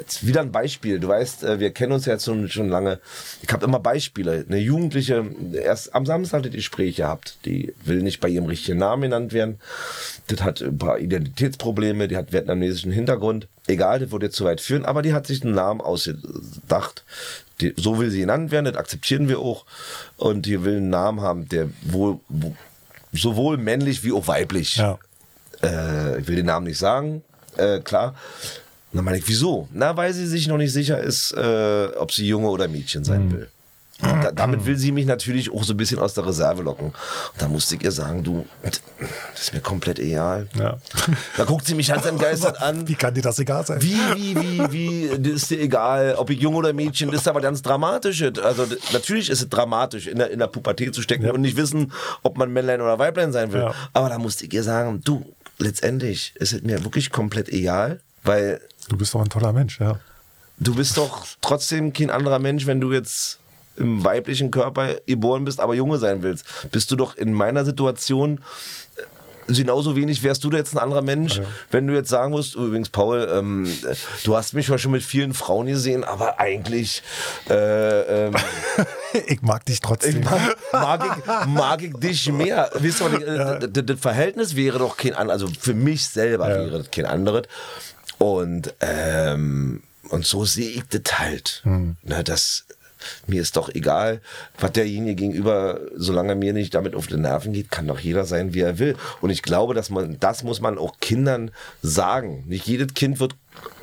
jetzt 0.00 0.26
wieder 0.26 0.40
ein 0.40 0.52
Beispiel. 0.52 1.00
Du 1.00 1.08
weißt, 1.08 1.44
äh, 1.44 1.60
wir 1.60 1.70
kennen 1.70 1.92
uns 1.92 2.06
ja 2.06 2.14
jetzt 2.14 2.24
schon, 2.24 2.48
schon 2.48 2.68
lange. 2.68 3.00
Ich 3.42 3.52
habe 3.52 3.64
immer 3.64 3.80
Beispiele. 3.80 4.44
Eine 4.48 4.58
Jugendliche, 4.58 5.26
erst 5.52 5.94
am 5.94 6.06
Samstag 6.06 6.42
die 6.44 6.50
Gespräche 6.50 7.02
gehabt. 7.02 7.38
Die 7.44 7.74
will 7.84 8.02
nicht 8.02 8.20
bei 8.20 8.28
ihrem 8.28 8.46
richtigen 8.46 8.78
Namen 8.78 9.02
genannt 9.02 9.32
werden. 9.32 9.60
Das 10.28 10.42
hat 10.42 10.62
ein 10.62 10.78
paar 10.78 10.98
Identitätsprobleme. 10.98 12.08
Die 12.08 12.16
hat 12.16 12.32
vietnamesischen 12.32 12.92
Hintergrund. 12.92 13.48
Egal, 13.66 13.98
das 13.98 14.10
würde 14.10 14.26
jetzt 14.26 14.36
zu 14.36 14.44
weit 14.44 14.60
führen. 14.60 14.84
Aber 14.84 15.02
die 15.02 15.12
hat 15.12 15.26
sich 15.26 15.42
einen 15.42 15.54
Namen 15.54 15.80
ausgedacht. 15.80 17.04
Die, 17.60 17.74
so 17.76 17.98
will 17.98 18.10
sie 18.10 18.20
genannt 18.20 18.50
werden. 18.50 18.66
Das 18.66 18.76
akzeptieren 18.76 19.28
wir 19.28 19.40
auch. 19.40 19.64
Und 20.16 20.46
die 20.46 20.64
will 20.64 20.76
einen 20.76 20.90
Namen 20.90 21.20
haben, 21.20 21.48
der 21.48 21.68
wohl, 21.82 22.20
wo, 22.28 22.54
sowohl 23.12 23.56
männlich 23.56 24.04
wie 24.04 24.12
auch 24.12 24.26
weiblich 24.26 24.76
ja 24.76 24.98
äh, 25.62 26.20
ich 26.20 26.28
will 26.28 26.36
den 26.36 26.46
Namen 26.46 26.66
nicht 26.66 26.78
sagen, 26.78 27.22
äh, 27.56 27.80
klar. 27.80 28.14
Und 28.90 28.98
dann 28.98 29.04
meine 29.04 29.18
ich, 29.18 29.28
wieso? 29.28 29.68
Na, 29.72 29.96
weil 29.96 30.12
sie 30.14 30.26
sich 30.26 30.46
noch 30.48 30.56
nicht 30.56 30.72
sicher 30.72 30.98
ist, 30.98 31.32
äh, 31.32 31.88
ob 31.98 32.12
sie 32.12 32.26
Junge 32.26 32.48
oder 32.48 32.68
Mädchen 32.68 33.04
sein 33.04 33.26
mhm. 33.26 33.32
will. 33.32 33.48
Da, 34.00 34.30
damit 34.30 34.64
will 34.64 34.76
sie 34.76 34.92
mich 34.92 35.06
natürlich 35.06 35.52
auch 35.52 35.64
so 35.64 35.72
ein 35.72 35.76
bisschen 35.76 35.98
aus 35.98 36.14
der 36.14 36.24
Reserve 36.24 36.62
locken. 36.62 36.86
Und 36.88 36.94
da 37.38 37.48
musste 37.48 37.74
ich 37.74 37.82
ihr 37.82 37.90
sagen, 37.90 38.22
du, 38.22 38.46
das 38.62 38.80
ist 39.40 39.52
mir 39.54 39.60
komplett 39.60 39.98
egal. 39.98 40.48
Ja. 40.56 40.78
Da 41.36 41.44
guckt 41.44 41.66
sie 41.66 41.74
mich 41.74 41.88
ganz 41.88 42.06
entgeistert 42.06 42.62
an. 42.62 42.86
Wie 42.86 42.94
kann 42.94 43.14
dir 43.14 43.22
das 43.22 43.40
egal 43.40 43.66
sein? 43.66 43.82
Wie, 43.82 43.98
wie, 44.14 44.36
wie, 44.36 44.72
wie, 44.72 45.08
das 45.18 45.32
ist 45.42 45.50
dir 45.50 45.60
egal, 45.60 46.14
ob 46.16 46.30
ich 46.30 46.38
jung 46.40 46.54
oder 46.54 46.72
Mädchen, 46.72 47.10
das 47.10 47.22
ist 47.22 47.28
aber 47.28 47.40
ganz 47.40 47.60
dramatisch. 47.60 48.22
Also 48.22 48.66
natürlich 48.92 49.30
ist 49.30 49.42
es 49.42 49.48
dramatisch, 49.48 50.06
in 50.06 50.18
der, 50.18 50.30
in 50.30 50.38
der 50.38 50.46
Pubertät 50.46 50.94
zu 50.94 51.02
stecken 51.02 51.24
Ja. 51.26 51.32
und 51.32 51.40
nicht 51.40 51.56
wissen, 51.56 51.92
ob 52.22 52.38
man 52.38 52.52
Männlein 52.52 52.80
oder 52.80 53.00
Weiblein 53.00 53.32
sein 53.32 53.52
will. 53.52 53.62
Ja. 53.62 53.74
Aber 53.94 54.08
da 54.10 54.18
musste 54.18 54.44
ich 54.44 54.52
ihr 54.52 54.62
sagen, 54.62 55.00
du, 55.04 55.24
letztendlich 55.58 56.34
ist 56.36 56.52
es 56.52 56.62
mir 56.62 56.84
wirklich 56.84 57.10
komplett 57.10 57.48
egal, 57.48 57.98
weil 58.22 58.60
Du 58.88 58.96
bist 58.96 59.12
doch 59.12 59.20
ein 59.20 59.28
toller 59.28 59.52
Mensch, 59.52 59.80
ja. 59.80 59.98
du 60.58 60.74
bist 60.76 60.96
doch 60.96 61.26
trotzdem 61.40 61.92
kein 61.92 62.10
anderer 62.10 62.38
Mensch, 62.38 62.64
wenn 62.66 62.80
du 62.80 62.92
jetzt 62.92 63.38
im 63.78 64.04
weiblichen 64.04 64.50
Körper 64.50 64.96
geboren 65.06 65.44
bist, 65.44 65.60
aber 65.60 65.74
Junge 65.74 65.98
sein 65.98 66.22
willst. 66.22 66.44
Bist 66.70 66.90
du 66.90 66.96
doch 66.96 67.16
in 67.16 67.32
meiner 67.32 67.64
Situation 67.64 68.40
äh, 68.96 69.02
genauso 69.52 69.96
wenig 69.96 70.22
wärst 70.22 70.44
du 70.44 70.50
da 70.50 70.58
jetzt 70.58 70.74
ein 70.74 70.78
anderer 70.78 71.00
Mensch, 71.02 71.40
wenn 71.70 71.86
du 71.86 71.94
jetzt 71.94 72.10
sagen 72.10 72.32
musst, 72.32 72.54
übrigens 72.54 72.90
Paul, 72.90 73.28
ähm, 73.32 73.64
äh, 73.64 73.94
du 74.24 74.36
hast 74.36 74.52
mich 74.52 74.66
schon 74.66 74.90
mit 74.92 75.02
vielen 75.02 75.32
Frauen 75.32 75.66
gesehen, 75.66 76.04
aber 76.04 76.38
eigentlich 76.38 77.02
äh, 77.48 78.26
ähm, 78.26 78.34
Ich 79.26 79.40
mag 79.42 79.64
dich 79.64 79.80
trotzdem. 79.80 80.22
mag, 80.22 80.56
mag, 80.72 81.18
ich, 81.18 81.46
mag 81.46 81.82
ich 81.82 81.94
dich 81.94 82.30
mehr. 82.30 82.70
Wisst 82.74 83.00
ihr, 83.00 83.36
ja. 83.36 83.54
das, 83.58 84.00
Verhältnis 84.00 84.54
wäre 84.54 84.78
doch 84.78 84.96
kein 84.96 85.14
anderes, 85.14 85.42
also 85.42 85.54
für 85.58 85.74
mich 85.74 86.06
selber 86.06 86.48
Ja. 86.50 86.56
wäre 86.56 86.78
das 86.78 86.90
kein 86.90 87.06
anderes. 87.06 87.44
Und, 88.18 88.74
ähm, 88.80 89.82
und 90.10 90.26
so 90.26 90.44
sehe 90.44 90.70
ich 90.70 90.82
das 90.88 91.18
halt. 91.18 91.62
Na, 92.02 92.22
das, 92.22 92.64
mir 93.26 93.42
ist 93.42 93.56
doch 93.56 93.68
egal, 93.68 94.20
was 94.58 94.72
derjenige 94.72 95.14
gegenüber, 95.14 95.80
solange 95.94 96.34
mir 96.34 96.52
nicht 96.52 96.74
damit 96.74 96.94
auf 96.94 97.06
die 97.06 97.16
Nerven 97.16 97.52
geht, 97.52 97.70
kann 97.70 97.86
doch 97.86 97.98
jeder 97.98 98.24
sein, 98.24 98.54
wie 98.54 98.60
er 98.60 98.78
will. 98.78 98.96
Und 99.20 99.30
ich 99.30 99.42
glaube, 99.42 99.74
dass 99.74 99.90
man, 99.90 100.18
das 100.20 100.42
muss 100.42 100.60
man 100.60 100.78
auch 100.78 101.00
Kindern 101.00 101.50
sagen. 101.82 102.44
Nicht 102.46 102.66
jedes 102.66 102.94
Kind 102.94 103.20
wird 103.20 103.34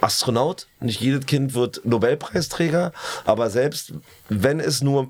Astronaut, 0.02 0.68
nicht 0.80 1.02
jedes 1.02 1.26
Kind 1.26 1.54
wird 1.54 1.82
Nobelpreisträger, 1.86 2.94
aber 3.26 3.50
selbst 3.50 3.94
wenn 4.30 4.60
es 4.60 4.82
nur 4.82 5.10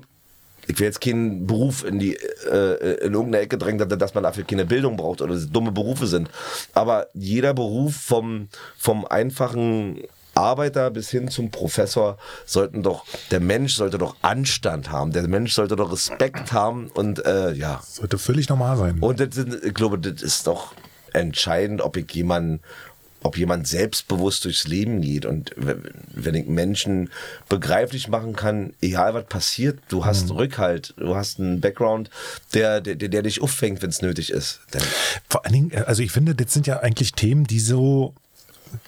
ich 0.68 0.78
will 0.78 0.86
jetzt 0.86 1.00
keinen 1.00 1.46
Beruf 1.46 1.84
in 1.84 1.98
die 1.98 2.16
äh, 2.50 3.04
in 3.04 3.12
irgendeine 3.12 3.38
Ecke 3.38 3.56
drängen, 3.58 3.88
dass, 3.88 4.14
man 4.14 4.24
dafür 4.24 4.44
keine 4.44 4.64
Bildung 4.64 4.96
braucht 4.96 5.22
oder 5.22 5.36
dumme 5.36 5.72
Berufe 5.72 6.06
sind. 6.06 6.28
Aber 6.74 7.06
jeder 7.14 7.54
Beruf 7.54 7.94
vom 7.94 8.48
vom 8.76 9.06
einfachen 9.06 10.02
Arbeiter 10.36 10.90
bis 10.90 11.10
hin 11.10 11.28
zum 11.28 11.50
Professor 11.50 12.18
sollten 12.44 12.82
doch 12.82 13.04
der 13.30 13.40
Mensch 13.40 13.74
sollte 13.74 13.98
doch 13.98 14.16
Anstand 14.22 14.90
haben, 14.90 15.12
der 15.12 15.26
Mensch 15.28 15.54
sollte 15.54 15.76
doch 15.76 15.92
Respekt 15.92 16.52
haben 16.52 16.88
und 16.94 17.24
äh, 17.24 17.52
ja 17.52 17.80
Sollte 17.84 18.18
völlig 18.18 18.48
normal 18.48 18.76
sein. 18.76 18.98
und 19.00 19.20
das 19.20 19.36
ich 19.36 19.74
glaube, 19.74 19.98
das 19.98 20.22
ist 20.22 20.46
doch 20.46 20.74
entscheidend, 21.12 21.80
ob 21.80 21.96
ich 21.96 22.10
jemanden, 22.12 22.60
ob 23.22 23.36
jemand 23.36 23.66
selbstbewusst 23.66 24.44
durchs 24.44 24.68
Leben 24.68 25.00
geht. 25.00 25.26
Und 25.26 25.52
wenn 25.56 26.34
ich 26.34 26.46
Menschen 26.46 27.10
begreiflich 27.48 28.08
machen 28.08 28.36
kann, 28.36 28.74
egal 28.80 29.14
was 29.14 29.24
passiert, 29.26 29.78
du 29.88 30.04
hast 30.04 30.30
Rückhalt, 30.30 30.94
du 30.96 31.16
hast 31.16 31.40
einen 31.40 31.60
Background, 31.60 32.10
der, 32.54 32.80
der, 32.80 32.94
der 32.96 33.22
dich 33.22 33.42
auffängt, 33.42 33.82
wenn 33.82 33.90
es 33.90 34.02
nötig 34.02 34.30
ist. 34.30 34.60
Vor 35.28 35.44
allen 35.44 35.54
Dingen, 35.54 35.70
äh, 35.72 35.84
also 35.86 36.02
ich 36.02 36.12
finde, 36.12 36.34
das 36.34 36.52
sind 36.52 36.66
ja 36.66 36.80
eigentlich 36.80 37.12
Themen, 37.12 37.44
die 37.44 37.60
so, 37.60 38.14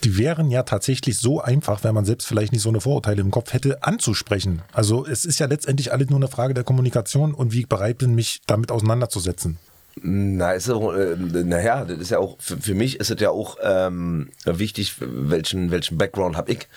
die 0.04 0.18
wären 0.18 0.50
ja 0.50 0.62
tatsächlich 0.62 1.18
so 1.18 1.40
einfach, 1.40 1.84
wenn 1.84 1.94
man 1.94 2.04
selbst 2.04 2.26
vielleicht 2.26 2.52
nicht 2.52 2.62
so 2.62 2.68
eine 2.68 2.80
Vorurteile 2.80 3.20
im 3.20 3.30
Kopf 3.30 3.52
hätte, 3.52 3.82
anzusprechen. 3.82 4.62
Also 4.72 5.06
es 5.06 5.24
ist 5.24 5.40
ja 5.40 5.46
letztendlich 5.46 5.92
alles 5.92 6.10
nur 6.10 6.18
eine 6.18 6.28
Frage 6.28 6.54
der 6.54 6.64
Kommunikation 6.64 7.34
und 7.34 7.52
wie 7.52 7.60
ich 7.60 7.68
bereit 7.68 7.98
bin, 7.98 8.14
mich 8.14 8.40
damit 8.46 8.70
auseinanderzusetzen. 8.70 9.58
na, 10.00 10.52
ist 10.52 10.70
auch, 10.70 10.94
äh, 10.94 11.16
naja, 11.16 11.84
das 11.84 11.98
ist 11.98 12.10
ja 12.10 12.18
auch, 12.18 12.36
für, 12.38 12.56
für 12.58 12.74
mich 12.74 13.00
ist 13.00 13.10
es 13.10 13.20
ja 13.20 13.30
auch 13.30 13.56
ähm, 13.62 14.28
wichtig, 14.44 14.94
welchen, 15.00 15.70
welchen 15.70 15.98
Background 15.98 16.36
habe 16.36 16.52
ich. 16.52 16.68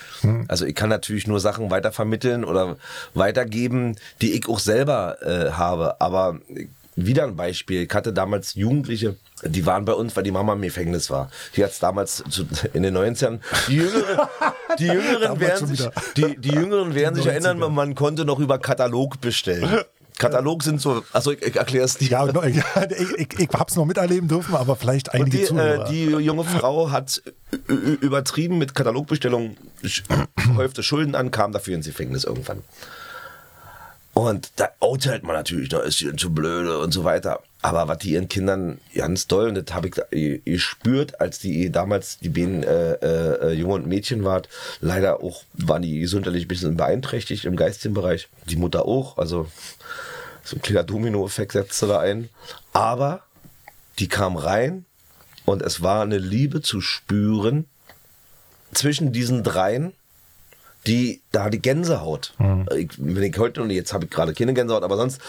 Also 0.47 0.66
ich 0.66 0.76
kann 0.76 0.89
natürlich 0.89 1.28
nur 1.28 1.39
Sachen 1.39 1.70
weitervermitteln 1.70 2.43
oder 2.43 2.78
weitergeben, 3.14 3.95
die 4.22 4.34
ich 4.34 4.47
auch 4.49 4.60
selber 4.60 5.18
äh, 5.22 5.52
habe. 5.52 6.02
Aber 6.02 6.39
wieder 6.96 7.24
ein 7.24 7.36
Beispiel, 7.36 7.84
ich 7.84 7.94
hatte 7.94 8.14
damals 8.14 8.56
Jugendliche, 8.56 9.16
die 9.44 9.66
waren 9.66 9.86
bei 9.86 9.94
uns, 9.94 10.16
weil 10.16 10.24
die 10.24 10.32
Mama 10.32 10.54
im 10.54 10.62
Gefängnis 10.62 11.10
war. 11.10 11.32
Die 11.56 11.64
hat 11.64 11.72
es 11.72 11.80
damals 11.80 12.24
zu, 12.30 12.46
in 12.74 12.84
den 12.84 12.96
90ern. 12.96 13.39
Die 13.68 13.78
Jüngeren, 13.78 14.28
die 14.80 14.88
Jüngeren 14.88 15.39
werden 15.39 15.68
sich, 15.68 15.88
die, 16.18 16.38
die 16.38 16.50
Jüngeren 16.52 16.94
werden 16.94 17.16
sich 17.16 17.26
erinnern, 17.26 17.60
man 17.74 17.96
konnte 17.96 18.26
noch 18.26 18.39
über 18.39 18.60
Katalog 18.60 19.22
bestellen. 19.22 19.84
Katalog 20.18 20.62
sind 20.62 20.80
so, 20.80 21.04
also 21.14 21.32
ich, 21.32 21.42
ich 21.42 21.56
erkläre 21.56 21.86
es 21.86 21.98
dir. 21.98 22.10
Ja, 22.10 22.28
ich, 22.46 23.12
ich, 23.18 23.39
ich 23.39 23.50
habe 23.54 23.66
es 23.70 23.76
noch 23.76 23.86
miterleben 23.86 24.28
dürfen, 24.28 24.54
aber 24.56 24.76
vielleicht 24.76 25.14
einige 25.14 25.38
die, 25.38 25.44
Zuhörer. 25.46 25.88
äh, 25.88 25.89
die 25.89 26.04
junge 26.04 26.44
Frau 26.44 26.92
hat 26.92 27.24
übertrieben 27.68 28.60
mit 28.60 28.76
Katalogbestellungen, 28.76 29.58
häufte 30.56 30.84
Schulden 30.84 31.16
an, 31.16 31.32
kam 31.32 31.54
dafür 31.54 31.76
ins 31.76 31.88
Gefängnis 31.88 32.24
irgendwann. 32.24 32.62
Und 34.14 34.51
da 34.57 34.70
urteilt 34.80 35.24
man 35.24 35.36
natürlich, 35.36 35.70
da 35.70 35.80
ist 35.80 35.99
sie 35.99 36.14
zu 36.16 36.34
blöde 36.34 36.80
und 36.80 36.91
so 36.91 37.03
weiter. 37.03 37.41
Aber 37.62 37.88
was 37.88 37.99
die 37.99 38.12
ihren 38.12 38.28
Kindern 38.28 38.80
ganz 38.93 39.28
doll, 39.28 39.47
und 39.47 39.55
das 39.55 39.74
habe 39.74 39.89
ich 40.12 40.43
gespürt, 40.43 41.22
als 41.22 41.39
die 41.39 41.72
damals 41.72 42.20
die 42.20 42.30
beiden 42.30 42.64
äh, 42.64 42.93
äh, 42.95 43.53
Junge 43.53 43.76
und 43.76 43.88
Mädchen 43.88 44.24
waren, 44.26 44.43
leider 44.82 45.24
auch 45.24 45.43
waren 45.53 45.84
die 45.84 45.99
gesundheitlich 45.99 46.45
ein 46.45 46.47
bisschen 46.49 46.76
beeinträchtigt 46.76 47.45
im 47.45 47.55
geistigen 47.55 47.93
Bereich. 47.93 48.28
Die 48.49 48.57
Mutter 48.57 48.86
auch, 48.86 49.18
also 49.18 49.47
so 50.43 50.57
ein 50.57 50.62
kleiner 50.62 50.84
Domino-Effekt 50.84 51.53
setzte 51.53 51.88
da 51.88 51.99
ein. 51.99 52.30
Aber 52.74 53.22
die 53.99 54.07
kam 54.07 54.36
rein 54.36 54.86
und 55.45 55.62
es 55.62 55.82
war 55.82 56.01
eine 56.01 56.18
Liebe 56.18 56.62
zu 56.62 56.82
spüren 56.82 57.66
zwischen 58.74 59.14
diesen 59.14 59.43
dreien, 59.43 59.93
die 60.88 61.21
da 61.32 61.49
die 61.49 61.61
Gänsehaut. 61.61 62.34
Ich, 62.75 62.89
wenn 62.97 63.23
ich 63.23 63.38
heute 63.38 63.61
und 63.61 63.69
jetzt 63.69 63.93
habe 63.93 64.05
ich 64.05 64.11
gerade 64.11 64.34
keine 64.34 64.53
Gänsehaut, 64.53 64.84
aber 64.84 64.97
sonst. 64.97 65.19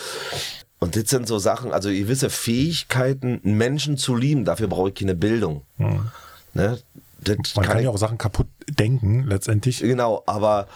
Und 0.78 0.96
das 0.96 1.11
sind 1.11 1.28
so 1.28 1.38
Sachen, 1.38 1.72
also 1.72 1.90
gewisse 1.90 2.28
Fähigkeiten, 2.30 3.40
Menschen 3.44 3.96
zu 3.98 4.16
lieben, 4.16 4.44
dafür 4.44 4.66
brauche 4.66 4.88
ich 4.88 4.94
keine 4.96 5.14
Bildung. 5.14 5.62
Ne? 6.55 6.78
Das 7.20 7.36
man 7.55 7.64
kann 7.64 7.78
ich- 7.78 7.84
ja 7.84 7.90
auch 7.90 7.98
Sachen 7.98 8.18
kaputt 8.18 8.48
denken, 8.68 9.24
letztendlich. 9.28 9.78
Genau, 9.78 10.22
aber 10.26 10.66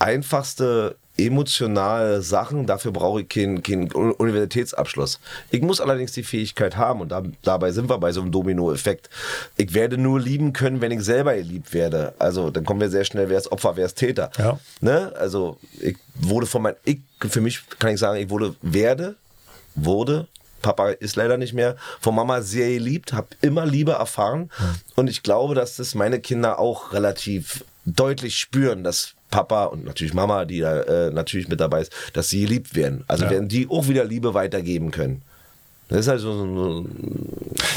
einfachste 0.00 0.96
emotionale 1.26 2.22
Sachen, 2.22 2.66
dafür 2.66 2.92
brauche 2.92 3.22
ich 3.22 3.28
keinen, 3.28 3.62
keinen 3.62 3.90
Universitätsabschluss. 3.90 5.20
Ich 5.50 5.62
muss 5.62 5.80
allerdings 5.80 6.12
die 6.12 6.22
Fähigkeit 6.22 6.76
haben 6.76 7.00
und 7.00 7.10
da, 7.10 7.22
dabei 7.42 7.72
sind 7.72 7.88
wir 7.88 7.98
bei 7.98 8.12
so 8.12 8.20
einem 8.20 8.32
Domino-Effekt. 8.32 9.10
Ich 9.56 9.74
werde 9.74 9.98
nur 9.98 10.20
lieben 10.20 10.52
können, 10.52 10.80
wenn 10.80 10.92
ich 10.92 11.02
selber 11.02 11.34
geliebt 11.34 11.72
werde. 11.74 12.14
Also 12.18 12.50
dann 12.50 12.64
kommen 12.64 12.80
wir 12.80 12.90
sehr 12.90 13.04
schnell, 13.04 13.28
wer 13.28 13.38
ist 13.38 13.50
Opfer, 13.52 13.76
wer 13.76 13.86
ist 13.86 13.94
Täter. 13.94 14.30
Ja. 14.38 14.58
Ne? 14.80 15.12
Also 15.16 15.58
ich 15.80 15.96
wurde 16.14 16.46
von 16.46 16.62
meinem, 16.62 16.76
ich, 16.84 17.00
für 17.20 17.40
mich 17.40 17.62
kann 17.78 17.94
ich 17.94 18.00
sagen, 18.00 18.20
ich 18.20 18.30
wurde, 18.30 18.54
werde, 18.62 19.16
wurde, 19.74 20.28
Papa 20.62 20.90
ist 20.90 21.16
leider 21.16 21.36
nicht 21.36 21.52
mehr, 21.52 21.76
von 22.00 22.14
Mama 22.14 22.40
sehr 22.40 22.70
geliebt, 22.70 23.12
habe 23.12 23.28
immer 23.40 23.66
Liebe 23.66 23.92
erfahren 23.92 24.50
und 24.94 25.10
ich 25.10 25.22
glaube, 25.22 25.54
dass 25.54 25.76
das 25.76 25.94
meine 25.94 26.20
Kinder 26.20 26.58
auch 26.58 26.92
relativ 26.92 27.64
deutlich 27.84 28.38
spüren, 28.38 28.84
dass 28.84 29.14
Papa 29.32 29.64
und 29.64 29.84
natürlich 29.84 30.14
Mama, 30.14 30.44
die 30.44 30.60
da 30.60 30.82
äh, 30.82 31.10
natürlich 31.10 31.48
mit 31.48 31.58
dabei 31.58 31.80
ist, 31.80 31.92
dass 32.12 32.28
sie 32.28 32.42
geliebt 32.42 32.76
werden. 32.76 33.02
Also 33.08 33.24
Ja. 33.24 33.30
werden 33.30 33.48
die 33.48 33.66
auch 33.68 33.88
wieder 33.88 34.04
Liebe 34.04 34.34
weitergeben 34.34 34.92
können. 34.92 35.22
Das 35.88 36.00
ist 36.00 36.08
also 36.08 36.32
so, 36.32 36.54
so 36.54 36.88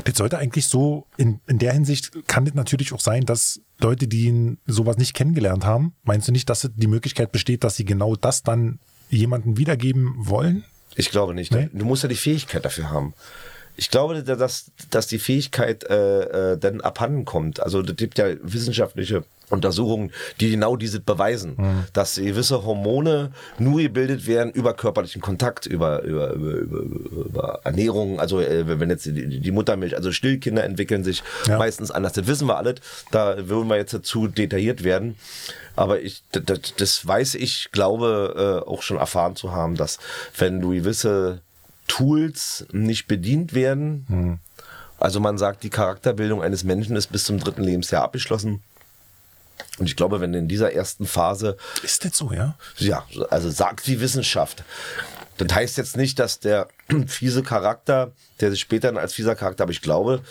Das 0.05 0.15
sollte 0.17 0.37
eigentlich 0.37 0.67
so, 0.67 1.05
in, 1.17 1.39
in 1.47 1.57
der 1.57 1.73
Hinsicht 1.73 2.11
kann 2.27 2.45
das 2.45 2.53
natürlich 2.53 2.93
auch 2.93 2.99
sein, 2.99 3.25
dass 3.25 3.59
Leute, 3.79 4.07
die 4.07 4.25
ihn 4.27 4.57
sowas 4.67 4.97
nicht 4.97 5.13
kennengelernt 5.15 5.65
haben, 5.65 5.93
meinst 6.03 6.27
du 6.27 6.31
nicht, 6.31 6.49
dass 6.49 6.69
die 6.75 6.87
Möglichkeit 6.87 7.31
besteht, 7.31 7.63
dass 7.63 7.75
sie 7.75 7.83
genau 7.85 8.15
das 8.15 8.43
dann 8.43 8.79
jemandem 9.09 9.57
wiedergeben 9.57 10.13
wollen? 10.17 10.63
Ich 10.95 11.09
glaube 11.09 11.33
nicht. 11.33 11.51
Nee? 11.51 11.69
Du 11.73 11.83
musst 11.85 12.03
ja 12.03 12.09
die 12.09 12.15
Fähigkeit 12.15 12.63
dafür 12.63 12.89
haben. 12.89 13.13
Ich 13.78 13.89
glaube, 13.89 14.23
dass, 14.23 14.71
dass 14.89 15.07
die 15.07 15.19
Fähigkeit 15.19 15.84
äh, 15.89 16.53
äh, 16.53 16.57
dann 16.57 16.82
abhanden 16.82 17.26
kommt. 17.26 17.61
Also 17.61 17.82
es 17.82 17.95
gibt 17.95 18.17
ja 18.17 18.28
wissenschaftliche 18.41 19.23
Untersuchungen, 19.49 20.11
die 20.39 20.49
genau 20.49 20.76
dieses 20.76 21.01
beweisen, 21.01 21.86
dass 21.93 22.15
gewisse 22.15 22.65
Hormone 22.65 23.32
nur 23.59 23.80
gebildet 23.80 24.26
werden 24.26 24.51
über 24.51 24.73
körperlichen 24.73 25.21
Kontakt, 25.21 25.67
über, 25.67 26.01
über, 26.01 26.32
über, 26.34 26.51
über, 26.53 27.26
über 27.26 27.59
Ernährung, 27.63 28.19
also 28.19 28.39
äh, 28.41 28.80
wenn 28.80 28.89
jetzt 28.89 29.05
die, 29.05 29.39
die 29.39 29.51
Muttermilch, 29.51 29.95
also 29.95 30.11
Stillkinder 30.11 30.63
entwickeln 30.63 31.03
sich 31.03 31.21
Ja. 31.47 31.59
meistens 31.59 31.91
anders. 31.91 32.13
Das 32.13 32.26
wissen 32.26 32.47
wir 32.47 32.57
alles. 32.57 32.76
Da 33.11 33.47
würden 33.47 33.67
wir 33.69 33.76
jetzt 33.78 33.95
zu 34.03 34.28
detailliert 34.28 34.84
werden. 34.84 35.15
Aber 35.76 36.01
ich, 36.01 36.23
das, 36.32 36.73
das 36.78 37.05
weiß 37.05 37.36
ich, 37.36 37.69
glaube 37.71 38.61
äh, 38.65 38.67
auch 38.67 38.82
schon 38.82 38.97
erfahren 38.97 39.36
zu 39.36 39.51
haben, 39.51 39.76
dass 39.76 39.99
wenn 40.38 40.59
du 40.59 40.69
gewisse 40.69 41.41
Tools 41.88 42.65
nicht 42.71 43.07
bedient 43.07 43.53
werden, 43.53 44.39
also 44.99 45.19
man 45.19 45.38
sagt, 45.38 45.63
die 45.63 45.69
Charakterbildung 45.69 46.41
eines 46.41 46.63
Menschen 46.63 46.95
ist 46.95 47.07
bis 47.07 47.25
zum 47.25 47.39
dritten 47.39 47.63
Lebensjahr 47.63 48.03
abgeschlossen. 48.03 48.63
Und 49.77 49.88
ich 49.88 49.95
glaube, 49.95 50.21
wenn 50.21 50.33
in 50.33 50.47
dieser 50.47 50.73
ersten 50.73 51.05
Phase. 51.05 51.57
Ist 51.83 52.05
das 52.05 52.17
so, 52.17 52.31
ja? 52.31 52.55
Ja, 52.77 53.05
also 53.29 53.49
sagt 53.49 53.88
die 53.88 53.99
Wissenschaft. 53.99 54.63
Das 55.38 55.53
heißt 55.53 55.77
jetzt 55.77 55.97
nicht, 55.97 56.19
dass 56.19 56.39
der 56.39 56.67
fiese 57.07 57.43
Charakter, 57.43 58.11
der 58.39 58.51
sich 58.51 58.59
später 58.59 58.95
als 58.97 59.13
fieser 59.13 59.36
Charakter, 59.36 59.63
aber 59.63 59.71
ich 59.71 59.81
glaube, 59.81 60.21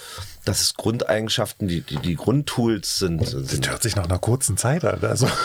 dass 0.44 0.60
es 0.60 0.74
Grundeigenschaften, 0.74 1.68
die, 1.68 1.80
die, 1.80 1.96
die 1.96 2.16
Grundtools 2.16 2.98
sind. 2.98 3.26
sind 3.26 3.64
das 3.64 3.70
hört 3.70 3.82
sich 3.82 3.96
nach 3.96 4.04
einer 4.04 4.18
kurzen 4.18 4.56
Zeit 4.56 4.84
an. 4.84 4.98
Also. 5.02 5.28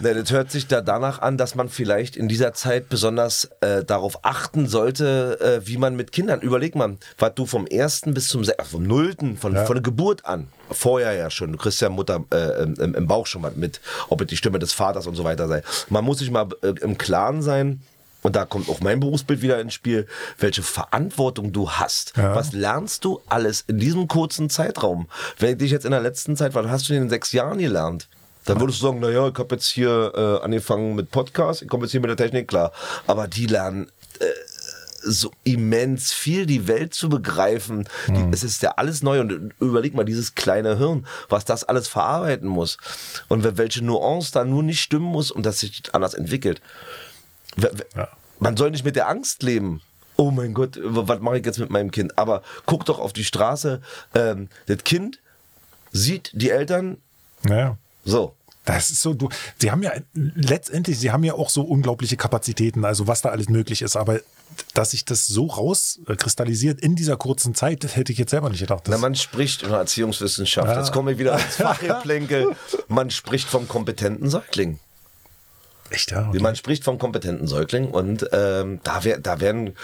Ne, 0.00 0.14
das 0.14 0.32
hört 0.32 0.50
sich 0.50 0.66
da 0.66 0.80
danach 0.80 1.20
an, 1.20 1.38
dass 1.38 1.54
man 1.54 1.68
vielleicht 1.68 2.16
in 2.16 2.26
dieser 2.26 2.54
Zeit 2.54 2.88
besonders 2.88 3.48
äh, 3.60 3.84
darauf 3.84 4.24
achten 4.24 4.66
sollte, 4.66 5.38
äh, 5.40 5.66
wie 5.68 5.76
man 5.76 5.94
mit 5.94 6.10
Kindern, 6.10 6.40
überleg 6.40 6.74
mal, 6.74 6.96
was 7.18 7.34
du 7.36 7.46
vom 7.46 7.68
ersten 7.68 8.12
bis 8.12 8.26
zum, 8.26 8.44
vom 8.64 8.82
nullten, 8.82 9.36
von, 9.36 9.54
ja. 9.54 9.64
von 9.64 9.76
der 9.76 9.82
Geburt 9.84 10.26
an, 10.26 10.48
vorher 10.72 11.12
ja 11.12 11.30
schon, 11.30 11.52
du 11.52 11.58
kriegst 11.58 11.80
ja 11.80 11.88
Mutter 11.88 12.24
äh, 12.32 12.64
im, 12.64 12.94
im, 12.96 13.06
Bauch 13.06 13.28
schon 13.28 13.42
mal 13.42 13.52
mit, 13.54 13.80
ob 14.08 14.20
es 14.22 14.26
die 14.26 14.36
Stimme 14.36 14.58
des 14.58 14.72
Vaters 14.72 15.06
und 15.06 15.14
so 15.14 15.22
weiter 15.22 15.46
sei. 15.46 15.62
Man 15.88 16.04
muss 16.04 16.18
sich 16.18 16.32
mal 16.32 16.48
äh, 16.62 16.74
im 16.80 16.98
Klaren 16.98 17.42
sein, 17.42 17.82
und 18.22 18.36
da 18.36 18.44
kommt 18.44 18.68
auch 18.68 18.80
mein 18.80 19.00
Berufsbild 19.00 19.42
wieder 19.42 19.60
ins 19.60 19.74
Spiel, 19.74 20.06
welche 20.38 20.62
Verantwortung 20.62 21.52
du 21.52 21.70
hast. 21.70 22.16
Ja. 22.16 22.34
Was 22.34 22.52
lernst 22.52 23.04
du 23.04 23.20
alles 23.28 23.64
in 23.66 23.78
diesem 23.78 24.08
kurzen 24.08 24.48
Zeitraum? 24.48 25.08
Wenn 25.38 25.52
ich 25.52 25.58
dich 25.58 25.70
jetzt 25.70 25.84
in 25.84 25.90
der 25.90 26.00
letzten 26.00 26.36
Zeit, 26.36 26.54
was 26.54 26.66
hast 26.68 26.88
du 26.88 26.94
in 26.94 27.02
den 27.02 27.10
sechs 27.10 27.32
Jahren 27.32 27.58
gelernt? 27.58 28.08
Dann 28.44 28.58
würdest 28.58 28.80
du 28.80 28.86
sagen, 28.86 29.00
naja, 29.00 29.28
ich 29.28 29.38
habe 29.38 29.54
jetzt 29.54 29.66
hier 29.66 30.12
äh, 30.14 30.44
angefangen 30.44 30.96
mit 30.96 31.10
Podcast, 31.10 31.62
ich 31.62 31.68
komme 31.68 31.84
jetzt 31.84 31.92
hier 31.92 32.00
mit 32.00 32.10
der 32.10 32.16
Technik 32.16 32.48
klar. 32.48 32.72
Aber 33.06 33.28
die 33.28 33.46
lernen 33.46 33.90
äh, 34.18 34.24
so 35.04 35.30
immens 35.44 36.12
viel, 36.12 36.46
die 36.46 36.66
Welt 36.66 36.94
zu 36.94 37.08
begreifen. 37.08 37.88
Mhm. 38.08 38.14
Die, 38.14 38.24
es 38.32 38.42
ist 38.42 38.62
ja 38.62 38.72
alles 38.76 39.02
neu 39.02 39.20
und 39.20 39.52
überleg 39.60 39.94
mal, 39.94 40.04
dieses 40.04 40.34
kleine 40.34 40.78
Hirn, 40.78 41.06
was 41.28 41.44
das 41.44 41.64
alles 41.64 41.88
verarbeiten 41.88 42.48
muss 42.48 42.78
und 43.28 43.56
welche 43.56 43.84
Nuance 43.84 44.32
da 44.32 44.44
nur 44.44 44.62
nicht 44.62 44.80
stimmen 44.80 45.06
muss 45.06 45.30
und 45.30 45.46
das 45.46 45.60
sich 45.60 45.82
anders 45.92 46.14
entwickelt. 46.14 46.60
Ja. 47.56 48.08
Man 48.38 48.56
soll 48.56 48.70
nicht 48.70 48.84
mit 48.84 48.96
der 48.96 49.08
Angst 49.08 49.42
leben. 49.42 49.80
Oh 50.16 50.30
mein 50.30 50.54
Gott, 50.54 50.78
was 50.82 51.20
mache 51.20 51.38
ich 51.38 51.46
jetzt 51.46 51.58
mit 51.58 51.70
meinem 51.70 51.90
Kind? 51.90 52.18
Aber 52.18 52.42
guck 52.66 52.84
doch 52.84 52.98
auf 52.98 53.12
die 53.12 53.24
Straße. 53.24 53.80
Ähm, 54.14 54.48
das 54.66 54.84
Kind 54.84 55.20
sieht 55.92 56.30
die 56.34 56.50
Eltern. 56.50 56.98
Ja. 57.48 57.76
So. 58.04 58.34
Das 58.64 58.90
ist 58.90 59.02
so, 59.02 59.12
du, 59.12 59.28
sie 59.58 59.72
haben 59.72 59.82
ja 59.82 59.92
letztendlich, 60.14 60.98
sie 60.98 61.10
haben 61.10 61.24
ja 61.24 61.34
auch 61.34 61.50
so 61.50 61.62
unglaubliche 61.62 62.16
Kapazitäten, 62.16 62.84
also 62.84 63.08
was 63.08 63.20
da 63.20 63.30
alles 63.30 63.48
möglich 63.48 63.82
ist, 63.82 63.96
aber 63.96 64.20
dass 64.74 64.92
sich 64.92 65.04
das 65.04 65.26
so 65.26 65.46
rauskristallisiert 65.46 66.80
in 66.80 66.94
dieser 66.94 67.16
kurzen 67.16 67.56
Zeit, 67.56 67.82
das 67.82 67.96
hätte 67.96 68.12
ich 68.12 68.18
jetzt 68.18 68.30
selber 68.30 68.50
nicht 68.50 68.60
gedacht. 68.60 68.84
Na, 68.88 68.98
man 68.98 69.16
spricht 69.16 69.64
in 69.64 69.70
der 69.70 69.78
Erziehungswissenschaft, 69.78 70.68
ja. 70.68 70.78
jetzt 70.78 70.92
kommen 70.92 71.08
wir 71.08 71.18
wieder 71.18 71.34
ins 71.44 71.56
Fachgeplänkel, 71.56 72.54
man 72.86 73.10
spricht 73.10 73.48
vom 73.48 73.66
kompetenten 73.66 74.30
Säugling. 74.30 74.78
Echt, 75.92 76.10
ja? 76.10 76.28
Okay. 76.28 76.40
Man 76.40 76.56
spricht 76.56 76.84
vom 76.84 76.98
kompetenten 76.98 77.46
Säugling 77.46 77.90
und 77.90 78.26
ähm, 78.32 78.80
da, 78.82 79.04
wär, 79.04 79.18
da 79.18 79.40
werden 79.40 79.74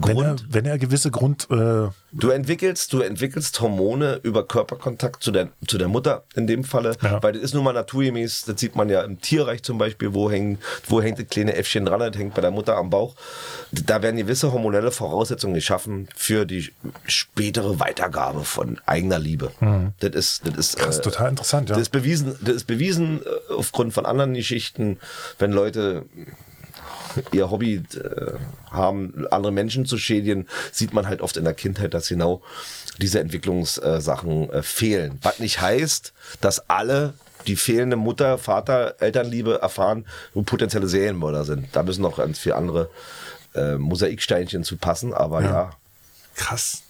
Grund. 0.00 0.16
Wenn 0.16 0.26
er, 0.26 0.54
wenn 0.54 0.66
er 0.66 0.78
gewisse 0.78 1.10
Grund. 1.10 1.48
Äh 1.50 1.88
du 2.12 2.30
entwickelst, 2.30 2.92
du 2.92 3.00
entwickelst 3.00 3.60
Hormone 3.60 4.20
über 4.22 4.46
Körperkontakt 4.46 5.22
zu 5.22 5.30
der, 5.30 5.48
zu 5.66 5.78
der 5.78 5.88
Mutter 5.88 6.24
in 6.34 6.46
dem 6.46 6.64
Falle, 6.64 6.96
ja. 7.02 7.22
weil 7.22 7.32
das 7.32 7.42
ist 7.42 7.54
nun 7.54 7.64
mal 7.64 7.72
naturgemäß, 7.72 8.44
das 8.46 8.60
sieht 8.60 8.76
man 8.76 8.88
ja 8.88 9.02
im 9.02 9.20
Tierreich 9.20 9.62
zum 9.62 9.78
Beispiel, 9.78 10.14
wo 10.14 10.30
hängt, 10.30 10.62
wo 10.88 11.02
hängt 11.02 11.18
das 11.18 11.26
kleine 11.28 11.54
Äffchen 11.54 11.84
dran, 11.84 12.00
das 12.00 12.16
hängt 12.16 12.34
bei 12.34 12.40
der 12.40 12.50
Mutter 12.50 12.76
am 12.76 12.90
Bauch. 12.90 13.14
Da 13.72 14.02
werden 14.02 14.16
gewisse 14.16 14.52
hormonelle 14.52 14.90
Voraussetzungen 14.90 15.54
geschaffen 15.54 16.08
für 16.14 16.46
die 16.46 16.72
spätere 17.06 17.78
Weitergabe 17.80 18.44
von 18.44 18.78
eigener 18.86 19.18
Liebe. 19.18 19.52
Mhm. 19.60 19.92
Das 20.00 20.10
ist, 20.10 20.46
das 20.46 20.56
ist, 20.56 20.80
ist 20.80 20.98
äh, 20.98 21.02
total 21.02 21.30
interessant, 21.30 21.68
ja. 21.68 21.74
Das 21.74 21.82
ist 21.82 21.90
bewiesen, 21.90 22.36
das 22.40 22.56
ist 22.56 22.66
bewiesen 22.66 23.20
äh, 23.22 23.52
aufgrund 23.52 23.92
von 23.92 24.06
anderen 24.06 24.34
Geschichten, 24.34 24.98
wenn 25.38 25.52
Leute 25.52 26.04
ihr 27.32 27.50
Hobby 27.50 27.82
äh, 27.94 28.32
haben, 28.70 29.26
andere 29.30 29.52
Menschen 29.52 29.86
zu 29.86 29.98
schädigen, 29.98 30.46
sieht 30.72 30.92
man 30.92 31.06
halt 31.06 31.20
oft 31.20 31.36
in 31.36 31.44
der 31.44 31.54
Kindheit, 31.54 31.94
dass 31.94 32.08
genau 32.08 32.42
diese 32.98 33.20
Entwicklungssachen 33.20 34.50
äh, 34.50 34.62
fehlen. 34.62 35.18
Was 35.22 35.38
nicht 35.38 35.60
heißt, 35.60 36.12
dass 36.40 36.70
alle 36.70 37.14
die 37.46 37.56
fehlende 37.56 37.96
Mutter, 37.96 38.38
Vater, 38.38 38.96
Elternliebe 39.00 39.60
erfahren 39.60 40.04
und 40.34 40.46
potenzielle 40.46 40.88
Serienmörder 40.88 41.44
sind. 41.44 41.68
Da 41.72 41.82
müssen 41.82 42.02
noch 42.02 42.16
ganz 42.16 42.38
viele 42.38 42.56
andere 42.56 42.90
äh, 43.54 43.76
Mosaiksteinchen 43.76 44.64
zu 44.64 44.76
passen, 44.76 45.14
aber 45.14 45.42
ja. 45.42 45.48
ja. 45.48 45.70
Krass. 46.34 46.82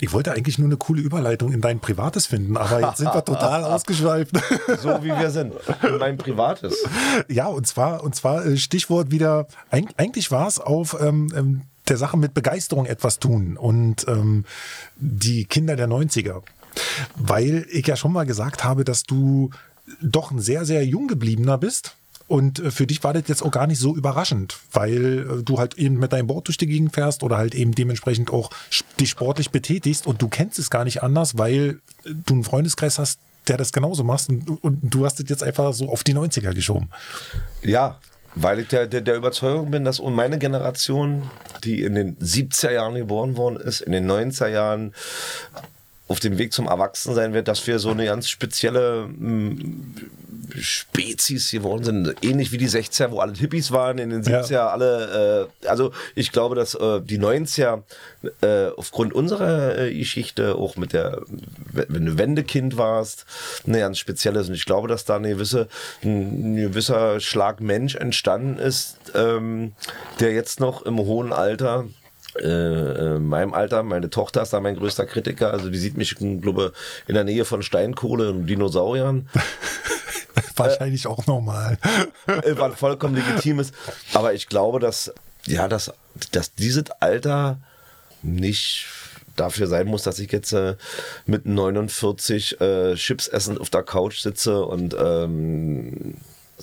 Ich 0.00 0.12
wollte 0.12 0.32
eigentlich 0.32 0.58
nur 0.58 0.68
eine 0.68 0.76
coole 0.76 1.02
Überleitung 1.02 1.52
in 1.52 1.60
dein 1.60 1.80
Privates 1.80 2.26
finden, 2.26 2.56
aber 2.56 2.80
jetzt 2.80 2.98
sind 2.98 3.12
wir 3.12 3.24
total 3.24 3.64
ausgeschweift. 3.72 4.32
So 4.80 5.02
wie 5.02 5.08
wir 5.08 5.30
sind. 5.30 5.54
In 5.82 5.98
mein 5.98 6.16
Privates. 6.18 6.84
Ja, 7.28 7.46
und 7.46 7.66
zwar, 7.66 8.02
und 8.02 8.14
zwar 8.14 8.44
äh, 8.44 8.56
Stichwort 8.56 9.10
wieder, 9.10 9.46
eigentlich 9.70 10.30
war 10.30 10.48
es 10.48 10.58
auf 10.58 10.96
ähm, 11.00 11.32
ähm, 11.34 11.62
der 11.88 11.96
Sache 11.96 12.16
mit 12.16 12.34
Begeisterung 12.34 12.86
etwas 12.86 13.18
tun 13.18 13.56
und 13.56 14.06
ähm, 14.08 14.44
die 14.96 15.44
Kinder 15.44 15.76
der 15.76 15.88
90er. 15.88 16.42
Weil 17.16 17.66
ich 17.70 17.86
ja 17.86 17.96
schon 17.96 18.12
mal 18.12 18.24
gesagt 18.24 18.64
habe, 18.64 18.84
dass 18.84 19.02
du 19.02 19.50
doch 20.00 20.30
ein 20.30 20.40
sehr, 20.40 20.64
sehr 20.64 20.84
jung 20.86 21.08
gebliebener 21.08 21.58
bist 21.58 21.96
und 22.32 22.60
äh, 22.60 22.70
für 22.70 22.86
dich 22.86 23.04
war 23.04 23.12
das 23.12 23.24
jetzt 23.26 23.42
auch 23.42 23.50
gar 23.50 23.66
nicht 23.66 23.78
so 23.78 23.94
überraschend, 23.94 24.58
weil 24.72 25.18
äh, 25.18 25.42
du 25.42 25.58
halt 25.58 25.74
eben 25.74 25.98
mit 25.98 26.14
deinem 26.14 26.28
Board 26.28 26.48
durch 26.48 26.56
die 26.56 26.66
Gegend 26.66 26.94
fährst 26.94 27.22
oder 27.22 27.36
halt 27.36 27.54
eben 27.54 27.74
dementsprechend 27.74 28.30
auch 28.30 28.48
dich 28.98 29.10
sportlich 29.10 29.50
betätigst 29.50 30.06
und 30.06 30.22
du 30.22 30.28
kennst 30.28 30.58
es 30.58 30.70
gar 30.70 30.84
nicht 30.84 31.02
anders, 31.02 31.36
weil 31.36 31.80
äh, 32.06 32.10
du 32.24 32.32
einen 32.32 32.44
Freundeskreis 32.44 32.98
hast, 32.98 33.20
der 33.48 33.58
das 33.58 33.70
genauso 33.70 34.02
macht 34.02 34.30
und, 34.30 34.48
und 34.64 34.80
du 34.82 35.04
hast 35.04 35.20
das 35.20 35.28
jetzt 35.28 35.42
einfach 35.42 35.74
so 35.74 35.90
auf 35.90 36.04
die 36.04 36.14
90er 36.14 36.54
geschoben. 36.54 36.88
Ja, 37.60 37.98
weil 38.34 38.60
ich 38.60 38.68
der, 38.68 38.86
der, 38.86 39.02
der 39.02 39.16
Überzeugung 39.16 39.70
bin, 39.70 39.84
dass 39.84 40.00
meine 40.00 40.38
Generation, 40.38 41.30
die 41.64 41.82
in 41.82 41.94
den 41.94 42.16
70er 42.16 42.70
Jahren 42.70 42.94
geboren 42.94 43.36
worden 43.36 43.56
ist, 43.56 43.82
in 43.82 43.92
den 43.92 44.10
90er 44.10 44.48
Jahren 44.48 44.94
auf 46.08 46.20
dem 46.20 46.38
Weg 46.38 46.52
zum 46.52 46.66
Erwachsensein 46.66 47.32
wird, 47.32 47.48
dass 47.48 47.66
wir 47.66 47.78
so 47.78 47.90
eine 47.90 48.04
ganz 48.04 48.28
spezielle 48.28 49.08
mm, 49.08 49.94
Spezies 50.58 51.50
geworden 51.50 51.84
sind. 51.84 52.14
Ähnlich 52.22 52.52
wie 52.52 52.58
die 52.58 52.68
60er, 52.68 53.10
wo 53.10 53.20
alle 53.20 53.32
Hippies 53.32 53.70
waren, 53.70 53.98
in 53.98 54.10
den 54.10 54.22
70er 54.22 54.52
ja. 54.52 54.68
alle. 54.68 55.48
Äh, 55.62 55.68
also 55.68 55.92
ich 56.14 56.32
glaube, 56.32 56.54
dass 56.54 56.74
äh, 56.74 57.00
die 57.00 57.18
90er 57.18 57.82
äh, 58.42 58.68
aufgrund 58.76 59.14
unserer 59.14 59.78
äh, 59.78 59.94
Geschichte, 59.94 60.56
auch 60.56 60.76
mit 60.76 60.92
der, 60.92 61.22
wenn 61.72 62.04
du 62.04 62.18
Wendekind 62.18 62.76
warst, 62.76 63.24
eine 63.66 63.78
ganz 63.78 63.98
spezielle 63.98 64.40
ist. 64.40 64.48
Und 64.48 64.54
ich 64.54 64.66
glaube, 64.66 64.88
dass 64.88 65.04
da 65.04 65.16
eine 65.16 65.30
gewisse, 65.30 65.68
ein, 66.02 66.54
ein 66.54 66.56
gewisser 66.56 67.20
Schlag 67.20 67.60
Mensch 67.60 67.94
entstanden 67.94 68.58
ist, 68.58 68.96
ähm, 69.14 69.72
der 70.20 70.32
jetzt 70.32 70.60
noch 70.60 70.82
im 70.82 70.98
hohen 70.98 71.32
Alter 71.32 71.86
äh, 72.38 72.46
äh, 72.46 73.18
meinem 73.18 73.52
Alter, 73.52 73.82
meine 73.82 74.10
Tochter 74.10 74.42
ist 74.42 74.52
da 74.52 74.60
mein 74.60 74.76
größter 74.76 75.06
Kritiker, 75.06 75.52
also 75.52 75.70
die 75.70 75.78
sieht 75.78 75.96
mich, 75.96 76.16
glaube 76.16 76.72
in 77.06 77.14
der 77.14 77.24
Nähe 77.24 77.44
von 77.44 77.62
Steinkohle 77.62 78.30
und 78.30 78.46
Dinosauriern. 78.46 79.28
Wahrscheinlich 80.56 81.04
äh, 81.04 81.08
auch 81.08 81.26
normal. 81.26 81.78
Äh, 82.26 82.56
was 82.56 82.78
vollkommen 82.78 83.16
legitim 83.16 83.58
ist. 83.58 83.74
Aber 84.14 84.32
ich 84.32 84.48
glaube, 84.48 84.78
dass, 84.78 85.12
ja, 85.46 85.66
dass, 85.68 85.92
dass 86.30 86.54
dieses 86.54 86.84
Alter 87.00 87.58
nicht 88.22 88.86
dafür 89.36 89.66
sein 89.66 89.86
muss, 89.86 90.02
dass 90.04 90.18
ich 90.18 90.30
jetzt 90.30 90.52
äh, 90.52 90.76
mit 91.26 91.46
49 91.46 92.60
äh, 92.60 92.94
Chips 92.94 93.28
essend 93.28 93.60
auf 93.60 93.70
der 93.70 93.82
Couch 93.82 94.20
sitze 94.20 94.64
und 94.64 94.94
ähm, 94.98 96.14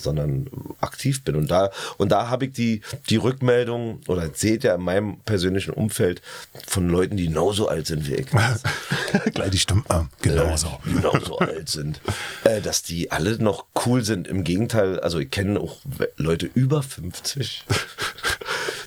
sondern 0.02 0.48
aktiv 0.80 1.22
bin. 1.24 1.36
Und 1.36 1.50
da, 1.50 1.70
und 1.98 2.10
da 2.10 2.28
habe 2.28 2.46
ich 2.46 2.52
die, 2.52 2.82
die 3.08 3.16
Rückmeldung, 3.16 4.00
oder 4.08 4.30
seht 4.32 4.64
ja 4.64 4.74
in 4.74 4.82
meinem 4.82 5.18
persönlichen 5.20 5.72
Umfeld 5.72 6.22
von 6.66 6.88
Leuten, 6.88 7.16
die 7.16 7.26
genauso 7.26 7.68
alt 7.68 7.86
sind 7.86 8.08
wie 8.08 8.14
ich. 8.14 8.26
Gleich 9.34 9.50
die 9.50 9.58
Stimme, 9.58 9.82
äh, 9.88 10.02
genauso. 10.22 10.78
Äh, 10.86 10.94
genauso 10.94 11.38
alt 11.38 11.68
sind. 11.68 12.00
Äh, 12.44 12.60
dass 12.60 12.82
die 12.82 13.10
alle 13.10 13.38
noch 13.42 13.66
cool 13.86 14.04
sind. 14.04 14.28
Im 14.28 14.44
Gegenteil, 14.44 15.00
also 15.00 15.18
ich 15.18 15.30
kenne 15.30 15.60
auch 15.60 15.78
Leute 16.16 16.50
über 16.54 16.82
50 16.82 17.64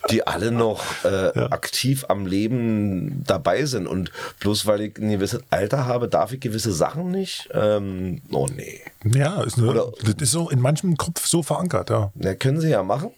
die 0.10 0.28
alle 0.28 0.51
noch 0.51 0.84
äh, 1.06 1.32
ja. 1.38 1.51
aktiv 1.51 2.06
am 2.08 2.26
Leben 2.26 3.24
dabei 3.26 3.66
sind. 3.66 3.88
Und 3.88 4.12
bloß 4.39 4.66
weil 4.66 4.82
ich 4.82 4.97
ein 4.97 5.10
gewisses 5.10 5.41
Alter 5.49 5.86
habe, 5.86 6.08
darf 6.08 6.34
ich 6.34 6.39
gewisse 6.39 6.72
Sachen 6.72 7.12
nicht. 7.12 7.49
Ähm, 7.54 8.22
oh 8.32 8.47
nee. 8.54 8.82
Ja, 9.06 9.41
ist 9.43 9.58
eine, 9.58 9.70
Oder, 9.70 9.91
das 10.04 10.16
ist 10.20 10.32
so 10.32 10.49
in 10.49 10.60
manchem 10.60 10.97
Kopf 10.97 11.26
so 11.26 11.43
verankert, 11.43 11.89
ja. 11.89 12.12
Ja, 12.16 12.36
können 12.36 12.60
sie 12.60 12.70
ja 12.70 12.84
machen. 12.84 13.12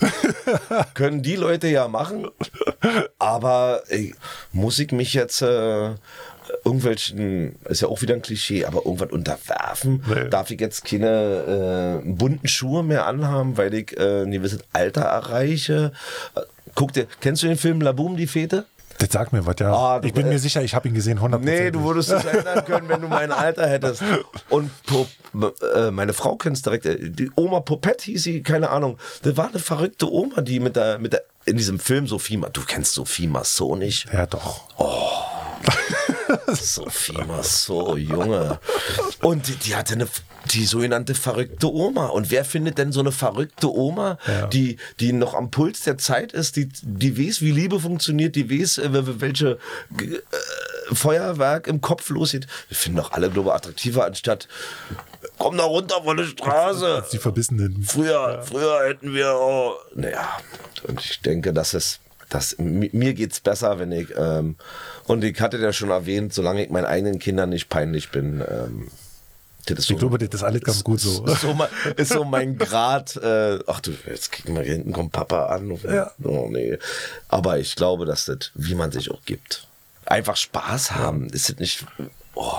können 0.94 1.22
die 1.22 1.36
Leute 1.36 1.68
ja 1.68 1.88
machen. 1.88 2.28
Aber 3.18 3.82
ey, 3.88 4.14
muss 4.52 4.78
ich 4.78 4.92
mich 4.92 5.14
jetzt 5.14 5.42
äh, 5.42 5.90
irgendwelchen, 6.64 7.56
ist 7.68 7.82
ja 7.82 7.88
auch 7.88 8.02
wieder 8.02 8.14
ein 8.14 8.22
Klischee, 8.22 8.64
aber 8.64 8.84
irgendwas 8.84 9.10
unterwerfen. 9.10 10.02
Nee. 10.06 10.28
Darf 10.28 10.50
ich 10.50 10.60
jetzt 10.60 10.84
keine 10.84 12.00
äh, 12.04 12.08
bunten 12.08 12.48
Schuhe 12.48 12.82
mehr 12.82 13.06
anhaben, 13.06 13.56
weil 13.56 13.72
ich 13.74 13.96
äh, 13.98 14.22
ein 14.22 14.30
gewisses 14.30 14.60
Alter 14.72 15.02
erreiche? 15.02 15.92
Guck 16.74 16.92
dir, 16.92 17.06
kennst 17.20 17.42
du 17.42 17.46
den 17.48 17.56
Film 17.56 17.80
La 17.80 17.92
Boom, 17.92 18.16
die 18.16 18.26
Fete? 18.26 18.64
Das 18.98 19.10
sagt 19.10 19.32
mir 19.32 19.44
was, 19.46 19.56
ja. 19.58 19.72
Ah, 19.72 20.00
ich 20.04 20.12
bin 20.12 20.26
äh, 20.26 20.28
mir 20.30 20.38
sicher, 20.38 20.62
ich 20.62 20.74
habe 20.74 20.86
ihn 20.86 20.94
gesehen, 20.94 21.18
100%. 21.18 21.38
Nee, 21.38 21.70
du 21.72 21.82
würdest 21.82 22.12
dich 22.12 22.24
erinnern 22.24 22.64
können, 22.64 22.88
wenn 22.88 23.00
du 23.00 23.08
mein 23.08 23.32
Alter 23.32 23.66
hättest. 23.66 24.02
Und 24.48 24.70
Pop, 24.86 25.08
äh, 25.74 25.90
meine 25.90 26.12
Frau 26.12 26.36
kennst 26.36 26.66
direkt. 26.66 26.86
äh, 26.86 27.10
Die 27.10 27.30
Oma 27.34 27.60
Popette 27.60 28.04
hieß 28.04 28.22
sie, 28.22 28.42
keine 28.44 28.70
Ahnung. 28.70 28.98
Das 29.22 29.36
war 29.36 29.48
eine 29.48 29.58
verrückte 29.58 30.10
Oma, 30.12 30.42
die 30.42 30.60
mit 30.60 30.76
der, 30.76 30.98
mit 31.00 31.14
der, 31.14 31.22
in 31.46 31.56
diesem 31.56 31.80
Film 31.80 32.06
Sophie, 32.06 32.36
Ma- 32.36 32.50
du 32.50 32.60
kennst 32.64 32.92
Sophie 32.94 33.26
Massot 33.26 33.76
nicht? 33.78 34.06
Ja, 34.12 34.26
doch. 34.26 34.68
Sophie 36.52 37.22
Massot, 37.26 37.98
Junge. 37.98 38.58
Und 39.22 39.48
die, 39.48 39.54
die 39.56 39.74
hatte 39.76 39.94
eine, 39.94 40.06
die 40.52 40.64
sogenannte 40.66 41.14
verrückte 41.14 41.72
Oma. 41.72 42.06
Und 42.06 42.30
wer 42.30 42.44
findet 42.44 42.78
denn 42.78 42.92
so 42.92 43.00
eine 43.00 43.12
verrückte 43.12 43.72
Oma, 43.72 44.18
Ja. 44.26 44.46
die, 44.46 44.76
die 45.00 45.12
noch 45.12 45.34
am 45.34 45.50
Puls 45.50 45.80
der 45.82 45.98
Zeit 45.98 46.32
ist, 46.32 46.56
die, 46.56 46.68
die 46.82 47.18
weiß, 47.18 47.40
wie 47.42 47.50
Liebe 47.52 47.80
funktioniert, 47.80 48.36
die 48.36 48.50
weiß, 48.50 48.78
äh, 48.78 49.20
welche 49.20 49.58
äh, 49.98 50.94
Feuerwerk 50.94 51.66
im 51.66 51.80
Kopf 51.80 52.08
losgeht. 52.10 52.46
Wir 52.68 52.76
finden 52.76 52.98
doch 52.98 53.12
alle, 53.12 53.30
glaube 53.30 53.50
ich, 53.50 53.54
attraktiver, 53.54 54.04
anstatt 54.04 54.48
komm 55.38 55.56
da 55.56 55.64
runter 55.64 56.02
von 56.02 56.16
der 56.16 56.24
Straße. 56.24 57.04
Die 57.12 57.18
Verbissenen. 57.18 57.82
Früher, 57.84 58.42
früher 58.44 58.86
hätten 58.86 59.14
wir, 59.14 59.34
oh, 59.34 59.72
naja, 59.94 60.28
und 60.86 61.00
ich 61.00 61.20
denke, 61.20 61.52
dass 61.52 61.74
es, 61.74 62.00
dass 62.34 62.58
mi- 62.58 62.90
mir 62.92 63.14
geht's 63.14 63.40
besser, 63.40 63.78
wenn 63.78 63.92
ich, 63.92 64.08
ähm, 64.16 64.56
und 65.04 65.22
ich 65.24 65.40
hatte 65.40 65.58
ja 65.58 65.72
schon 65.72 65.90
erwähnt, 65.90 66.32
solange 66.32 66.64
ich 66.64 66.70
meinen 66.70 66.86
eigenen 66.86 67.18
Kindern 67.18 67.50
nicht 67.50 67.68
peinlich 67.68 68.10
bin, 68.10 68.42
ähm, 68.48 68.88
das 69.66 69.78
ist 69.78 69.86
so, 69.86 69.94
Ich 69.94 70.00
glaube, 70.00 70.18
das 70.18 70.28
ist 70.40 70.42
alles 70.42 70.62
ganz 70.62 70.82
gut 70.82 70.98
so. 71.00 71.24
ist 71.26 71.42
so, 71.42 71.54
mein, 71.54 71.68
ist 71.96 72.12
so 72.12 72.24
mein 72.24 72.58
Grad, 72.58 73.14
äh, 73.16 73.60
ach 73.68 73.80
du, 73.80 73.92
jetzt 74.06 74.32
kriegen 74.32 74.56
wir 74.56 74.62
hier 74.62 74.72
hinten 74.74 74.92
kommt 74.92 75.12
Papa 75.12 75.46
an. 75.46 75.78
Ja. 75.84 76.10
Oh 76.24 76.48
nee. 76.50 76.78
Aber 77.28 77.58
ich 77.58 77.76
glaube, 77.76 78.04
dass 78.04 78.24
das, 78.24 78.50
wie 78.54 78.74
man 78.74 78.90
sich 78.90 79.10
auch 79.12 79.22
gibt. 79.24 79.68
Einfach 80.04 80.36
Spaß 80.36 80.92
haben, 80.92 81.28
ist 81.28 81.48
das 81.48 81.58
nicht, 81.58 81.86
oh. 82.34 82.58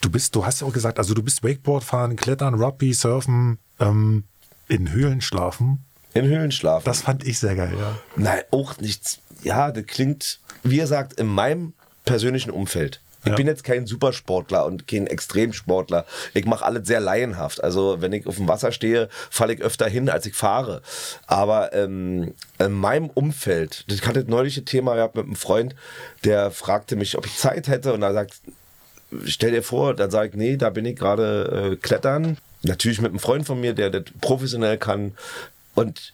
Du 0.00 0.10
bist, 0.10 0.34
du 0.36 0.44
hast 0.46 0.60
ja 0.60 0.66
auch 0.68 0.72
gesagt, 0.72 0.98
also 0.98 1.14
du 1.14 1.22
bist 1.22 1.42
Wakeboard 1.42 1.82
fahren, 1.84 2.14
Klettern, 2.16 2.54
Rugby, 2.54 2.92
Surfen, 2.92 3.58
ähm, 3.80 4.24
in 4.68 4.92
Höhlen 4.92 5.20
schlafen. 5.20 5.84
In 6.14 6.26
Höhlen 6.26 6.52
schlafen. 6.52 6.84
Das 6.84 7.02
fand 7.02 7.26
ich 7.26 7.38
sehr 7.38 7.54
geil, 7.54 7.72
ja. 7.78 7.98
Nein, 8.16 8.42
auch 8.50 8.78
nichts. 8.78 9.18
Ja, 9.42 9.70
das 9.72 9.86
klingt, 9.86 10.40
wie 10.62 10.78
er 10.78 10.86
sagt, 10.86 11.14
in 11.14 11.26
meinem 11.26 11.72
persönlichen 12.04 12.50
Umfeld. 12.50 13.00
Ich 13.24 13.30
Ja. 13.30 13.36
bin 13.36 13.46
jetzt 13.46 13.62
kein 13.62 13.86
Supersportler 13.86 14.66
und 14.66 14.88
kein 14.88 15.06
Extremsportler. 15.06 16.04
Ich 16.34 16.44
mache 16.44 16.64
alles 16.64 16.88
sehr 16.88 16.98
laienhaft. 16.98 17.62
Also 17.62 18.00
wenn 18.00 18.12
ich 18.12 18.26
auf 18.26 18.34
dem 18.36 18.48
Wasser 18.48 18.72
stehe, 18.72 19.08
falle 19.30 19.54
ich 19.54 19.60
öfter 19.62 19.88
hin, 19.88 20.08
als 20.10 20.26
ich 20.26 20.34
fahre. 20.34 20.82
Aber 21.28 21.72
ähm, 21.72 22.34
in 22.58 22.72
meinem 22.72 23.08
Umfeld, 23.10 23.84
ich 23.88 24.04
hatte 24.06 24.20
das 24.24 24.28
neuliche 24.28 24.64
Thema 24.64 24.96
gehabt 24.96 25.14
mit 25.14 25.24
einem 25.26 25.36
Freund, 25.36 25.76
der 26.24 26.50
fragte 26.50 26.96
mich, 26.96 27.16
ob 27.16 27.24
ich 27.26 27.36
Zeit 27.36 27.68
hätte 27.68 27.92
und 27.92 28.02
er 28.02 28.12
sagt, 28.12 28.34
stell 29.24 29.52
dir 29.52 29.62
vor, 29.62 29.94
dann 29.94 30.10
sage 30.10 30.30
ich, 30.30 30.34
nee, 30.34 30.56
da 30.56 30.70
bin 30.70 30.84
ich 30.84 30.96
gerade 30.96 31.70
äh, 31.72 31.76
klettern. 31.76 32.38
Natürlich 32.64 33.00
mit 33.00 33.10
einem 33.10 33.18
Freund 33.20 33.46
von 33.46 33.60
mir, 33.60 33.72
der 33.72 33.90
das 33.90 34.04
professionell 34.20 34.78
kann. 34.78 35.14
Und 35.74 36.12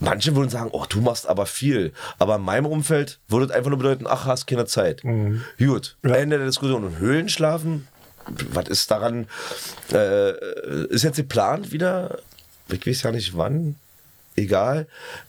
manche 0.00 0.34
würden 0.34 0.50
sagen, 0.50 0.70
oh, 0.72 0.84
du 0.88 1.00
machst 1.00 1.26
aber 1.28 1.46
viel. 1.46 1.92
Aber 2.18 2.36
in 2.36 2.42
meinem 2.42 2.66
Umfeld 2.66 3.18
würde 3.28 3.46
es 3.46 3.52
einfach 3.52 3.70
nur 3.70 3.78
bedeuten, 3.78 4.06
ach, 4.06 4.26
hast 4.26 4.46
keine 4.46 4.66
Zeit. 4.66 5.02
Gut, 5.58 5.96
Ende 6.02 6.38
der 6.38 6.46
Diskussion. 6.46 6.84
Und 6.84 6.98
Höhlen 6.98 7.28
schlafen, 7.28 7.86
was 8.52 8.68
ist 8.68 8.90
daran, 8.90 9.26
äh, 9.92 10.32
ist 10.86 11.02
jetzt 11.04 11.16
geplant 11.16 11.72
wieder? 11.72 12.18
Ich 12.68 12.86
weiß 12.86 13.02
ja 13.02 13.12
nicht 13.12 13.36
wann. 13.36 13.76
Egal. 14.36 14.88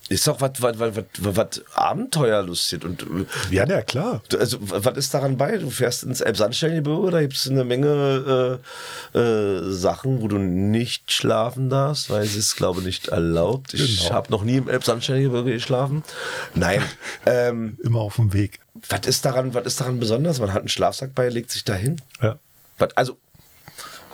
Ist 0.10 0.28
doch 0.28 0.42
was, 0.42 0.52
was, 0.62 0.80
was, 0.80 1.04
was, 1.20 1.62
Abenteuerlustig 1.76 2.84
und 2.84 3.06
Ja, 3.52 3.68
ja, 3.68 3.82
klar. 3.84 4.22
Also, 4.38 4.58
was 4.62 4.98
ist 4.98 5.14
daran 5.14 5.38
bei? 5.38 5.58
Du 5.58 5.70
fährst 5.70 6.04
ins 6.04 6.22
Elbsandsteingebirge, 6.22 7.12
da 7.12 7.22
gibt 7.22 7.36
es 7.36 7.48
eine 7.48 7.64
Menge 7.64 8.60
äh, 9.14 9.18
äh, 9.20 9.72
Sachen, 9.72 10.22
wo 10.22 10.28
du 10.28 10.38
nicht 10.40 11.12
schlafen 11.12 11.70
darfst, 11.70 12.10
weil 12.10 12.24
es 12.24 12.36
ist, 12.36 12.56
glaube 12.56 12.80
ich, 12.80 12.86
nicht 12.88 13.08
erlaubt. 13.10 13.74
Ich 13.76 14.00
Genau. 14.04 14.16
habe 14.16 14.32
noch 14.32 14.44
nie 14.44 14.58
im 14.58 14.70
Elbsandsteingebirge 14.70 15.52
geschlafen. 15.54 16.04
Nein. 16.56 16.82
ähm, 17.28 17.78
Immer 17.84 18.00
auf 18.02 18.16
dem 18.16 18.34
Weg. 18.34 18.60
was 18.90 19.02
ist 19.06 19.24
daran, 19.26 19.54
was 19.54 19.66
ist 19.66 19.80
daran 19.82 20.00
besonders? 20.00 20.40
Man 20.40 20.52
hat 20.52 20.60
einen 20.62 20.70
Schlafsack 20.70 21.14
bei, 21.14 21.30
legt 21.30 21.52
sich 21.52 21.64
dahin. 21.64 22.02
Ja. 22.22 22.40
Was, 22.80 22.98
also, 22.98 23.18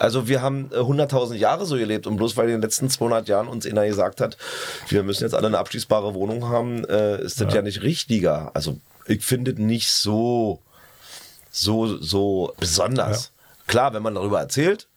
also 0.01 0.27
wir 0.27 0.41
haben 0.41 0.69
äh, 0.71 0.77
100.000 0.77 1.35
Jahre 1.35 1.65
so 1.65 1.75
gelebt 1.75 2.07
und 2.07 2.17
bloß 2.17 2.35
weil 2.35 2.45
in 2.45 2.53
den 2.53 2.61
letzten 2.61 2.89
200 2.89 3.27
Jahren 3.27 3.47
uns 3.47 3.65
einer 3.67 3.85
gesagt 3.85 4.19
hat, 4.19 4.35
wir 4.89 5.03
müssen 5.03 5.23
jetzt 5.23 5.35
alle 5.35 5.47
eine 5.47 5.59
abschließbare 5.59 6.15
Wohnung 6.15 6.49
haben, 6.49 6.83
äh, 6.85 7.21
ist 7.21 7.39
das 7.39 7.53
ja. 7.53 7.61
nicht 7.61 7.83
richtiger. 7.83 8.51
Also 8.55 8.79
ich 9.05 9.23
finde 9.23 9.51
es 9.51 9.59
nicht 9.59 9.91
so, 9.91 10.59
so, 11.51 11.97
so 11.97 12.53
besonders. 12.59 13.31
Klar, 13.67 13.93
wenn 13.93 14.01
man 14.01 14.15
darüber 14.15 14.39
erzählt, 14.39 14.87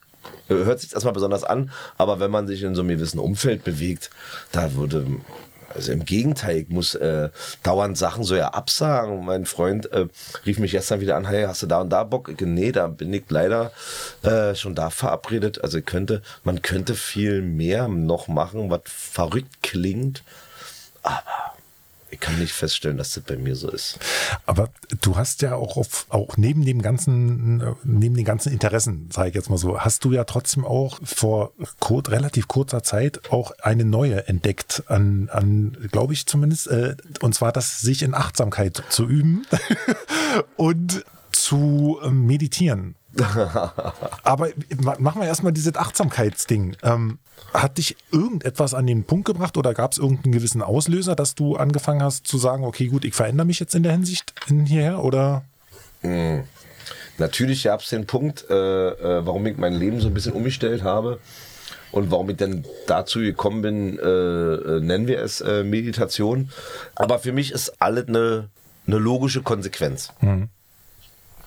äh, 0.49 0.55
hört 0.55 0.79
sich 0.79 0.93
erstmal 0.93 1.13
besonders 1.13 1.43
an, 1.43 1.71
aber 1.97 2.19
wenn 2.19 2.31
man 2.31 2.47
sich 2.47 2.63
in 2.63 2.73
so 2.73 2.81
einem 2.81 2.89
gewissen 2.89 3.19
Umfeld 3.19 3.63
bewegt, 3.63 4.09
da 4.51 4.73
würde, 4.73 5.05
also 5.75 5.91
im 5.91 6.05
Gegenteil, 6.05 6.57
ich 6.57 6.69
muss 6.69 6.95
äh, 6.95 7.29
dauernd 7.63 7.97
Sachen 7.97 8.23
so 8.23 8.35
ja 8.35 8.49
absagen. 8.49 9.25
Mein 9.25 9.45
Freund 9.45 9.91
äh, 9.91 10.07
rief 10.45 10.59
mich 10.59 10.71
gestern 10.71 11.01
wieder 11.01 11.15
an, 11.17 11.27
hey, 11.27 11.43
hast 11.43 11.61
du 11.61 11.67
da 11.67 11.81
und 11.81 11.89
da 11.89 12.03
Bock? 12.03 12.29
Ich, 12.29 12.41
nee, 12.41 12.71
da 12.71 12.87
bin 12.87 13.13
ich 13.13 13.23
leider 13.29 13.71
äh, 14.23 14.55
schon 14.55 14.75
da 14.75 14.89
verabredet. 14.89 15.63
Also 15.63 15.81
könnte, 15.81 16.21
man 16.43 16.61
könnte 16.61 16.95
viel 16.95 17.41
mehr 17.41 17.87
noch 17.87 18.27
machen, 18.27 18.69
was 18.69 18.81
verrückt 18.85 19.61
klingt, 19.61 20.23
aber 21.03 21.54
ich 22.15 22.21
kann 22.21 22.39
nicht 22.39 22.53
feststellen, 22.53 22.97
dass 22.97 23.13
das 23.13 23.23
bei 23.23 23.35
mir 23.35 23.55
so 23.55 23.69
ist. 23.69 23.99
Aber 24.45 24.69
du 25.01 25.17
hast 25.17 25.41
ja 25.41 25.55
auch 25.55 25.75
auf, 25.75 26.05
auch 26.09 26.37
neben 26.37 26.63
dem 26.63 26.81
ganzen, 26.81 27.61
äh, 27.61 27.73
neben 27.83 28.15
den 28.15 28.23
ganzen 28.23 28.53
Interessen, 28.53 29.09
sage 29.11 29.29
ich 29.29 29.35
jetzt 29.35 29.49
mal 29.49 29.57
so, 29.57 29.79
hast 29.79 30.05
du 30.05 30.13
ja 30.13 30.23
trotzdem 30.23 30.65
auch 30.65 30.99
vor 31.03 31.51
kur 31.79 32.07
relativ 32.07 32.47
kurzer 32.47 32.83
Zeit 32.83 33.31
auch 33.31 33.51
eine 33.61 33.83
neue 33.83 34.27
entdeckt 34.27 34.83
an, 34.87 35.29
an 35.31 35.77
glaube 35.91 36.13
ich 36.13 36.25
zumindest, 36.25 36.67
äh, 36.67 36.95
und 37.21 37.35
zwar 37.35 37.51
das 37.51 37.81
sich 37.81 38.01
in 38.01 38.13
Achtsamkeit 38.13 38.83
zu 38.89 39.05
üben 39.05 39.45
und 40.55 41.03
zu 41.31 41.99
ähm, 42.03 42.25
meditieren. 42.25 42.95
Aber 44.23 44.49
ma- 44.81 44.95
machen 44.99 45.21
wir 45.21 45.27
erstmal 45.27 45.53
dieses 45.53 45.75
Achtsamkeitsding. 45.75 46.75
Ähm, 46.83 47.19
hat 47.53 47.77
dich 47.77 47.95
irgendetwas 48.11 48.73
an 48.73 48.85
den 48.87 49.03
Punkt 49.05 49.25
gebracht 49.25 49.57
oder 49.57 49.73
gab 49.73 49.91
es 49.93 49.97
irgendeinen 49.97 50.33
gewissen 50.33 50.61
Auslöser, 50.61 51.15
dass 51.15 51.35
du 51.35 51.55
angefangen 51.55 52.03
hast 52.03 52.27
zu 52.27 52.37
sagen, 52.37 52.63
okay, 52.65 52.87
gut, 52.87 53.05
ich 53.05 53.13
verändere 53.13 53.47
mich 53.47 53.59
jetzt 53.59 53.75
in 53.75 53.83
der 53.83 53.93
Hinsicht 53.93 54.33
in 54.47 54.65
hierher 54.65 55.03
oder? 55.03 55.43
Natürlich 57.17 57.63
gab 57.63 57.79
es 57.81 57.89
den 57.89 58.05
Punkt, 58.05 58.45
äh, 58.49 58.53
äh, 58.89 59.25
warum 59.25 59.45
ich 59.45 59.57
mein 59.57 59.73
Leben 59.73 60.01
so 60.01 60.07
ein 60.07 60.13
bisschen 60.13 60.33
umgestellt 60.33 60.83
habe 60.83 61.19
und 61.91 62.11
warum 62.11 62.29
ich 62.29 62.35
dann 62.37 62.65
dazu 62.87 63.19
gekommen 63.19 63.61
bin, 63.61 63.97
äh, 63.99 64.03
äh, 64.03 64.79
nennen 64.81 65.07
wir 65.07 65.19
es 65.21 65.39
äh, 65.39 65.63
Meditation. 65.63 66.49
Aber 66.95 67.19
für 67.19 67.31
mich 67.31 67.51
ist 67.53 67.81
alles 67.81 68.09
eine, 68.09 68.49
eine 68.85 68.97
logische 68.97 69.41
Konsequenz, 69.43 70.11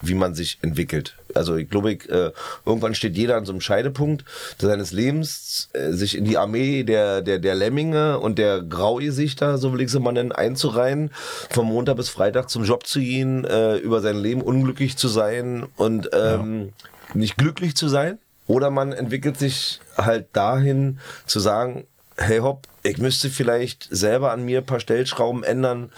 wie 0.01 0.14
man 0.14 0.34
sich 0.34 0.59
entwickelt. 0.62 1.16
Also 1.34 1.57
ich 1.57 1.68
glaube, 1.68 1.92
ich, 1.92 2.09
äh, 2.09 2.32
irgendwann 2.64 2.94
steht 2.94 3.16
jeder 3.16 3.36
an 3.36 3.44
so 3.44 3.53
einem 3.53 3.61
Scheidepunkt 3.61 4.24
seines 4.59 4.92
Lebens, 4.92 5.68
äh, 5.72 5.92
sich 5.92 6.16
in 6.16 6.24
die 6.24 6.38
Armee 6.38 6.84
der, 6.84 7.22
der, 7.22 7.38
der 7.38 7.55
Lemminge 7.55 8.18
und 8.18 8.38
der 8.38 8.62
Graugesichter, 8.62 9.59
so 9.59 9.72
will 9.72 9.80
ich 9.80 9.90
sie 9.90 10.01
mal 10.01 10.12
nennen, 10.12 10.32
einzureihen, 10.32 11.11
vom 11.51 11.68
Montag 11.68 11.96
bis 11.96 12.09
Freitag 12.09 12.51
zum 12.51 12.64
Job 12.64 12.86
zu 12.86 13.01
gehen, 13.01 13.44
äh, 13.44 13.76
über 13.76 14.01
sein 14.01 14.16
Leben 14.16 14.40
unglücklich 14.40 14.96
zu 14.96 15.09
sein 15.09 15.66
und 15.76 16.11
ähm, 16.12 16.72
nicht 17.14 17.36
glücklich 17.36 17.74
zu 17.76 17.88
sein. 17.88 18.18
Oder 18.46 18.70
man 18.70 18.92
entwickelt 18.92 19.38
sich 19.38 19.80
halt 19.96 20.28
dahin 20.32 21.01
zu 21.26 21.38
sagen, 21.38 21.86
hey 22.16 22.38
hopp, 22.38 22.66
ich 22.82 22.99
müsste 22.99 23.28
vielleicht 23.28 23.86
selber 23.90 24.32
an 24.32 24.44
mir 24.44 24.59
ein 24.59 24.66
paar 24.66 24.80
Stellschrauben 24.80 25.44
ändern, 25.44 25.92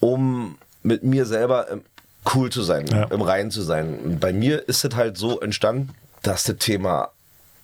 um 0.00 0.58
mit 0.82 1.04
mir 1.04 1.26
selber 1.26 1.70
ähm, 1.70 1.82
cool 2.34 2.50
zu 2.50 2.62
sein, 2.62 2.86
Ja. 2.86 3.04
im 3.04 3.22
Reinen 3.22 3.50
zu 3.50 3.62
sein. 3.62 3.98
Und 3.98 4.20
bei 4.20 4.32
mir 4.32 4.68
ist 4.68 4.84
es 4.84 4.94
halt 4.94 5.16
so 5.18 5.40
entstanden, 5.40 5.90
dass 6.22 6.44
das 6.44 6.56
Thema 6.58 7.10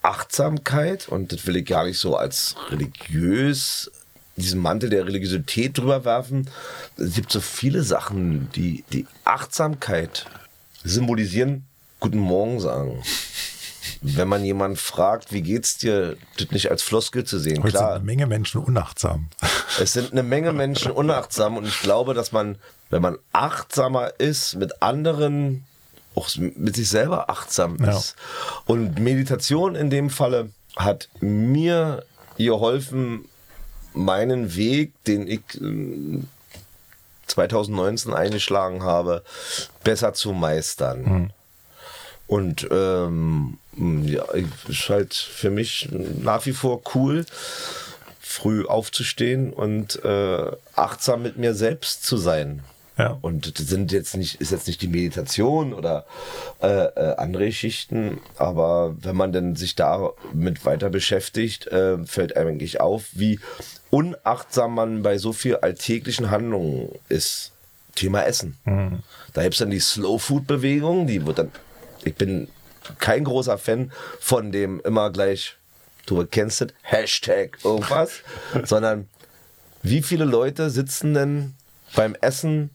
Achtsamkeit, 0.03 1.09
und 1.09 1.33
das 1.33 1.47
will 1.47 1.57
ich 1.57 1.67
gar 1.67 1.85
nicht 1.85 1.99
so 1.99 2.17
als 2.17 2.55
religiös, 2.71 3.91
diesen 4.37 4.61
Mantel 4.61 4.91
der 4.91 5.05
Religiosität 5.07 5.77
drüber 5.79 6.05
werfen. 6.05 6.49
Es 6.97 7.15
gibt 7.15 7.33
so 7.33 7.41
viele 7.41 7.83
Sachen, 7.83 8.49
die 8.55 8.85
die 8.93 9.07
Achtsamkeit 9.25 10.27
symbolisieren, 10.85 11.65
guten 12.01 12.19
Morgen 12.19 12.61
sagen. 12.61 13.03
Wenn 14.01 14.29
man 14.29 14.45
jemanden 14.45 14.77
fragt, 14.77 15.33
wie 15.33 15.43
geht's 15.43 15.77
dir, 15.79 16.17
das 16.39 16.51
nicht 16.51 16.71
als 16.71 16.83
Floskel 16.83 17.25
zu 17.25 17.39
sehen. 17.39 17.59
Heute 17.59 17.71
sind 17.73 17.79
Klar, 17.81 17.95
eine 17.97 18.05
Menge 18.05 18.27
Menschen 18.27 18.63
unachtsam. 18.63 19.29
es 19.81 19.93
sind 19.93 20.13
eine 20.13 20.23
Menge 20.23 20.53
Menschen 20.53 20.93
unachtsam 20.93 21.57
und 21.57 21.67
ich 21.67 21.81
glaube, 21.81 22.15
dass 22.15 22.33
man, 22.33 22.57
wenn 22.91 23.03
man 23.03 23.19
achtsamer 23.33 24.13
ist 24.19 24.55
mit 24.57 24.83
anderen, 24.83 25.65
auch 26.15 26.29
mit 26.37 26.77
sich 26.77 26.89
selber 26.89 27.29
achtsam 27.31 27.77
Ja. 27.81 27.97
ist. 27.97 28.15
Und 28.67 28.99
Meditation 29.01 29.75
in 29.75 29.91
dem 29.91 30.11
Falle 30.11 30.51
hat 30.77 31.09
mir 31.21 32.05
geholfen, 32.37 33.25
meinen 33.95 34.55
Weg, 34.55 34.93
den 35.05 35.27
ich 35.27 35.41
ähm, 35.61 36.29
2019 37.27 38.15
eingeschlagen 38.15 38.83
habe, 38.85 39.23
besser 39.85 40.15
zu 40.15 40.33
meistern. 40.33 41.03
Mhm. 41.03 41.31
Und 42.27 42.69
ähm, 42.71 43.59
ja, 44.05 44.25
ist 44.69 44.89
halt 44.89 45.15
für 45.15 45.51
mich 45.51 45.89
nach 45.91 46.47
wie 46.47 46.53
vor 46.53 46.83
cool, 46.95 47.25
früh 48.21 48.65
aufzustehen 48.65 49.53
und 49.53 50.03
äh, 50.05 50.51
achtsam 50.75 51.23
mit 51.23 51.39
mir 51.39 51.55
selbst 51.55 52.05
zu 52.05 52.17
sein. 52.17 52.63
Ja. 52.99 53.17
Und 53.21 53.59
das 53.59 53.69
sind 53.69 53.93
jetzt 53.93 54.17
nicht, 54.17 54.41
ist 54.41 54.51
jetzt 54.51 54.67
nicht 54.67 54.83
die 54.83 54.89
Meditation 54.89 55.73
oder 55.73 56.05
äh, 56.61 56.67
äh, 56.67 57.15
andere 57.17 57.53
Schichten, 57.53 58.21
aber 58.37 58.97
wenn 59.01 59.17
man 59.17 59.33
dann 59.33 59.55
sich 59.55 59.77
damit 59.77 60.65
weiter 60.65 60.91
beschäftigt, 60.91 61.69
äh, 61.69 62.05
fällt 62.05 62.37
einem 62.37 62.49
eigentlich 62.49 62.81
auf, 62.81 63.05
wie 63.13 63.39
unachtsam 63.91 64.75
man 64.75 65.03
bei 65.03 65.17
so 65.17 65.33
viel 65.33 65.57
alltäglichen 65.57 66.31
Handlungen 66.31 66.91
ist. 67.09 67.53
Thema 67.95 68.23
Essen. 68.23 68.57
Mhm. 68.65 69.03
Da 69.33 69.43
gibt 69.43 69.55
es 69.55 69.59
dann 69.59 69.71
die 69.71 69.81
Slow 69.81 70.19
Food 70.19 70.47
Bewegung, 70.47 71.07
die 71.07 71.25
wird 71.27 71.39
dann, 71.39 71.51
ich 72.05 72.15
bin 72.15 72.49
kein 72.99 73.25
großer 73.25 73.59
Fan 73.59 73.93
von 74.21 74.53
dem 74.53 74.81
immer 74.81 75.11
gleich, 75.11 75.57
du 76.07 76.25
kennst 76.27 76.63
es, 76.63 76.69
Hashtag 76.83 77.59
irgendwas, 77.65 78.21
sondern 78.65 79.09
wie 79.83 80.03
viele 80.03 80.25
Leute 80.25 80.71
sitzen 80.71 81.15
denn 81.15 81.55
beim 81.95 82.15
Essen 82.21 82.71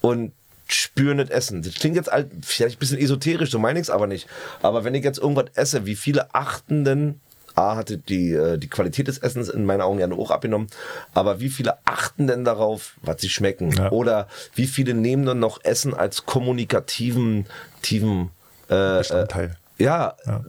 und 0.00 0.32
spüren 0.66 1.18
das 1.18 1.30
Essen. 1.30 1.62
Das 1.62 1.74
klingt 1.74 1.96
jetzt 1.96 2.10
halt 2.10 2.30
vielleicht 2.42 2.76
ein 2.76 2.78
bisschen 2.78 2.98
esoterisch, 2.98 3.50
so 3.50 3.58
meine 3.58 3.78
ich 3.78 3.84
es 3.84 3.90
aber 3.90 4.06
nicht. 4.06 4.28
Aber 4.62 4.84
wenn 4.84 4.94
ich 4.94 5.04
jetzt 5.04 5.18
irgendwas 5.18 5.46
esse, 5.54 5.86
wie 5.86 5.96
viele 5.96 6.34
achten 6.34 6.84
denn, 6.84 7.20
A, 7.54 7.76
hatte 7.76 7.98
die, 7.98 8.32
äh, 8.32 8.58
die 8.58 8.68
Qualität 8.68 9.06
des 9.06 9.18
Essens 9.18 9.48
in 9.48 9.64
meinen 9.64 9.80
Augen 9.80 10.00
ja 10.00 10.10
hoch 10.10 10.32
abgenommen, 10.32 10.66
aber 11.12 11.38
wie 11.38 11.50
viele 11.50 11.78
achten 11.84 12.26
denn 12.26 12.44
darauf, 12.44 12.94
was 13.02 13.20
sie 13.20 13.28
schmecken? 13.28 13.70
Ja. 13.70 13.92
Oder 13.92 14.28
wie 14.54 14.66
viele 14.66 14.94
nehmen 14.94 15.24
dann 15.24 15.38
noch 15.38 15.62
Essen 15.62 15.94
als 15.94 16.26
kommunikativen, 16.26 17.46
tiefen 17.82 18.30
äh, 18.68 18.98
Bestandteil? 18.98 19.56
Äh, 19.78 19.84
ja, 19.84 20.14
ja. 20.26 20.44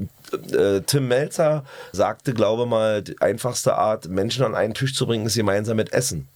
Äh, 0.52 0.82
Tim 0.82 1.08
Melzer 1.08 1.64
sagte, 1.92 2.34
glaube 2.34 2.66
mal, 2.66 3.02
die 3.02 3.20
einfachste 3.22 3.76
Art, 3.76 4.08
Menschen 4.08 4.44
an 4.44 4.56
einen 4.56 4.74
Tisch 4.74 4.94
zu 4.94 5.08
bringen, 5.08 5.26
ist 5.26 5.36
gemeinsam 5.36 5.78
mit 5.78 5.94
Essen. 5.94 6.28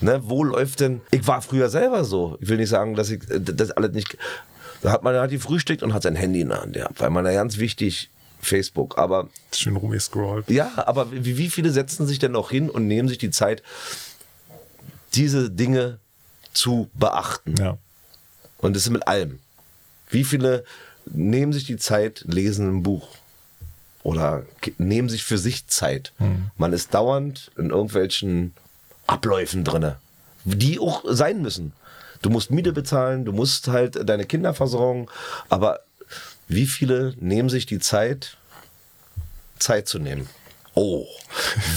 Ne, 0.00 0.20
wo 0.24 0.44
läuft 0.44 0.80
denn? 0.80 1.00
Ich 1.10 1.26
war 1.26 1.40
früher 1.40 1.68
selber 1.70 2.04
so. 2.04 2.36
Ich 2.40 2.48
will 2.48 2.58
nicht 2.58 2.68
sagen, 2.68 2.94
dass 2.94 3.10
ich 3.10 3.22
das 3.28 3.70
alles 3.70 3.92
nicht. 3.92 4.16
Da 4.82 4.92
hat 4.92 5.02
man 5.02 5.14
halt 5.14 5.30
die 5.30 5.38
frühstückt 5.38 5.82
und 5.82 5.94
hat 5.94 6.02
sein 6.02 6.16
Handy 6.16 6.42
in 6.42 6.50
der 6.50 6.60
Hand, 6.60 6.76
ja, 6.76 6.88
weil 6.98 7.10
man 7.10 7.24
ja 7.24 7.32
ganz 7.32 7.56
wichtig 7.56 8.10
Facebook. 8.40 8.98
Aber 8.98 9.28
schön 9.54 9.76
rumgescrollt. 9.76 10.50
Ja, 10.50 10.70
aber 10.76 11.10
wie, 11.12 11.38
wie 11.38 11.48
viele 11.48 11.70
setzen 11.70 12.06
sich 12.06 12.18
denn 12.18 12.32
noch 12.32 12.50
hin 12.50 12.68
und 12.68 12.86
nehmen 12.86 13.08
sich 13.08 13.18
die 13.18 13.30
Zeit, 13.30 13.62
diese 15.14 15.50
Dinge 15.50 15.98
zu 16.52 16.90
beachten? 16.92 17.54
Ja. 17.58 17.78
Und 18.58 18.76
das 18.76 18.82
ist 18.84 18.90
mit 18.90 19.08
allem. 19.08 19.38
Wie 20.10 20.24
viele 20.24 20.64
nehmen 21.06 21.52
sich 21.52 21.64
die 21.64 21.76
Zeit, 21.76 22.24
lesen 22.26 22.68
ein 22.68 22.82
Buch? 22.82 23.08
Oder 24.02 24.44
nehmen 24.78 25.08
sich 25.08 25.24
für 25.24 25.38
sich 25.38 25.66
Zeit. 25.66 26.12
Hm. 26.18 26.50
Man 26.56 26.72
ist 26.72 26.94
dauernd 26.94 27.50
in 27.56 27.70
irgendwelchen 27.70 28.54
Abläufen 29.06 29.64
drin, 29.64 29.94
die 30.44 30.78
auch 30.78 31.04
sein 31.08 31.42
müssen. 31.42 31.72
Du 32.22 32.30
musst 32.30 32.50
Miete 32.50 32.72
bezahlen, 32.72 33.24
du 33.24 33.32
musst 33.32 33.68
halt 33.68 34.08
deine 34.08 34.24
Kinder 34.24 34.54
versorgen, 34.54 35.08
aber 35.48 35.80
wie 36.48 36.66
viele 36.66 37.14
nehmen 37.18 37.48
sich 37.48 37.66
die 37.66 37.80
Zeit, 37.80 38.36
Zeit 39.58 39.88
zu 39.88 39.98
nehmen? 39.98 40.28
Oh, 40.78 41.06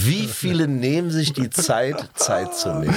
wie 0.02 0.26
viele 0.26 0.68
nehmen 0.68 1.10
sich 1.10 1.32
die 1.32 1.48
Zeit, 1.48 2.10
Zeit 2.16 2.54
zu 2.54 2.74
nehmen? 2.74 2.94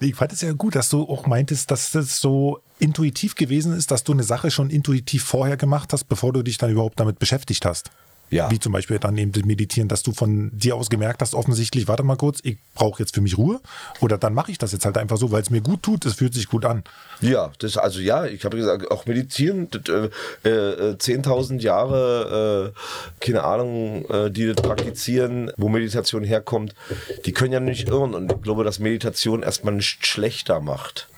Ich 0.00 0.16
fand 0.16 0.34
es 0.34 0.42
ja 0.42 0.52
gut, 0.52 0.76
dass 0.76 0.90
du 0.90 1.02
auch 1.02 1.26
meintest, 1.26 1.70
dass 1.70 1.92
das 1.92 2.20
so 2.20 2.60
intuitiv 2.78 3.34
gewesen 3.34 3.74
ist, 3.74 3.90
dass 3.90 4.04
du 4.04 4.12
eine 4.12 4.22
Sache 4.22 4.50
schon 4.50 4.68
intuitiv 4.68 5.24
vorher 5.24 5.56
gemacht 5.56 5.94
hast, 5.94 6.04
bevor 6.04 6.34
du 6.34 6.42
dich 6.42 6.58
dann 6.58 6.70
überhaupt 6.70 7.00
damit 7.00 7.18
beschäftigt 7.18 7.64
hast. 7.64 7.90
Ja. 8.30 8.50
Wie 8.50 8.58
zum 8.58 8.72
Beispiel 8.72 8.98
dann 8.98 9.16
eben 9.16 9.32
das 9.32 9.44
Meditieren, 9.44 9.88
dass 9.88 10.02
du 10.02 10.12
von 10.12 10.50
dir 10.52 10.74
aus 10.76 10.90
gemerkt 10.90 11.20
hast, 11.22 11.34
offensichtlich, 11.34 11.86
warte 11.86 12.02
mal 12.02 12.16
kurz, 12.16 12.40
ich 12.42 12.58
brauche 12.74 13.00
jetzt 13.00 13.14
für 13.14 13.20
mich 13.20 13.38
Ruhe. 13.38 13.60
Oder 14.00 14.18
dann 14.18 14.34
mache 14.34 14.50
ich 14.50 14.58
das 14.58 14.72
jetzt 14.72 14.84
halt 14.84 14.98
einfach 14.98 15.18
so, 15.18 15.30
weil 15.30 15.42
es 15.42 15.50
mir 15.50 15.60
gut 15.60 15.82
tut, 15.82 16.04
es 16.04 16.14
fühlt 16.14 16.34
sich 16.34 16.48
gut 16.48 16.64
an. 16.64 16.82
Ja, 17.20 17.52
das, 17.58 17.76
also 17.76 18.00
ja, 18.00 18.24
ich 18.24 18.44
habe 18.44 18.56
gesagt, 18.56 18.90
auch 18.90 19.06
meditieren, 19.06 19.68
äh, 20.44 20.48
äh, 20.48 20.96
10.000 20.96 21.60
Jahre, 21.60 22.72
äh, 22.74 23.24
keine 23.24 23.44
Ahnung, 23.44 24.04
äh, 24.08 24.30
die 24.30 24.46
das 24.46 24.56
praktizieren, 24.56 25.52
wo 25.56 25.68
Meditation 25.68 26.24
herkommt, 26.24 26.74
die 27.26 27.32
können 27.32 27.52
ja 27.52 27.60
nicht 27.60 27.88
irren. 27.88 28.14
Und 28.14 28.32
ich 28.32 28.42
glaube, 28.42 28.64
dass 28.64 28.78
Meditation 28.78 29.42
erstmal 29.42 29.74
nicht 29.74 30.06
schlechter 30.06 30.60
macht. 30.60 31.08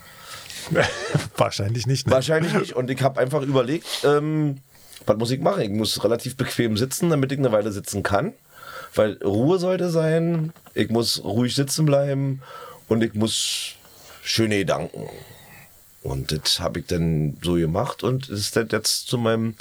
Wahrscheinlich 1.37 1.87
nicht. 1.87 2.07
Ne? 2.07 2.13
Wahrscheinlich 2.13 2.53
nicht. 2.53 2.73
Und 2.75 2.91
ich 2.91 3.03
habe 3.03 3.21
einfach 3.21 3.43
überlegt, 3.43 3.87
ähm, 4.05 4.59
was 5.05 5.17
muss 5.17 5.31
ich 5.31 5.41
machen? 5.41 5.63
Ich 5.63 5.71
muss 5.71 6.03
relativ 6.03 6.37
bequem 6.37 6.77
sitzen, 6.77 7.11
damit 7.11 7.33
ich 7.33 7.39
eine 7.39 7.53
Weile 7.53 7.73
sitzen 7.73 8.03
kann. 8.03 8.33
Weil 8.95 9.19
Ruhe 9.23 9.59
sollte 9.59 9.91
sein, 9.91 10.53
ich 10.75 10.91
muss 10.91 11.23
ruhig 11.23 11.55
sitzen 11.55 11.85
bleiben 11.85 12.43
und 12.89 13.03
ich 13.03 13.15
muss 13.15 13.75
schöne 14.23 14.59
Gedanken. 14.59 15.09
Und 16.03 16.33
das 16.33 16.61
habe 16.61 16.81
ich 16.81 16.87
dann 16.87 17.37
so 17.43 17.55
gemacht 17.55 18.03
und 18.03 18.29
es 18.29 18.41
ist 18.41 18.57
jetzt 18.57 19.09
zu 19.09 19.19
meinem 19.19 19.55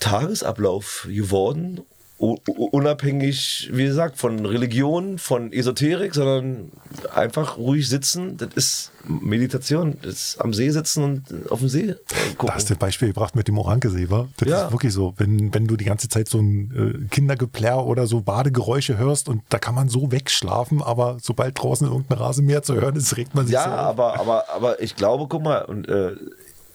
Tagesablauf 0.00 1.06
geworden 1.08 1.82
unabhängig, 2.20 3.70
wie 3.72 3.84
gesagt, 3.84 4.18
von 4.18 4.44
Religion, 4.44 5.16
von 5.16 5.52
Esoterik, 5.54 6.14
sondern 6.14 6.70
einfach 7.14 7.56
ruhig 7.56 7.88
sitzen. 7.88 8.36
Das 8.36 8.50
ist 8.54 8.92
Meditation. 9.08 9.96
Das 10.02 10.12
ist 10.12 10.40
am 10.40 10.52
See 10.52 10.68
sitzen 10.68 11.02
und 11.02 11.50
auf 11.50 11.60
dem 11.60 11.70
See 11.70 11.94
gucken. 12.36 12.48
Da 12.48 12.54
hast 12.54 12.68
du 12.68 12.74
ein 12.74 12.78
Beispiel 12.78 13.08
gebracht 13.08 13.34
mit 13.36 13.48
dem 13.48 13.56
Orankesee, 13.56 14.10
wa? 14.10 14.28
Das 14.36 14.48
ja. 14.48 14.66
ist 14.66 14.72
wirklich 14.72 14.92
so. 14.92 15.14
Wenn, 15.16 15.54
wenn 15.54 15.66
du 15.66 15.76
die 15.76 15.86
ganze 15.86 16.08
Zeit 16.08 16.28
so 16.28 16.38
ein 16.40 17.06
äh, 17.06 17.08
Kindergeplärr 17.08 17.86
oder 17.86 18.06
so 18.06 18.20
Badegeräusche 18.20 18.98
hörst 18.98 19.30
und 19.30 19.42
da 19.48 19.58
kann 19.58 19.74
man 19.74 19.88
so 19.88 20.12
wegschlafen, 20.12 20.82
aber 20.82 21.16
sobald 21.22 21.58
draußen 21.58 21.86
irgendein 21.86 22.18
Rasenmäher 22.18 22.62
zu 22.62 22.74
hören 22.74 22.96
ist, 22.96 23.16
regt 23.16 23.34
man 23.34 23.46
sich 23.46 23.54
ja, 23.54 23.64
so 23.64 23.70
Ja, 23.70 23.76
aber, 23.76 24.20
aber, 24.20 24.44
aber 24.50 24.82
ich 24.82 24.94
glaube, 24.94 25.26
guck 25.26 25.42
mal, 25.42 25.62
und 25.62 25.88
äh, 25.88 26.16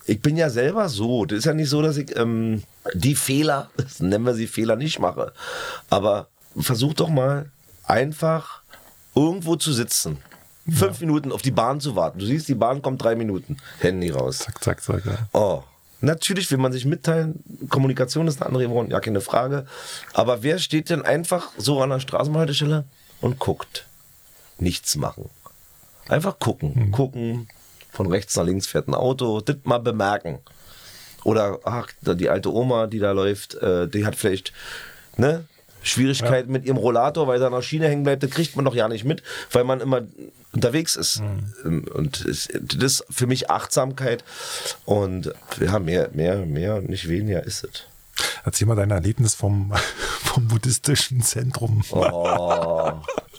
ich 0.05 0.21
bin 0.21 0.37
ja 0.37 0.49
selber 0.49 0.89
so. 0.89 1.25
Das 1.25 1.39
ist 1.39 1.45
ja 1.45 1.53
nicht 1.53 1.69
so, 1.69 1.81
dass 1.81 1.97
ich 1.97 2.15
ähm, 2.15 2.63
die 2.93 3.15
Fehler, 3.15 3.69
nennen 3.99 4.25
wir 4.25 4.33
sie 4.33 4.47
Fehler, 4.47 4.75
nicht 4.75 4.99
mache. 4.99 5.33
Aber 5.89 6.27
versuch 6.57 6.93
doch 6.93 7.09
mal 7.09 7.49
einfach 7.83 8.61
irgendwo 9.15 9.55
zu 9.55 9.73
sitzen. 9.73 10.17
Fünf 10.67 10.99
ja. 10.99 11.05
Minuten 11.05 11.31
auf 11.31 11.41
die 11.41 11.51
Bahn 11.51 11.79
zu 11.79 11.95
warten. 11.95 12.19
Du 12.19 12.25
siehst, 12.25 12.47
die 12.47 12.55
Bahn 12.55 12.81
kommt 12.81 13.03
drei 13.03 13.15
Minuten. 13.15 13.57
Handy 13.79 14.09
raus. 14.09 14.39
Zack, 14.39 14.63
zack, 14.63 14.81
zack. 14.81 15.05
Ja. 15.05 15.29
Oh. 15.33 15.63
Natürlich 16.01 16.51
will 16.51 16.57
man 16.57 16.71
sich 16.71 16.85
mitteilen. 16.85 17.43
Kommunikation 17.69 18.27
ist 18.27 18.41
eine 18.41 18.47
andere 18.47 18.63
Ebene, 18.65 18.89
ja, 18.89 18.99
keine 18.99 19.21
Frage. 19.21 19.65
Aber 20.13 20.43
wer 20.43 20.59
steht 20.59 20.89
denn 20.89 21.03
einfach 21.03 21.49
so 21.57 21.81
an 21.81 21.89
der 21.89 21.99
Straßenhaltestelle 21.99 22.83
und 23.21 23.39
guckt? 23.39 23.87
Nichts 24.59 24.95
machen. 24.97 25.29
Einfach 26.07 26.37
gucken. 26.37 26.73
Mhm. 26.75 26.91
Gucken, 26.91 27.47
von 27.95 28.11
rechts 28.11 28.35
nach 28.35 28.45
links 28.45 28.67
fährt 28.67 28.87
ein 28.87 28.93
Auto, 28.93 29.41
das 29.41 29.57
mal 29.63 29.79
bemerken. 29.79 30.39
Oder, 31.23 31.59
ach, 31.63 31.87
die 32.01 32.29
alte 32.29 32.53
Oma, 32.53 32.87
die 32.87 32.99
da 32.99 33.11
läuft, 33.11 33.55
äh, 33.55 33.87
die 33.87 34.05
hat 34.05 34.15
vielleicht, 34.15 34.53
ne, 35.17 35.45
Schwierigkeiten 35.81 36.49
ja. 36.49 36.53
mit 36.53 36.65
ihrem 36.65 36.77
Rollator, 36.77 37.27
weil 37.27 37.39
er 37.39 37.47
an 37.47 37.53
der 37.53 37.61
Schiene 37.61 37.87
hängen 37.87 38.03
bleibt, 38.03 38.23
das 38.23 38.31
kriegt 38.31 38.55
man 38.55 38.65
doch 38.65 38.75
ja 38.75 38.87
nicht 38.87 39.05
mit, 39.05 39.21
weil 39.51 39.63
man 39.63 39.81
immer 39.81 40.01
unterwegs 40.51 40.95
ist. 40.95 41.21
Mhm. 41.21 41.85
Und 41.93 42.25
das 42.25 42.47
ist 42.47 43.05
für 43.09 43.27
mich 43.27 43.49
Achtsamkeit 43.49 44.23
und 44.85 45.31
ja, 45.59 45.79
mehr, 45.79 46.09
mehr, 46.13 46.45
mehr, 46.45 46.81
nicht 46.81 47.07
weniger 47.07 47.43
ist 47.43 47.63
es. 47.63 47.83
Erzähl 48.43 48.67
mal 48.67 48.75
dein 48.75 48.91
Erlebnis 48.91 49.35
vom, 49.35 49.73
vom 50.23 50.47
buddhistischen 50.47 51.21
Zentrum. 51.21 51.83
Oh. 51.91 52.91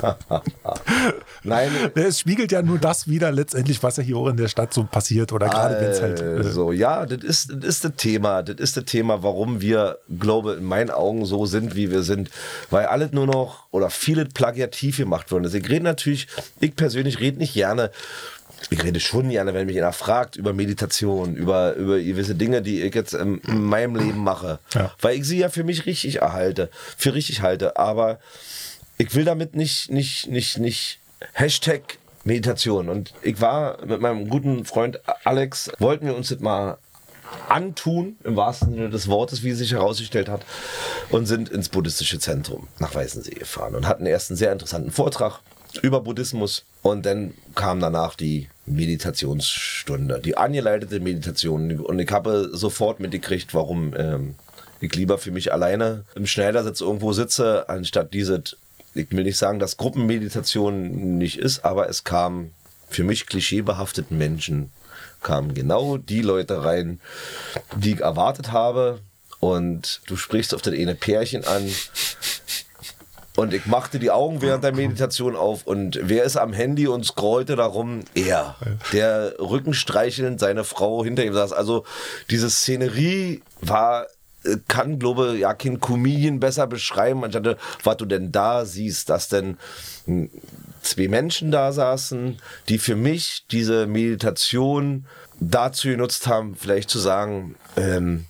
Nein. 1.42 1.70
Es 1.94 2.20
spiegelt 2.20 2.52
ja 2.52 2.62
nur 2.62 2.78
das 2.78 3.08
wieder 3.08 3.30
letztendlich, 3.32 3.82
was 3.82 3.96
ja 3.96 4.02
hier 4.02 4.16
auch 4.16 4.28
in 4.28 4.36
der 4.36 4.48
Stadt 4.48 4.74
so 4.74 4.84
passiert 4.84 5.32
oder 5.32 5.48
gerade 5.48 5.80
wenn 5.80 5.90
es 5.90 6.02
halt. 6.02 6.20
Äh 6.20 6.42
so, 6.44 6.72
ja, 6.72 7.06
das 7.06 7.22
ist, 7.22 7.50
das 7.50 7.64
ist 7.64 7.84
das 7.84 7.92
Thema. 7.96 8.42
Das 8.42 8.56
ist 8.56 8.76
das 8.76 8.84
Thema, 8.84 9.22
warum 9.22 9.60
wir, 9.60 9.98
glaube 10.18 10.54
in 10.54 10.64
meinen 10.64 10.90
Augen 10.90 11.24
so 11.24 11.46
sind, 11.46 11.76
wie 11.76 11.90
wir 11.90 12.02
sind. 12.02 12.30
Weil 12.70 12.86
alles 12.86 13.12
nur 13.12 13.26
noch 13.26 13.66
oder 13.70 13.90
viele 13.90 14.26
plagiativ 14.26 14.96
gemacht 14.96 15.30
wurden. 15.30 15.44
Also 15.44 15.58
ich 15.58 15.68
rede 15.68 15.84
natürlich, 15.84 16.28
ich 16.60 16.74
persönlich 16.76 17.20
rede 17.20 17.38
nicht 17.38 17.54
gerne 17.54 17.90
ich 18.68 18.84
rede 18.84 19.00
schon 19.00 19.30
gerne, 19.30 19.54
wenn 19.54 19.66
mich 19.66 19.78
einer 19.78 19.92
fragt 19.92 20.36
über 20.36 20.52
Meditation, 20.52 21.34
über, 21.34 21.74
über 21.74 21.98
gewisse 21.98 22.34
Dinge, 22.34 22.60
die 22.60 22.82
ich 22.82 22.94
jetzt 22.94 23.14
in, 23.14 23.38
in 23.38 23.62
meinem 23.62 23.96
Leben 23.96 24.22
mache. 24.22 24.58
Ja. 24.74 24.92
Weil 25.00 25.16
ich 25.16 25.24
sie 25.24 25.38
ja 25.38 25.48
für 25.48 25.64
mich 25.64 25.86
richtig 25.86 26.16
erhalte, 26.20 26.68
für 26.96 27.14
richtig 27.14 27.40
halte. 27.40 27.78
Aber 27.78 28.18
ich 29.00 29.14
will 29.14 29.24
damit 29.24 29.56
nicht, 29.56 29.90
nicht, 29.90 30.28
nicht, 30.28 30.58
nicht 30.58 30.98
Hashtag 31.32 31.96
Meditation. 32.24 32.90
Und 32.90 33.14
ich 33.22 33.40
war 33.40 33.82
mit 33.86 34.02
meinem 34.02 34.28
guten 34.28 34.66
Freund 34.66 35.00
Alex, 35.24 35.70
wollten 35.78 36.04
wir 36.04 36.14
uns 36.14 36.28
das 36.28 36.40
mal 36.40 36.76
antun, 37.48 38.16
im 38.24 38.36
wahrsten 38.36 38.74
Sinne 38.74 38.90
des 38.90 39.08
Wortes, 39.08 39.42
wie 39.42 39.50
es 39.50 39.58
sich 39.58 39.72
herausgestellt 39.72 40.28
hat, 40.28 40.44
und 41.08 41.24
sind 41.24 41.48
ins 41.48 41.70
buddhistische 41.70 42.18
Zentrum 42.18 42.68
nach 42.78 42.94
Weißensee 42.94 43.36
gefahren 43.36 43.74
und 43.74 43.86
hatten 43.86 44.04
erst 44.04 44.30
einen 44.30 44.36
sehr 44.36 44.52
interessanten 44.52 44.90
Vortrag 44.90 45.40
über 45.80 46.02
Buddhismus. 46.02 46.66
Und 46.82 47.06
dann 47.06 47.32
kam 47.54 47.80
danach 47.80 48.16
die 48.16 48.50
Meditationsstunde, 48.66 50.20
die 50.22 50.36
angeleitete 50.36 51.00
Meditation. 51.00 51.80
Und 51.80 51.98
ich 52.00 52.10
habe 52.10 52.50
sofort 52.52 53.00
mitgekriegt, 53.00 53.54
warum 53.54 53.94
ähm, 53.96 54.34
ich 54.78 54.94
lieber 54.94 55.16
für 55.16 55.30
mich 55.30 55.54
alleine 55.54 56.04
im 56.14 56.26
Schneidersitz 56.26 56.82
irgendwo 56.82 57.14
sitze, 57.14 57.66
anstatt 57.70 58.12
diese, 58.12 58.42
ich 58.94 59.10
will 59.10 59.24
nicht 59.24 59.38
sagen, 59.38 59.58
dass 59.58 59.76
Gruppenmeditation 59.76 61.18
nicht 61.18 61.38
ist, 61.38 61.64
aber 61.64 61.88
es 61.88 62.04
kam 62.04 62.50
für 62.88 63.04
mich 63.04 63.26
klischeebehafteten 63.26 64.18
Menschen, 64.18 64.72
kamen 65.22 65.54
genau 65.54 65.96
die 65.96 66.22
Leute 66.22 66.64
rein, 66.64 67.00
die 67.76 67.92
ich 67.92 68.00
erwartet 68.00 68.52
habe. 68.52 69.00
Und 69.38 70.02
du 70.06 70.16
sprichst 70.16 70.54
auf 70.54 70.60
das 70.60 70.74
eine 70.74 70.94
Pärchen 70.94 71.44
an, 71.44 71.70
und 73.36 73.54
ich 73.54 73.64
machte 73.64 73.98
die 73.98 74.10
Augen 74.10 74.42
während 74.42 74.64
der 74.64 74.74
Meditation 74.74 75.36
auf 75.36 75.66
und 75.66 75.98
wer 76.02 76.24
ist 76.24 76.36
am 76.36 76.52
Handy 76.52 76.88
und 76.88 77.06
scrollte 77.06 77.56
darum? 77.56 78.00
Er. 78.14 78.56
Der 78.92 79.34
rückenstreichelnd 79.38 80.40
seine 80.40 80.64
Frau 80.64 81.04
hinter 81.04 81.24
ihm 81.24 81.32
saß. 81.32 81.52
Also 81.52 81.84
diese 82.28 82.50
Szenerie 82.50 83.42
war 83.60 84.08
kann, 84.68 84.98
glaube 84.98 85.36
ja, 85.36 85.54
kein 85.54 85.80
Comedian 85.80 86.40
besser 86.40 86.66
beschreiben, 86.66 87.24
anstatt 87.24 87.58
was 87.84 87.96
du 87.96 88.06
denn 88.06 88.32
da 88.32 88.64
siehst, 88.64 89.10
dass 89.10 89.28
denn 89.28 89.58
hm, 90.06 90.30
zwei 90.82 91.08
Menschen 91.08 91.50
da 91.50 91.72
saßen, 91.72 92.38
die 92.68 92.78
für 92.78 92.96
mich 92.96 93.44
diese 93.50 93.86
Meditation 93.86 95.06
dazu 95.38 95.88
genutzt 95.88 96.26
haben, 96.26 96.54
vielleicht 96.56 96.90
zu 96.90 96.98
sagen, 96.98 97.56
ähm, 97.76 98.26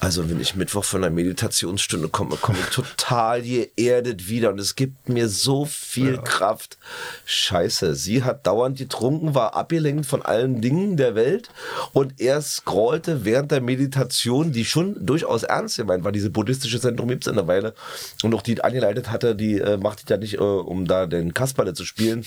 also 0.00 0.30
wenn 0.30 0.40
ich 0.40 0.54
Mittwoch 0.54 0.84
von 0.84 1.02
einer 1.02 1.12
Meditationsstunde 1.12 2.08
komme, 2.08 2.36
komme 2.36 2.58
ich 2.60 2.74
total 2.74 3.42
geerdet 3.42 4.28
wieder 4.28 4.50
und 4.50 4.60
es 4.60 4.76
gibt 4.76 5.08
mir 5.08 5.28
so 5.28 5.64
viel 5.64 6.14
ja. 6.14 6.22
Kraft. 6.22 6.78
Scheiße, 7.24 7.96
sie 7.96 8.22
hat 8.22 8.46
dauernd 8.46 8.78
getrunken, 8.78 9.34
war 9.34 9.56
abgelenkt 9.56 10.06
von 10.06 10.22
allen 10.22 10.60
Dingen 10.60 10.96
der 10.96 11.16
Welt 11.16 11.50
und 11.92 12.20
er 12.20 12.40
scrollte 12.42 13.24
während 13.24 13.50
der 13.50 13.60
Meditation, 13.60 14.52
die 14.52 14.64
schon 14.64 15.04
durchaus 15.04 15.42
ernst 15.42 15.78
gemeint 15.78 16.04
war, 16.04 16.12
diese 16.12 16.30
buddhistische 16.30 16.80
Zentrum 16.80 17.08
gibt 17.08 17.26
es 17.26 17.30
in 17.30 17.36
der 17.36 17.48
Weile 17.48 17.74
und 18.22 18.32
auch 18.34 18.42
die 18.42 18.62
angeleitet 18.62 19.10
hatte, 19.10 19.34
die 19.34 19.58
äh, 19.58 19.78
macht 19.78 20.08
die 20.08 20.12
ja 20.12 20.16
nicht, 20.16 20.34
äh, 20.34 20.38
um 20.38 20.86
da 20.86 21.06
den 21.06 21.34
Kasperle 21.34 21.74
zu 21.74 21.84
spielen, 21.84 22.24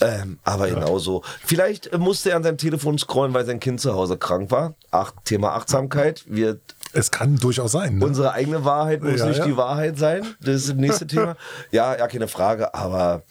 ähm, 0.00 0.38
aber 0.44 0.68
ja. 0.68 0.74
genauso. 0.74 1.24
Vielleicht 1.44 1.96
musste 1.98 2.30
er 2.30 2.36
an 2.36 2.44
seinem 2.44 2.58
Telefon 2.58 2.96
scrollen, 2.96 3.34
weil 3.34 3.44
sein 3.44 3.58
Kind 3.58 3.80
zu 3.80 3.92
Hause 3.94 4.16
krank 4.18 4.52
war. 4.52 4.74
Ach, 4.92 5.12
Thema 5.24 5.54
Achtsamkeit. 5.54 6.24
Wir 6.26 6.60
es 6.92 7.10
kann 7.10 7.36
durchaus 7.36 7.72
sein. 7.72 7.98
Ne? 7.98 8.04
Unsere 8.04 8.32
eigene 8.32 8.64
Wahrheit 8.64 9.02
muss 9.02 9.20
ja, 9.20 9.26
nicht 9.26 9.38
ja. 9.38 9.46
die 9.46 9.56
Wahrheit 9.56 9.98
sein. 9.98 10.26
Das 10.40 10.56
ist 10.56 10.68
das 10.70 10.76
nächste 10.76 11.06
Thema. 11.06 11.36
Ja, 11.70 11.96
ja, 11.96 12.06
keine 12.06 12.28
Frage. 12.28 12.74
Aber 12.74 13.22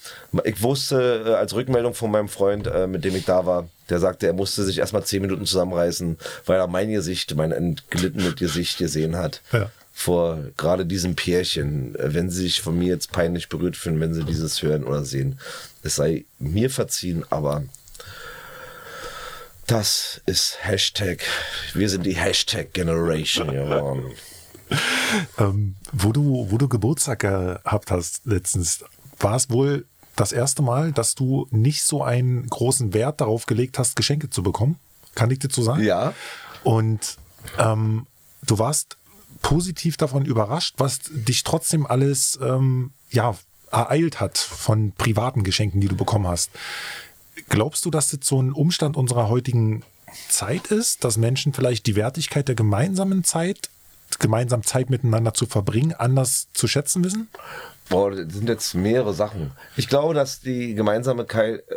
ich 0.44 0.62
wusste 0.62 1.24
äh, 1.26 1.34
als 1.34 1.54
Rückmeldung 1.54 1.94
von 1.94 2.12
meinem 2.12 2.30
Freund, 2.30 2.68
äh, 2.68 2.88
mit 2.88 3.04
dem 3.04 3.16
ich 3.16 3.26
da 3.26 3.46
war, 3.46 3.68
der 3.90 4.00
sagte, 4.00 4.28
er 4.28 4.34
musste 4.34 4.64
sich 4.64 4.80
erstmal 4.80 5.04
zehn 5.04 5.22
Minuten 5.22 5.46
zusammenreißen, 5.46 6.18
weil 6.46 6.60
er 6.60 6.68
mein 6.68 6.92
Gesicht, 6.92 7.36
mein 7.36 7.52
entglittenes 7.52 8.36
Gesicht 8.36 8.78
gesehen 8.78 9.18
hat. 9.18 9.42
Ja. 9.52 9.70
Vor 9.94 10.40
gerade 10.58 10.86
diesem 10.86 11.16
Pärchen, 11.16 11.96
wenn 12.00 12.30
sie 12.30 12.44
sich 12.44 12.62
von 12.62 12.78
mir 12.78 12.88
jetzt 12.88 13.12
peinlich 13.12 13.50
berührt 13.50 13.76
fühlen, 13.76 14.00
wenn 14.00 14.14
sie 14.14 14.24
dieses 14.24 14.62
hören 14.64 14.84
oder 14.84 15.04
sehen. 15.04 15.40
Es 15.84 15.96
sei 15.96 16.26
mir 16.40 16.70
verziehen, 16.70 17.26
aber 17.30 17.64
das 19.72 20.19
ist 20.26 20.57
Hashtag. 20.64 21.23
Wir 21.73 21.88
sind 21.88 22.06
die 22.06 22.15
Hashtag 22.15 22.73
Generation 22.73 23.48
geworden. 23.48 24.11
ähm, 25.38 25.76
wo, 25.93 26.11
du, 26.11 26.48
wo 26.49 26.57
du 26.57 26.68
Geburtstag 26.68 27.19
gehabt 27.19 27.89
hast 27.89 28.26
letztens, 28.26 28.84
war 29.18 29.38
es 29.38 29.49
wohl 29.49 29.85
das 30.18 30.34
erste 30.34 30.61
Mal, 30.61 30.91
dass 30.91 31.15
du 31.15 31.48
nicht 31.52 31.84
so 31.84 32.03
einen 32.03 32.48
großen 32.48 32.93
Wert 32.93 33.22
darauf 33.22 33.45
gelegt 33.45 33.80
hast, 33.80 33.95
Geschenke 33.95 34.30
zu 34.30 34.43
bekommen? 34.43 34.77
Kann 35.15 35.31
ich 35.31 35.39
dir 35.39 35.48
zu 35.48 35.61
sagen? 35.61 35.81
Ja. 35.84 36.14
Und 36.64 37.18
ähm, 37.57 38.07
du 38.45 38.60
warst 38.60 38.98
positiv 39.41 39.95
davon 39.95 40.26
überrascht, 40.26 40.76
was 40.80 40.99
dich 41.11 41.43
trotzdem 41.43 41.85
alles 41.88 42.38
ähm, 42.41 42.91
ja, 43.10 43.38
ereilt 43.72 44.19
hat 44.19 44.38
von 44.38 44.91
privaten 44.91 45.45
Geschenken, 45.45 45.80
die 45.80 45.88
du 45.88 45.95
bekommen 45.95 46.27
hast. 46.27 46.52
Glaubst 47.50 47.86
du, 47.86 47.92
dass 47.92 48.10
das 48.10 48.20
so 48.24 48.42
ein 48.42 48.52
Umstand 48.52 48.98
unserer 48.98 49.30
heutigen 49.30 49.84
Zeit 50.30 50.68
ist, 50.68 51.04
dass 51.04 51.18
Menschen 51.18 51.54
vielleicht 51.54 51.86
die 51.88 51.96
Wertigkeit 51.96 52.48
der 52.48 52.56
gemeinsamen 52.56 53.24
Zeit, 53.24 53.70
gemeinsam 54.20 54.64
Zeit 54.64 54.90
miteinander 54.90 55.34
zu 55.34 55.46
verbringen, 55.46 55.94
anders 55.94 56.48
zu 56.54 56.68
schätzen 56.68 57.04
wissen? 57.04 57.30
Boah, 57.90 58.12
das 58.12 58.34
sind 58.34 58.48
jetzt 58.48 58.74
mehrere 58.74 59.14
Sachen. 59.14 59.52
Ich 59.76 59.90
glaube, 59.90 60.14
dass 60.14 60.40
die 60.40 60.76
gemeinsame, 60.76 61.26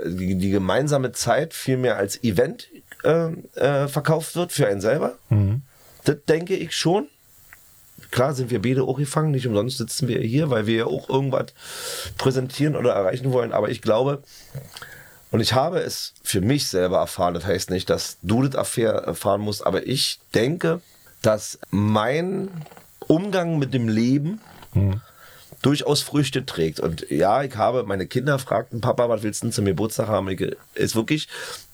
die, 0.06 0.36
die 0.36 0.50
gemeinsame 0.50 1.12
Zeit 1.12 1.54
viel 1.54 1.76
mehr 1.76 1.96
als 1.96 2.22
Event 2.22 2.68
äh, 3.02 3.32
äh, 3.54 3.88
verkauft 3.88 4.36
wird 4.36 4.52
für 4.52 4.66
einen 4.66 4.80
selber. 4.80 5.18
Mhm. 5.28 5.62
Das 6.04 6.16
denke 6.28 6.54
ich 6.54 6.74
schon. 6.76 7.08
Klar 8.10 8.34
sind 8.34 8.50
wir 8.50 8.62
beide 8.62 8.84
auch 8.84 8.98
gefangen, 8.98 9.32
nicht 9.32 9.46
umsonst 9.46 9.78
sitzen 9.78 10.06
wir 10.06 10.20
hier, 10.20 10.50
weil 10.50 10.66
wir 10.66 10.76
ja 10.76 10.86
auch 10.86 11.08
irgendwas 11.08 11.46
präsentieren 12.16 12.76
oder 12.76 12.92
erreichen 12.92 13.32
wollen. 13.32 13.52
Aber 13.52 13.70
ich 13.70 13.82
glaube, 13.82 14.22
und 15.34 15.40
ich 15.40 15.52
habe 15.52 15.80
es 15.80 16.14
für 16.22 16.40
mich 16.40 16.68
selber 16.68 16.98
erfahren. 16.98 17.34
Das 17.34 17.44
heißt 17.44 17.70
nicht, 17.70 17.90
dass 17.90 18.18
du 18.22 18.46
das 18.46 18.76
erfahren 18.78 19.40
musst, 19.40 19.66
aber 19.66 19.84
ich 19.84 20.20
denke, 20.32 20.80
dass 21.22 21.58
mein 21.70 22.50
Umgang 23.08 23.58
mit 23.58 23.74
dem 23.74 23.88
Leben 23.88 24.40
hm. 24.74 25.00
durchaus 25.60 26.02
Früchte 26.02 26.46
trägt. 26.46 26.78
Und 26.78 27.10
ja, 27.10 27.42
ich 27.42 27.56
habe 27.56 27.82
meine 27.82 28.06
Kinder 28.06 28.38
fragten, 28.38 28.80
Papa, 28.80 29.08
was 29.08 29.24
willst 29.24 29.42
du 29.42 29.46
denn 29.46 29.52
zum 29.52 29.64
Geburtstag 29.64 30.06
haben? 30.06 30.28
Ich, 30.28 30.40
ist 30.74 30.94
wirklich, 30.94 31.26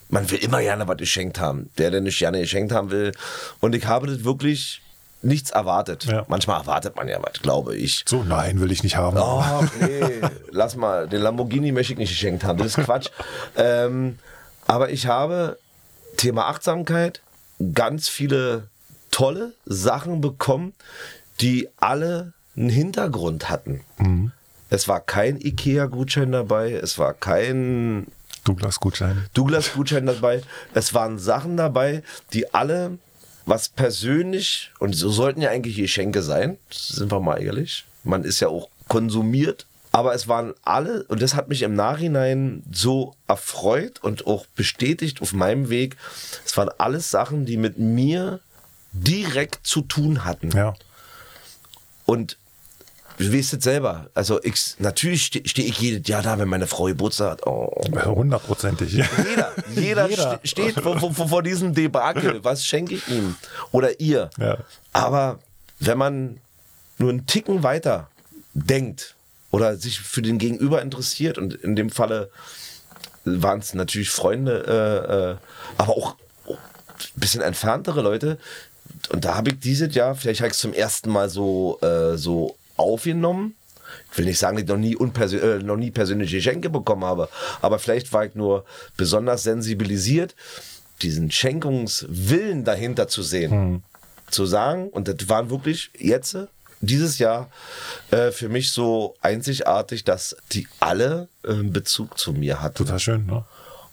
man 0.08 0.30
will 0.30 0.38
immer 0.38 0.62
gerne 0.62 0.88
was 0.88 0.96
geschenkt 0.96 1.38
haben. 1.38 1.68
Der, 1.76 1.90
der 1.90 2.00
nicht 2.00 2.18
gerne 2.18 2.40
geschenkt 2.40 2.72
haben 2.72 2.90
will. 2.90 3.12
Und 3.60 3.74
ich 3.74 3.84
habe 3.84 4.06
das 4.06 4.24
wirklich 4.24 4.80
nichts 5.22 5.50
erwartet. 5.50 6.04
Ja. 6.04 6.24
Manchmal 6.28 6.60
erwartet 6.60 6.96
man 6.96 7.08
ja 7.08 7.18
was, 7.22 7.40
glaube 7.42 7.76
ich. 7.76 8.04
So, 8.08 8.22
nein, 8.22 8.60
will 8.60 8.72
ich 8.72 8.82
nicht 8.82 8.96
haben. 8.96 9.18
Oh, 9.18 9.64
nee, 9.80 10.20
lass 10.50 10.76
mal, 10.76 11.08
den 11.08 11.22
Lamborghini 11.22 11.72
möchte 11.72 11.92
ich 11.92 11.98
nicht 11.98 12.10
geschenkt 12.10 12.44
haben. 12.44 12.58
Das 12.58 12.78
ist 12.78 12.84
Quatsch. 12.84 13.08
ähm, 13.56 14.18
aber 14.66 14.90
ich 14.90 15.06
habe 15.06 15.58
Thema 16.16 16.46
Achtsamkeit 16.46 17.20
ganz 17.74 18.08
viele 18.08 18.68
tolle 19.10 19.52
Sachen 19.66 20.20
bekommen, 20.20 20.72
die 21.40 21.68
alle 21.76 22.32
einen 22.56 22.70
Hintergrund 22.70 23.50
hatten. 23.50 23.82
Mhm. 23.98 24.32
Es 24.70 24.86
war 24.86 25.00
kein 25.00 25.40
IKEA-Gutschein 25.40 26.30
dabei, 26.30 26.72
es 26.72 26.98
war 26.98 27.12
kein 27.12 28.06
Douglas-Gutschein. 28.44 29.26
Douglas-Gutschein 29.34 30.06
dabei. 30.06 30.42
Es 30.74 30.94
waren 30.94 31.18
Sachen 31.18 31.56
dabei, 31.56 32.02
die 32.32 32.54
alle 32.54 32.98
was 33.46 33.68
persönlich, 33.68 34.70
und 34.78 34.94
so 34.94 35.10
sollten 35.10 35.40
ja 35.40 35.50
eigentlich 35.50 35.76
Geschenke 35.76 36.22
sein, 36.22 36.58
sind 36.70 37.10
wir 37.10 37.20
mal 37.20 37.42
ehrlich. 37.42 37.84
Man 38.04 38.24
ist 38.24 38.40
ja 38.40 38.48
auch 38.48 38.68
konsumiert. 38.88 39.66
Aber 39.92 40.14
es 40.14 40.28
waren 40.28 40.54
alle, 40.62 41.02
und 41.08 41.20
das 41.20 41.34
hat 41.34 41.48
mich 41.48 41.62
im 41.62 41.74
Nachhinein 41.74 42.62
so 42.70 43.16
erfreut 43.26 43.98
und 44.02 44.24
auch 44.24 44.46
bestätigt 44.54 45.20
auf 45.20 45.32
meinem 45.32 45.68
Weg. 45.68 45.96
Es 46.46 46.56
waren 46.56 46.70
alles 46.78 47.10
Sachen, 47.10 47.44
die 47.44 47.56
mit 47.56 47.78
mir 47.78 48.38
direkt 48.92 49.66
zu 49.66 49.80
tun 49.82 50.24
hatten. 50.24 50.50
Ja. 50.50 50.74
Und 52.06 52.36
weißt 53.20 53.54
es 53.54 53.64
selber. 53.64 54.08
Also 54.14 54.42
ich, 54.42 54.76
natürlich 54.78 55.26
stehe 55.26 55.46
steh 55.46 55.62
ich 55.62 55.78
jedes 55.80 56.08
Jahr 56.08 56.22
da, 56.22 56.38
wenn 56.38 56.48
meine 56.48 56.66
Frau 56.66 56.84
Geburtstag 56.84 57.32
hat. 57.32 57.46
Oh. 57.46 57.70
Hundertprozentig. 58.04 58.92
Jeder, 58.92 59.52
jeder, 59.74 60.08
jeder. 60.08 60.40
steht 60.44 60.74
vor, 60.80 60.98
vor, 60.98 61.28
vor, 61.28 61.42
diesem 61.42 61.74
Debakel. 61.74 62.42
Was 62.44 62.64
schenke 62.64 62.94
ich 62.94 63.08
ihm? 63.08 63.36
Oder 63.72 64.00
ihr? 64.00 64.30
Ja. 64.38 64.58
Aber 64.92 65.38
wenn 65.80 65.98
man 65.98 66.40
nur 66.98 67.10
einen 67.10 67.26
Ticken 67.26 67.62
weiter 67.62 68.08
denkt 68.54 69.14
oder 69.50 69.76
sich 69.76 70.00
für 70.00 70.22
den 70.22 70.38
Gegenüber 70.38 70.82
interessiert 70.82 71.38
und 71.38 71.54
in 71.54 71.76
dem 71.76 71.90
Falle 71.90 72.30
waren 73.24 73.58
es 73.58 73.74
natürlich 73.74 74.10
Freunde, 74.10 74.64
äh, 74.66 75.32
äh, 75.32 75.36
aber 75.78 75.92
auch 75.92 76.16
ein 76.50 76.56
bisschen 77.16 77.42
entferntere 77.42 78.02
Leute. 78.02 78.38
Und 79.10 79.24
da 79.24 79.34
habe 79.36 79.50
ich 79.50 79.60
dieses 79.60 79.94
Jahr, 79.94 80.14
vielleicht 80.14 80.40
habe 80.40 80.48
ich 80.48 80.54
es 80.54 80.60
zum 80.60 80.72
ersten 80.72 81.10
Mal 81.10 81.28
so, 81.28 81.78
äh, 81.80 82.16
so 82.16 82.56
aufgenommen. 82.80 83.54
Ich 84.10 84.18
will 84.18 84.24
nicht 84.24 84.38
sagen, 84.38 84.56
dass 84.56 84.62
ich 84.62 84.68
noch 84.68 84.76
nie, 84.76 84.94
äh, 85.36 85.62
noch 85.62 85.76
nie 85.76 85.90
persönliche 85.90 86.36
Geschenke 86.36 86.70
bekommen 86.70 87.04
habe, 87.04 87.28
aber 87.60 87.78
vielleicht 87.78 88.12
war 88.12 88.24
ich 88.24 88.34
nur 88.34 88.64
besonders 88.96 89.42
sensibilisiert, 89.42 90.34
diesen 91.02 91.30
Schenkungswillen 91.30 92.64
dahinter 92.64 93.08
zu 93.08 93.22
sehen. 93.22 93.50
Hm. 93.50 93.82
Zu 94.30 94.46
sagen, 94.46 94.88
und 94.90 95.08
das 95.08 95.28
waren 95.28 95.50
wirklich 95.50 95.90
jetzt, 95.98 96.36
dieses 96.80 97.18
Jahr, 97.18 97.50
äh, 98.12 98.30
für 98.30 98.48
mich 98.48 98.70
so 98.70 99.16
einzigartig, 99.20 100.04
dass 100.04 100.36
die 100.52 100.68
alle 100.78 101.28
äh, 101.42 101.54
Bezug 101.54 102.16
zu 102.16 102.32
mir 102.32 102.62
hatten. 102.62 102.76
Total 102.76 103.00
schön, 103.00 103.26
ne? 103.26 103.44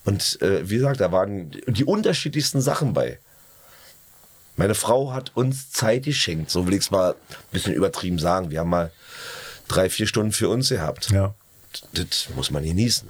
Und 0.05 0.41
äh, 0.41 0.69
wie 0.69 0.77
gesagt, 0.77 1.01
da 1.01 1.11
waren 1.11 1.51
die 1.67 1.83
unterschiedlichsten 1.83 2.61
Sachen 2.61 2.93
bei. 2.93 3.19
Meine 4.57 4.75
Frau 4.75 5.13
hat 5.13 5.31
uns 5.35 5.71
Zeit 5.71 6.03
geschenkt, 6.03 6.49
so 6.49 6.65
will 6.67 6.73
ich 6.73 6.81
es 6.81 6.91
mal 6.91 7.11
ein 7.11 7.15
bisschen 7.51 7.73
übertrieben 7.73 8.19
sagen. 8.19 8.49
Wir 8.49 8.59
haben 8.59 8.69
mal 8.69 8.91
drei, 9.67 9.89
vier 9.89 10.07
Stunden 10.07 10.31
für 10.31 10.49
uns 10.49 10.69
gehabt. 10.69 11.11
Ja. 11.11 11.35
das 11.93 12.29
muss 12.35 12.51
man 12.51 12.63
genießen. 12.63 13.07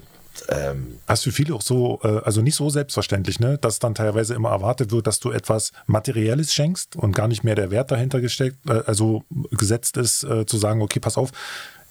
Ähm, 0.49 0.99
das 1.07 1.19
ist 1.19 1.23
für 1.23 1.31
viele 1.31 1.55
auch 1.55 1.61
so, 1.61 1.99
äh, 2.03 2.19
also 2.23 2.41
nicht 2.41 2.55
so 2.55 2.69
selbstverständlich, 2.69 3.39
ne? 3.39 3.57
dass 3.57 3.79
dann 3.79 3.95
teilweise 3.95 4.33
immer 4.35 4.49
erwartet 4.49 4.91
wird, 4.91 5.07
dass 5.07 5.19
du 5.19 5.31
etwas 5.31 5.71
Materielles 5.87 6.53
schenkst 6.53 6.95
und 6.95 7.15
gar 7.15 7.27
nicht 7.27 7.43
mehr 7.43 7.55
der 7.55 7.71
Wert 7.71 7.91
dahinter 7.91 8.21
gesteckt, 8.21 8.57
äh, 8.69 8.83
also 8.85 9.23
gesetzt 9.51 9.97
ist, 9.97 10.23
äh, 10.23 10.45
zu 10.45 10.57
sagen, 10.57 10.81
okay, 10.81 10.99
pass 10.99 11.17
auf, 11.17 11.31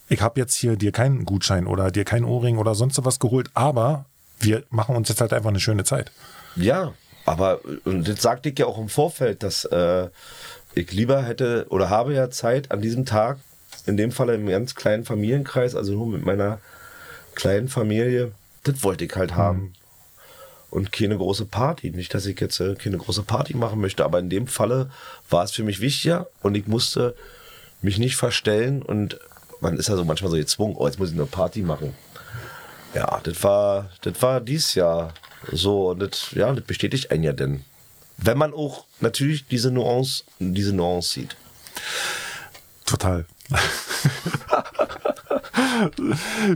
ich 0.08 0.20
habe 0.20 0.38
jetzt 0.38 0.54
hier 0.54 0.76
dir 0.76 0.92
keinen 0.92 1.24
Gutschein 1.24 1.66
oder 1.66 1.90
dir 1.90 2.04
keinen 2.04 2.24
Ohrring 2.24 2.58
oder 2.58 2.74
sonst 2.74 3.04
was 3.04 3.18
geholt, 3.18 3.50
aber 3.54 4.04
wir 4.38 4.64
machen 4.70 4.94
uns 4.94 5.08
jetzt 5.08 5.20
halt 5.20 5.32
einfach 5.32 5.50
eine 5.50 5.60
schöne 5.60 5.84
Zeit. 5.84 6.12
Ja, 6.54 6.92
aber 7.26 7.60
und 7.84 8.08
das 8.08 8.22
sagte 8.22 8.48
ich 8.48 8.58
ja 8.58 8.66
auch 8.66 8.78
im 8.78 8.88
Vorfeld, 8.88 9.42
dass 9.42 9.64
äh, 9.64 10.08
ich 10.74 10.92
lieber 10.92 11.22
hätte 11.22 11.66
oder 11.70 11.90
habe 11.90 12.14
ja 12.14 12.30
Zeit 12.30 12.70
an 12.70 12.80
diesem 12.80 13.04
Tag, 13.04 13.38
in 13.84 13.96
dem 13.96 14.12
Fall 14.12 14.30
im 14.30 14.46
ganz 14.46 14.74
kleinen 14.74 15.04
Familienkreis, 15.04 15.74
also 15.74 15.92
nur 15.92 16.06
mit 16.06 16.24
meiner 16.24 16.60
kleinen 17.34 17.68
Familie, 17.68 18.32
das 18.62 18.82
wollte 18.82 19.04
ich 19.04 19.14
halt 19.16 19.34
haben. 19.34 19.58
Mhm. 19.58 19.72
Und 20.70 20.92
keine 20.92 21.16
große 21.16 21.46
Party. 21.46 21.90
Nicht, 21.90 22.12
dass 22.12 22.26
ich 22.26 22.38
jetzt 22.40 22.60
äh, 22.60 22.74
keine 22.74 22.98
große 22.98 23.22
Party 23.22 23.56
machen 23.56 23.80
möchte, 23.80 24.04
aber 24.04 24.18
in 24.18 24.30
dem 24.30 24.46
Falle 24.46 24.90
war 25.30 25.44
es 25.44 25.52
für 25.52 25.62
mich 25.62 25.80
wichtiger 25.80 26.26
und 26.42 26.56
ich 26.56 26.66
musste 26.66 27.14
mich 27.82 27.98
nicht 27.98 28.16
verstellen 28.16 28.82
und 28.82 29.18
man 29.60 29.76
ist 29.76 29.88
ja 29.88 29.96
so 29.96 30.04
manchmal 30.04 30.30
so 30.30 30.36
gezwungen, 30.36 30.74
oh, 30.76 30.86
jetzt 30.86 30.98
muss 30.98 31.10
ich 31.10 31.16
eine 31.16 31.26
Party 31.26 31.62
machen. 31.62 31.94
Ja, 32.94 33.20
das 33.22 33.42
war, 33.42 33.90
das 34.02 34.20
war 34.22 34.40
dies 34.40 34.74
Jahr 34.74 35.12
so 35.52 35.90
und 35.90 36.01
das, 36.01 36.32
ja, 36.32 36.52
das 36.52 36.64
bestätigt 36.64 37.10
einen 37.10 37.23
ja 37.23 37.32
denn. 37.32 37.64
Wenn 38.18 38.39
man 38.39 38.55
auch 38.55 38.85
natürlich 39.01 39.47
diese 39.47 39.70
Nuance, 39.70 40.24
diese 40.39 40.73
Nuance 40.73 41.12
sieht. 41.12 41.36
Total. 42.86 43.27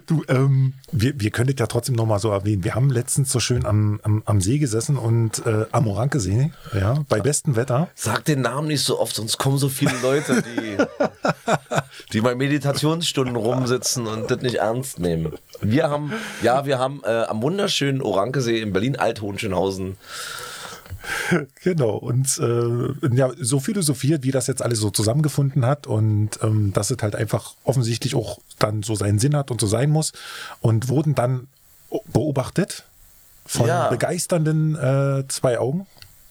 du, 0.06 0.24
ähm, 0.28 0.74
wir, 0.92 1.20
wir 1.20 1.30
können 1.30 1.48
das 1.48 1.56
ja 1.58 1.66
trotzdem 1.66 1.94
nochmal 1.94 2.18
so 2.18 2.30
erwähnen. 2.30 2.64
Wir 2.64 2.74
haben 2.74 2.90
letztens 2.90 3.32
so 3.32 3.40
schön 3.40 3.66
am, 3.66 4.00
am, 4.02 4.22
am 4.26 4.40
See 4.40 4.58
gesessen 4.58 4.96
und 4.96 5.44
äh, 5.46 5.66
Amoranke-See, 5.72 6.52
ja, 6.74 7.04
bei 7.08 7.20
bestem 7.20 7.56
Wetter. 7.56 7.88
Sag 7.94 8.24
den 8.24 8.42
Namen 8.42 8.68
nicht 8.68 8.84
so 8.84 9.00
oft, 9.00 9.14
sonst 9.14 9.38
kommen 9.38 9.58
so 9.58 9.68
viele 9.68 9.94
Leute, 10.02 10.42
die, 10.42 10.76
die 12.12 12.20
Meditationsstunden 12.20 13.36
rumsitzen 13.36 14.06
und 14.06 14.30
das 14.30 14.42
nicht 14.42 14.56
ernst 14.56 14.98
nehmen. 14.98 15.32
Wir 15.60 15.90
haben, 15.90 16.12
ja, 16.42 16.66
wir 16.66 16.78
haben 16.78 17.02
äh, 17.04 17.24
am 17.24 17.42
wunderschönen 17.42 18.02
Orankesee 18.02 18.60
in 18.60 18.72
Berlin-Alt-Hohenschönhausen 18.72 19.96
genau, 21.62 21.96
und 21.96 22.38
äh, 22.38 23.16
ja, 23.16 23.30
so 23.38 23.60
philosophiert, 23.60 24.22
wie 24.22 24.30
das 24.30 24.46
jetzt 24.46 24.62
alles 24.62 24.78
so 24.78 24.90
zusammengefunden 24.90 25.64
hat 25.64 25.86
und 25.86 26.38
ähm, 26.42 26.72
dass 26.72 26.90
es 26.90 26.98
halt 27.02 27.16
einfach 27.16 27.54
offensichtlich 27.64 28.14
auch 28.14 28.38
dann 28.58 28.82
so 28.82 28.94
seinen 28.94 29.18
Sinn 29.18 29.36
hat 29.36 29.50
und 29.50 29.60
so 29.60 29.66
sein 29.66 29.90
muss 29.90 30.12
und 30.60 30.88
wurden 30.88 31.14
dann 31.14 31.48
beobachtet 32.12 32.84
von 33.46 33.66
ja. 33.66 33.88
begeisternden 33.88 34.76
äh, 34.76 35.24
zwei 35.28 35.58
Augen, 35.58 35.86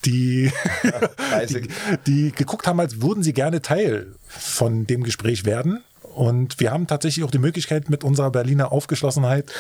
die, 0.06 0.52
die, 1.50 1.68
die 2.08 2.32
geguckt 2.32 2.68
haben, 2.68 2.80
als 2.80 3.02
würden 3.02 3.24
sie 3.24 3.34
gerne 3.34 3.62
Teil 3.62 4.14
von 4.28 4.88
dem 4.88 5.04
Gespräch 5.04 5.46
werden. 5.46 5.84
Und 6.02 6.60
wir 6.60 6.72
haben 6.72 6.88
tatsächlich 6.88 7.24
auch 7.24 7.32
die 7.32 7.40
Möglichkeit 7.40 7.90
mit 7.90 8.04
unserer 8.04 8.32
Berliner 8.32 8.72
Aufgeschlossenheit 8.72 9.52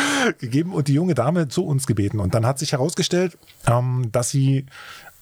gegeben 0.38 0.72
und 0.72 0.88
die 0.88 0.94
junge 0.94 1.14
Dame 1.14 1.48
zu 1.48 1.64
uns 1.64 1.86
gebeten. 1.86 2.20
Und 2.20 2.34
dann 2.34 2.46
hat 2.46 2.58
sich 2.58 2.72
herausgestellt, 2.72 3.38
ähm, 3.66 4.08
dass 4.12 4.30
sie 4.30 4.66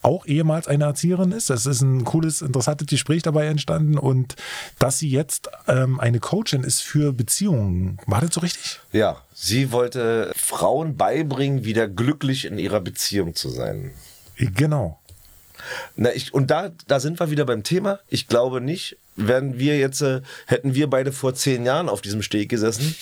auch 0.02 0.26
ehemals 0.26 0.66
eine 0.66 0.84
Erzieherin 0.84 1.32
ist. 1.32 1.51
Es 1.51 1.66
ist 1.66 1.82
ein 1.82 2.05
cooles, 2.05 2.40
interessantes 2.40 2.86
Gespräch 2.86 3.22
dabei 3.22 3.47
entstanden 3.47 3.98
und 3.98 4.36
dass 4.78 4.98
sie 4.98 5.10
jetzt 5.10 5.51
ähm, 5.68 6.01
eine 6.01 6.20
Coachin 6.20 6.64
ist 6.64 6.80
für 6.80 7.12
Beziehungen. 7.12 7.98
War 8.06 8.20
das 8.20 8.34
so 8.34 8.40
richtig? 8.40 8.80
Ja, 8.92 9.22
sie 9.34 9.72
wollte 9.72 10.32
Frauen 10.34 10.97
beibringen, 10.97 11.64
wieder 11.64 11.86
glücklich 11.86 12.47
in 12.47 12.59
ihrer 12.59 12.80
Beziehung 12.80 13.34
zu 13.34 13.51
sein. 13.51 13.90
Genau. 14.36 14.98
Na, 15.97 16.12
ich, 16.14 16.32
und 16.32 16.51
da, 16.51 16.70
da 16.86 17.01
sind 17.01 17.20
wir 17.20 17.30
wieder 17.30 17.44
beim 17.44 17.62
Thema. 17.62 18.01
Ich 18.09 18.26
glaube 18.26 18.62
nicht, 18.62 18.97
wären 19.26 19.59
wir 19.59 19.78
jetzt, 19.78 20.01
äh, 20.02 20.22
hätten 20.47 20.74
wir 20.74 20.88
beide 20.88 21.12
vor 21.12 21.34
zehn 21.34 21.64
Jahren 21.64 21.88
auf 21.88 22.01
diesem 22.01 22.22
Steg 22.22 22.48
gesessen, 22.48 22.94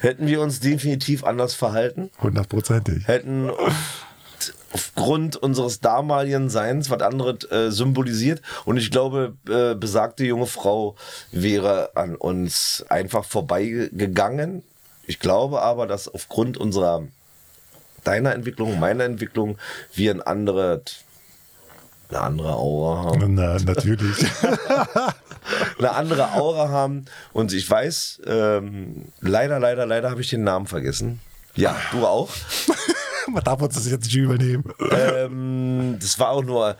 hätten 0.00 0.26
wir 0.26 0.40
uns 0.40 0.60
definitiv 0.60 1.24
anders 1.24 1.54
verhalten. 1.54 2.10
Hundertprozentig. 2.20 3.06
Hätten 3.06 3.50
aufgrund 4.72 5.36
unseres 5.36 5.80
damaligen 5.80 6.48
Seins 6.48 6.90
was 6.90 7.02
anderes 7.02 7.50
äh, 7.50 7.70
symbolisiert. 7.70 8.42
Und 8.64 8.76
ich 8.76 8.90
glaube, 8.90 9.36
äh, 9.48 9.74
besagte 9.74 10.24
junge 10.24 10.46
Frau 10.46 10.96
wäre 11.30 11.94
an 11.94 12.16
uns 12.16 12.84
einfach 12.88 13.24
vorbeigegangen. 13.24 14.62
Ich 15.06 15.18
glaube 15.18 15.62
aber, 15.62 15.86
dass 15.86 16.08
aufgrund 16.08 16.56
unserer 16.56 17.06
deiner 18.04 18.32
Entwicklung, 18.34 18.80
meiner 18.80 19.04
Entwicklung, 19.04 19.58
wir 19.94 20.10
ein 20.12 20.22
anderes 20.22 21.04
eine 22.14 22.20
andere 22.20 22.54
Aura 22.54 23.04
haben. 23.04 23.34
Na, 23.34 23.58
natürlich. 23.58 24.16
eine 25.78 25.92
andere 25.92 26.32
Aura 26.32 26.68
haben. 26.68 27.06
Und 27.32 27.52
ich 27.52 27.68
weiß, 27.68 28.22
ähm, 28.26 29.06
leider, 29.20 29.58
leider, 29.58 29.86
leider 29.86 30.10
habe 30.10 30.20
ich 30.20 30.30
den 30.30 30.44
Namen 30.44 30.66
vergessen. 30.66 31.20
Ja, 31.54 31.76
du 31.90 32.06
auch. 32.06 32.30
Man 33.28 33.44
darf 33.44 33.62
uns 33.62 33.74
das 33.74 33.88
jetzt 33.88 34.04
nicht 34.04 34.16
übernehmen. 34.16 34.64
Ähm, 34.90 35.96
das 36.00 36.18
war 36.18 36.30
auch 36.30 36.42
nur 36.42 36.76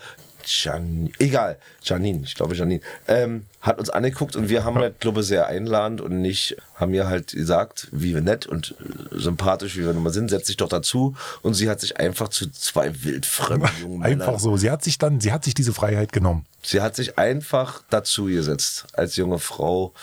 Jan, 0.47 1.11
egal, 1.19 1.57
Janine, 1.81 2.23
ich 2.23 2.35
glaube 2.35 2.55
Janine, 2.55 2.81
ähm, 3.07 3.45
hat 3.61 3.79
uns 3.79 3.89
angeguckt 3.89 4.35
und 4.35 4.49
wir 4.49 4.63
haben 4.63 4.77
halt, 4.77 4.99
glaube 4.99 5.21
ich, 5.21 5.27
sehr 5.27 5.47
einladend 5.47 6.01
und 6.01 6.21
nicht, 6.21 6.57
haben 6.75 6.91
mir 6.91 7.07
halt 7.07 7.31
gesagt, 7.31 7.87
wie 7.91 8.13
nett 8.13 8.45
und 8.45 8.75
sympathisch 9.11 9.77
wie 9.77 9.85
wir 9.85 9.93
nun 9.93 10.03
mal 10.03 10.13
sind, 10.13 10.29
setz 10.29 10.47
dich 10.47 10.57
doch 10.57 10.69
dazu 10.69 11.15
und 11.41 11.53
sie 11.53 11.69
hat 11.69 11.79
sich 11.79 11.97
einfach 11.97 12.29
zu 12.29 12.51
zwei 12.51 13.03
wildfremden 13.03 13.69
jungen 13.81 13.99
Männern. 13.99 14.21
Einfach 14.21 14.39
so, 14.39 14.57
sie 14.57 14.69
hat 14.69 14.83
sich 14.83 14.97
dann, 14.97 15.19
sie 15.21 15.31
hat 15.31 15.43
sich 15.43 15.53
diese 15.53 15.73
Freiheit 15.73 16.11
genommen. 16.11 16.45
Sie 16.61 16.81
hat 16.81 16.95
sich 16.95 17.17
einfach 17.17 17.83
dazu 17.89 18.25
gesetzt 18.25 18.85
als 18.93 19.15
junge 19.15 19.39
Frau 19.39 19.93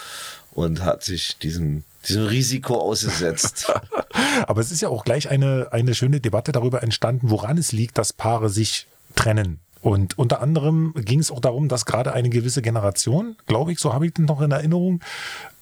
und 0.51 0.83
hat 0.83 1.03
sich 1.03 1.37
diesem 1.37 1.83
diesem 2.07 2.25
Risiko 2.25 2.75
ausgesetzt. 2.75 3.71
Aber 4.47 4.61
es 4.61 4.71
ist 4.71 4.81
ja 4.81 4.89
auch 4.89 5.03
gleich 5.03 5.29
eine, 5.29 5.67
eine 5.71 5.93
schöne 5.93 6.19
Debatte 6.19 6.51
darüber 6.51 6.83
entstanden, 6.83 7.29
woran 7.29 7.57
es 7.57 7.71
liegt, 7.71 7.97
dass 7.97 8.13
Paare 8.13 8.49
sich 8.49 8.87
trennen. 9.15 9.59
Und 9.81 10.17
unter 10.17 10.41
anderem 10.41 10.93
ging 10.95 11.19
es 11.19 11.31
auch 11.31 11.39
darum, 11.39 11.67
dass 11.67 11.85
gerade 11.85 12.13
eine 12.13 12.29
gewisse 12.29 12.61
Generation, 12.61 13.35
glaube 13.47 13.71
ich, 13.71 13.79
so 13.79 13.93
habe 13.93 14.05
ich 14.05 14.13
den 14.13 14.25
noch 14.25 14.41
in 14.41 14.51
Erinnerung, 14.51 15.01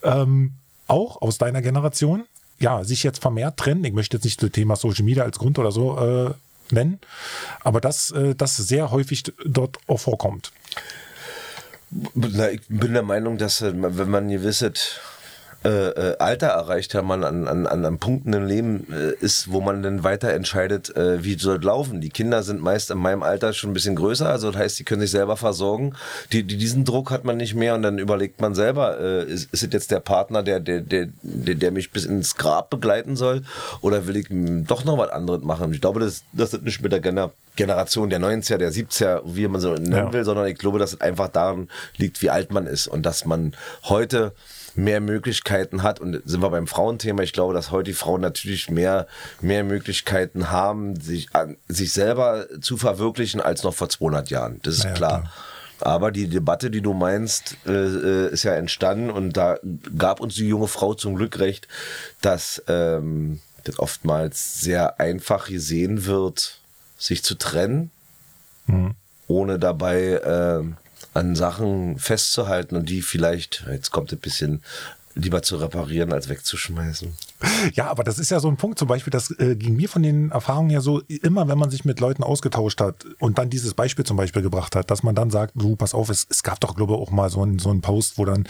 ähm, 0.03 0.53
auch 0.87 1.21
aus 1.21 1.37
deiner 1.37 1.61
Generation, 1.61 2.25
ja, 2.59 2.83
sich 2.83 3.03
jetzt 3.03 3.21
vermehrt 3.21 3.57
trennen. 3.57 3.83
Ich 3.85 3.93
möchte 3.93 4.17
jetzt 4.17 4.25
nicht 4.25 4.41
das 4.43 4.51
Thema 4.51 4.75
Social 4.75 5.05
Media 5.05 5.23
als 5.23 5.39
Grund 5.39 5.57
oder 5.57 5.71
so 5.71 5.97
äh, 5.97 6.33
nennen, 6.71 6.99
aber 7.61 7.79
dass 7.79 8.11
äh, 8.11 8.35
das 8.35 8.57
sehr 8.57 8.91
häufig 8.91 9.23
dort 9.45 9.77
auch 9.87 9.99
vorkommt. 9.99 10.51
Ich 12.51 12.61
bin 12.67 12.93
der 12.93 13.03
Meinung, 13.03 13.37
dass 13.37 13.61
äh, 13.61 13.71
wenn 13.73 14.09
man 14.09 14.29
gewisses 14.29 14.99
äh, 15.63 15.69
äh, 15.69 16.17
Alter 16.19 16.47
erreicht, 16.47 16.93
ja 16.93 17.01
man 17.01 17.23
an, 17.23 17.47
an, 17.47 17.85
an 17.85 17.99
Punkten 17.99 18.31
im 18.33 18.45
Leben 18.45 18.87
äh, 18.91 19.13
ist, 19.23 19.51
wo 19.51 19.59
man 19.59 19.83
dann 19.83 20.03
weiter 20.03 20.33
entscheidet, 20.33 20.95
äh, 20.95 21.23
wie 21.23 21.37
soll 21.37 21.61
laufen. 21.61 21.99
Die 21.99 22.09
Kinder 22.09 22.43
sind 22.43 22.61
meist 22.61 22.91
in 22.91 22.97
meinem 22.97 23.23
Alter 23.23 23.51
schon 23.51 23.71
ein 23.71 23.73
bisschen 23.73 23.95
größer, 23.95 24.29
also 24.29 24.51
das 24.51 24.59
heißt, 24.59 24.79
die 24.79 24.85
können 24.85 25.01
sich 25.01 25.11
selber 25.11 25.35
versorgen. 25.35 25.95
Die, 26.31 26.43
die, 26.43 26.57
diesen 26.57 26.85
Druck 26.85 27.11
hat 27.11 27.25
man 27.25 27.37
nicht 27.37 27.55
mehr 27.55 27.75
und 27.75 27.81
dann 27.81 27.97
überlegt 27.97 28.39
man 28.39 28.55
selber, 28.55 28.99
äh, 28.99 29.25
ist, 29.25 29.53
ist 29.53 29.63
es 29.63 29.73
jetzt 29.73 29.91
der 29.91 29.99
Partner, 29.99 30.43
der, 30.43 30.61
der, 30.61 30.79
der, 30.79 31.09
der, 31.23 31.55
der 31.55 31.71
mich 31.71 31.91
bis 31.91 32.05
ins 32.05 32.35
Grab 32.35 32.69
begleiten 32.69 33.17
soll 33.17 33.41
oder 33.81 34.07
will 34.07 34.15
ich 34.15 34.27
doch 34.65 34.85
noch 34.85 34.97
was 34.97 35.09
anderes 35.09 35.43
machen? 35.43 35.73
Ich 35.73 35.81
glaube, 35.81 35.99
das, 35.99 36.23
das 36.31 36.53
ist 36.53 36.63
nicht 36.63 36.81
mit 36.81 36.91
der 36.91 37.01
Gener 37.01 37.31
Generation 37.59 38.09
der 38.09 38.21
90er, 38.21 38.55
der 38.55 38.71
70er, 38.71 39.21
wie 39.25 39.45
man 39.49 39.59
so 39.59 39.73
nennen 39.73 39.91
ja. 39.91 40.13
will, 40.13 40.23
sondern 40.23 40.47
ich 40.47 40.57
glaube, 40.57 40.79
dass 40.79 40.93
es 40.93 41.01
einfach 41.01 41.27
daran 41.27 41.67
liegt, 41.97 42.21
wie 42.21 42.29
alt 42.29 42.53
man 42.53 42.65
ist 42.65 42.87
und 42.87 43.05
dass 43.05 43.25
man 43.25 43.53
heute 43.83 44.31
mehr 44.75 45.01
Möglichkeiten 45.01 45.83
hat. 45.83 45.99
Und 45.99 46.21
sind 46.25 46.41
wir 46.41 46.49
beim 46.49 46.67
Frauenthema, 46.67 47.23
ich 47.23 47.33
glaube, 47.33 47.53
dass 47.53 47.71
heute 47.71 47.91
die 47.91 47.93
Frauen 47.93 48.21
natürlich 48.21 48.69
mehr, 48.69 49.07
mehr 49.41 49.63
Möglichkeiten 49.63 50.51
haben, 50.51 50.99
sich, 50.99 51.33
an, 51.33 51.57
sich 51.67 51.93
selber 51.93 52.47
zu 52.61 52.77
verwirklichen 52.77 53.41
als 53.41 53.63
noch 53.63 53.73
vor 53.73 53.89
200 53.89 54.29
Jahren. 54.29 54.59
Das 54.63 54.75
ist 54.75 54.83
ja, 54.83 54.91
klar. 54.93 55.21
klar. 55.21 55.33
Aber 55.81 56.11
die 56.11 56.27
Debatte, 56.27 56.69
die 56.71 56.81
du 56.81 56.93
meinst, 56.93 57.55
äh, 57.65 57.71
äh, 57.71 58.29
ist 58.33 58.43
ja 58.43 58.53
entstanden 58.53 59.09
und 59.09 59.37
da 59.37 59.57
gab 59.97 60.19
uns 60.19 60.35
die 60.35 60.47
junge 60.47 60.67
Frau 60.67 60.93
zum 60.93 61.15
Glück 61.15 61.39
recht, 61.39 61.67
dass 62.21 62.61
ähm, 62.67 63.39
das 63.63 63.79
oftmals 63.79 64.59
sehr 64.59 64.99
einfach 64.99 65.47
gesehen 65.47 66.05
wird, 66.05 66.59
sich 66.97 67.23
zu 67.23 67.35
trennen, 67.35 67.91
mhm. 68.67 68.95
ohne 69.27 69.57
dabei 69.57 69.99
äh, 70.15 70.63
an 71.13 71.35
Sachen 71.35 71.97
festzuhalten 71.97 72.75
und 72.75 72.89
die 72.89 73.01
vielleicht, 73.01 73.65
jetzt 73.69 73.91
kommt 73.91 74.11
ein 74.11 74.19
bisschen 74.19 74.61
lieber 75.15 75.41
zu 75.41 75.57
reparieren 75.57 76.13
als 76.13 76.29
wegzuschmeißen. 76.29 77.13
Ja, 77.73 77.87
aber 77.87 78.03
das 78.03 78.19
ist 78.19 78.31
ja 78.31 78.39
so 78.39 78.47
ein 78.47 78.57
Punkt, 78.57 78.79
zum 78.79 78.87
Beispiel, 78.87 79.11
das 79.11 79.31
äh, 79.39 79.55
ging 79.55 79.75
mir 79.75 79.89
von 79.89 80.03
den 80.03 80.31
Erfahrungen 80.31 80.69
ja 80.69 80.81
so, 80.81 81.01
immer 81.01 81.47
wenn 81.47 81.57
man 81.57 81.69
sich 81.69 81.85
mit 81.85 81.99
Leuten 81.99 82.23
ausgetauscht 82.23 82.79
hat 82.81 83.05
und 83.19 83.37
dann 83.37 83.49
dieses 83.49 83.73
Beispiel 83.73 84.05
zum 84.05 84.17
Beispiel 84.17 84.41
gebracht 84.41 84.75
hat, 84.75 84.91
dass 84.91 85.03
man 85.03 85.15
dann 85.15 85.29
sagt, 85.29 85.53
du, 85.55 85.75
pass 85.75 85.93
auf, 85.93 86.09
es, 86.09 86.27
es 86.29 86.43
gab 86.43 86.59
doch, 86.59 86.75
glaube 86.75 86.93
ich, 86.93 86.99
auch 86.99 87.11
mal 87.11 87.29
so 87.29 87.41
einen 87.41 87.59
so 87.59 87.73
Post, 87.79 88.17
wo 88.17 88.25
dann 88.25 88.45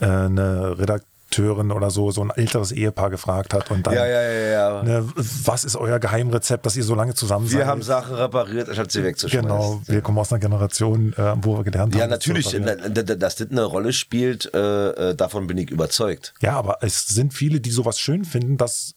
äh, 0.00 0.06
eine 0.06 0.78
Redaktion 0.78 1.11
Redakteurin 1.38 1.70
oder 1.72 1.90
so, 1.90 2.10
so 2.10 2.22
ein 2.22 2.30
älteres 2.30 2.72
Ehepaar 2.72 3.10
gefragt 3.10 3.54
hat 3.54 3.70
und 3.70 3.86
dann, 3.86 3.94
Ja, 3.94 4.06
ja, 4.06 4.22
ja, 4.22 4.48
ja. 4.50 4.82
Ne, 4.82 5.08
was 5.44 5.64
ist 5.64 5.76
euer 5.76 5.98
Geheimrezept, 5.98 6.66
dass 6.66 6.76
ihr 6.76 6.84
so 6.84 6.94
lange 6.94 7.14
zusammen 7.14 7.46
seid? 7.46 7.58
Wir 7.60 7.66
haben 7.66 7.82
Sachen 7.82 8.14
repariert, 8.14 8.68
anstatt 8.68 8.92
sie 8.92 9.02
wegzuschmeißen. 9.02 9.48
Genau, 9.48 9.80
wir 9.86 10.00
kommen 10.02 10.18
aus 10.18 10.32
einer 10.32 10.40
Generation, 10.40 11.12
äh, 11.16 11.34
wo 11.42 11.56
wir 11.58 11.64
gelernt 11.64 11.94
Ja, 11.94 12.02
haben. 12.02 12.10
das 12.10 12.20
zu 12.20 12.30
natürlich, 12.30 12.54
reparieren. 12.54 12.94
da- 12.94 13.02
da- 13.02 13.14
dass 13.14 13.36
das 13.36 13.50
eine 13.50 13.64
Rolle 13.64 13.92
spielt, 13.92 14.52
äh, 14.54 15.10
äh, 15.10 15.14
davon 15.14 15.46
bin 15.46 15.58
ich 15.58 15.70
überzeugt. 15.70 16.34
Ja, 16.40 16.52
aber 16.58 16.78
es 16.82 17.06
sind 17.06 17.32
viele, 17.34 17.60
die 17.60 17.70
sowas 17.70 17.98
schön 17.98 18.24
finden, 18.24 18.56
dass 18.56 18.94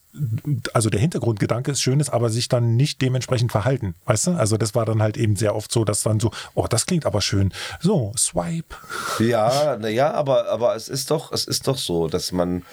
also 0.74 0.90
der 0.90 1.00
Hintergrundgedanke 1.00 1.72
ist 1.72 1.82
schön 1.82 2.00
ist, 2.00 2.10
aber 2.10 2.30
sich 2.30 2.48
dann 2.48 2.76
nicht 2.76 3.02
dementsprechend 3.02 3.52
verhalten. 3.52 3.96
Weißt 4.06 4.28
du? 4.28 4.32
Also 4.32 4.58
das 4.58 4.76
war 4.76 4.86
dann 4.86 5.02
halt 5.02 5.18
eben 5.18 5.36
sehr 5.36 5.56
oft 5.56 5.72
so, 5.72 5.84
dass 5.84 6.02
dann 6.04 6.20
so, 6.20 6.32
oh, 6.54 6.68
das 6.68 6.86
klingt 6.86 7.06
aber 7.06 7.22
schön. 7.22 7.52
So, 7.82 8.14
swipe. 8.18 8.76
Ja, 9.20 9.78
naja, 9.78 10.14
aber, 10.14 10.48
aber 10.50 10.76
es 10.76 10.88
ist 10.90 11.12
doch, 11.12 11.32
es 11.32 11.46
ist 11.46 11.68
doch 11.68 11.78
so, 11.78 12.08
dass 12.08 12.32
man 12.32 12.64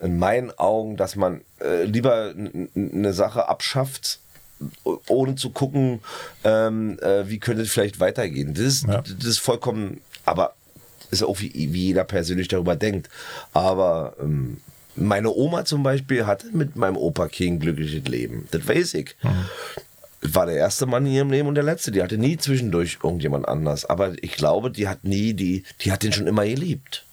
in 0.00 0.18
meinen 0.18 0.50
Augen, 0.58 0.96
dass 0.96 1.16
man 1.16 1.40
äh, 1.60 1.84
lieber 1.84 2.32
eine 2.74 3.12
Sache 3.12 3.48
abschafft, 3.48 4.20
ohne 5.06 5.34
zu 5.34 5.50
gucken, 5.50 6.00
ähm, 6.44 6.98
äh, 7.00 7.28
wie 7.28 7.38
könnte 7.38 7.62
es 7.62 7.70
vielleicht 7.70 8.00
weitergehen. 8.00 8.54
Das 8.54 8.64
ist, 8.64 8.86
Ja. 8.86 9.02
das 9.02 9.26
ist 9.26 9.38
vollkommen, 9.38 10.00
aber 10.24 10.54
ist 11.10 11.22
auch 11.22 11.40
wie, 11.40 11.52
wie 11.52 11.86
jeder 11.86 12.04
persönlich 12.04 12.48
darüber 12.48 12.74
denkt. 12.74 13.08
Aber 13.52 14.16
ähm, 14.20 14.58
meine 14.96 15.30
Oma 15.32 15.64
zum 15.64 15.82
Beispiel 15.82 16.26
hatte 16.26 16.48
mit 16.52 16.76
meinem 16.76 16.96
Opa 16.96 17.28
kein 17.28 17.58
glückliches 17.60 18.08
Leben. 18.08 18.48
Das 18.50 18.66
weiß 18.66 18.94
ich. 18.94 19.16
War 20.22 20.46
der 20.46 20.56
erste 20.56 20.86
Mann 20.86 21.06
in 21.06 21.12
ihrem 21.12 21.30
Leben 21.30 21.48
und 21.48 21.54
der 21.54 21.64
letzte. 21.64 21.92
Die 21.92 22.02
hatte 22.02 22.18
nie 22.18 22.36
zwischendurch 22.36 22.98
irgendjemand 23.02 23.46
anders. 23.46 23.84
Aber 23.84 24.12
ich 24.22 24.36
glaube, 24.36 24.70
die 24.70 24.88
hat 24.88 25.04
nie, 25.04 25.34
die, 25.34 25.64
die 25.82 25.92
hat 25.92 26.02
den 26.02 26.12
schon 26.12 26.26
immer 26.26 26.44
geliebt. 26.44 27.04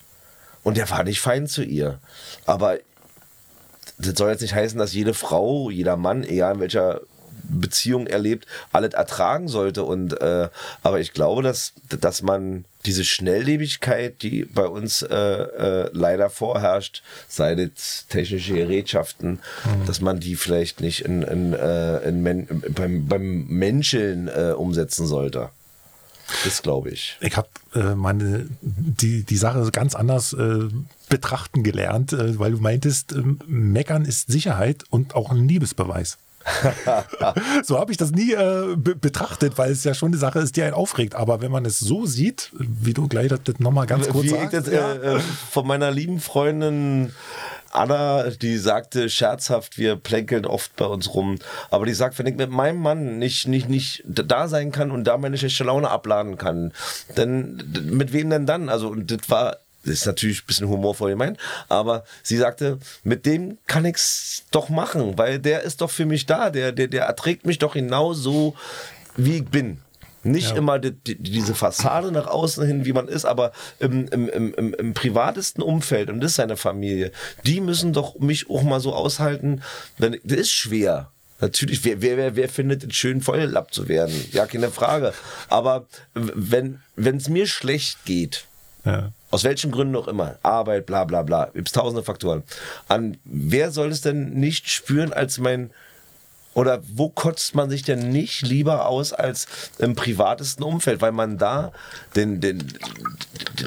Und 0.63 0.77
der 0.77 0.89
war 0.89 1.03
nicht 1.03 1.19
fein 1.19 1.47
zu 1.47 1.63
ihr. 1.63 1.99
Aber 2.45 2.79
das 3.97 4.17
soll 4.17 4.31
jetzt 4.31 4.41
nicht 4.41 4.55
heißen, 4.55 4.79
dass 4.79 4.93
jede 4.93 5.13
Frau, 5.13 5.69
jeder 5.69 5.97
Mann, 5.97 6.23
egal 6.23 6.55
in 6.55 6.59
welcher 6.61 7.01
Beziehung 7.43 8.07
er 8.07 8.19
lebt, 8.19 8.47
alles 8.71 8.93
ertragen 8.93 9.47
sollte. 9.47 9.83
Und 9.83 10.19
äh, 10.19 10.49
aber 10.81 10.99
ich 10.99 11.13
glaube, 11.13 11.43
dass, 11.43 11.73
dass 11.89 12.21
man 12.21 12.65
diese 12.85 13.05
Schnelllebigkeit, 13.05 14.21
die 14.21 14.43
bei 14.43 14.65
uns 14.65 15.01
äh, 15.01 15.15
äh, 15.15 15.89
leider 15.93 16.29
vorherrscht, 16.29 17.01
sei 17.27 17.55
das 17.55 18.07
technische 18.09 18.53
Gerätschaften, 18.53 19.39
dass 19.85 20.01
man 20.01 20.19
die 20.19 20.35
vielleicht 20.35 20.81
nicht 20.81 21.05
in, 21.05 21.21
in, 21.21 21.53
äh, 21.53 21.99
in 21.99 22.21
Men 22.21 22.47
beim, 22.75 23.07
beim 23.07 23.45
Menscheln 23.47 24.27
äh, 24.27 24.51
umsetzen 24.51 25.07
sollte. 25.07 25.49
Das 26.43 26.61
glaube 26.61 26.89
ich. 26.89 27.17
Ich 27.21 27.35
habe 27.37 27.47
äh, 27.75 27.95
meine 27.95 28.47
die, 28.61 29.23
die 29.23 29.37
Sache 29.37 29.69
ganz 29.71 29.93
anders 29.95 30.33
äh, 30.33 30.69
betrachten 31.09 31.63
gelernt, 31.63 32.13
äh, 32.13 32.39
weil 32.39 32.51
du 32.51 32.57
meintest, 32.59 33.11
ähm, 33.11 33.39
meckern 33.45 34.05
ist 34.05 34.31
Sicherheit 34.31 34.83
und 34.89 35.15
auch 35.15 35.31
ein 35.31 35.47
Liebesbeweis. 35.47 36.17
so 37.63 37.79
habe 37.79 37.91
ich 37.91 37.97
das 37.97 38.11
nie 38.11 38.33
äh, 38.33 38.75
be 38.75 38.95
betrachtet, 38.95 39.57
weil 39.57 39.71
es 39.71 39.83
ja 39.83 39.93
schon 39.93 40.09
eine 40.09 40.17
Sache 40.17 40.39
ist, 40.39 40.55
die 40.55 40.63
einen 40.63 40.73
aufregt. 40.73 41.15
Aber 41.15 41.41
wenn 41.41 41.51
man 41.51 41.65
es 41.65 41.79
so 41.79 42.05
sieht, 42.05 42.51
wie 42.53 42.93
du 42.93 43.07
gleich 43.07 43.29
das 43.29 43.59
nochmal 43.59 43.87
ganz 43.87 44.07
kurz 44.09 44.25
Wie 44.25 44.27
ich 44.27 44.33
sagst, 44.33 44.53
das, 44.53 44.67
ja. 44.67 44.93
äh, 44.93 45.15
äh, 45.15 45.19
von 45.19 45.67
meiner 45.67 45.91
lieben 45.91 46.19
Freundin 46.19 47.11
Anna, 47.73 48.29
die 48.29 48.57
sagte 48.57 49.09
scherzhaft, 49.09 49.77
wir 49.77 49.95
plänkeln 49.95 50.45
oft 50.45 50.75
bei 50.75 50.85
uns 50.85 51.13
rum, 51.13 51.39
aber 51.71 51.87
die 51.87 51.93
sagt, 51.93 52.19
wenn 52.19 52.27
ich 52.27 52.35
mit 52.35 52.51
meinem 52.51 52.79
Mann 52.79 53.17
nicht, 53.17 53.47
nicht, 53.47 53.67
nicht 53.67 54.03
da 54.05 54.47
sein 54.47 54.71
kann 54.71 54.91
und 54.91 55.05
da 55.05 55.17
meine 55.17 55.37
schlechte 55.37 55.63
Laune 55.63 55.89
abladen 55.89 56.37
kann, 56.37 56.71
dann 57.15 57.63
mit 57.85 58.13
wem 58.13 58.29
denn 58.29 58.45
dann? 58.45 58.69
Also, 58.69 58.89
und 58.89 59.09
das 59.09 59.29
war, 59.29 59.57
das 59.85 59.93
ist 59.95 60.05
natürlich 60.05 60.43
ein 60.43 60.47
bisschen 60.47 60.67
humorvoll 60.69 61.11
gemeint, 61.11 61.37
aber 61.69 62.03
sie 62.23 62.37
sagte, 62.37 62.79
mit 63.03 63.25
dem 63.25 63.57
kann 63.67 63.85
ich's 63.85 64.43
doch 64.51 64.69
machen, 64.69 65.17
weil 65.17 65.39
der 65.39 65.63
ist 65.63 65.81
doch 65.81 65.91
für 65.91 66.05
mich 66.05 66.25
da, 66.25 66.49
der, 66.49 66.71
der, 66.71 66.87
der 66.87 67.03
erträgt 67.05 67.45
mich 67.45 67.59
doch 67.59 67.73
genauso, 67.73 68.55
wie 69.17 69.37
ich 69.37 69.45
bin. 69.45 69.79
Nicht 70.25 70.51
Ja. 70.51 70.55
immer 70.55 70.79
die, 70.79 70.91
die, 70.91 71.15
diese 71.21 71.53
Fassade 71.53 72.09
nach 72.13 72.27
außen 72.27 72.65
hin, 72.65 72.85
wie 72.85 72.93
man 72.93 73.09
ist, 73.09 73.25
aber 73.25 73.51
im, 73.79 74.07
im, 74.07 74.29
im, 74.29 74.73
im, 74.73 74.93
privatesten 74.93 75.61
Umfeld, 75.61 76.09
und 76.09 76.21
das 76.21 76.31
ist 76.31 76.35
seine 76.37 76.55
Familie, 76.55 77.11
die 77.45 77.59
müssen 77.59 77.91
doch 77.91 78.17
mich 78.19 78.49
auch 78.49 78.63
mal 78.63 78.79
so 78.79 78.93
aushalten. 78.95 79.61
Wenn, 79.97 80.17
das 80.23 80.37
ist 80.39 80.51
schwer. 80.53 81.11
Natürlich, 81.41 81.83
wer, 81.83 82.01
wer, 82.01 82.15
wer, 82.15 82.35
wer 82.37 82.47
findet 82.47 82.85
es 82.85 82.95
schön, 82.95 83.19
vollgelappt 83.19 83.73
zu 83.73 83.89
werden? 83.89 84.15
Ja, 84.31 84.45
keine 84.45 84.71
Frage. 84.71 85.13
Aber 85.49 85.87
wenn 86.13 86.79
es 87.03 87.27
mir 87.27 87.45
schlecht 87.45 88.05
geht, 88.05 88.45
Ja. 88.85 89.11
Aus 89.33 89.43
welchen 89.43 89.71
Gründen 89.71 89.95
auch 89.95 90.07
immer, 90.07 90.37
Arbeit, 90.43 90.85
bla 90.85 91.05
bla 91.05 91.23
bla, 91.23 91.45
gibt 91.45 91.67
es 91.67 91.73
tausende 91.73 92.03
Faktoren. 92.03 92.43
An 92.87 93.17
wer 93.25 93.71
soll 93.71 93.89
es 93.89 94.01
denn 94.01 94.33
nicht 94.35 94.69
spüren 94.69 95.11
als 95.11 95.39
mein 95.39 95.71
oder 96.53 96.83
wo 96.93 97.09
kotzt 97.09 97.55
man 97.55 97.67
sich 97.67 97.81
denn 97.81 98.11
nicht 98.11 98.43
lieber 98.43 98.85
aus 98.85 99.11
als 99.11 99.47
im 99.79 99.95
privatesten 99.95 100.63
Umfeld, 100.63 101.01
weil 101.01 101.13
man 101.13 101.39
da 101.39 101.71
den, 102.15 102.41
den, 102.41 102.59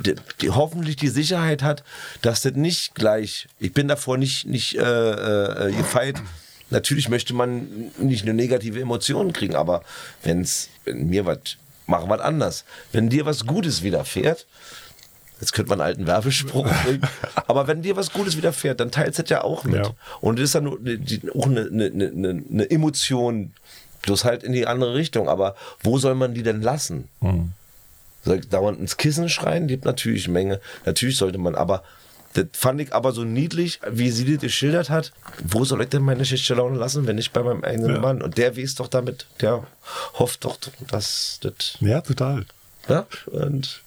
die, 0.05 0.15
die, 0.41 0.51
hoffentlich 0.51 0.95
die 0.95 1.09
Sicherheit 1.09 1.65
hat, 1.65 1.83
dass 2.23 2.43
das 2.43 2.53
nicht 2.53 2.95
gleich, 2.95 3.49
ich 3.59 3.73
bin 3.73 3.89
davor 3.89 4.19
nicht, 4.19 4.47
nicht 4.47 4.79
äh, 4.79 4.83
äh, 4.83 5.73
gefeit. 5.73 6.23
Natürlich 6.71 7.09
möchte 7.09 7.35
man 7.35 7.91
nicht 7.99 8.23
eine 8.23 8.35
negative 8.35 8.81
Emotion 8.81 9.33
kriegen, 9.33 9.57
aber 9.57 9.83
wenn's, 10.23 10.69
wenn 10.85 11.09
mir 11.09 11.27
was, 11.27 11.57
machen 11.87 12.09
wir 12.09 12.25
anders. 12.25 12.65
Wenn 12.93 13.09
dir 13.09 13.27
was 13.27 13.47
Gutes 13.47 13.83
widerfährt, 13.83 14.47
Jetzt 15.41 15.53
könnte 15.53 15.69
man 15.71 15.81
einen 15.81 15.89
alten 15.89 16.07
Werbespruch 16.07 16.67
bringen. 16.85 17.03
Aber 17.47 17.67
wenn 17.67 17.83
dir 17.83 17.97
was 17.97 18.13
Gutes 18.13 18.37
widerfährt, 18.37 18.81
dann 18.81 18.91
teilst 18.91 19.19
du 19.19 19.23
das 19.23 19.31
ja 19.31 19.45
auch 19.45 19.65
mit. 19.65 19.85
Ja. 19.85 19.93
Und 20.21 20.39
das 20.39 20.45
ist 20.45 20.55
dann 20.55 20.67
auch 20.69 21.47
eine, 21.47 21.67
eine, 21.67 21.85
eine, 21.87 22.43
eine 22.51 22.71
Emotion, 22.71 23.53
bloß 24.03 24.25
halt 24.25 24.43
in 24.43 24.53
die 24.53 24.67
andere 24.67 24.95
Richtung. 24.95 25.29
Aber 25.29 25.55
wo 25.83 25.99
soll 25.99 26.15
man 26.15 26.33
die 26.35 26.43
denn 26.43 26.63
lassen? 26.63 27.09
Soll 28.25 28.39
ich 28.39 28.49
dauernd 28.49 28.81
ins 28.81 28.97
Kissen 28.97 29.29
schreien? 29.29 29.67
Gibt 29.69 29.85
natürlich 29.85 30.25
eine 30.25 30.33
Menge. 30.33 30.61
Natürlich 30.87 31.17
sollte 31.19 31.39
man, 31.39 31.55
aber 31.55 31.83
das 32.33 32.47
fand 32.53 32.81
ich 32.81 32.93
aber 32.93 33.13
so 33.13 33.25
niedlich, 33.25 33.81
wie 33.91 34.11
sie 34.11 34.31
das 34.31 34.43
geschildert 34.43 34.91
hat. 34.91 35.13
Wo 35.43 35.65
soll 35.65 35.83
ich 35.83 35.89
denn 35.89 36.03
meine 36.03 36.25
schlechte 36.25 36.55
Laune 36.55 36.79
lassen, 36.79 37.07
wenn 37.07 37.17
nicht 37.17 37.33
bei 37.33 37.43
meinem 37.43 37.63
eigenen 37.65 37.95
Ja. 37.97 38.01
Mann? 38.01 38.21
Und 38.23 38.37
der 38.37 38.57
weiß 38.57 38.75
doch 38.75 38.89
damit, 38.89 39.27
der 39.41 39.67
hofft 40.15 40.45
doch, 40.45 40.59
dass 40.89 41.39
das, 41.41 41.77
ja, 41.81 42.01
total. 42.03 42.45
ja, 42.89 43.07
und 43.27 43.83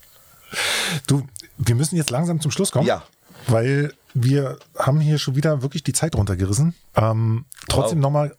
Du, 1.08 1.28
wir 1.58 1.76
müssen 1.76 1.96
jetzt 1.96 2.10
langsam 2.10 2.40
zum 2.42 2.52
Schluss 2.52 2.72
kommen. 2.72 2.88
Ja. 2.88 3.04
Weil 3.48 3.94
wir 4.14 4.58
haben 4.78 5.00
hier 5.00 5.18
schon 5.18 5.36
wieder 5.36 5.62
wirklich 5.62 5.84
die 5.84 5.94
Zeit 5.94 6.16
runtergerissen. 6.16 6.76
Ähm, 6.96 7.46
trotzdem 7.68 8.00
Wow. 8.00 8.04
nochmal 8.04 8.36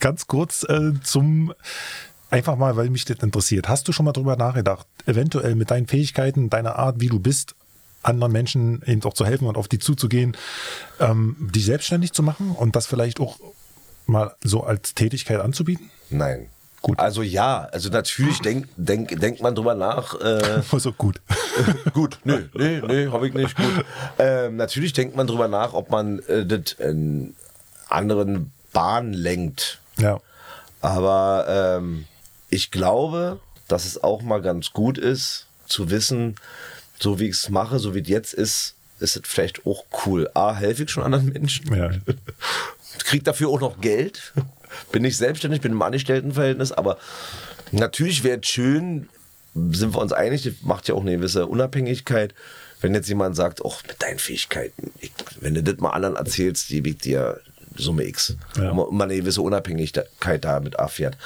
ganz 0.00 0.26
kurz 0.26 0.64
äh, 0.68 0.92
zum, 1.02 1.52
einfach 2.30 2.56
mal, 2.56 2.76
weil 2.76 2.88
mich 2.90 3.04
das 3.04 3.18
interessiert. 3.18 3.68
Hast 3.68 3.86
du 3.88 3.92
schon 3.92 4.06
mal 4.06 4.12
drüber 4.12 4.36
nachgedacht, 4.36 4.86
eventuell 5.06 5.54
mit 5.54 5.70
deinen 5.70 5.86
Fähigkeiten, 5.86 6.48
deiner 6.50 6.76
Art, 6.76 7.00
wie 7.00 7.08
du 7.08 7.18
bist, 7.18 7.54
anderen 8.02 8.32
Menschen 8.32 8.82
eben 8.86 9.02
auch 9.04 9.14
zu 9.14 9.24
helfen 9.26 9.46
und 9.46 9.56
auf 9.56 9.68
die 9.68 9.78
zuzugehen, 9.78 10.36
ähm, 10.98 11.36
dich 11.54 11.66
selbstständig 11.66 12.12
zu 12.12 12.22
machen 12.22 12.50
und 12.52 12.74
das 12.74 12.86
vielleicht 12.86 13.20
auch 13.20 13.38
mal 14.06 14.34
so 14.42 14.64
als 14.64 14.94
Tätigkeit 14.94 15.40
anzubieten? 15.40 15.90
Nein. 16.10 16.48
Gut. 16.82 16.98
Also 16.98 17.22
ja, 17.22 17.68
also 17.70 17.88
natürlich 17.90 18.40
denkt 18.40 18.70
denk, 18.76 19.20
denkt 19.20 19.40
man 19.40 19.54
drüber 19.54 19.74
nach. 19.74 20.20
Äh, 20.20 20.62
Also 20.72 20.92
gut. 20.92 21.20
gut, 21.94 22.18
nö, 22.24 22.48
nö, 22.54 22.82
nö, 22.84 23.12
hab 23.12 23.22
ich 23.22 23.34
nicht, 23.34 23.56
gut. 23.56 23.84
Ähm, 24.18 24.56
natürlich 24.56 24.92
denkt 24.92 25.14
man 25.14 25.26
drüber 25.26 25.46
nach, 25.48 25.74
ob 25.74 25.90
man 25.90 26.18
äh, 26.20 26.44
das 26.44 26.72
in 26.72 27.36
anderen 27.88 28.52
Bahnen 28.72 29.12
lenkt. 29.12 29.80
ja. 29.96 30.20
Aber 30.80 31.46
ähm, 31.48 32.06
ich 32.50 32.72
glaube, 32.72 33.38
dass 33.68 33.84
es 33.84 34.02
auch 34.02 34.22
mal 34.22 34.42
ganz 34.42 34.72
gut 34.72 34.98
ist, 34.98 35.46
zu 35.66 35.90
wissen, 35.90 36.34
so 36.98 37.20
wie 37.20 37.28
ich 37.28 37.36
es 37.36 37.48
mache, 37.50 37.78
so 37.78 37.94
wie 37.94 38.00
es 38.00 38.08
jetzt 38.08 38.34
ist, 38.34 38.74
ist 38.98 39.16
es 39.16 39.22
vielleicht 39.24 39.64
auch 39.64 39.84
cool. 40.04 40.28
A, 40.34 40.54
helfe 40.54 40.82
ich 40.82 40.90
schon 40.90 41.04
anderen 41.04 41.28
Menschen. 41.32 41.72
Ja. 41.72 41.90
krieg 43.04 43.24
dafür 43.24 43.50
auch 43.50 43.60
noch 43.60 43.80
Geld. 43.80 44.32
Bin 44.90 45.02
nicht 45.02 45.16
selbstständig, 45.16 45.60
bin 45.60 45.72
im 45.72 45.82
Angestelltenverhältnis, 45.82 46.72
aber 46.72 46.98
natürlich 47.70 48.24
wäre 48.24 48.40
es 48.40 48.46
schön, 48.46 49.08
sind 49.54 49.94
wir 49.94 50.00
uns 50.00 50.12
einig, 50.12 50.44
das 50.44 50.54
macht 50.62 50.88
ja 50.88 50.94
auch 50.94 51.02
eine 51.02 51.16
gewisse 51.16 51.46
Unabhängigkeit, 51.46 52.34
wenn 52.80 52.94
jetzt 52.94 53.08
jemand 53.08 53.36
sagt, 53.36 53.64
oh, 53.64 53.74
mit 53.86 54.02
deinen 54.02 54.18
Fähigkeiten, 54.18 54.90
ich, 55.00 55.12
wenn 55.40 55.54
du 55.54 55.62
das 55.62 55.78
mal 55.78 55.90
anderen 55.90 56.16
erzählst, 56.16 56.70
die 56.70 56.84
wiegt 56.84 57.04
dir 57.04 57.40
Summe 57.76 58.04
X. 58.04 58.36
Ja. 58.56 58.70
Und 58.70 58.96
man 58.96 59.10
eine 59.10 59.20
gewisse 59.20 59.42
Unabhängigkeit 59.42 60.44
damit 60.44 60.74
erfährt. 60.74 61.16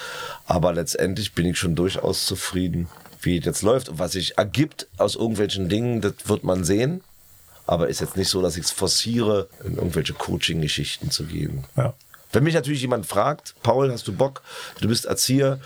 Aber 0.45 0.73
letztendlich 0.73 1.33
bin 1.33 1.45
ich 1.45 1.57
schon 1.57 1.75
durchaus 1.75 2.25
zufrieden, 2.25 2.87
wie 3.21 3.37
es 3.37 3.45
jetzt 3.45 3.63
läuft. 3.63 3.89
Und 3.89 3.99
was 3.99 4.13
sich 4.13 4.37
ergibt 4.37 4.87
aus 4.97 5.15
irgendwelchen 5.15 5.69
Dingen, 5.69 6.01
das 6.01 6.13
wird 6.25 6.43
man 6.43 6.63
sehen. 6.63 7.01
Aber 7.65 7.89
ist 7.89 7.99
jetzt 7.99 8.15
nicht 8.15 8.29
so, 8.29 8.41
dass 8.41 8.55
ich 8.55 8.65
es 8.65 8.71
forciere, 8.71 9.49
in 9.65 9.75
irgendwelche 9.75 10.13
Coaching-Geschichten 10.13 11.11
zu 11.11 11.25
gehen. 11.25 11.65
ja. 11.75 11.93
Wenn 12.31 12.43
mich 12.43 12.53
natürlich 12.53 12.81
jemand 12.81 13.05
fragt, 13.05 13.55
Paul, 13.63 13.91
hast 13.91 14.07
du 14.07 14.13
Bock? 14.13 14.41
Du 14.81 14.87
bist 14.87 15.05
Erzieher, 15.05 15.59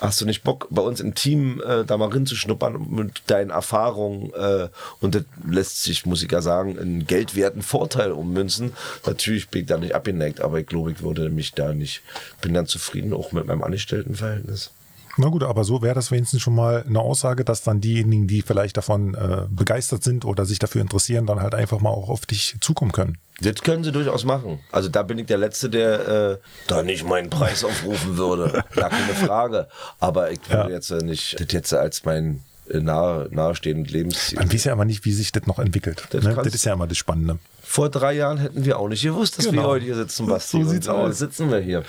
hast 0.00 0.20
du 0.20 0.24
nicht 0.24 0.42
Bock, 0.42 0.68
bei 0.70 0.82
uns 0.82 1.00
im 1.00 1.14
Team 1.14 1.62
äh, 1.66 1.84
da 1.84 1.96
mal 1.96 2.08
rinzuschnuppern 2.08 2.86
mit 2.90 3.22
deinen 3.26 3.50
Erfahrungen 3.50 4.32
äh, 4.34 4.68
und 5.00 5.14
das 5.14 5.24
lässt 5.48 5.82
sich, 5.82 6.06
muss 6.06 6.22
ich 6.22 6.30
ja 6.30 6.42
sagen, 6.42 6.78
einen 6.78 7.06
geldwerten 7.06 7.62
Vorteil 7.62 8.12
ummünzen. 8.12 8.72
Natürlich 9.06 9.48
bin 9.48 9.62
ich 9.62 9.66
da 9.68 9.78
nicht 9.78 9.94
abgeneigt, 9.94 10.40
aber 10.40 10.60
ich 10.60 10.66
glaube, 10.66 10.92
ich 10.92 11.02
würde 11.02 11.30
mich 11.30 11.52
da 11.52 11.72
nicht, 11.72 12.02
bin 12.40 12.54
dann 12.54 12.66
zufrieden 12.66 13.12
auch 13.12 13.32
mit 13.32 13.46
meinem 13.46 13.62
Angestelltenverhältnis. 13.62 14.70
Na 15.18 15.28
gut, 15.28 15.42
aber 15.42 15.64
so 15.64 15.80
wäre 15.80 15.94
das 15.94 16.10
wenigstens 16.10 16.42
schon 16.42 16.54
mal 16.54 16.84
eine 16.86 17.00
Aussage, 17.00 17.44
dass 17.44 17.62
dann 17.62 17.80
diejenigen, 17.80 18.26
die 18.26 18.42
vielleicht 18.42 18.76
davon 18.76 19.14
äh, 19.14 19.46
begeistert 19.48 20.02
sind 20.02 20.24
oder 20.24 20.44
sich 20.44 20.58
dafür 20.58 20.82
interessieren, 20.82 21.26
dann 21.26 21.40
halt 21.40 21.54
einfach 21.54 21.80
mal 21.80 21.90
auch 21.90 22.10
auf 22.10 22.26
dich 22.26 22.56
zukommen 22.60 22.92
können. 22.92 23.18
Das 23.40 23.62
können 23.62 23.84
sie 23.84 23.92
durchaus 23.92 24.24
machen. 24.24 24.60
Also 24.72 24.88
da 24.88 25.02
bin 25.02 25.18
ich 25.18 25.26
der 25.26 25.38
Letzte, 25.38 25.70
der 25.70 26.08
äh, 26.08 26.38
da 26.66 26.82
nicht 26.82 27.06
meinen 27.06 27.30
Preis 27.30 27.64
aufrufen 27.64 28.16
würde. 28.16 28.64
Gar 28.74 28.90
keine 28.90 29.14
Frage. 29.14 29.68
Aber 30.00 30.30
ich 30.30 30.40
würde 30.48 30.70
ja. 30.70 30.76
jetzt 30.76 30.90
äh, 30.90 30.98
nicht 30.98 31.40
das 31.40 31.52
jetzt 31.52 31.72
als 31.72 32.04
mein 32.04 32.42
nahe, 32.72 33.28
nahestehendes 33.30 33.92
Lebensziel. 33.92 34.38
Man 34.38 34.52
weiß 34.52 34.64
ja 34.64 34.72
aber 34.72 34.84
nicht, 34.84 35.04
wie 35.04 35.12
sich 35.12 35.32
das 35.32 35.46
noch 35.46 35.58
entwickelt. 35.58 36.06
Das, 36.10 36.24
ne? 36.24 36.34
das 36.34 36.54
ist 36.54 36.64
ja 36.64 36.72
immer 36.72 36.86
das 36.86 36.98
Spannende. 36.98 37.38
Vor 37.62 37.90
drei 37.90 38.12
Jahren 38.12 38.38
hätten 38.38 38.64
wir 38.64 38.78
auch 38.78 38.88
nicht 38.88 39.02
gewusst, 39.02 39.38
dass 39.38 39.46
genau. 39.46 39.62
wir 39.62 39.68
heute 39.68 39.84
hier 39.84 39.96
sitzen, 39.96 40.26
Basti. 40.26 40.62
So 40.62 40.70
sieht's 40.70 40.88
aus. 40.88 41.18
sitzen 41.18 41.50
wir 41.50 41.58
hier. 41.58 41.84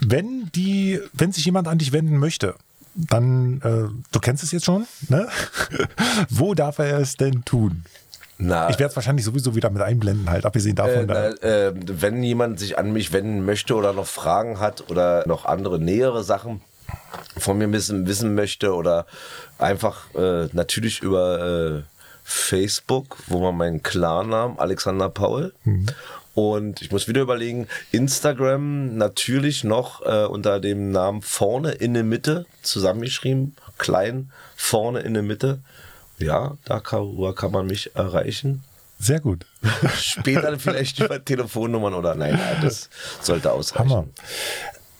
Wenn 0.00 0.50
die, 0.54 1.00
wenn 1.12 1.32
sich 1.32 1.44
jemand 1.44 1.68
an 1.68 1.78
dich 1.78 1.92
wenden 1.92 2.18
möchte, 2.18 2.54
dann, 2.94 3.60
äh, 3.62 3.88
du 4.12 4.20
kennst 4.20 4.44
es 4.44 4.52
jetzt 4.52 4.64
schon, 4.64 4.86
ne? 5.08 5.28
Wo 6.28 6.54
darf 6.54 6.78
er 6.78 6.98
es 6.98 7.16
denn 7.16 7.44
tun? 7.44 7.84
Na, 8.38 8.70
ich 8.70 8.78
werde 8.78 8.90
es 8.90 8.96
wahrscheinlich 8.96 9.24
sowieso 9.24 9.54
wieder 9.54 9.70
mit 9.70 9.82
einblenden, 9.82 10.28
halt, 10.28 10.44
abgesehen 10.44 10.74
davon. 10.74 11.08
Äh, 11.08 11.34
na, 11.42 11.48
äh, 11.48 11.72
wenn 11.74 12.22
jemand 12.22 12.58
sich 12.58 12.78
an 12.78 12.92
mich 12.92 13.12
wenden 13.12 13.44
möchte 13.44 13.74
oder 13.74 13.92
noch 13.92 14.06
Fragen 14.06 14.58
hat 14.58 14.90
oder 14.90 15.26
noch 15.26 15.44
andere 15.44 15.78
nähere 15.78 16.24
Sachen 16.24 16.60
von 17.36 17.58
mir 17.58 17.70
wissen, 17.72 18.06
wissen 18.06 18.34
möchte 18.34 18.74
oder 18.74 19.06
einfach 19.58 20.14
äh, 20.14 20.48
natürlich 20.52 21.00
über 21.00 21.80
äh, 21.80 21.82
Facebook, 22.24 23.18
wo 23.26 23.40
man 23.40 23.56
meinen 23.56 23.82
Klarnamen 23.82 24.58
Alexander 24.58 25.08
Paul. 25.08 25.52
Mhm. 25.64 25.86
Und 26.34 26.80
ich 26.80 26.90
muss 26.90 27.08
wieder 27.08 27.20
überlegen, 27.20 27.68
Instagram 27.90 28.96
natürlich 28.96 29.64
noch 29.64 30.00
äh, 30.02 30.24
unter 30.24 30.60
dem 30.60 30.90
Namen 30.90 31.20
vorne 31.20 31.72
in 31.72 31.92
der 31.92 32.04
Mitte 32.04 32.46
zusammengeschrieben, 32.62 33.54
klein 33.76 34.30
vorne 34.56 35.00
in 35.00 35.12
der 35.12 35.22
Mitte. 35.22 35.60
Ja, 36.18 36.56
da 36.64 36.80
kann, 36.80 37.34
kann 37.34 37.52
man 37.52 37.66
mich 37.66 37.94
erreichen. 37.94 38.64
Sehr 38.98 39.20
gut. 39.20 39.44
Später 39.96 40.58
vielleicht 40.58 41.00
über 41.00 41.22
Telefonnummern 41.22 41.92
oder 41.92 42.14
nein, 42.14 42.38
das 42.62 42.88
sollte 43.20 43.50
ausreichen. 43.52 43.90
Hammer. 43.90 44.06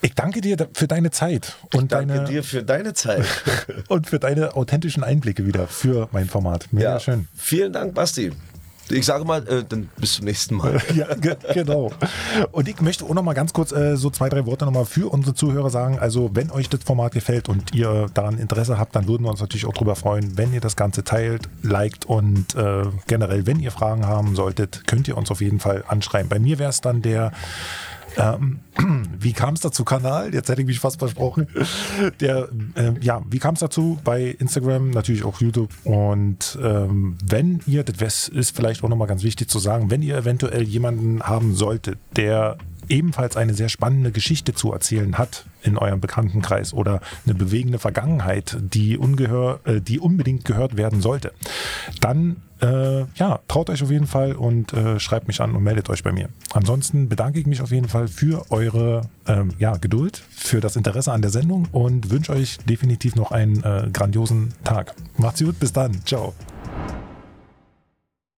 Ich 0.05 0.15
danke 0.17 0.41
dir 0.41 0.57
für 0.75 0.89
deine 0.89 1.13
Zeit. 1.13 1.55
Und 1.73 1.85
ich 1.85 1.89
danke 1.89 2.15
deine, 2.15 2.29
dir 2.29 2.43
für 2.43 2.65
deine 2.65 2.93
Zeit. 2.93 3.25
und 3.89 4.09
für 4.09 4.19
deine 4.19 4.57
authentischen 4.57 5.05
Einblicke 5.05 5.47
wieder 5.47 5.69
für 5.69 6.09
mein 6.11 6.27
Format. 6.27 6.67
Mega 6.73 6.95
ja, 6.95 7.01
schön. 7.01 7.29
Vielen 7.37 7.73
Dank, 7.73 7.95
Basti. 7.95 8.33
Ich 8.91 9.07
sage 9.07 9.25
mal, 9.25 9.47
äh, 9.47 9.65
dann 9.67 9.89
bis 9.97 10.15
zum 10.15 10.25
nächsten 10.25 10.57
Mal. 10.57 10.81
ja, 10.95 11.07
genau. 11.55 11.93
Und 12.51 12.69
ich 12.69 12.81
möchte 12.81 13.05
auch 13.05 13.15
noch 13.15 13.23
mal 13.23 13.33
ganz 13.33 13.53
kurz 13.53 13.71
äh, 13.71 13.97
so 13.97 14.11
zwei, 14.11 14.29
drei 14.29 14.45
Worte 14.45 14.65
noch 14.65 14.73
mal 14.73 14.85
für 14.85 15.11
unsere 15.11 15.35
Zuhörer 15.35 15.71
sagen. 15.71 16.01
Also, 16.01 16.31
wenn 16.35 16.51
euch 16.51 16.69
das 16.69 16.83
Format 16.83 17.13
gefällt 17.13 17.49
und 17.49 17.73
ihr 17.73 18.11
daran 18.13 18.39
Interesse 18.39 18.79
habt, 18.79 18.97
dann 18.97 19.07
würden 19.07 19.23
wir 19.23 19.31
uns 19.31 19.41
natürlich 19.41 19.67
auch 19.67 19.73
darüber 19.73 19.95
freuen, 19.95 20.37
wenn 20.37 20.53
ihr 20.53 20.61
das 20.61 20.75
Ganze 20.75 21.05
teilt, 21.05 21.49
liked 21.63 22.07
und 22.07 22.57
äh, 22.57 22.83
generell, 23.07 23.47
wenn 23.47 23.61
ihr 23.61 23.71
Fragen 23.71 24.05
haben 24.07 24.35
solltet, 24.35 24.87
könnt 24.87 25.07
ihr 25.07 25.17
uns 25.17 25.31
auf 25.31 25.41
jeden 25.41 25.61
Fall 25.61 25.85
anschreiben. 25.87 26.29
Bei 26.29 26.41
mir 26.41 26.59
wäre 26.59 26.71
es 26.71 26.81
dann 26.81 27.03
der 27.03 27.31
ähm, 28.17 28.61
wie 29.19 29.33
kam 29.33 29.55
es 29.55 29.61
dazu 29.61 29.85
Kanal? 29.85 30.33
Jetzt 30.35 30.49
hätte 30.49 30.61
ich 30.61 30.67
mich 30.67 30.81
fast 30.81 30.99
versprochen. 30.99 31.49
Der, 32.21 32.49
äh, 32.75 32.93
ja, 33.01 33.23
wie 33.29 33.39
kam 33.39 33.55
es 33.55 33.61
dazu 33.61 33.99
bei 34.05 34.37
Instagram, 34.39 34.91
natürlich 34.91 35.25
auch 35.25 35.41
YouTube. 35.41 35.71
Und 35.85 36.59
ähm, 36.63 37.17
wenn 37.25 37.61
ihr, 37.67 37.85
das 37.85 38.29
ist 38.29 38.57
vielleicht 38.57 38.83
auch 38.85 38.89
nochmal 38.89 39.09
ganz 39.09 39.23
wichtig 39.23 39.49
zu 39.49 39.59
sagen, 39.59 39.91
wenn 39.91 40.03
ihr 40.03 40.17
eventuell 40.17 40.63
jemanden 40.63 41.23
haben 41.23 41.55
solltet, 41.55 41.99
der 42.17 42.59
ebenfalls 42.89 43.37
eine 43.37 43.55
sehr 43.55 43.69
spannende 43.69 44.11
Geschichte 44.11 44.55
zu 44.55 44.73
erzählen 44.73 45.17
hat 45.19 45.47
in 45.63 45.79
eurem 45.79 46.01
Bekanntenkreis 46.01 46.75
oder 46.75 47.01
eine 47.25 47.35
bewegende 47.35 47.79
Vergangenheit, 47.79 48.57
die, 48.61 48.99
ungehör, 48.99 49.61
äh, 49.65 49.81
die 49.81 50.01
unbedingt 50.01 50.45
gehört 50.45 50.77
werden 50.77 51.01
sollte, 51.01 51.33
dann 52.01 52.37
äh, 52.63 53.05
ja, 53.17 53.41
traut 53.49 53.71
euch 53.71 53.83
auf 53.83 53.91
jeden 53.91 54.07
Fall 54.07 54.33
und 54.33 54.73
äh, 54.73 55.01
schreibt 55.01 55.27
mich 55.27 55.41
an 55.41 55.55
und 55.55 55.63
meldet 55.63 55.91
euch 55.91 56.03
bei 56.03 56.13
mir. 56.13 56.29
Ansonsten 56.53 57.09
bedanke 57.09 57.41
ich 57.41 57.47
mich 57.47 57.61
auf 57.61 57.71
jeden 57.71 57.89
Fall 57.89 58.09
für 58.09 58.51
eure 58.51 59.03
ähm, 59.27 59.53
ja, 59.59 59.77
Geduld, 59.77 60.23
für 60.31 60.61
das 60.61 60.77
Interesse 60.77 61.13
an 61.13 61.23
der 61.23 61.31
Sendung 61.31 61.67
und 61.73 62.11
wünsche 62.11 62.33
euch 62.33 62.59
definitiv 62.59 63.17
noch 63.17 63.33
einen 63.33 63.63
äh, 63.63 63.89
grandiosen 63.93 64.55
Tag. 64.65 64.95
Macht's 65.17 65.43
gut, 65.43 65.59
bis 65.59 65.73
dann. 65.73 66.01
Ciao. 66.05 66.35